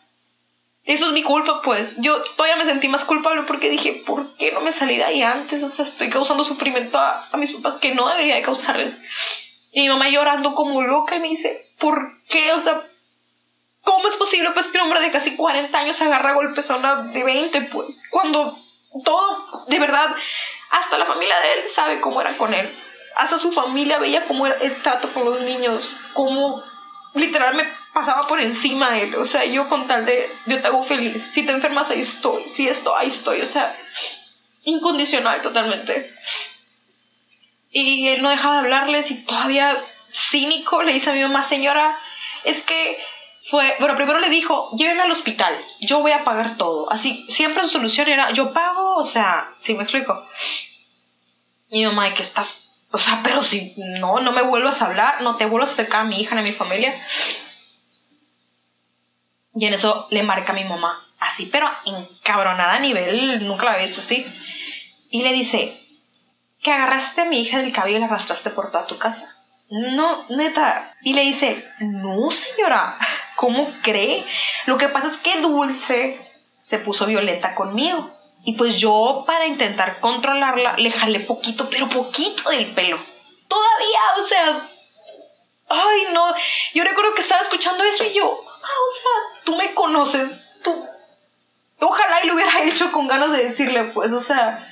eso 0.85 1.07
es 1.07 1.13
mi 1.13 1.23
culpa, 1.23 1.61
pues. 1.65 2.01
Yo 2.01 2.23
todavía 2.37 2.57
me 2.57 2.65
sentí 2.65 2.87
más 2.87 3.05
culpable 3.05 3.43
porque 3.43 3.71
dije, 3.71 4.03
¿por 4.07 4.37
qué 4.37 4.53
no 4.53 4.61
me 4.61 4.73
salí 4.73 4.97
de 4.97 5.05
ahí 5.05 5.23
antes? 5.23 5.63
O 5.63 5.69
sea, 5.69 5.85
estoy 5.85 6.11
causando 6.11 6.45
sufrimiento 6.45 6.99
a, 6.99 7.27
a 7.33 7.37
mis 7.37 7.53
papás 7.55 7.81
que 7.81 7.95
no 7.95 8.09
debería 8.09 8.37
de 8.37 8.43
causarles. 8.43 8.95
Y 9.77 9.83
mi 9.83 9.89
mamá 9.91 10.09
llorando 10.09 10.55
como 10.55 10.81
loca 10.81 11.17
y 11.17 11.21
me 11.21 11.29
dice, 11.29 11.67
¿por 11.79 12.11
qué? 12.31 12.51
O 12.55 12.63
sea, 12.63 12.83
¿cómo 13.83 14.09
es 14.09 14.17
posible 14.17 14.51
pues 14.53 14.69
que 14.69 14.79
un 14.79 14.85
hombre 14.85 15.01
de 15.01 15.11
casi 15.11 15.37
40 15.37 15.79
años 15.79 16.01
agarra 16.01 16.33
golpes 16.33 16.71
a 16.71 16.77
una 16.77 17.03
de 17.03 17.23
20, 17.23 17.61
pues? 17.71 17.89
Cuando 18.11 18.59
todo, 19.05 19.67
de 19.69 19.79
verdad, 19.79 20.17
hasta 20.71 20.97
la 20.97 21.05
familia 21.05 21.35
de 21.41 21.53
él 21.53 21.69
sabe 21.69 22.01
cómo 22.01 22.23
era 22.23 22.39
con 22.39 22.55
él. 22.55 22.75
Hasta 23.17 23.37
su 23.37 23.53
familia 23.53 23.99
veía 23.99 24.25
cómo 24.25 24.47
era 24.47 24.57
el 24.63 24.81
trato 24.81 25.13
con 25.13 25.27
los 25.27 25.43
niños, 25.43 25.95
cómo 26.15 26.65
literal 27.13 27.55
me 27.55 27.65
pasaba 27.93 28.27
por 28.27 28.41
encima 28.41 28.93
de 28.93 29.03
él. 29.03 29.15
O 29.17 29.27
sea, 29.27 29.45
yo 29.45 29.69
con 29.69 29.87
tal 29.87 30.07
de, 30.07 30.31
yo 30.47 30.59
te 30.59 30.67
hago 30.69 30.85
feliz. 30.85 31.23
Si 31.35 31.45
te 31.45 31.53
enfermas, 31.53 31.91
ahí 31.91 32.01
estoy. 32.01 32.45
Si 32.45 32.67
esto, 32.67 32.97
ahí 32.97 33.09
estoy. 33.09 33.43
O 33.43 33.47
sea, 33.47 33.77
incondicional 34.65 35.43
totalmente. 35.43 36.15
Y 37.79 38.09
él 38.09 38.23
no 38.23 38.31
dejaba 38.31 38.55
de 38.55 38.61
hablarles 38.61 39.11
y 39.11 39.17
todavía 39.27 39.77
cínico 40.11 40.83
le 40.83 40.95
dice 40.95 41.11
a 41.11 41.13
mi 41.13 41.21
mamá, 41.21 41.43
señora, 41.43 41.99
es 42.43 42.63
que 42.63 42.99
fue, 43.51 43.77
bueno, 43.79 43.97
primero 43.97 44.19
le 44.19 44.31
dijo, 44.31 44.71
llévenme 44.79 45.03
al 45.03 45.11
hospital, 45.11 45.55
yo 45.81 46.01
voy 46.01 46.13
a 46.13 46.25
pagar 46.25 46.57
todo. 46.57 46.91
Así, 46.91 47.27
siempre 47.29 47.65
su 47.65 47.69
solución 47.69 48.09
era, 48.09 48.31
yo 48.31 48.55
pago, 48.55 48.97
o 48.97 49.05
sea, 49.05 49.51
¿sí 49.59 49.75
me 49.75 49.83
explico? 49.83 50.27
Mi 51.71 51.85
mamá, 51.85 52.15
que 52.15 52.23
estás, 52.23 52.73
o 52.93 52.97
sea, 52.97 53.21
pero 53.23 53.43
si 53.43 53.75
no, 54.01 54.21
no 54.21 54.33
me 54.33 54.41
vuelvas 54.41 54.81
a 54.81 54.87
hablar, 54.87 55.21
no 55.21 55.37
te 55.37 55.45
vuelvas 55.45 55.69
a 55.69 55.73
acercar 55.75 56.01
a 56.01 56.05
mi 56.05 56.19
hija 56.19 56.35
ni 56.35 56.41
a 56.41 56.45
mi 56.45 56.53
familia. 56.53 56.99
Y 59.55 59.67
en 59.67 59.75
eso 59.75 60.07
le 60.11 60.23
marca 60.23 60.53
a 60.53 60.55
mi 60.55 60.65
mamá, 60.65 61.07
así, 61.21 61.45
pero 61.45 61.69
encabronada 61.85 62.77
a 62.77 62.81
nivel, 62.81 63.47
nunca 63.47 63.67
la 63.67 63.73
había 63.73 63.85
visto 63.85 64.01
así. 64.01 64.27
Y 65.11 65.23
le 65.23 65.35
dice, 65.35 65.79
que 66.63 66.73
agarraste 66.73 67.23
a 67.23 67.25
mi 67.27 67.41
hija 67.41 67.59
del 67.59 67.73
cabello 67.73 67.99
y 67.99 68.01
la 68.01 68.07
arrastraste 68.07 68.51
por 68.51 68.71
toda 68.71 68.87
tu 68.87 68.99
casa. 68.99 69.33
No, 69.69 70.25
neta. 70.29 70.95
Y 71.03 71.13
le 71.13 71.23
dice, 71.23 71.65
no, 71.81 72.31
señora, 72.31 72.97
¿cómo 73.35 73.67
cree? 73.83 74.25
Lo 74.67 74.79
que 74.79 74.89
pasa 74.89 75.09
es 75.09 75.17
que 75.19 75.41
Dulce 75.41 76.19
se 76.69 76.79
puso 76.79 77.07
violenta 77.07 77.55
conmigo. 77.55 78.11
Y 78.45 78.53
pues 78.53 78.79
yo, 78.79 79.25
para 79.27 79.47
intentar 79.47 79.99
controlarla, 79.99 80.77
le 80.77 80.91
jalé 80.93 81.21
poquito, 81.21 81.69
pero 81.69 81.89
poquito 81.89 82.51
del 82.51 82.67
pelo. 82.67 82.97
Todavía, 83.49 84.01
o 84.21 84.25
sea. 84.25 84.61
Ay, 85.69 86.07
no. 86.13 86.33
Yo 86.73 86.85
recuerdo 86.85 87.15
que 87.15 87.23
estaba 87.23 87.43
escuchando 87.43 87.83
eso 87.83 88.05
y 88.05 88.15
yo, 88.15 88.25
ah, 88.25 88.29
o 88.29 88.95
sea, 88.95 89.45
tú 89.45 89.57
me 89.57 89.75
conoces. 89.75 90.61
Tú. 90.63 90.87
Ojalá 91.81 92.23
y 92.23 92.29
lo 92.29 92.35
hubiera 92.35 92.63
hecho 92.63 92.93
con 92.93 93.09
ganas 93.09 93.33
de 93.33 93.45
decirle, 93.45 93.83
pues, 93.85 94.13
o 94.13 94.21
sea. 94.21 94.65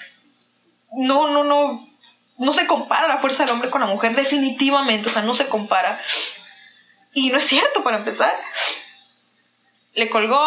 No, 0.97 1.29
no, 1.29 1.45
no. 1.45 1.87
No 2.37 2.53
se 2.53 2.67
compara 2.67 3.07
la 3.07 3.21
fuerza 3.21 3.45
del 3.45 3.55
hombre 3.55 3.71
con 3.71 3.81
la 3.81 3.87
mujer, 3.87 4.17
definitivamente, 4.17 5.09
o 5.09 5.13
sea, 5.13 5.23
no 5.23 5.35
se 5.35 5.49
compara. 5.49 6.01
Y 7.13 7.31
no 7.31 7.39
es 7.39 7.45
cierto, 7.45 7.85
para 7.85 7.99
empezar. 7.99 8.35
Le 9.95 10.11
colgó, 10.11 10.45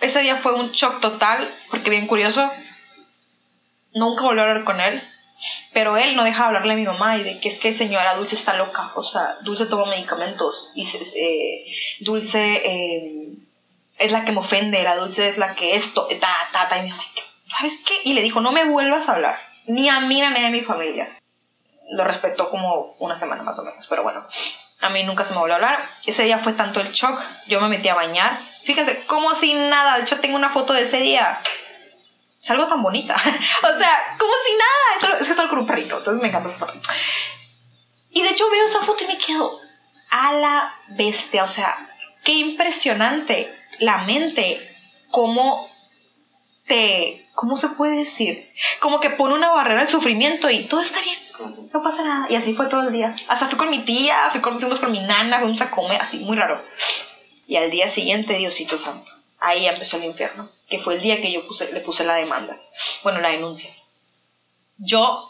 ese 0.00 0.20
día 0.20 0.36
fue 0.36 0.54
un 0.54 0.70
shock 0.70 1.00
total, 1.00 1.48
porque 1.70 1.90
bien 1.90 2.06
curioso, 2.06 2.48
nunca 3.94 4.22
volvió 4.22 4.42
a 4.42 4.46
hablar 4.48 4.64
con 4.64 4.80
él, 4.80 5.02
pero 5.72 5.96
él 5.96 6.14
no 6.14 6.24
deja 6.24 6.42
de 6.42 6.46
hablarle 6.48 6.74
a 6.74 6.76
mi 6.76 6.84
mamá 6.84 7.16
y 7.16 7.24
de 7.24 7.40
que 7.40 7.48
es 7.48 7.58
que 7.58 7.74
señora 7.74 8.16
Dulce 8.16 8.36
está 8.36 8.54
loca, 8.54 8.92
o 8.94 9.02
sea, 9.02 9.36
Dulce 9.42 9.66
toma 9.66 9.86
medicamentos 9.86 10.72
y 10.74 10.86
eh, 10.86 11.64
Dulce 12.00 12.62
eh, 12.64 13.36
es 13.98 14.12
la 14.12 14.24
que 14.24 14.32
me 14.32 14.38
ofende, 14.38 14.82
la 14.82 14.96
Dulce 14.96 15.28
es 15.28 15.38
la 15.38 15.54
que 15.54 15.74
esto, 15.76 16.06
ta, 16.20 16.36
ta, 16.52 16.68
ta, 16.68 16.78
y 16.78 16.82
mi 16.82 16.90
mamá, 16.90 17.02
¿sabes 17.48 17.74
qué? 17.84 17.94
Y 18.04 18.14
le 18.14 18.22
dijo, 18.22 18.40
no 18.40 18.52
me 18.52 18.64
vuelvas 18.64 19.08
a 19.08 19.12
hablar, 19.12 19.38
ni 19.66 19.88
a 19.88 20.00
mí 20.00 20.20
ni 20.20 20.44
a 20.44 20.50
mi 20.50 20.60
familia. 20.60 21.08
Lo 21.90 22.04
respetó 22.04 22.50
como 22.50 22.96
una 22.98 23.18
semana 23.18 23.42
más 23.42 23.58
o 23.58 23.62
menos, 23.62 23.86
pero 23.88 24.02
bueno, 24.02 24.24
a 24.80 24.88
mí 24.90 25.02
nunca 25.04 25.24
se 25.24 25.32
me 25.32 25.38
volvió 25.38 25.54
a 25.54 25.56
hablar. 25.56 25.88
Ese 26.06 26.24
día 26.24 26.38
fue 26.38 26.52
tanto 26.52 26.80
el 26.80 26.92
shock, 26.92 27.18
yo 27.46 27.60
me 27.60 27.68
metí 27.68 27.88
a 27.88 27.94
bañar. 27.94 28.38
Fíjense, 28.64 29.06
como 29.06 29.34
si 29.34 29.54
nada, 29.54 29.96
de 29.96 30.02
hecho 30.02 30.20
tengo 30.20 30.36
una 30.36 30.50
foto 30.50 30.72
de 30.72 30.82
ese 30.82 30.98
día. 30.98 31.38
Es 32.42 32.50
algo 32.50 32.66
tan 32.66 32.82
bonita. 32.82 33.14
o 33.16 33.78
sea, 33.78 34.16
como 34.18 34.32
si 34.44 34.52
nada. 34.52 35.18
Es 35.20 35.26
que 35.26 35.30
estoy 35.32 35.48
con 35.48 35.60
un 35.60 35.66
perrito, 35.66 35.98
entonces 35.98 36.22
me 36.22 36.28
encanta 36.28 36.48
esa. 36.48 36.66
Y 38.10 38.22
de 38.22 38.28
hecho 38.30 38.48
veo 38.50 38.66
esa 38.66 38.80
foto 38.80 39.04
y 39.04 39.06
me 39.06 39.18
quedo 39.18 39.50
a 40.10 40.32
la 40.34 40.74
bestia. 40.88 41.44
O 41.44 41.48
sea, 41.48 41.76
qué 42.22 42.32
impresionante 42.32 43.50
la 43.78 43.98
mente, 43.98 44.60
cómo 45.10 45.68
te, 46.66 47.20
¿cómo 47.34 47.56
se 47.56 47.68
puede 47.70 47.96
decir? 47.98 48.48
Como 48.80 49.00
que 49.00 49.10
pone 49.10 49.34
una 49.34 49.52
barrera 49.52 49.82
al 49.82 49.88
sufrimiento 49.88 50.50
y 50.50 50.64
todo 50.64 50.80
está 50.80 51.00
bien, 51.00 51.16
no 51.72 51.82
pasa 51.82 52.04
nada. 52.04 52.26
Y 52.30 52.36
así 52.36 52.54
fue 52.54 52.68
todo 52.68 52.82
el 52.82 52.92
día. 52.92 53.14
Hasta 53.28 53.48
fui 53.48 53.58
con 53.58 53.70
mi 53.70 53.80
tía, 53.80 54.28
fui 54.30 54.40
con, 54.40 54.58
fuimos 54.58 54.80
con 54.80 54.92
mi 54.92 55.00
nana, 55.00 55.40
fuimos 55.40 55.60
a 55.60 55.70
comer, 55.70 56.00
así, 56.00 56.18
muy 56.18 56.36
raro. 56.36 56.62
Y 57.46 57.56
al 57.56 57.70
día 57.70 57.88
siguiente, 57.90 58.38
Diosito 58.38 58.78
Santo, 58.78 59.10
ahí 59.40 59.66
empezó 59.66 59.98
el 59.98 60.04
infierno, 60.04 60.48
que 60.68 60.78
fue 60.78 60.94
el 60.94 61.02
día 61.02 61.20
que 61.20 61.32
yo 61.32 61.42
le 61.72 61.80
puse 61.80 62.04
la 62.04 62.14
demanda, 62.14 62.56
bueno, 63.02 63.20
la 63.20 63.30
denuncia. 63.30 63.70
Yo, 64.78 65.22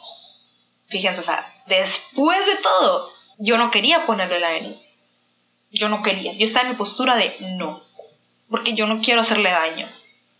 fíjense, 0.89 1.20
o 1.20 1.24
sea, 1.24 1.47
después 1.66 2.47
de 2.47 2.57
todo, 2.57 3.11
yo 3.39 3.59
no 3.59 3.70
quería 3.70 4.07
ponerle 4.07 4.39
la 4.39 4.51
denuncia. 4.51 4.91
Yo 5.72 5.89
no 5.89 6.05
quería. 6.05 6.32
Yo 6.35 6.47
estaba 6.47 6.66
en 6.66 6.72
mi 6.72 6.76
postura 6.76 7.16
de 7.16 7.35
no, 7.57 7.82
porque 8.49 8.74
yo 8.74 8.87
no 8.87 9.01
quiero 9.01 9.22
hacerle 9.22 9.51
daño. 9.51 9.89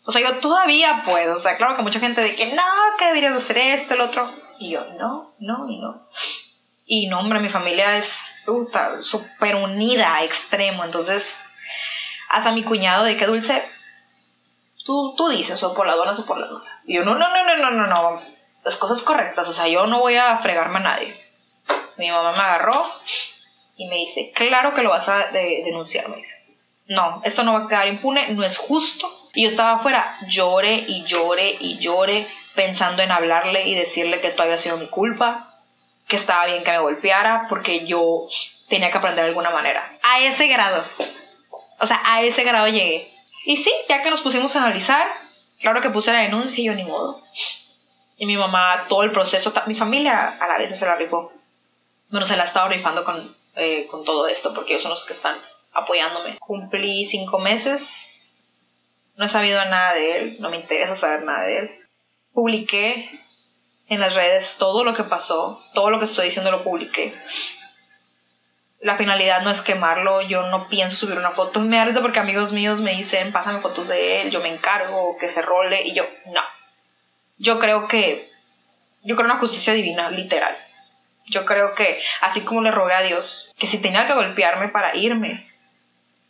O 0.07 0.13
sea, 0.13 0.23
yo 0.23 0.39
todavía 0.39 1.03
puedo. 1.05 1.37
O 1.37 1.41
sea, 1.41 1.57
claro 1.57 1.77
que 1.77 1.83
mucha 1.83 2.01
gente 2.01 2.21
de 2.21 2.37
que 2.37 2.55
no, 2.55 2.63
que 2.99 3.07
deberías 3.07 3.35
hacer 3.35 3.59
esto, 3.59 3.95
el 3.95 4.03
otro. 4.03 4.31
Y 4.59 4.71
yo, 4.71 4.85
no, 4.99 5.33
no 5.39 5.69
y 5.69 5.79
no. 5.79 6.07
Y 6.87 7.07
no, 7.09 7.21
hombre, 7.21 7.41
mi 7.41 7.49
familia 7.49 7.97
es 7.97 8.45
súper 9.01 9.57
unida 9.57 10.23
extremo. 10.23 10.85
Entonces, 10.85 11.35
hasta 12.29 12.53
mi 12.53 12.63
cuñado 12.63 13.05
de 13.05 13.17
que 13.17 13.27
dulce, 13.27 13.63
tú, 14.85 15.15
tú 15.17 15.29
dices, 15.29 15.63
o 15.63 15.75
por 15.75 15.87
las 15.87 15.97
buenas 15.97 16.19
o 16.19 16.27
por 16.27 16.39
las 16.39 16.51
malas. 16.51 16.81
Y 16.85 16.97
yo, 16.97 17.05
no, 17.05 17.15
no, 17.15 17.31
no, 17.31 17.45
no, 17.45 17.57
no, 17.57 17.71
no, 17.71 17.87
no. 17.87 18.23
Las 18.63 18.77
cosas 18.77 19.01
correctas. 19.03 19.49
O 19.49 19.55
sea, 19.55 19.69
yo 19.69 19.87
no 19.87 20.01
voy 20.01 20.17
a 20.17 20.37
fregarme 20.39 20.81
a 20.81 20.83
nadie. 20.83 21.19
Mi 21.97 22.11
mamá 22.11 22.33
me 22.33 22.39
agarró 22.39 22.85
y 23.79 23.89
me 23.89 23.97
dice, 23.97 24.33
claro 24.35 24.75
que 24.75 24.83
lo 24.83 24.91
vas 24.91 25.09
a 25.09 25.29
denunciar, 25.29 26.09
me 26.11 26.17
dice. 26.17 26.59
No, 26.89 27.23
esto 27.25 27.43
no 27.45 27.55
va 27.55 27.65
a 27.65 27.69
quedar 27.69 27.89
impune, 27.89 28.33
no 28.33 28.45
es 28.45 28.59
justo 28.59 29.09
y 29.35 29.43
yo 29.43 29.49
estaba 29.49 29.75
afuera, 29.75 30.17
llore 30.29 30.85
y 30.87 31.05
llore 31.05 31.57
y 31.59 31.79
llore, 31.79 32.29
pensando 32.55 33.03
en 33.03 33.11
hablarle 33.11 33.69
y 33.69 33.75
decirle 33.75 34.21
que 34.21 34.31
todo 34.31 34.45
había 34.45 34.57
sido 34.57 34.77
mi 34.77 34.87
culpa, 34.87 35.51
que 36.07 36.17
estaba 36.17 36.47
bien 36.47 36.63
que 36.63 36.71
me 36.71 36.79
golpeara, 36.79 37.47
porque 37.49 37.87
yo 37.87 38.29
tenía 38.69 38.91
que 38.91 38.99
aprender 38.99 39.25
de 39.25 39.31
alguna 39.31 39.51
manera. 39.51 39.99
A 40.03 40.21
ese 40.21 40.47
grado. 40.47 40.85
O 41.81 41.87
sea, 41.87 42.01
a 42.05 42.23
ese 42.23 42.45
grado 42.45 42.69
llegué. 42.69 43.09
Y 43.45 43.57
sí, 43.57 43.73
ya 43.89 44.03
que 44.03 44.11
nos 44.11 44.21
pusimos 44.21 44.55
a 44.55 44.65
analizar, 44.65 45.07
claro 45.61 45.83
que 45.83 45.91
puse 45.91 46.13
la 46.13 46.21
denuncia 46.21 46.63
y 46.63 46.67
yo 46.67 46.75
ni 46.75 46.85
modo. 46.85 47.21
Y 48.17 48.27
mi 48.27 48.37
mamá, 48.37 48.87
todo 48.89 49.03
el 49.03 49.11
proceso, 49.11 49.53
mi 49.67 49.75
familia 49.75 50.29
a 50.41 50.47
la 50.47 50.59
vez 50.59 50.79
se 50.79 50.87
la 50.87 50.95
rifó. 50.95 51.33
Bueno, 52.11 52.25
se 52.25 52.37
la 52.37 52.45
estaba 52.45 52.69
rifando 52.69 53.05
con, 53.05 53.35
eh, 53.57 53.89
con 53.91 54.05
todo 54.05 54.29
esto, 54.29 54.55
porque 54.55 54.75
ellos 54.75 54.83
son 54.83 54.93
los 54.93 55.05
que 55.05 55.15
están 55.15 55.37
apoyándome. 55.73 56.39
Cumplí 56.39 57.07
cinco 57.07 57.41
meses 57.41 58.24
no 59.17 59.25
he 59.25 59.29
sabido 59.29 59.65
nada 59.65 59.95
de 59.95 60.19
él, 60.19 60.37
no 60.41 60.51
me 60.51 60.57
interesa 60.57 60.97
saber 60.97 61.23
nada 61.23 61.45
de 61.45 61.59
él. 61.59 61.71
Publiqué 62.33 63.09
en 63.89 64.01
las 64.01 64.15
redes 64.15 64.57
todo 64.59 64.85
lo 64.85 64.95
que 64.95 65.05
pasó, 65.05 65.61
todo 65.75 65.91
lo 65.91 65.99
que 65.99 66.07
estoy 66.07 66.27
diciendo 66.27 66.51
lo 66.51 66.65
publiqué. 66.65 67.15
La 68.81 68.97
finalidad 68.97 69.43
no 69.43 69.51
es 69.51 69.63
quemarlo, 69.63 70.21
yo 70.23 70.49
no 70.49 70.69
pienso 70.69 71.07
subir 71.07 71.17
una 71.17 71.31
foto. 71.31 71.61
Me 71.61 71.79
arresto 71.79 72.03
porque 72.03 72.19
amigos 72.19 72.53
míos 72.53 72.81
me 72.81 72.97
dicen, 72.97 73.33
pásame 73.33 73.61
fotos 73.61 73.89
de 73.89 74.23
él, 74.23 74.31
yo 74.31 74.41
me 74.41 74.53
encargo, 74.53 75.17
que 75.19 75.29
se 75.29 75.43
role, 75.43 75.87
y 75.87 75.95
yo, 75.95 76.05
no. 76.27 76.43
Yo 77.39 77.59
creo 77.59 77.89
que, 77.89 78.29
yo 79.03 79.17
creo 79.17 79.27
en 79.27 79.33
una 79.33 79.41
justicia 79.41 79.73
divina, 79.73 80.11
literal. 80.11 80.57
Yo 81.27 81.47
creo 81.47 81.75
que, 81.75 82.03
así 82.21 82.43
como 82.43 82.61
le 82.61 82.71
rogué 82.71 82.95
a 82.95 83.03
Dios, 83.03 83.51
que 83.59 83.67
si 83.67 83.81
tenía 83.81 84.07
que 84.07 84.13
golpearme 84.13 84.69
para 84.69 84.95
irme, 84.95 85.47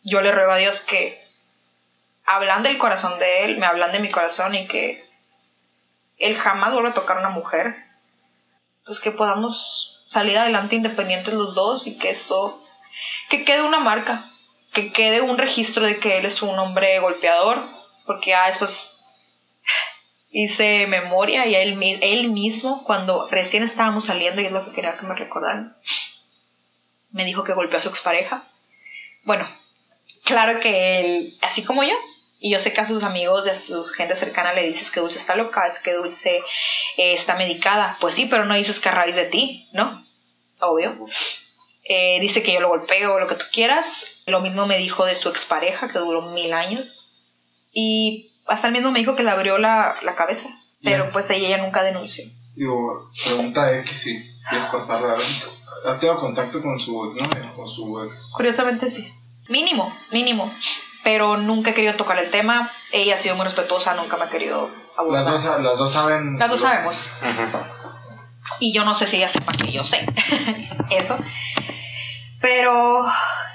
yo 0.05 0.21
le 0.21 0.31
ruego 0.31 0.53
a 0.53 0.59
Dios 0.59 0.81
que 0.83 1.24
hablan 2.27 2.63
del 2.63 2.79
corazón 2.79 3.19
de 3.19 3.45
él, 3.45 3.59
me 3.59 3.67
hablan 3.67 3.93
de 3.93 4.01
mi 4.01 4.11
corazón 4.11 4.55
y 4.55 4.67
que 4.67 5.05
él 6.19 6.37
jamás 6.37 6.73
vuelve 6.73 6.91
a 6.91 6.95
tocar 6.95 7.17
a 7.17 7.21
una 7.21 7.31
mujer, 7.31 7.75
pues 8.85 9.01
que 9.01 9.11
podamos 9.11 10.07
salir 10.09 10.39
adelante 10.39 10.77
independientes 10.77 11.35
los 11.35 11.55
dos 11.55 11.87
y 11.87 11.99
que 11.99 12.11
esto, 12.11 12.63
que 13.31 13.45
quede 13.45 13.63
una 13.63 13.81
marca, 13.81 14.23
que 14.73 14.93
quede 14.93 15.21
un 15.21 15.39
registro 15.39 15.85
de 15.85 15.99
que 15.99 16.19
él 16.19 16.27
es 16.27 16.43
un 16.43 16.59
hombre 16.59 16.99
golpeador, 17.01 17.63
porque 18.07 18.31
ya 18.31 18.47
después 18.47 18.91
hice 20.31 20.87
memoria 20.87 21.47
y 21.47 21.55
él, 21.55 21.79
él 22.03 22.31
mismo, 22.31 22.83
cuando 22.85 23.29
recién 23.29 23.63
estábamos 23.63 24.07
saliendo, 24.07 24.41
y 24.41 24.47
es 24.47 24.53
lo 24.53 24.65
que 24.65 24.73
quería 24.73 24.97
que 24.97 25.07
me 25.07 25.15
recordaran, 25.15 25.77
me 27.13 27.25
dijo 27.25 27.45
que 27.45 27.55
golpeó 27.55 27.79
a 27.79 27.83
su 27.83 27.89
expareja. 27.89 28.45
Bueno, 29.23 29.49
claro 30.25 30.61
que 30.61 31.01
él, 31.01 31.33
así 31.43 31.65
como 31.65 31.85
yo, 31.85 31.95
y 32.41 32.51
yo 32.51 32.59
sé 32.59 32.73
que 32.73 32.81
a 32.81 32.87
sus 32.87 33.03
amigos, 33.03 33.45
de 33.45 33.59
su 33.59 33.85
gente 33.85 34.15
cercana 34.15 34.53
le 34.53 34.67
dices 34.67 34.91
que 34.91 35.01
Dulce 35.01 35.19
está 35.19 35.35
loca, 35.35 35.63
que 35.83 35.95
Dulce 35.95 36.43
eh, 36.97 37.15
está 37.15 37.37
medicada. 37.37 37.97
Pues 38.01 38.15
sí, 38.15 38.27
pero 38.27 38.45
no 38.45 38.55
dices 38.55 38.81
que 38.81 38.89
a 38.89 38.93
raíz 38.93 39.17
de 39.17 39.27
ti, 39.27 39.67
¿no? 39.73 40.05
Obvio. 40.61 41.07
Eh, 41.85 42.19
dice 42.21 42.43
que 42.43 42.53
yo 42.53 42.61
lo 42.61 42.69
golpeo 42.69 43.15
o 43.15 43.21
lo 43.21 43.29
que 43.29 43.37
tú 43.37 43.45
quieras. 43.53 44.23
Lo 44.27 44.41
mismo 44.41 44.67
me 44.67 44.79
dijo 44.79 45.05
de 45.05 45.15
su 45.15 45.29
expareja, 45.29 45.89
que 45.89 45.99
duró 45.99 46.23
mil 46.33 46.53
años. 46.53 47.39
Y 47.73 48.31
hasta 48.47 48.67
el 48.67 48.73
mismo 48.75 48.91
me 48.91 48.99
dijo 48.99 49.17
que 49.17 49.23
le 49.23 49.31
abrió 49.31 49.59
la, 49.59 49.97
la 50.03 50.15
cabeza. 50.15 50.49
Pero 50.83 51.07
pues 51.13 51.31
ella, 51.31 51.57
nunca 51.59 51.83
denunció. 51.83 52.25
Digo, 52.57 53.11
pregunta 53.25 53.75
X 53.79 53.91
si 53.91 54.41
quieres 54.51 54.67
cortarla. 54.67 55.17
¿Has 55.87 55.99
tenido 55.99 56.19
contacto 56.19 56.61
con 56.61 56.79
su 56.79 56.93
novio 56.93 57.53
o 57.57 57.67
su 57.67 58.05
ex? 58.05 58.33
Curiosamente 58.37 58.91
sí. 58.91 59.11
Mínimo, 59.49 59.95
mínimo 60.11 60.53
pero 61.05 61.37
nunca 61.37 61.71
he 61.71 61.75
querido 61.75 61.95
tocar 61.97 62.19
el 62.19 62.31
tema. 62.31 62.73
Ella 62.91 63.15
ha 63.15 63.19
sido 63.19 63.37
muy 63.37 63.45
respetuosa, 63.45 63.95
nunca 63.95 64.17
me 64.17 64.25
ha 64.25 64.31
querido 64.31 64.71
abordar. 64.97 65.25
Las 65.25 65.45
dos, 65.45 65.61
las 65.63 65.79
dos 65.79 65.93
saben. 65.93 66.39
Las 66.39 66.51
dos 66.51 66.61
sabemos. 66.61 67.11
Y 68.59 68.73
yo 68.73 68.85
no 68.85 68.95
sé 68.95 69.07
si 69.07 69.19
ella 69.19 69.29
sepa 69.29 69.53
que 69.53 69.71
yo 69.71 69.85
sé 69.85 70.05
eso. 70.91 71.17
Pero 72.41 73.07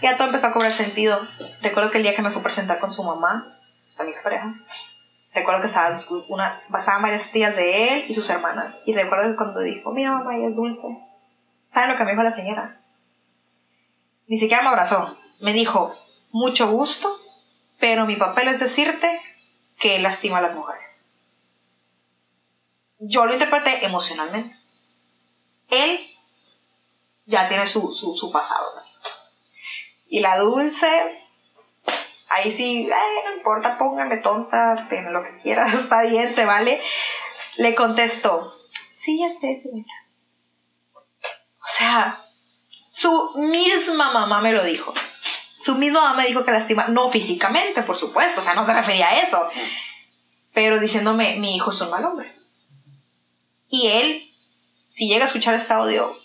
ya 0.01 0.15
todo 0.17 0.27
empezó 0.27 0.47
a 0.47 0.53
cobrar 0.53 0.71
sentido. 0.71 1.19
Recuerdo 1.61 1.91
que 1.91 1.97
el 1.97 2.03
día 2.03 2.15
que 2.15 2.21
me 2.21 2.31
fue 2.31 2.41
a 2.41 2.43
presentar 2.43 2.79
con 2.79 2.93
su 2.93 3.03
mamá, 3.03 3.45
a 3.97 4.03
mi 4.03 4.11
expareja, 4.11 4.53
recuerdo 5.33 5.61
que 5.61 5.67
estaban, 5.67 5.99
una, 6.27 6.61
pasaban 6.71 7.01
varias 7.01 7.31
tías 7.31 7.55
de 7.55 7.93
él 7.93 8.05
y 8.09 8.15
sus 8.15 8.29
hermanas. 8.29 8.83
Y 8.85 8.93
recuerdo 8.93 9.31
que 9.31 9.37
cuando 9.37 9.59
dijo, 9.61 9.91
mira 9.91 10.11
mamá, 10.11 10.35
ella 10.35 10.49
es 10.49 10.55
dulce. 10.55 10.87
¿Saben 11.73 11.89
lo 11.89 11.97
que 11.97 12.03
me 12.03 12.11
dijo 12.11 12.23
la 12.23 12.31
señora? 12.31 12.79
Ni 14.27 14.37
siquiera 14.37 14.63
me 14.63 14.69
abrazó. 14.69 15.07
Me 15.41 15.53
dijo, 15.53 15.93
mucho 16.31 16.69
gusto, 16.69 17.09
pero 17.79 18.05
mi 18.05 18.15
papel 18.15 18.49
es 18.49 18.59
decirte 18.59 19.19
que 19.79 19.99
lastima 19.99 20.39
a 20.39 20.41
las 20.41 20.55
mujeres. 20.55 20.83
Yo 22.99 23.25
lo 23.25 23.33
interpreté 23.33 23.85
emocionalmente. 23.85 24.53
Él 25.69 25.99
ya 27.25 27.47
tiene 27.47 27.67
su, 27.69 27.93
su, 27.93 28.31
pasado. 28.31 28.65
Y 30.07 30.19
la 30.19 30.37
dulce, 30.37 30.87
ahí 32.29 32.51
sí, 32.51 32.89
"Ay, 32.91 33.15
no 33.25 33.37
importa, 33.37 33.77
póngame 33.77 34.17
tonta, 34.17 34.87
lo 35.11 35.23
que 35.23 35.39
quieras, 35.41 35.73
está 35.83 36.01
bien, 36.03 36.35
se 36.35 36.45
vale. 36.45 36.81
Le 37.57 37.75
contesto, 37.75 38.51
sí, 38.91 39.19
ya 39.19 39.29
sé, 39.29 39.55
señora. 39.55 39.93
O 41.61 41.71
sea, 41.77 42.21
su 42.91 43.31
misma 43.37 44.11
mamá 44.11 44.41
me 44.41 44.51
lo 44.51 44.63
dijo. 44.63 44.93
Su 45.61 45.75
misma 45.75 46.01
mamá 46.01 46.21
me 46.21 46.27
dijo 46.27 46.43
que 46.43 46.51
lastima, 46.51 46.87
no 46.87 47.09
físicamente, 47.11 47.83
por 47.83 47.97
supuesto, 47.97 48.41
o 48.41 48.43
sea, 48.43 48.53
no 48.55 48.65
se 48.65 48.73
refería 48.73 49.09
a 49.09 49.19
eso, 49.19 49.43
pero 50.53 50.79
diciéndome, 50.79 51.35
mi 51.37 51.55
hijo 51.55 51.71
es 51.71 51.81
un 51.81 51.89
mal 51.91 52.05
hombre. 52.05 52.31
Y 53.69 53.87
él, 53.87 54.21
si 54.91 55.07
llega 55.07 55.25
a 55.25 55.27
escuchar 55.27 55.55
este 55.55 55.73
audio, 55.73 56.15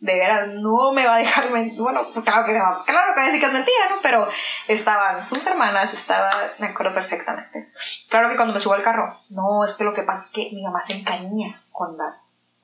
de 0.00 0.14
veras 0.14 0.54
no 0.54 0.92
me 0.92 1.06
va 1.06 1.16
a 1.16 1.18
dejar 1.18 1.50
mentir. 1.50 1.80
Bueno, 1.80 2.02
claro 2.24 2.44
que, 2.46 2.52
va- 2.52 2.84
claro 2.86 3.12
que 3.14 3.20
va 3.20 3.22
a 3.22 3.26
decir 3.26 3.40
que 3.40 3.46
es 3.46 3.52
mentira, 3.52 3.90
¿no? 3.90 3.96
Pero 4.02 4.28
estaban 4.68 5.26
sus 5.26 5.44
hermanas, 5.46 5.92
estaba, 5.92 6.30
me 6.58 6.68
acuerdo 6.68 6.94
perfectamente. 6.94 7.72
Claro 8.08 8.28
que 8.30 8.36
cuando 8.36 8.54
me 8.54 8.60
subo 8.60 8.74
al 8.74 8.82
carro, 8.82 9.20
no, 9.30 9.64
es 9.64 9.74
que 9.74 9.84
lo 9.84 9.94
que 9.94 10.02
pasa 10.04 10.24
es 10.26 10.30
que 10.32 10.50
mi 10.54 10.62
mamá 10.62 10.82
se 10.86 10.94
encariña 10.94 11.60
con 11.72 11.96
las 11.98 12.16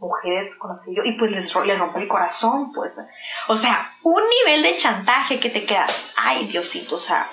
mujeres 0.05 0.57
con 0.59 0.77
las 0.77 0.85
que 0.85 0.95
yo, 0.95 1.03
y 1.05 1.19
pues 1.19 1.31
les, 1.31 1.55
les 1.67 1.79
rompe 1.79 2.01
el 2.01 2.09
corazón, 2.09 2.73
pues. 2.73 2.97
O 3.49 3.55
sea, 3.55 3.87
un 4.03 4.23
nivel 4.39 4.63
de 4.63 4.77
chantaje 4.77 5.41
que 5.41 5.51
te 5.51 5.65
queda, 5.65 5.87
ay 6.17 6.47
Diosito, 6.47 6.97
o 6.97 6.99
sea, 6.99 7.27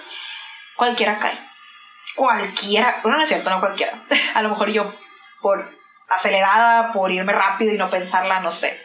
cualquiera 0.76 1.20
cae. 1.20 1.40
Cualquiera, 2.16 3.00
bueno, 3.04 3.18
no 3.18 3.24
es 3.24 3.30
cierto, 3.30 3.50
no 3.50 3.60
cualquiera. 3.60 3.94
A 4.36 4.42
lo 4.42 4.50
mejor 4.50 4.70
yo, 4.70 4.92
por 5.42 5.70
acelerada, 6.10 6.92
por 6.94 7.12
irme 7.12 7.34
rápido 7.34 7.74
y 7.74 7.78
no 7.78 7.90
pensarla, 7.90 8.42
no 8.42 8.52
sé. 8.52 8.78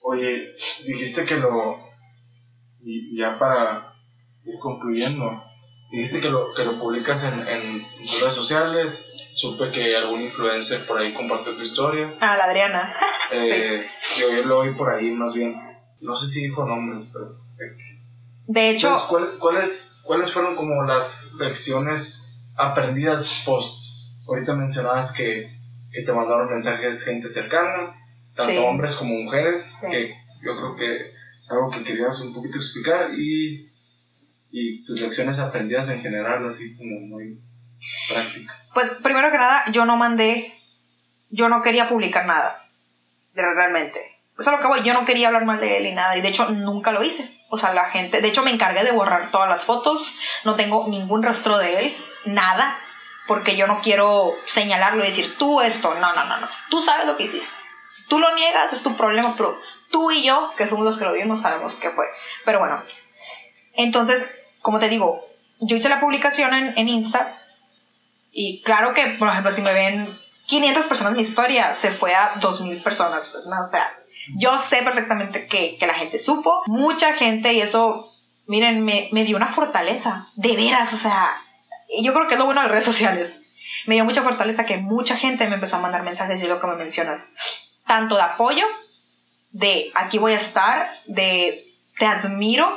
Oye, 0.00 0.54
dijiste 0.86 1.24
que 1.24 1.36
lo. 1.36 1.76
Y 2.80 3.18
ya 3.18 3.38
para 3.38 3.92
ir 4.44 4.58
concluyendo, 4.60 5.42
dijiste 5.98 6.20
que 6.20 6.28
lo, 6.30 6.52
que 6.54 6.64
lo 6.64 6.78
publicas 6.78 7.24
en, 7.24 7.34
en 7.48 7.86
redes 8.20 8.34
sociales. 8.34 9.12
Supe 9.32 9.70
que 9.70 9.94
algún 9.94 10.22
influencer 10.22 10.86
por 10.86 10.98
ahí 10.98 11.12
compartió 11.12 11.54
tu 11.54 11.62
historia. 11.62 12.14
Ah, 12.20 12.36
la 12.36 12.44
Adriana. 12.44 12.94
Eh, 13.32 13.84
Yo, 14.20 14.30
yo 14.30 14.44
lo 14.44 14.58
oí 14.60 14.72
por 14.76 14.88
ahí 14.88 15.10
más 15.10 15.34
bien. 15.34 15.52
No 16.00 16.14
sé 16.14 16.28
si 16.28 16.42
dijo 16.42 16.64
nombres, 16.64 17.10
pero. 17.12 17.26
De 18.46 18.70
hecho, 18.70 18.86
Entonces, 18.86 19.08
¿cuál- 19.08 19.28
¿cuáles, 19.40 20.02
¿cuáles 20.04 20.32
fueron 20.32 20.54
como 20.54 20.84
las 20.84 21.32
lecciones 21.40 22.54
aprendidas 22.58 23.42
post? 23.44 23.82
Ahorita 24.28 24.54
mencionabas 24.54 25.12
que, 25.12 25.50
que 25.92 26.02
te 26.02 26.12
mandaron 26.12 26.48
mensajes 26.50 27.02
gente 27.04 27.28
cercana, 27.28 27.92
tanto 28.36 28.52
Sí. 28.52 28.58
hombres 28.58 28.94
como 28.94 29.12
mujeres, 29.14 29.78
Sí. 29.80 29.90
que 29.90 30.14
yo 30.44 30.56
creo 30.56 30.76
que 30.76 31.10
algo 31.48 31.70
que 31.72 31.82
querías 31.82 32.20
un 32.20 32.32
poquito 32.34 32.56
explicar 32.58 33.10
y, 33.18 33.68
y 34.58 34.82
tus 34.84 34.98
lecciones 34.98 35.38
aprendidas 35.38 35.90
en 35.90 36.00
general, 36.00 36.48
así 36.48 36.74
como 36.78 36.98
muy 37.00 37.38
práctica. 38.08 38.58
pues 38.72 38.90
primero 39.02 39.30
que 39.30 39.36
nada, 39.36 39.64
yo 39.70 39.84
no 39.84 39.98
mandé, 39.98 40.50
yo 41.30 41.50
no 41.50 41.62
quería 41.62 41.90
publicar 41.90 42.24
nada, 42.24 42.56
realmente. 43.34 44.00
Eso 44.38 44.50
es 44.50 44.56
lo 44.56 44.62
que 44.62 44.68
voy, 44.68 44.82
yo 44.82 44.94
no 44.94 45.04
quería 45.04 45.28
hablar 45.28 45.44
mal 45.44 45.60
de 45.60 45.76
él 45.76 45.86
y 45.86 45.92
nada, 45.92 46.16
y 46.16 46.22
de 46.22 46.28
hecho 46.28 46.48
nunca 46.48 46.90
lo 46.90 47.04
hice. 47.04 47.28
O 47.50 47.58
sea, 47.58 47.74
la 47.74 47.90
gente, 47.90 48.22
de 48.22 48.28
hecho 48.28 48.42
me 48.42 48.50
encargué 48.50 48.82
de 48.82 48.92
borrar 48.92 49.30
todas 49.30 49.48
las 49.50 49.62
fotos, 49.62 50.14
no 50.44 50.54
tengo 50.54 50.88
ningún 50.88 51.22
rastro 51.22 51.58
de 51.58 51.78
él, 51.78 51.96
nada, 52.24 52.78
porque 53.26 53.56
yo 53.56 53.66
no 53.66 53.80
quiero 53.82 54.32
señalarlo 54.46 55.04
y 55.04 55.08
decir, 55.08 55.36
tú 55.36 55.60
esto, 55.60 55.94
no, 56.00 56.14
no, 56.14 56.24
no, 56.24 56.38
no, 56.38 56.48
tú 56.70 56.80
sabes 56.80 57.06
lo 57.06 57.18
que 57.18 57.24
hiciste. 57.24 57.54
Tú 58.08 58.20
lo 58.20 58.34
niegas, 58.34 58.72
es 58.72 58.82
tu 58.82 58.96
problema, 58.96 59.34
pero 59.36 59.60
tú 59.90 60.10
y 60.12 60.24
yo, 60.24 60.50
que 60.56 60.66
somos 60.66 60.86
los 60.86 60.96
que 60.96 61.04
lo 61.04 61.12
vimos, 61.12 61.42
sabemos 61.42 61.74
qué 61.74 61.90
fue. 61.90 62.06
Pero 62.44 62.60
bueno, 62.60 62.82
entonces, 63.76 64.45
como 64.66 64.80
te 64.80 64.88
digo, 64.88 65.22
yo 65.60 65.76
hice 65.76 65.88
la 65.88 66.00
publicación 66.00 66.52
en, 66.52 66.72
en 66.76 66.88
Insta 66.88 67.32
y 68.32 68.62
claro 68.62 68.94
que, 68.94 69.06
por 69.10 69.28
ejemplo, 69.28 69.52
si 69.52 69.62
me 69.62 69.72
ven 69.72 70.08
500 70.46 70.86
personas 70.86 71.12
en 71.12 71.18
mi 71.18 71.22
historia, 71.22 71.72
se 71.72 71.92
fue 71.92 72.16
a 72.16 72.32
2000 72.40 72.82
personas, 72.82 73.28
pues 73.32 73.46
no, 73.46 73.64
o 73.64 73.70
sea, 73.70 73.88
yo 74.40 74.58
sé 74.58 74.82
perfectamente 74.82 75.46
que, 75.46 75.76
que 75.78 75.86
la 75.86 75.94
gente 75.94 76.18
supo, 76.18 76.64
mucha 76.66 77.12
gente 77.12 77.52
y 77.52 77.60
eso, 77.60 78.12
miren, 78.48 78.84
me, 78.84 79.08
me 79.12 79.22
dio 79.22 79.36
una 79.36 79.54
fortaleza, 79.54 80.26
de 80.34 80.56
veras, 80.56 80.92
o 80.92 80.96
sea, 80.96 81.36
yo 82.02 82.12
creo 82.12 82.26
que 82.26 82.34
es 82.34 82.40
lo 82.40 82.46
bueno 82.46 82.62
de 82.62 82.66
las 82.66 82.72
redes 82.72 82.86
sociales. 82.86 83.84
Me 83.86 83.94
dio 83.94 84.04
mucha 84.04 84.24
fortaleza 84.24 84.66
que 84.66 84.78
mucha 84.78 85.16
gente 85.16 85.46
me 85.46 85.54
empezó 85.54 85.76
a 85.76 85.80
mandar 85.80 86.02
mensajes 86.02 86.40
de 86.40 86.48
lo 86.48 86.60
que 86.60 86.66
me 86.66 86.74
mencionas. 86.74 87.24
Tanto 87.86 88.16
de 88.16 88.22
apoyo, 88.22 88.66
de 89.52 89.92
aquí 89.94 90.18
voy 90.18 90.32
a 90.32 90.38
estar, 90.38 90.90
de 91.06 91.64
te 92.00 92.04
admiro, 92.04 92.68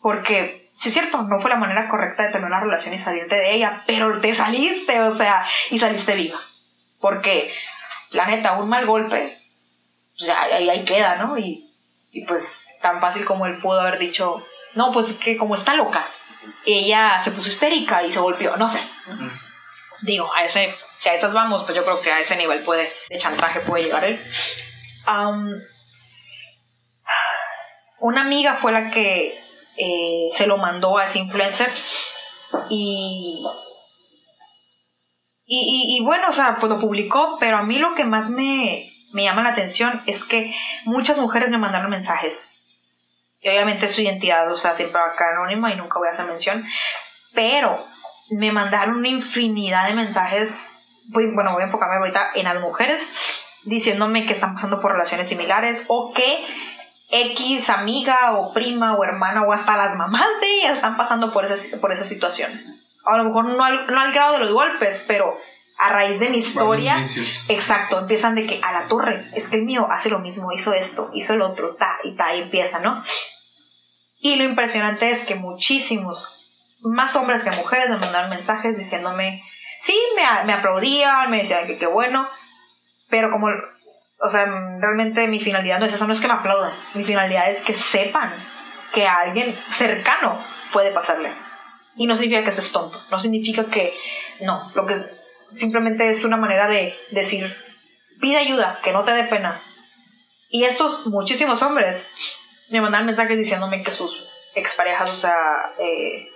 porque 0.00 0.65
sí 0.76 0.88
es 0.88 0.94
cierto, 0.94 1.22
no 1.22 1.40
fue 1.40 1.50
la 1.50 1.56
manera 1.56 1.88
correcta 1.88 2.24
de 2.24 2.32
tener 2.32 2.46
una 2.46 2.60
relación 2.60 2.94
y 2.94 2.98
salirte 2.98 3.34
de 3.34 3.54
ella, 3.54 3.82
pero 3.86 4.20
te 4.20 4.34
saliste, 4.34 5.00
o 5.00 5.14
sea, 5.14 5.46
y 5.70 5.78
saliste 5.78 6.14
viva. 6.14 6.38
Porque, 7.00 7.52
la 8.10 8.26
neta, 8.26 8.58
un 8.58 8.68
mal 8.68 8.86
golpe, 8.86 9.36
pues 10.18 10.28
ya 10.28 10.42
ahí, 10.42 10.68
ahí 10.68 10.84
queda, 10.84 11.16
¿no? 11.16 11.38
Y, 11.38 11.68
y 12.12 12.24
pues 12.26 12.66
tan 12.82 13.00
fácil 13.00 13.24
como 13.24 13.46
él 13.46 13.58
pudo 13.58 13.80
haber 13.80 13.98
dicho, 13.98 14.44
no, 14.74 14.92
pues 14.92 15.12
que 15.14 15.36
como 15.36 15.54
está 15.54 15.74
loca, 15.74 16.06
ella 16.64 17.20
se 17.22 17.30
puso 17.30 17.48
histérica 17.48 18.02
y 18.02 18.12
se 18.12 18.18
golpeó, 18.18 18.56
no 18.56 18.68
sé. 18.68 18.80
Digo, 20.02 20.32
a 20.34 20.44
ese, 20.44 20.72
si 20.98 21.08
a 21.08 21.14
esas 21.14 21.32
vamos, 21.32 21.64
pues 21.64 21.74
yo 21.74 21.84
creo 21.84 22.00
que 22.00 22.12
a 22.12 22.20
ese 22.20 22.36
nivel 22.36 22.62
puede, 22.64 22.92
de 23.08 23.18
chantaje 23.18 23.60
puede 23.60 23.84
llegar 23.84 24.04
él. 24.04 24.20
Am, 25.06 25.58
una 28.00 28.22
amiga 28.22 28.54
fue 28.54 28.72
la 28.72 28.90
que 28.90 29.34
eh, 29.78 30.28
se 30.32 30.46
lo 30.46 30.56
mandó 30.58 30.98
a 30.98 31.04
ese 31.04 31.18
influencer 31.20 31.70
y, 32.70 33.44
y, 35.46 35.98
y- 35.98 36.04
bueno, 36.04 36.28
o 36.28 36.32
sea, 36.32 36.56
pues 36.58 36.70
lo 36.70 36.80
publicó, 36.80 37.36
pero 37.38 37.58
a 37.58 37.62
mí 37.62 37.78
lo 37.78 37.94
que 37.94 38.04
más 38.04 38.30
me, 38.30 38.88
me 39.12 39.24
llama 39.24 39.42
la 39.42 39.50
atención 39.50 40.00
es 40.06 40.24
que 40.24 40.54
muchas 40.84 41.18
mujeres 41.18 41.50
me 41.50 41.58
mandaron 41.58 41.90
mensajes. 41.90 42.52
Y 43.42 43.48
obviamente 43.48 43.88
su 43.88 44.00
identidad, 44.00 44.50
o 44.50 44.58
sea, 44.58 44.74
siempre 44.74 45.00
va 45.00 45.06
a 45.12 45.16
quedar 45.16 45.34
anónima 45.34 45.72
y 45.72 45.76
nunca 45.76 45.98
voy 45.98 46.08
a 46.08 46.12
hacer 46.12 46.26
mención, 46.26 46.64
pero 47.34 47.78
me 48.30 48.50
mandaron 48.50 48.96
una 48.96 49.08
infinidad 49.08 49.86
de 49.88 49.94
mensajes, 49.94 50.66
bueno, 51.12 51.52
voy 51.52 51.62
a 51.62 51.66
enfocarme 51.66 51.96
ahorita 51.96 52.30
en 52.34 52.44
las 52.44 52.60
mujeres, 52.60 53.00
diciéndome 53.66 54.26
que 54.26 54.32
están 54.32 54.54
pasando 54.54 54.80
por 54.80 54.92
relaciones 54.92 55.28
similares 55.28 55.82
o 55.88 56.12
que 56.12 56.44
X 57.10 57.70
amiga 57.70 58.32
o 58.38 58.52
prima 58.52 58.96
o 58.96 59.04
hermana 59.04 59.42
o 59.42 59.52
hasta 59.52 59.76
las 59.76 59.96
mamás 59.96 60.26
de 60.40 60.46
ellas 60.58 60.76
están 60.76 60.96
pasando 60.96 61.32
por 61.32 61.44
esas, 61.44 61.78
por 61.80 61.92
esas 61.92 62.08
situaciones. 62.08 63.00
A 63.04 63.16
lo 63.16 63.24
mejor 63.24 63.44
no 63.44 63.64
al, 63.64 63.86
no 63.86 64.00
al 64.00 64.12
grado 64.12 64.34
de 64.34 64.40
los 64.40 64.52
golpes, 64.52 65.04
pero 65.06 65.32
a 65.78 65.90
raíz 65.90 66.18
de 66.18 66.30
mi 66.30 66.38
historia, 66.38 66.96
exacto, 67.48 67.98
empiezan 67.98 68.34
de 68.34 68.46
que 68.46 68.60
a 68.62 68.72
la 68.72 68.88
torre, 68.88 69.22
es 69.34 69.48
que 69.48 69.56
el 69.56 69.64
mío 69.64 69.86
hace 69.90 70.08
lo 70.08 70.20
mismo, 70.20 70.50
hizo 70.52 70.72
esto, 70.72 71.10
hizo 71.14 71.34
el 71.34 71.42
otro, 71.42 71.74
ta 71.76 71.96
y 72.02 72.16
ta, 72.16 72.34
y 72.34 72.42
empieza, 72.42 72.78
¿no? 72.78 73.04
Y 74.20 74.36
lo 74.36 74.44
impresionante 74.44 75.10
es 75.10 75.26
que 75.26 75.34
muchísimos, 75.34 76.80
más 76.84 77.14
hombres 77.16 77.42
que 77.42 77.50
mujeres, 77.50 77.90
me 77.90 77.98
mandaron 77.98 78.30
mensajes 78.30 78.76
diciéndome, 78.78 79.42
sí, 79.82 79.98
me, 80.16 80.22
me 80.46 80.54
aplaudían, 80.54 81.30
me 81.30 81.38
decían 81.38 81.66
que 81.66 81.78
qué 81.78 81.86
bueno, 81.86 82.26
pero 83.10 83.30
como, 83.30 83.48
o 84.20 84.30
sea, 84.30 84.44
realmente 84.78 85.28
mi 85.28 85.40
finalidad 85.40 85.78
no 85.78 85.86
es 85.86 85.94
eso, 85.94 86.06
no 86.06 86.12
es 86.12 86.20
que 86.20 86.28
me 86.28 86.34
aplaudan, 86.34 86.72
mi 86.94 87.04
finalidad 87.04 87.50
es 87.50 87.62
que 87.64 87.74
sepan 87.74 88.32
que 88.94 89.06
a 89.06 89.20
alguien 89.20 89.54
cercano 89.74 90.38
puede 90.72 90.90
pasarle. 90.90 91.30
Y 91.96 92.06
no 92.06 92.14
significa 92.14 92.42
que 92.42 92.50
estés 92.50 92.72
tonto, 92.72 92.98
no 93.10 93.18
significa 93.18 93.64
que, 93.64 93.94
no, 94.40 94.70
lo 94.74 94.86
que 94.86 95.04
simplemente 95.54 96.10
es 96.10 96.24
una 96.24 96.36
manera 96.36 96.68
de 96.68 96.94
decir, 97.12 97.54
pide 98.20 98.36
ayuda, 98.38 98.78
que 98.82 98.92
no 98.92 99.04
te 99.04 99.12
dé 99.12 99.24
pena. 99.24 99.60
Y 100.50 100.64
estos 100.64 101.06
muchísimos 101.08 101.62
hombres 101.62 102.14
me 102.70 102.80
mandaron 102.80 103.06
mensajes 103.06 103.38
diciéndome 103.38 103.82
que 103.82 103.90
sus 103.90 104.28
exparejas, 104.54 105.10
o 105.10 105.16
sea, 105.16 105.36
eh, 105.78 106.26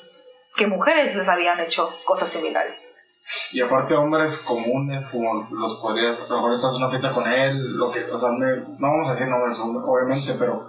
que 0.57 0.66
mujeres 0.66 1.15
les 1.15 1.28
habían 1.28 1.61
hecho 1.61 1.90
cosas 2.05 2.31
similares. 2.31 2.90
Y 3.52 3.61
aparte 3.61 3.94
hombres 3.94 4.39
comunes, 4.39 5.09
como 5.09 5.47
los 5.51 5.81
podría, 5.81 6.11
a 6.11 6.12
lo 6.12 6.36
mejor 6.36 6.52
estás 6.52 6.73
en 6.77 6.82
una 6.82 6.90
fiesta 6.90 7.12
con 7.12 7.27
él, 7.31 7.57
lo 7.77 7.90
que, 7.90 8.05
o 8.05 8.16
sea, 8.19 8.31
me- 8.31 8.57
no 8.78 8.89
vamos 8.90 9.09
a 9.09 9.12
decir 9.12 9.28
nombres, 9.28 9.57
obviamente, 9.61 10.35
pero 10.39 10.62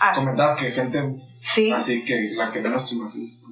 Ah, 0.00 0.12
comentabas 0.14 0.56
que 0.60 0.70
gente 0.70 1.02
sí. 1.40 1.72
así 1.72 2.04
que 2.04 2.30
la 2.36 2.50
que 2.52 2.60
menos 2.60 2.88
te 2.88 2.94
imaginas. 2.94 3.42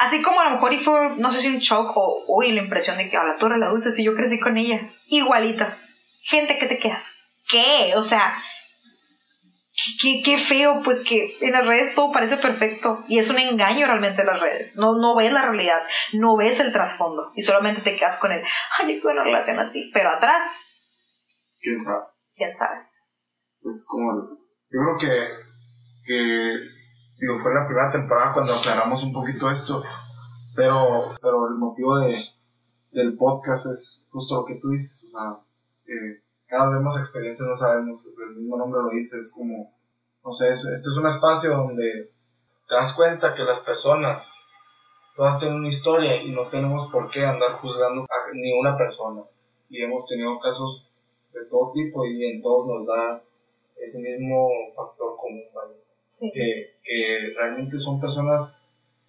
Así 0.00 0.20
como 0.22 0.40
a 0.40 0.44
lo 0.46 0.50
mejor 0.52 0.72
y 0.72 0.78
fue, 0.78 1.10
no 1.18 1.32
sé 1.32 1.40
si 1.40 1.48
un 1.48 1.58
shock 1.58 1.92
o, 1.96 2.22
uy, 2.28 2.52
la 2.52 2.62
impresión 2.62 2.96
de 2.96 3.08
que 3.08 3.16
a 3.16 3.22
la 3.24 3.36
torre 3.38 3.58
la 3.58 3.68
dulce 3.68 3.90
si 3.92 4.04
yo 4.04 4.14
crecí 4.14 4.40
con 4.40 4.56
ella. 4.56 4.80
Igualita. 5.06 5.76
Gente 6.22 6.58
que 6.58 6.66
te 6.66 6.78
quedas. 6.78 7.04
¿Qué? 7.48 7.92
O 7.96 8.02
sea, 8.02 8.32
qué, 10.00 10.22
qué 10.24 10.38
feo, 10.38 10.80
pues 10.84 11.04
que 11.04 11.28
en 11.40 11.52
las 11.52 11.66
redes 11.66 11.94
todo 11.94 12.12
parece 12.12 12.36
perfecto. 12.36 12.98
Y 13.08 13.18
es 13.18 13.30
un 13.30 13.38
engaño 13.38 13.86
realmente 13.86 14.24
las 14.24 14.40
redes. 14.40 14.76
No, 14.76 14.98
no 14.98 15.16
ves 15.16 15.32
la 15.32 15.42
realidad, 15.42 15.80
no 16.14 16.36
ves 16.36 16.60
el 16.60 16.72
trasfondo. 16.72 17.22
Y 17.36 17.42
solamente 17.42 17.82
te 17.82 17.96
quedas 17.96 18.16
con 18.18 18.32
el, 18.32 18.42
ay, 18.78 19.00
tuve 19.00 19.12
una 19.12 19.24
relación 19.24 19.58
así. 19.58 19.90
Pero 19.92 20.10
atrás, 20.10 20.42
¿Quién 21.60 21.80
sabe? 21.80 22.04
ya 22.38 22.56
sabes. 22.56 22.86
Es 23.62 23.86
como, 23.88 24.12
yo 24.70 24.80
creo 24.80 24.96
que, 24.98 25.28
que 26.06 26.76
digo, 27.18 27.40
fue 27.42 27.54
la 27.54 27.66
primera 27.66 27.90
temporada 27.90 28.34
cuando 28.34 28.54
aclaramos 28.54 29.02
un 29.02 29.12
poquito 29.12 29.50
esto, 29.50 29.82
pero, 30.54 31.14
pero 31.20 31.48
el 31.48 31.56
motivo 31.58 31.98
de, 31.98 32.14
del 32.92 33.16
podcast 33.16 33.66
es 33.66 34.06
justo 34.10 34.36
lo 34.36 34.44
que 34.44 34.60
tú 34.60 34.68
dices, 34.68 35.12
o 35.12 35.18
sea, 35.18 35.40
eh, 35.86 36.22
cada 36.46 36.70
vez 36.70 36.82
más 36.82 36.98
experiencias 36.98 37.48
no 37.48 37.54
sabemos, 37.54 38.06
el 38.28 38.36
mismo 38.36 38.56
nombre 38.56 38.82
lo 38.82 38.90
dice, 38.90 39.18
es 39.18 39.32
como, 39.32 39.75
no 40.26 40.32
sé, 40.32 40.48
es- 40.52 40.64
este 40.66 40.90
es 40.90 40.96
un 40.98 41.06
espacio 41.06 41.50
donde 41.56 42.10
te 42.68 42.74
das 42.74 42.92
cuenta 42.94 43.34
que 43.34 43.44
las 43.44 43.60
personas, 43.60 44.38
todas 45.14 45.38
tienen 45.38 45.58
una 45.60 45.68
historia 45.68 46.16
y 46.20 46.30
no 46.32 46.48
tenemos 46.48 46.90
por 46.92 47.10
qué 47.10 47.24
andar 47.24 47.52
juzgando 47.60 48.02
a 48.02 48.32
ni 48.34 48.52
una 48.52 48.76
persona. 48.76 49.22
Y 49.70 49.82
hemos 49.82 50.06
tenido 50.08 50.38
casos 50.40 50.90
de 51.32 51.44
todo 51.46 51.72
tipo 51.72 52.04
y 52.06 52.24
en 52.26 52.42
todos 52.42 52.66
nos 52.66 52.86
da 52.86 53.22
ese 53.80 53.98
mismo 54.00 54.48
factor 54.74 55.16
común, 55.16 55.44
¿vale? 55.54 55.74
Sí. 56.06 56.30
que, 56.32 56.76
que 56.82 57.34
realmente 57.36 57.78
son 57.78 58.00
personas, 58.00 58.56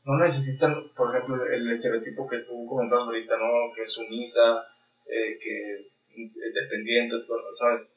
no 0.04 0.18
necesitan, 0.18 0.76
por 0.96 1.16
ejemplo, 1.16 1.46
el 1.46 1.70
estereotipo 1.70 2.28
que 2.28 2.40
tú 2.40 2.66
comentabas 2.68 3.06
ahorita, 3.06 3.38
¿no? 3.38 3.74
Que 3.74 3.84
es 3.84 3.92
sumisa, 3.94 4.66
eh, 5.06 5.38
que 5.42 5.74
es 6.16 6.54
dependiente, 6.54 7.16
todo, 7.28 7.40
¿sabes? 7.54 7.88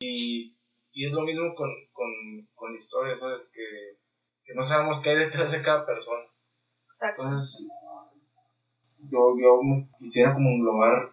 Y, 0.00 0.54
y 0.98 1.06
es 1.06 1.12
lo 1.12 1.20
mismo 1.20 1.54
con, 1.54 1.70
con, 1.92 2.10
con 2.56 2.72
la 2.72 2.76
historia, 2.76 3.14
¿sabes? 3.14 3.52
Que, 3.54 3.98
que 4.42 4.52
no 4.52 4.64
sabemos 4.64 5.00
qué 5.00 5.10
hay 5.10 5.18
detrás 5.18 5.52
de 5.52 5.62
cada 5.62 5.86
persona. 5.86 6.24
Exacto. 6.92 7.22
Entonces, 7.22 7.68
yo, 9.08 9.36
yo 9.40 9.60
quisiera 10.00 10.34
como 10.34 10.48
englobar 10.48 11.10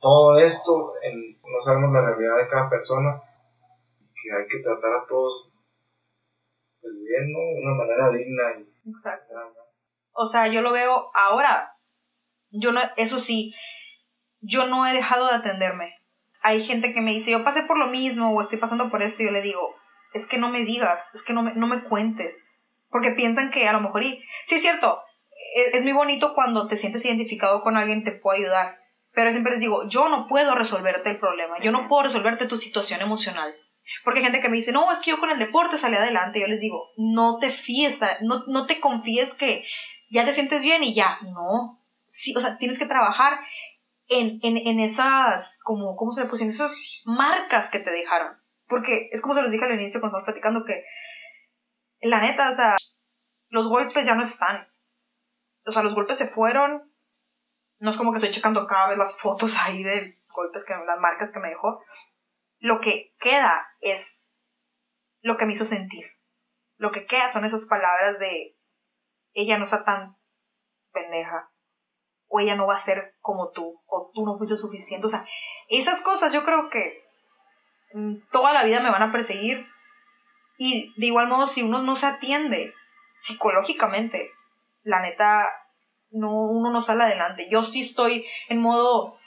todo 0.00 0.38
esto 0.38 0.94
en, 1.02 1.32
no 1.32 1.60
sabemos 1.60 1.92
la 1.92 2.06
realidad 2.06 2.38
de 2.38 2.48
cada 2.48 2.70
persona, 2.70 3.20
y 4.00 4.06
que 4.06 4.34
hay 4.34 4.46
que 4.48 4.62
tratar 4.62 5.02
a 5.02 5.06
todos 5.06 5.54
pues, 6.80 6.94
bien, 6.94 7.30
¿no? 7.30 7.38
De 7.38 7.60
una 7.62 7.74
manera 7.74 8.10
digna 8.12 8.42
y 8.58 8.90
Exacto. 8.90 9.34
O 10.12 10.24
sea, 10.24 10.48
yo 10.48 10.62
lo 10.62 10.72
veo 10.72 11.10
ahora. 11.12 11.76
Yo 12.48 12.72
no, 12.72 12.80
eso 12.96 13.18
sí, 13.18 13.52
yo 14.40 14.66
no 14.66 14.86
he 14.86 14.94
dejado 14.94 15.26
de 15.26 15.34
atenderme. 15.34 15.92
Hay 16.46 16.62
gente 16.62 16.94
que 16.94 17.00
me 17.00 17.10
dice, 17.10 17.32
yo 17.32 17.42
pasé 17.42 17.64
por 17.64 17.76
lo 17.76 17.88
mismo 17.88 18.30
o 18.30 18.40
estoy 18.40 18.58
pasando 18.58 18.88
por 18.88 19.02
esto 19.02 19.20
y 19.20 19.26
yo 19.26 19.32
le 19.32 19.42
digo, 19.42 19.74
es 20.14 20.28
que 20.28 20.38
no 20.38 20.48
me 20.48 20.64
digas, 20.64 21.02
es 21.12 21.24
que 21.24 21.32
no 21.32 21.42
me, 21.42 21.52
no 21.54 21.66
me 21.66 21.82
cuentes. 21.82 22.34
Porque 22.88 23.10
piensan 23.16 23.50
que 23.50 23.66
a 23.66 23.72
lo 23.72 23.80
mejor, 23.80 24.04
y 24.04 24.22
sí 24.46 24.54
es 24.54 24.62
cierto, 24.62 25.02
es, 25.56 25.74
es 25.74 25.82
muy 25.82 25.92
bonito 25.92 26.34
cuando 26.34 26.68
te 26.68 26.76
sientes 26.76 27.04
identificado 27.04 27.62
con 27.62 27.76
alguien, 27.76 28.04
te 28.04 28.12
puede 28.12 28.44
ayudar. 28.44 28.78
Pero 29.12 29.32
siempre 29.32 29.54
les 29.54 29.60
digo, 29.60 29.88
yo 29.88 30.08
no 30.08 30.28
puedo 30.28 30.54
resolverte 30.54 31.10
el 31.10 31.18
problema, 31.18 31.56
yo 31.60 31.72
no 31.72 31.88
puedo 31.88 32.04
resolverte 32.04 32.46
tu 32.46 32.58
situación 32.58 33.00
emocional. 33.00 33.52
Porque 34.04 34.20
hay 34.20 34.26
gente 34.26 34.40
que 34.40 34.48
me 34.48 34.56
dice, 34.58 34.70
no, 34.70 34.92
es 34.92 35.00
que 35.00 35.10
yo 35.10 35.18
con 35.18 35.30
el 35.30 35.40
deporte 35.40 35.80
salí 35.80 35.96
adelante. 35.96 36.40
Yo 36.40 36.46
les 36.46 36.60
digo, 36.60 36.90
no 36.96 37.38
te 37.40 37.56
fíes, 37.58 37.98
no, 38.20 38.44
no 38.46 38.66
te 38.66 38.78
confíes 38.78 39.34
que 39.34 39.64
ya 40.10 40.24
te 40.24 40.32
sientes 40.32 40.62
bien 40.62 40.84
y 40.84 40.94
ya. 40.94 41.18
No. 41.22 41.82
Sí, 42.12 42.32
o 42.36 42.40
sea, 42.40 42.56
tienes 42.56 42.78
que 42.78 42.86
trabajar 42.86 43.40
en, 44.08 44.38
en, 44.42 44.56
en 44.56 44.80
esas, 44.80 45.60
como, 45.64 45.96
¿cómo 45.96 46.12
se 46.12 46.22
le 46.22 46.28
puso? 46.28 46.42
En 46.44 46.50
esas 46.50 46.72
marcas 47.04 47.70
que 47.70 47.80
te 47.80 47.90
dejaron. 47.90 48.36
Porque 48.68 49.08
es 49.12 49.22
como 49.22 49.34
se 49.34 49.42
los 49.42 49.50
dije 49.50 49.64
al 49.64 49.78
inicio 49.78 50.00
cuando 50.00 50.18
estábamos 50.18 50.26
platicando 50.26 50.64
que, 50.64 50.84
la 52.00 52.20
neta, 52.20 52.50
o 52.50 52.54
sea, 52.54 52.76
los 53.48 53.68
golpes 53.68 54.06
ya 54.06 54.14
no 54.14 54.22
están. 54.22 54.68
O 55.66 55.72
sea, 55.72 55.82
los 55.82 55.94
golpes 55.94 56.18
se 56.18 56.28
fueron. 56.28 56.92
No 57.78 57.90
es 57.90 57.96
como 57.96 58.12
que 58.12 58.18
estoy 58.18 58.30
checando 58.30 58.66
cada 58.66 58.88
vez 58.88 58.98
las 58.98 59.18
fotos 59.18 59.56
ahí 59.60 59.82
de 59.82 60.18
golpes 60.28 60.64
que, 60.64 60.74
las 60.74 61.00
marcas 61.00 61.30
que 61.32 61.40
me 61.40 61.48
dejó. 61.48 61.82
Lo 62.58 62.80
que 62.80 63.14
queda 63.18 63.66
es 63.80 64.24
lo 65.20 65.36
que 65.36 65.46
me 65.46 65.52
hizo 65.52 65.64
sentir. 65.64 66.06
Lo 66.78 66.92
que 66.92 67.06
queda 67.06 67.32
son 67.32 67.44
esas 67.44 67.66
palabras 67.68 68.18
de 68.18 68.56
ella 69.32 69.58
no 69.58 69.64
está 69.64 69.84
tan 69.84 70.16
pendeja. 70.92 71.50
O 72.28 72.40
ella 72.40 72.56
no 72.56 72.66
va 72.66 72.74
a 72.74 72.84
ser 72.84 73.14
como 73.20 73.50
tú. 73.50 73.80
O 73.86 74.10
tú 74.14 74.24
no 74.24 74.36
fuiste 74.38 74.56
suficiente. 74.56 75.06
O 75.06 75.10
sea, 75.10 75.26
esas 75.68 76.02
cosas 76.02 76.32
yo 76.32 76.44
creo 76.44 76.70
que 76.70 77.04
mm, 77.94 78.16
toda 78.30 78.52
la 78.52 78.64
vida 78.64 78.82
me 78.82 78.90
van 78.90 79.02
a 79.02 79.12
perseguir. 79.12 79.66
Y 80.58 80.92
de 80.96 81.06
igual 81.06 81.28
modo, 81.28 81.46
si 81.46 81.62
uno 81.62 81.82
no 81.82 81.96
se 81.96 82.06
atiende 82.06 82.72
psicológicamente, 83.18 84.30
la 84.84 85.02
neta, 85.02 85.44
no, 86.10 86.30
uno 86.32 86.70
no 86.70 86.80
sale 86.80 87.04
adelante. 87.04 87.48
Yo 87.50 87.62
sí 87.62 87.82
estoy 87.82 88.26
en 88.48 88.60
modo, 88.60 89.18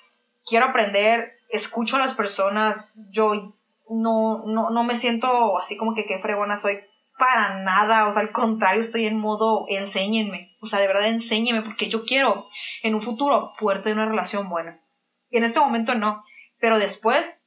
quiero 0.45 0.67
aprender, 0.67 1.33
escucho 1.49 1.97
a 1.97 1.99
las 1.99 2.15
personas, 2.15 2.93
yo 3.11 3.53
no, 3.89 4.43
no, 4.45 4.69
no 4.69 4.83
me 4.83 4.95
siento 4.95 5.59
así 5.59 5.77
como 5.77 5.95
que 5.95 6.05
qué 6.05 6.19
fregona 6.19 6.57
soy 6.57 6.79
para 7.19 7.59
nada, 7.63 8.07
o 8.07 8.13
sea, 8.13 8.21
al 8.21 8.31
contrario, 8.31 8.81
estoy 8.81 9.05
en 9.05 9.19
modo, 9.19 9.65
enséñenme, 9.67 10.48
o 10.59 10.67
sea, 10.67 10.79
de 10.79 10.87
verdad 10.87 11.07
enséñenme, 11.07 11.61
porque 11.61 11.89
yo 11.89 12.03
quiero 12.03 12.49
en 12.83 12.95
un 12.95 13.01
futuro 13.01 13.53
poder 13.59 13.81
tener 13.81 13.97
una 13.97 14.09
relación 14.09 14.49
buena. 14.49 14.79
Y 15.29 15.37
en 15.37 15.43
este 15.43 15.59
momento 15.59 15.95
no, 15.95 16.23
pero 16.59 16.79
después, 16.79 17.45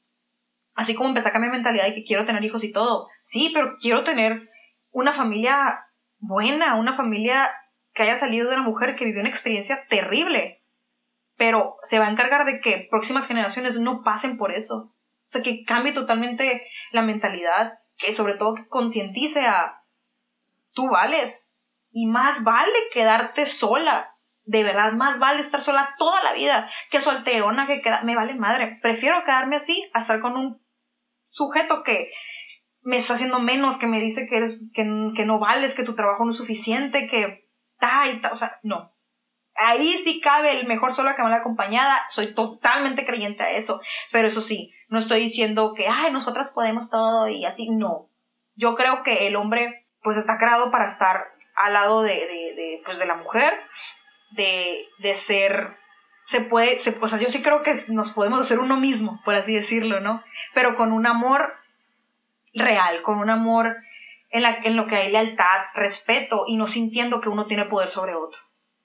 así 0.74 0.94
como 0.94 1.10
empecé 1.10 1.28
a 1.28 1.32
cambiar 1.32 1.52
mentalidad 1.52 1.84
de 1.84 1.94
que 1.94 2.04
quiero 2.04 2.24
tener 2.24 2.44
hijos 2.44 2.64
y 2.64 2.72
todo, 2.72 3.08
sí, 3.26 3.50
pero 3.52 3.76
quiero 3.80 4.04
tener 4.04 4.48
una 4.90 5.12
familia 5.12 5.86
buena, 6.18 6.76
una 6.76 6.96
familia 6.96 7.50
que 7.94 8.04
haya 8.04 8.16
salido 8.16 8.48
de 8.48 8.56
una 8.56 8.64
mujer 8.64 8.96
que 8.96 9.04
vivió 9.04 9.20
una 9.20 9.28
experiencia 9.28 9.84
terrible, 9.88 10.62
pero 11.36 11.76
se 11.88 11.98
va 11.98 12.06
a 12.06 12.10
encargar 12.10 12.46
de 12.46 12.60
que 12.60 12.86
próximas 12.90 13.26
generaciones 13.26 13.78
no 13.78 14.02
pasen 14.02 14.38
por 14.38 14.52
eso. 14.52 14.76
O 14.76 15.30
sea, 15.32 15.42
que 15.42 15.64
cambie 15.64 15.92
totalmente 15.92 16.62
la 16.92 17.02
mentalidad, 17.02 17.78
que 17.98 18.12
sobre 18.12 18.34
todo 18.34 18.54
que 18.54 18.68
concientice 18.68 19.40
a 19.40 19.82
tú 20.72 20.88
vales 20.88 21.51
y 21.92 22.06
más 22.06 22.42
vale 22.42 22.72
quedarte 22.92 23.46
sola. 23.46 24.08
De 24.44 24.64
verdad, 24.64 24.92
más 24.94 25.20
vale 25.20 25.42
estar 25.42 25.60
sola 25.60 25.94
toda 25.98 26.22
la 26.24 26.32
vida 26.32 26.68
que 26.90 27.00
solterona, 27.00 27.66
que 27.68 27.80
queda, 27.80 28.02
me 28.02 28.16
vale 28.16 28.34
madre. 28.34 28.78
Prefiero 28.82 29.22
quedarme 29.24 29.56
así 29.56 29.88
a 29.94 30.00
estar 30.00 30.20
con 30.20 30.36
un 30.36 30.66
sujeto 31.30 31.82
que 31.84 32.10
me 32.80 32.98
está 32.98 33.14
haciendo 33.14 33.38
menos, 33.38 33.78
que 33.78 33.86
me 33.86 34.00
dice 34.00 34.26
que, 34.28 34.36
eres, 34.36 34.58
que, 34.74 34.82
que 35.14 35.26
no 35.26 35.38
vales, 35.38 35.74
que 35.74 35.84
tu 35.84 35.94
trabajo 35.94 36.24
no 36.24 36.32
es 36.32 36.38
suficiente, 36.38 37.08
que 37.08 37.48
ta 37.78 38.08
y 38.08 38.20
ta, 38.20 38.32
o 38.32 38.36
sea, 38.36 38.58
no. 38.62 38.92
Ahí 39.54 39.92
sí 40.04 40.20
cabe 40.20 40.60
el 40.60 40.66
mejor 40.66 40.94
sola 40.94 41.14
que 41.14 41.22
mal 41.22 41.32
acompañada, 41.34 42.00
soy 42.10 42.34
totalmente 42.34 43.04
creyente 43.04 43.42
a 43.42 43.50
eso, 43.50 43.80
pero 44.10 44.26
eso 44.26 44.40
sí, 44.40 44.72
no 44.88 44.98
estoy 44.98 45.20
diciendo 45.20 45.74
que, 45.76 45.86
ay, 45.86 46.10
nosotras 46.10 46.50
podemos 46.54 46.90
todo 46.90 47.28
y 47.28 47.44
así, 47.44 47.68
no. 47.70 48.08
Yo 48.54 48.74
creo 48.74 49.02
que 49.02 49.28
el 49.28 49.36
hombre, 49.36 49.86
pues 50.02 50.16
está 50.16 50.38
creado 50.38 50.70
para 50.72 50.86
estar 50.86 51.31
al 51.54 51.72
lado 51.72 52.02
de, 52.02 52.14
de, 52.14 52.54
de 52.54 52.82
pues, 52.84 52.98
de 52.98 53.06
la 53.06 53.16
mujer, 53.16 53.52
de, 54.30 54.86
de 54.98 55.20
ser, 55.26 55.76
se 56.28 56.40
puede, 56.40 56.78
se, 56.78 56.96
o 57.00 57.08
sea, 57.08 57.18
yo 57.18 57.28
sí 57.28 57.42
creo 57.42 57.62
que 57.62 57.74
nos 57.88 58.12
podemos 58.12 58.40
hacer 58.40 58.58
uno 58.58 58.78
mismo, 58.78 59.20
por 59.24 59.34
así 59.34 59.54
decirlo, 59.54 60.00
¿no? 60.00 60.22
Pero 60.54 60.76
con 60.76 60.92
un 60.92 61.06
amor 61.06 61.54
real, 62.54 63.02
con 63.02 63.18
un 63.18 63.30
amor 63.30 63.76
en, 64.30 64.42
la, 64.42 64.58
en 64.64 64.76
lo 64.76 64.86
que 64.86 64.96
hay 64.96 65.10
lealtad, 65.10 65.66
respeto 65.74 66.44
y 66.46 66.56
no 66.56 66.66
sintiendo 66.66 67.20
que 67.20 67.28
uno 67.28 67.46
tiene 67.46 67.66
poder 67.66 67.88
sobre 67.88 68.14
otro. 68.14 68.38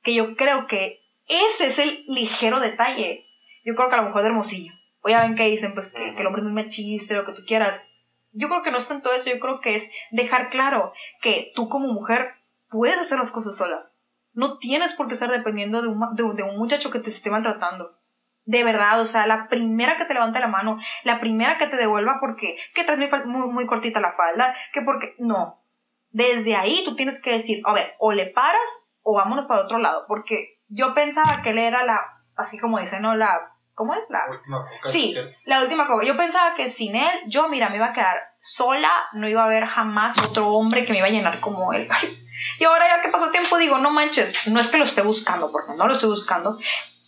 Que 0.04 0.14
yo 0.14 0.36
creo 0.36 0.68
que 0.68 1.00
ese 1.28 1.68
es 1.68 1.80
el 1.80 2.06
ligero 2.08 2.60
detalle. 2.60 3.26
Yo 3.66 3.76
creo 3.76 3.90
que 3.90 3.96
a 3.96 4.00
lo 4.00 4.08
mejor 4.08 4.22
de 4.22 4.30
Hermosillo. 4.30 4.74
O 5.02 5.10
ya 5.10 5.22
ven 5.22 5.36
que 5.36 5.50
dicen, 5.50 5.74
pues, 5.74 5.92
que, 5.92 6.10
el 6.10 6.26
hombre 6.26 6.42
es 6.42 6.46
muy 6.46 6.64
machista, 6.64 7.16
lo 7.16 7.26
que 7.26 7.34
tú 7.34 7.42
quieras. 7.46 7.84
Yo 8.34 8.50
creo 8.50 8.62
que 8.62 8.72
no 8.72 8.78
es 8.78 8.88
tanto 8.88 9.12
eso, 9.12 9.26
yo 9.26 9.40
creo 9.40 9.62
que 9.62 9.76
es 9.76 9.90
dejar 10.12 10.50
claro 10.50 10.94
que 11.22 11.52
tú 11.56 11.70
como 11.70 11.88
mujer 11.88 12.36
puedes 12.70 12.98
hacer 12.98 13.18
las 13.20 13.32
cosas 13.32 13.58
sola. 13.58 13.90
No 14.34 14.58
tienes 14.60 14.94
por 14.94 15.08
qué 15.08 15.14
estar 15.16 15.30
dependiendo 15.32 15.82
de 15.82 15.88
un, 15.88 16.00
de, 16.16 16.24
un- 16.24 16.36
de 16.36 16.44
un 16.44 16.58
muchacho 16.58 16.92
que 16.92 17.00
te 17.00 17.10
esté 17.10 17.30
maltratando. 17.30 17.92
De 18.46 18.64
verdad, 18.64 19.02
o 19.02 19.06
sea, 19.06 19.28
la 19.28 19.48
primera 19.50 19.98
que 19.98 20.06
te 20.06 20.14
levante 20.14 20.40
la 20.40 20.48
mano, 20.48 20.78
la 21.04 21.20
primera 21.20 21.58
que 21.58 21.68
te 21.68 21.76
devuelva 21.76 22.18
porque, 22.22 22.58
que 22.74 22.84
traes 22.86 23.00
muy, 23.00 23.10
muy, 23.26 23.50
muy 23.54 23.68
cortita 23.68 24.00
la 24.00 24.14
falda, 24.14 24.56
que 24.74 24.82
porque, 24.82 25.16
no. 25.20 25.64
Desde 26.12 26.56
ahí 26.56 26.84
tú 26.86 26.96
tienes 26.96 27.22
que 27.22 27.32
decir, 27.34 27.62
a 27.66 27.74
ver, 27.74 27.96
o 28.00 28.12
le 28.14 28.28
paras 28.28 28.70
o 29.02 29.16
vámonos 29.16 29.48
para 29.48 29.64
otro 29.64 29.80
lado, 29.80 30.06
porque 30.08 30.60
yo 30.70 30.94
pensaba 30.94 31.42
que 31.42 31.50
él 31.50 31.58
era 31.58 31.84
la, 31.86 32.00
así 32.38 32.58
como 32.60 32.80
dicen, 32.80 33.02
¿no? 33.02 33.16
La, 33.16 33.38
¿cómo 33.74 33.94
es? 33.94 34.00
La, 34.10 34.20
Última 34.30 34.60
coca, 34.66 34.92
Sí, 34.92 35.14
la 35.48 35.62
última 35.62 35.86
cosa. 35.88 36.06
Yo 36.08 36.16
pensaba 36.16 36.56
que 36.56 36.70
sin 36.70 36.96
él, 36.96 37.20
yo, 37.28 37.50
mira, 37.50 37.70
me 37.70 37.76
iba 37.78 37.88
a 37.88 37.94
quedar 37.94 38.16
sola, 38.42 38.90
no 39.14 39.28
iba 39.28 39.42
a 39.42 39.46
haber 39.46 39.66
jamás 39.66 40.18
otro 40.26 40.48
hombre 40.50 40.86
que 40.86 40.94
me 40.94 41.00
iba 41.00 41.08
a 41.08 41.12
llenar 41.12 41.40
como 41.42 41.74
él. 41.74 41.88
Ay, 41.92 42.08
Y 42.60 42.64
ahora 42.64 42.86
ya 42.88 43.02
que 43.02 43.10
pasó 43.10 43.30
tiempo, 43.32 43.58
digo, 43.58 43.78
no 43.80 43.92
manches, 43.92 44.48
no 44.48 44.60
es 44.60 44.70
que 44.70 44.78
lo 44.78 44.86
esté 44.86 45.02
buscando, 45.02 45.52
porque 45.52 45.74
no 45.78 45.88
lo 45.88 45.94
estoy 45.94 46.10
buscando, 46.10 46.60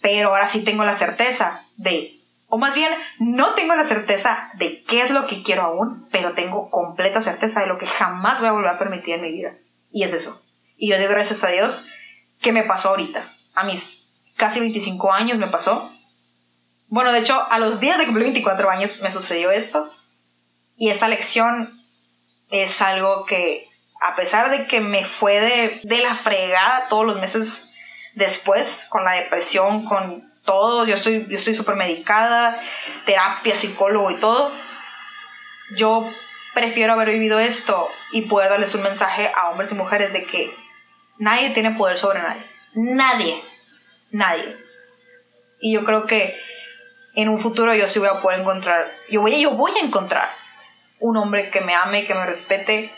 pero 0.01 0.29
ahora 0.29 0.47
sí 0.47 0.63
tengo 0.63 0.83
la 0.83 0.97
certeza 0.97 1.61
de, 1.77 2.13
o 2.47 2.57
más 2.57 2.75
bien, 2.75 2.91
no 3.19 3.53
tengo 3.53 3.75
la 3.75 3.87
certeza 3.87 4.49
de 4.55 4.83
qué 4.87 5.01
es 5.01 5.11
lo 5.11 5.27
que 5.27 5.43
quiero 5.43 5.63
aún, 5.63 6.07
pero 6.11 6.33
tengo 6.33 6.69
completa 6.69 7.21
certeza 7.21 7.61
de 7.61 7.67
lo 7.67 7.77
que 7.77 7.87
jamás 7.87 8.39
voy 8.39 8.49
a 8.49 8.53
volver 8.53 8.71
a 8.71 8.79
permitir 8.79 9.15
en 9.15 9.21
mi 9.21 9.31
vida. 9.31 9.53
Y 9.91 10.03
es 10.03 10.13
eso. 10.13 10.41
Y 10.77 10.89
yo 10.89 10.97
doy 10.97 11.07
gracias 11.07 11.43
a 11.43 11.49
Dios 11.49 11.87
que 12.41 12.51
me 12.51 12.63
pasó 12.63 12.89
ahorita. 12.89 13.23
A 13.55 13.63
mis 13.63 14.33
casi 14.37 14.59
25 14.59 15.11
años 15.11 15.37
me 15.37 15.47
pasó. 15.47 15.91
Bueno, 16.87 17.11
de 17.11 17.19
hecho, 17.19 17.39
a 17.51 17.59
los 17.59 17.79
días 17.79 17.97
de 17.97 18.05
cumplir 18.05 18.25
24 18.25 18.69
años 18.69 19.01
me 19.03 19.11
sucedió 19.11 19.51
esto. 19.51 19.87
Y 20.77 20.89
esta 20.89 21.07
lección 21.07 21.69
es 22.49 22.81
algo 22.81 23.25
que 23.25 23.68
a 24.01 24.15
pesar 24.15 24.49
de 24.49 24.65
que 24.67 24.79
me 24.79 25.03
fue 25.03 25.39
de, 25.39 25.79
de 25.83 26.01
la 26.01 26.15
fregada 26.15 26.87
todos 26.89 27.05
los 27.05 27.19
meses 27.19 27.73
después, 28.13 28.87
con 28.89 29.03
la 29.03 29.13
depresión, 29.13 29.85
con 29.85 30.21
todo, 30.45 30.85
yo 30.85 30.95
estoy 30.95 31.25
yo 31.27 31.37
estoy 31.37 31.55
súper 31.55 31.75
medicada, 31.75 32.57
terapia, 33.05 33.55
psicólogo 33.55 34.11
y 34.11 34.15
todo, 34.15 34.51
yo 35.75 36.09
prefiero 36.53 36.93
haber 36.93 37.09
vivido 37.09 37.39
esto 37.39 37.87
y 38.11 38.23
poder 38.23 38.49
darles 38.49 38.73
un 38.75 38.83
mensaje 38.83 39.31
a 39.35 39.49
hombres 39.49 39.71
y 39.71 39.75
mujeres 39.75 40.13
de 40.13 40.25
que 40.25 40.53
nadie 41.17 41.51
tiene 41.51 41.71
poder 41.71 41.97
sobre 41.97 42.21
nadie. 42.21 42.43
Nadie. 42.73 43.35
Nadie. 44.11 44.55
Y 45.61 45.73
yo 45.73 45.83
creo 45.83 46.05
que 46.05 46.35
en 47.15 47.29
un 47.29 47.39
futuro 47.39 47.73
yo 47.75 47.87
sí 47.87 47.99
voy 47.99 48.07
a 48.07 48.21
poder 48.21 48.39
encontrar, 48.39 48.89
yo 49.09 49.21
voy, 49.21 49.41
yo 49.41 49.51
voy 49.51 49.71
a 49.77 49.85
encontrar 49.85 50.31
un 50.99 51.17
hombre 51.17 51.49
que 51.51 51.61
me 51.61 51.75
ame, 51.75 52.07
que 52.07 52.13
me 52.13 52.25
respete 52.25 52.91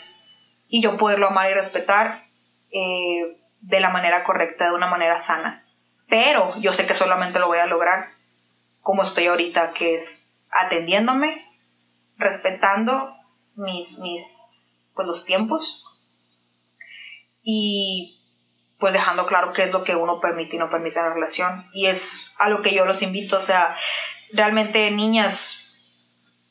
y 0.72 0.82
yo 0.82 0.98
poderlo 0.98 1.28
amar 1.28 1.52
y 1.52 1.54
respetar 1.54 2.20
eh, 2.72 3.38
de 3.60 3.80
la 3.82 3.90
manera 3.90 4.24
correcta, 4.24 4.66
de 4.66 4.74
una 4.74 4.88
manera 4.88 5.22
sana. 5.22 5.64
Pero 6.10 6.60
yo 6.62 6.74
sé 6.74 6.88
que 6.88 6.94
solamente 6.94 7.40
lo 7.40 7.48
voy 7.48 7.60
a 7.60 7.68
lograr 7.68 8.08
como 8.82 9.04
estoy 9.04 9.28
ahorita, 9.28 9.72
que 9.72 9.96
es 9.96 10.48
atendiéndome, 10.52 11.46
respetando 12.18 13.10
mis, 13.56 14.00
mis, 14.00 14.92
pues 14.96 15.08
los 15.08 15.26
tiempos 15.26 15.86
y 17.44 18.18
pues 18.80 18.94
dejando 18.94 19.28
claro 19.28 19.54
qué 19.54 19.66
es 19.66 19.72
lo 19.72 19.84
que 19.84 19.96
uno 19.96 20.20
permite 20.20 20.56
y 20.56 20.60
no 20.60 20.70
permite 20.70 21.00
en 21.00 21.06
la 21.06 21.14
relación. 21.14 21.66
Y 21.74 21.88
es 21.88 22.36
a 22.40 22.50
lo 22.50 22.62
que 22.62 22.74
yo 22.74 22.86
los 22.86 23.02
invito, 23.02 23.38
o 23.38 23.42
sea, 23.42 23.76
realmente 24.32 24.90
niñas, 24.92 25.61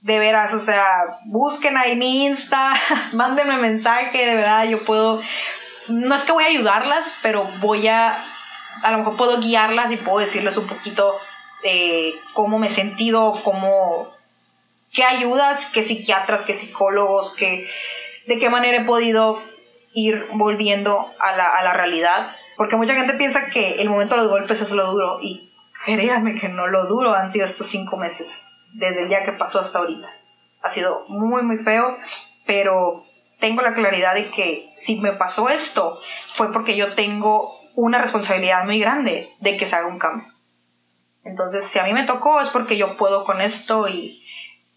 de 0.03 0.19
veras, 0.19 0.55
o 0.55 0.59
sea, 0.59 0.87
busquen 1.27 1.77
ahí 1.77 1.97
mi 1.97 2.27
Insta, 2.27 2.75
mándenme 3.13 3.59
mensaje, 3.59 4.25
de 4.25 4.37
verdad, 4.37 4.65
yo 4.65 4.79
puedo, 4.81 5.21
no 5.89 6.15
es 6.15 6.23
que 6.23 6.33
voy 6.33 6.45
a 6.45 6.49
ayudarlas, 6.49 7.19
pero 7.23 7.45
voy 7.61 7.87
a, 7.89 8.23
a 8.83 8.93
lo 8.93 8.99
mejor 8.99 9.17
puedo 9.17 9.41
guiarlas 9.41 9.93
y 9.93 9.97
puedo 9.97 10.19
decirles 10.19 10.57
un 10.57 10.67
poquito 10.67 11.19
de 11.63 12.15
cómo 12.33 12.59
me 12.59 12.69
he 12.69 12.71
sentido, 12.71 13.33
cómo, 13.45 14.09
qué 14.93 15.05
ayudas, 15.05 15.67
qué 15.67 15.83
psiquiatras, 15.83 16.47
qué 16.47 16.55
psicólogos, 16.55 17.35
qué, 17.35 17.69
de 18.27 18.39
qué 18.39 18.49
manera 18.49 18.79
he 18.79 18.85
podido 18.85 19.39
ir 19.93 20.27
volviendo 20.33 21.13
a 21.19 21.37
la, 21.37 21.59
a 21.59 21.63
la 21.63 21.73
realidad. 21.75 22.35
Porque 22.57 22.77
mucha 22.77 22.95
gente 22.95 23.15
piensa 23.15 23.51
que 23.51 23.81
el 23.81 23.91
momento 23.91 24.15
de 24.15 24.23
los 24.23 24.31
golpes 24.31 24.61
es 24.61 24.71
lo 24.71 24.91
duro 24.91 25.19
y 25.21 25.51
créanme 25.85 26.39
que 26.39 26.49
no 26.49 26.67
lo 26.67 26.87
duro 26.87 27.15
han 27.15 27.33
sido 27.33 27.45
estos 27.45 27.67
cinco 27.67 27.97
meses, 27.97 28.50
desde 28.75 29.03
el 29.03 29.09
día 29.09 29.25
que 29.25 29.33
pasó 29.33 29.61
hasta 29.61 29.79
ahorita. 29.79 30.09
Ha 30.63 30.71
sido 30.71 31.05
muy, 31.09 31.43
muy 31.43 31.59
feo, 31.59 31.97
pero 32.47 33.03
tengo 33.39 33.63
la 33.63 33.75
claridad 33.75 34.15
de 34.15 34.29
que 34.29 34.65
si 34.79 35.01
me 35.01 35.13
pasó 35.13 35.49
esto 35.49 35.99
fue 36.33 36.53
porque 36.53 36.77
yo 36.77 36.93
tengo 36.95 37.59
una 37.75 37.99
responsabilidad 37.99 38.65
muy 38.65 38.79
grande 38.79 39.29
de 39.41 39.57
que 39.57 39.67
se 39.67 39.77
haga 39.77 39.89
un 39.89 39.99
cambio. 39.99 40.29
Entonces, 41.25 41.65
si 41.67 41.79
a 41.79 41.85
mí 41.85 41.93
me 41.93 42.07
tocó 42.07 42.41
es 42.41 42.51
porque 42.51 42.77
yo 42.77 42.97
puedo 42.97 43.25
con 43.25 43.41
esto 43.41 43.89
y, 43.89 44.23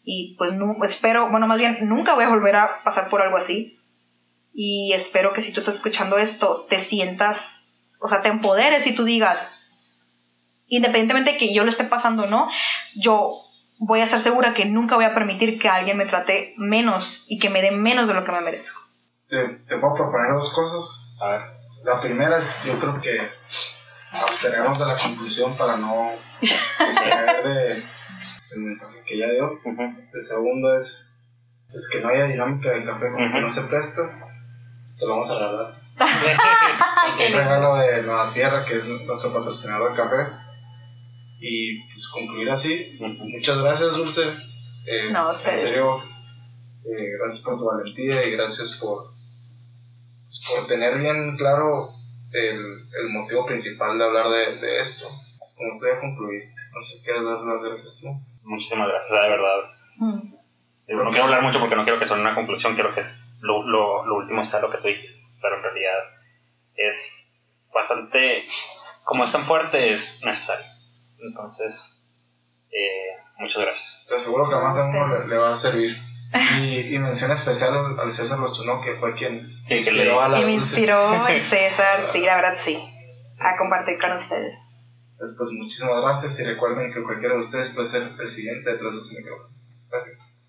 y 0.04 0.36
pues 0.38 0.54
no, 0.54 0.84
espero, 0.84 1.30
bueno, 1.30 1.48
más 1.48 1.58
bien 1.58 1.78
nunca 1.88 2.16
voy 2.16 2.26
a 2.26 2.30
volver 2.30 2.56
a 2.56 2.70
pasar 2.84 3.10
por 3.10 3.22
algo 3.22 3.38
así. 3.38 3.78
Y 4.54 4.94
espero 4.94 5.34
que 5.34 5.42
si 5.42 5.52
tú 5.52 5.62
estás 5.62 5.76
escuchando 5.76 6.18
esto, 6.18 6.66
te 6.70 6.78
sientas, 6.80 7.98
o 8.02 8.08
sea, 8.08 8.22
te 8.22 8.30
empoderes 8.30 8.86
y 8.86 8.94
tú 8.94 9.04
digas, 9.04 10.66
independientemente 10.68 11.34
de 11.34 11.38
que 11.38 11.54
yo 11.54 11.64
lo 11.64 11.72
esté 11.72 11.86
pasando 11.86 12.24
o 12.24 12.28
no, 12.28 12.50
yo 12.96 13.36
voy 13.86 14.02
a 14.02 14.06
estar 14.06 14.22
segura 14.22 14.54
que 14.54 14.66
nunca 14.66 14.96
voy 14.96 15.06
a 15.06 15.14
permitir 15.14 15.60
que 15.60 15.70
alguien 15.70 15.98
me 15.98 16.06
trate 16.06 16.54
menos 16.58 17.26
y 17.28 17.40
que 17.40 17.50
me 17.50 17.62
dé 17.62 17.72
menos 17.72 18.08
de 18.08 18.14
lo 18.14 18.24
que 18.24 18.32
me 18.32 18.42
merezco. 18.42 18.80
Te, 19.30 19.48
te 19.68 19.78
puedo 19.78 19.96
proponer 19.96 20.32
dos 20.32 20.54
cosas. 20.54 21.18
A 21.22 21.30
ver. 21.30 21.42
La 21.86 22.00
primera 22.00 22.38
es, 22.38 22.64
yo 22.64 22.80
creo 22.80 23.02
que 23.02 23.30
abstenernos 24.12 24.80
de 24.80 24.86
la 24.86 24.98
conclusión 24.98 25.56
para 25.58 25.76
no 25.76 26.12
extraer 26.42 27.44
de 27.44 27.74
el 27.74 28.62
mensaje 28.62 29.04
que 29.06 29.16
ella 29.16 29.32
dio. 29.32 29.60
El 30.14 30.22
segundo 30.22 30.74
es 30.74 31.66
pues, 31.72 31.90
que 31.90 32.00
no 32.00 32.10
haya 32.10 32.28
dinámica 32.28 32.70
de 32.70 32.86
café 32.86 33.08
como 33.08 33.18
que 33.18 33.38
Ujú. 33.38 33.42
no 33.42 33.50
se 33.50 33.62
presta. 33.64 34.02
Te 34.98 35.06
lo 35.06 35.12
vamos 35.12 35.30
a 35.30 35.40
regalar. 35.40 35.74
Un 37.28 37.34
regalo 37.34 37.76
de 37.78 38.04
Nueva 38.04 38.32
Tierra, 38.32 38.64
que 38.64 38.78
es 38.78 38.86
nuestro 38.86 39.34
patrocinador 39.34 39.92
de 39.92 39.98
café. 39.98 40.43
Y 41.46 41.84
pues 41.92 42.08
concluir 42.08 42.50
así. 42.50 42.98
Muchas 43.00 43.58
gracias, 43.58 43.98
Dulce. 43.98 44.24
Eh, 44.88 45.10
No, 45.12 45.30
en 45.30 45.36
serio, 45.36 45.98
eh, 46.86 47.10
gracias 47.20 47.44
por 47.44 47.58
tu 47.58 47.66
valentía 47.66 48.26
y 48.26 48.32
gracias 48.32 48.78
por, 48.82 48.98
pues, 50.24 50.44
por 50.48 50.68
tener 50.68 50.98
bien 51.00 51.36
claro 51.36 51.90
el, 52.32 52.58
el 52.58 53.10
motivo 53.12 53.46
principal 53.46 53.98
de 53.98 54.06
hablar 54.06 54.30
de, 54.30 54.56
de 54.58 54.80
esto. 54.80 55.06
Pues, 55.38 55.56
Como 55.58 55.80
tú 55.80 55.86
ya 55.86 56.00
concluiste, 56.00 56.62
no 56.74 56.82
sé, 56.82 57.04
¿quieres 57.04 57.24
dar 57.26 57.40
las 57.42 57.62
gracias 57.62 57.94
tú? 58.00 58.08
Muchísimas 58.44 58.88
gracias, 58.88 59.12
de 59.12 59.30
verdad. 59.30 59.60
Mm. 59.98 60.34
No 61.04 61.10
quiero 61.10 61.26
hablar 61.26 61.42
mucho 61.44 61.60
porque 61.60 61.76
no 61.76 61.84
quiero 61.84 62.00
que 62.00 62.06
sea 62.08 62.16
una 62.18 62.36
conclusión, 62.36 62.76
quiero 62.76 62.94
que 62.96 63.04
lo, 63.42 63.64
lo, 63.68 64.06
lo 64.06 64.16
último 64.16 64.46
sea 64.46 64.60
lo 64.62 64.72
que 64.72 64.78
tú 64.78 64.88
dijiste, 64.88 65.10
pero 65.42 65.58
en 65.58 65.64
realidad 65.64 66.00
es 66.76 67.70
bastante, 67.74 68.44
como 69.04 69.24
es 69.26 69.32
tan 69.32 69.46
fuerte, 69.46 69.92
es 69.92 70.22
necesario. 70.26 70.66
Entonces, 71.24 72.10
eh, 72.72 73.18
muchas 73.40 73.62
gracias. 73.62 74.06
Te 74.08 74.16
aseguro 74.16 74.50
que 74.50 74.56
a 74.56 74.60
más 74.60 74.76
de 74.76 74.84
uno 74.84 75.16
le, 75.16 75.38
va 75.38 75.52
a 75.52 75.56
servir. 75.56 75.96
Y, 76.64 76.96
y 76.96 76.98
mención 76.98 77.30
especial 77.30 77.78
al, 77.78 78.00
al 78.00 78.12
César 78.12 78.40
Lostuno, 78.40 78.82
que 78.82 78.94
fue 78.94 79.14
quien 79.14 79.48
que 79.68 79.76
inspiró 79.76 80.20
a 80.20 80.30
la 80.30 80.42
Y 80.42 80.46
me 80.46 80.54
inspiró 80.54 81.28
el 81.28 81.44
César, 81.44 82.04
sí, 82.12 82.22
la 82.22 82.38
verdad 82.38 82.58
sí, 82.58 82.76
a 83.40 83.56
compartir 83.56 84.00
con 84.00 84.14
ustedes. 84.14 84.58
Pues, 85.20 85.36
pues 85.38 85.50
muchísimas 85.52 86.02
gracias 86.02 86.40
y 86.40 86.44
recuerden 86.44 86.92
que 86.92 87.04
cualquiera 87.04 87.36
de 87.36 87.42
ustedes 87.42 87.70
puede 87.70 87.88
ser 87.88 88.02
el 88.20 88.28
siguiente 88.28 88.72
detrás 88.72 88.94
de 88.94 88.98
ese 88.98 89.16
micrófono. 89.20 89.48
Gracias. 89.92 90.43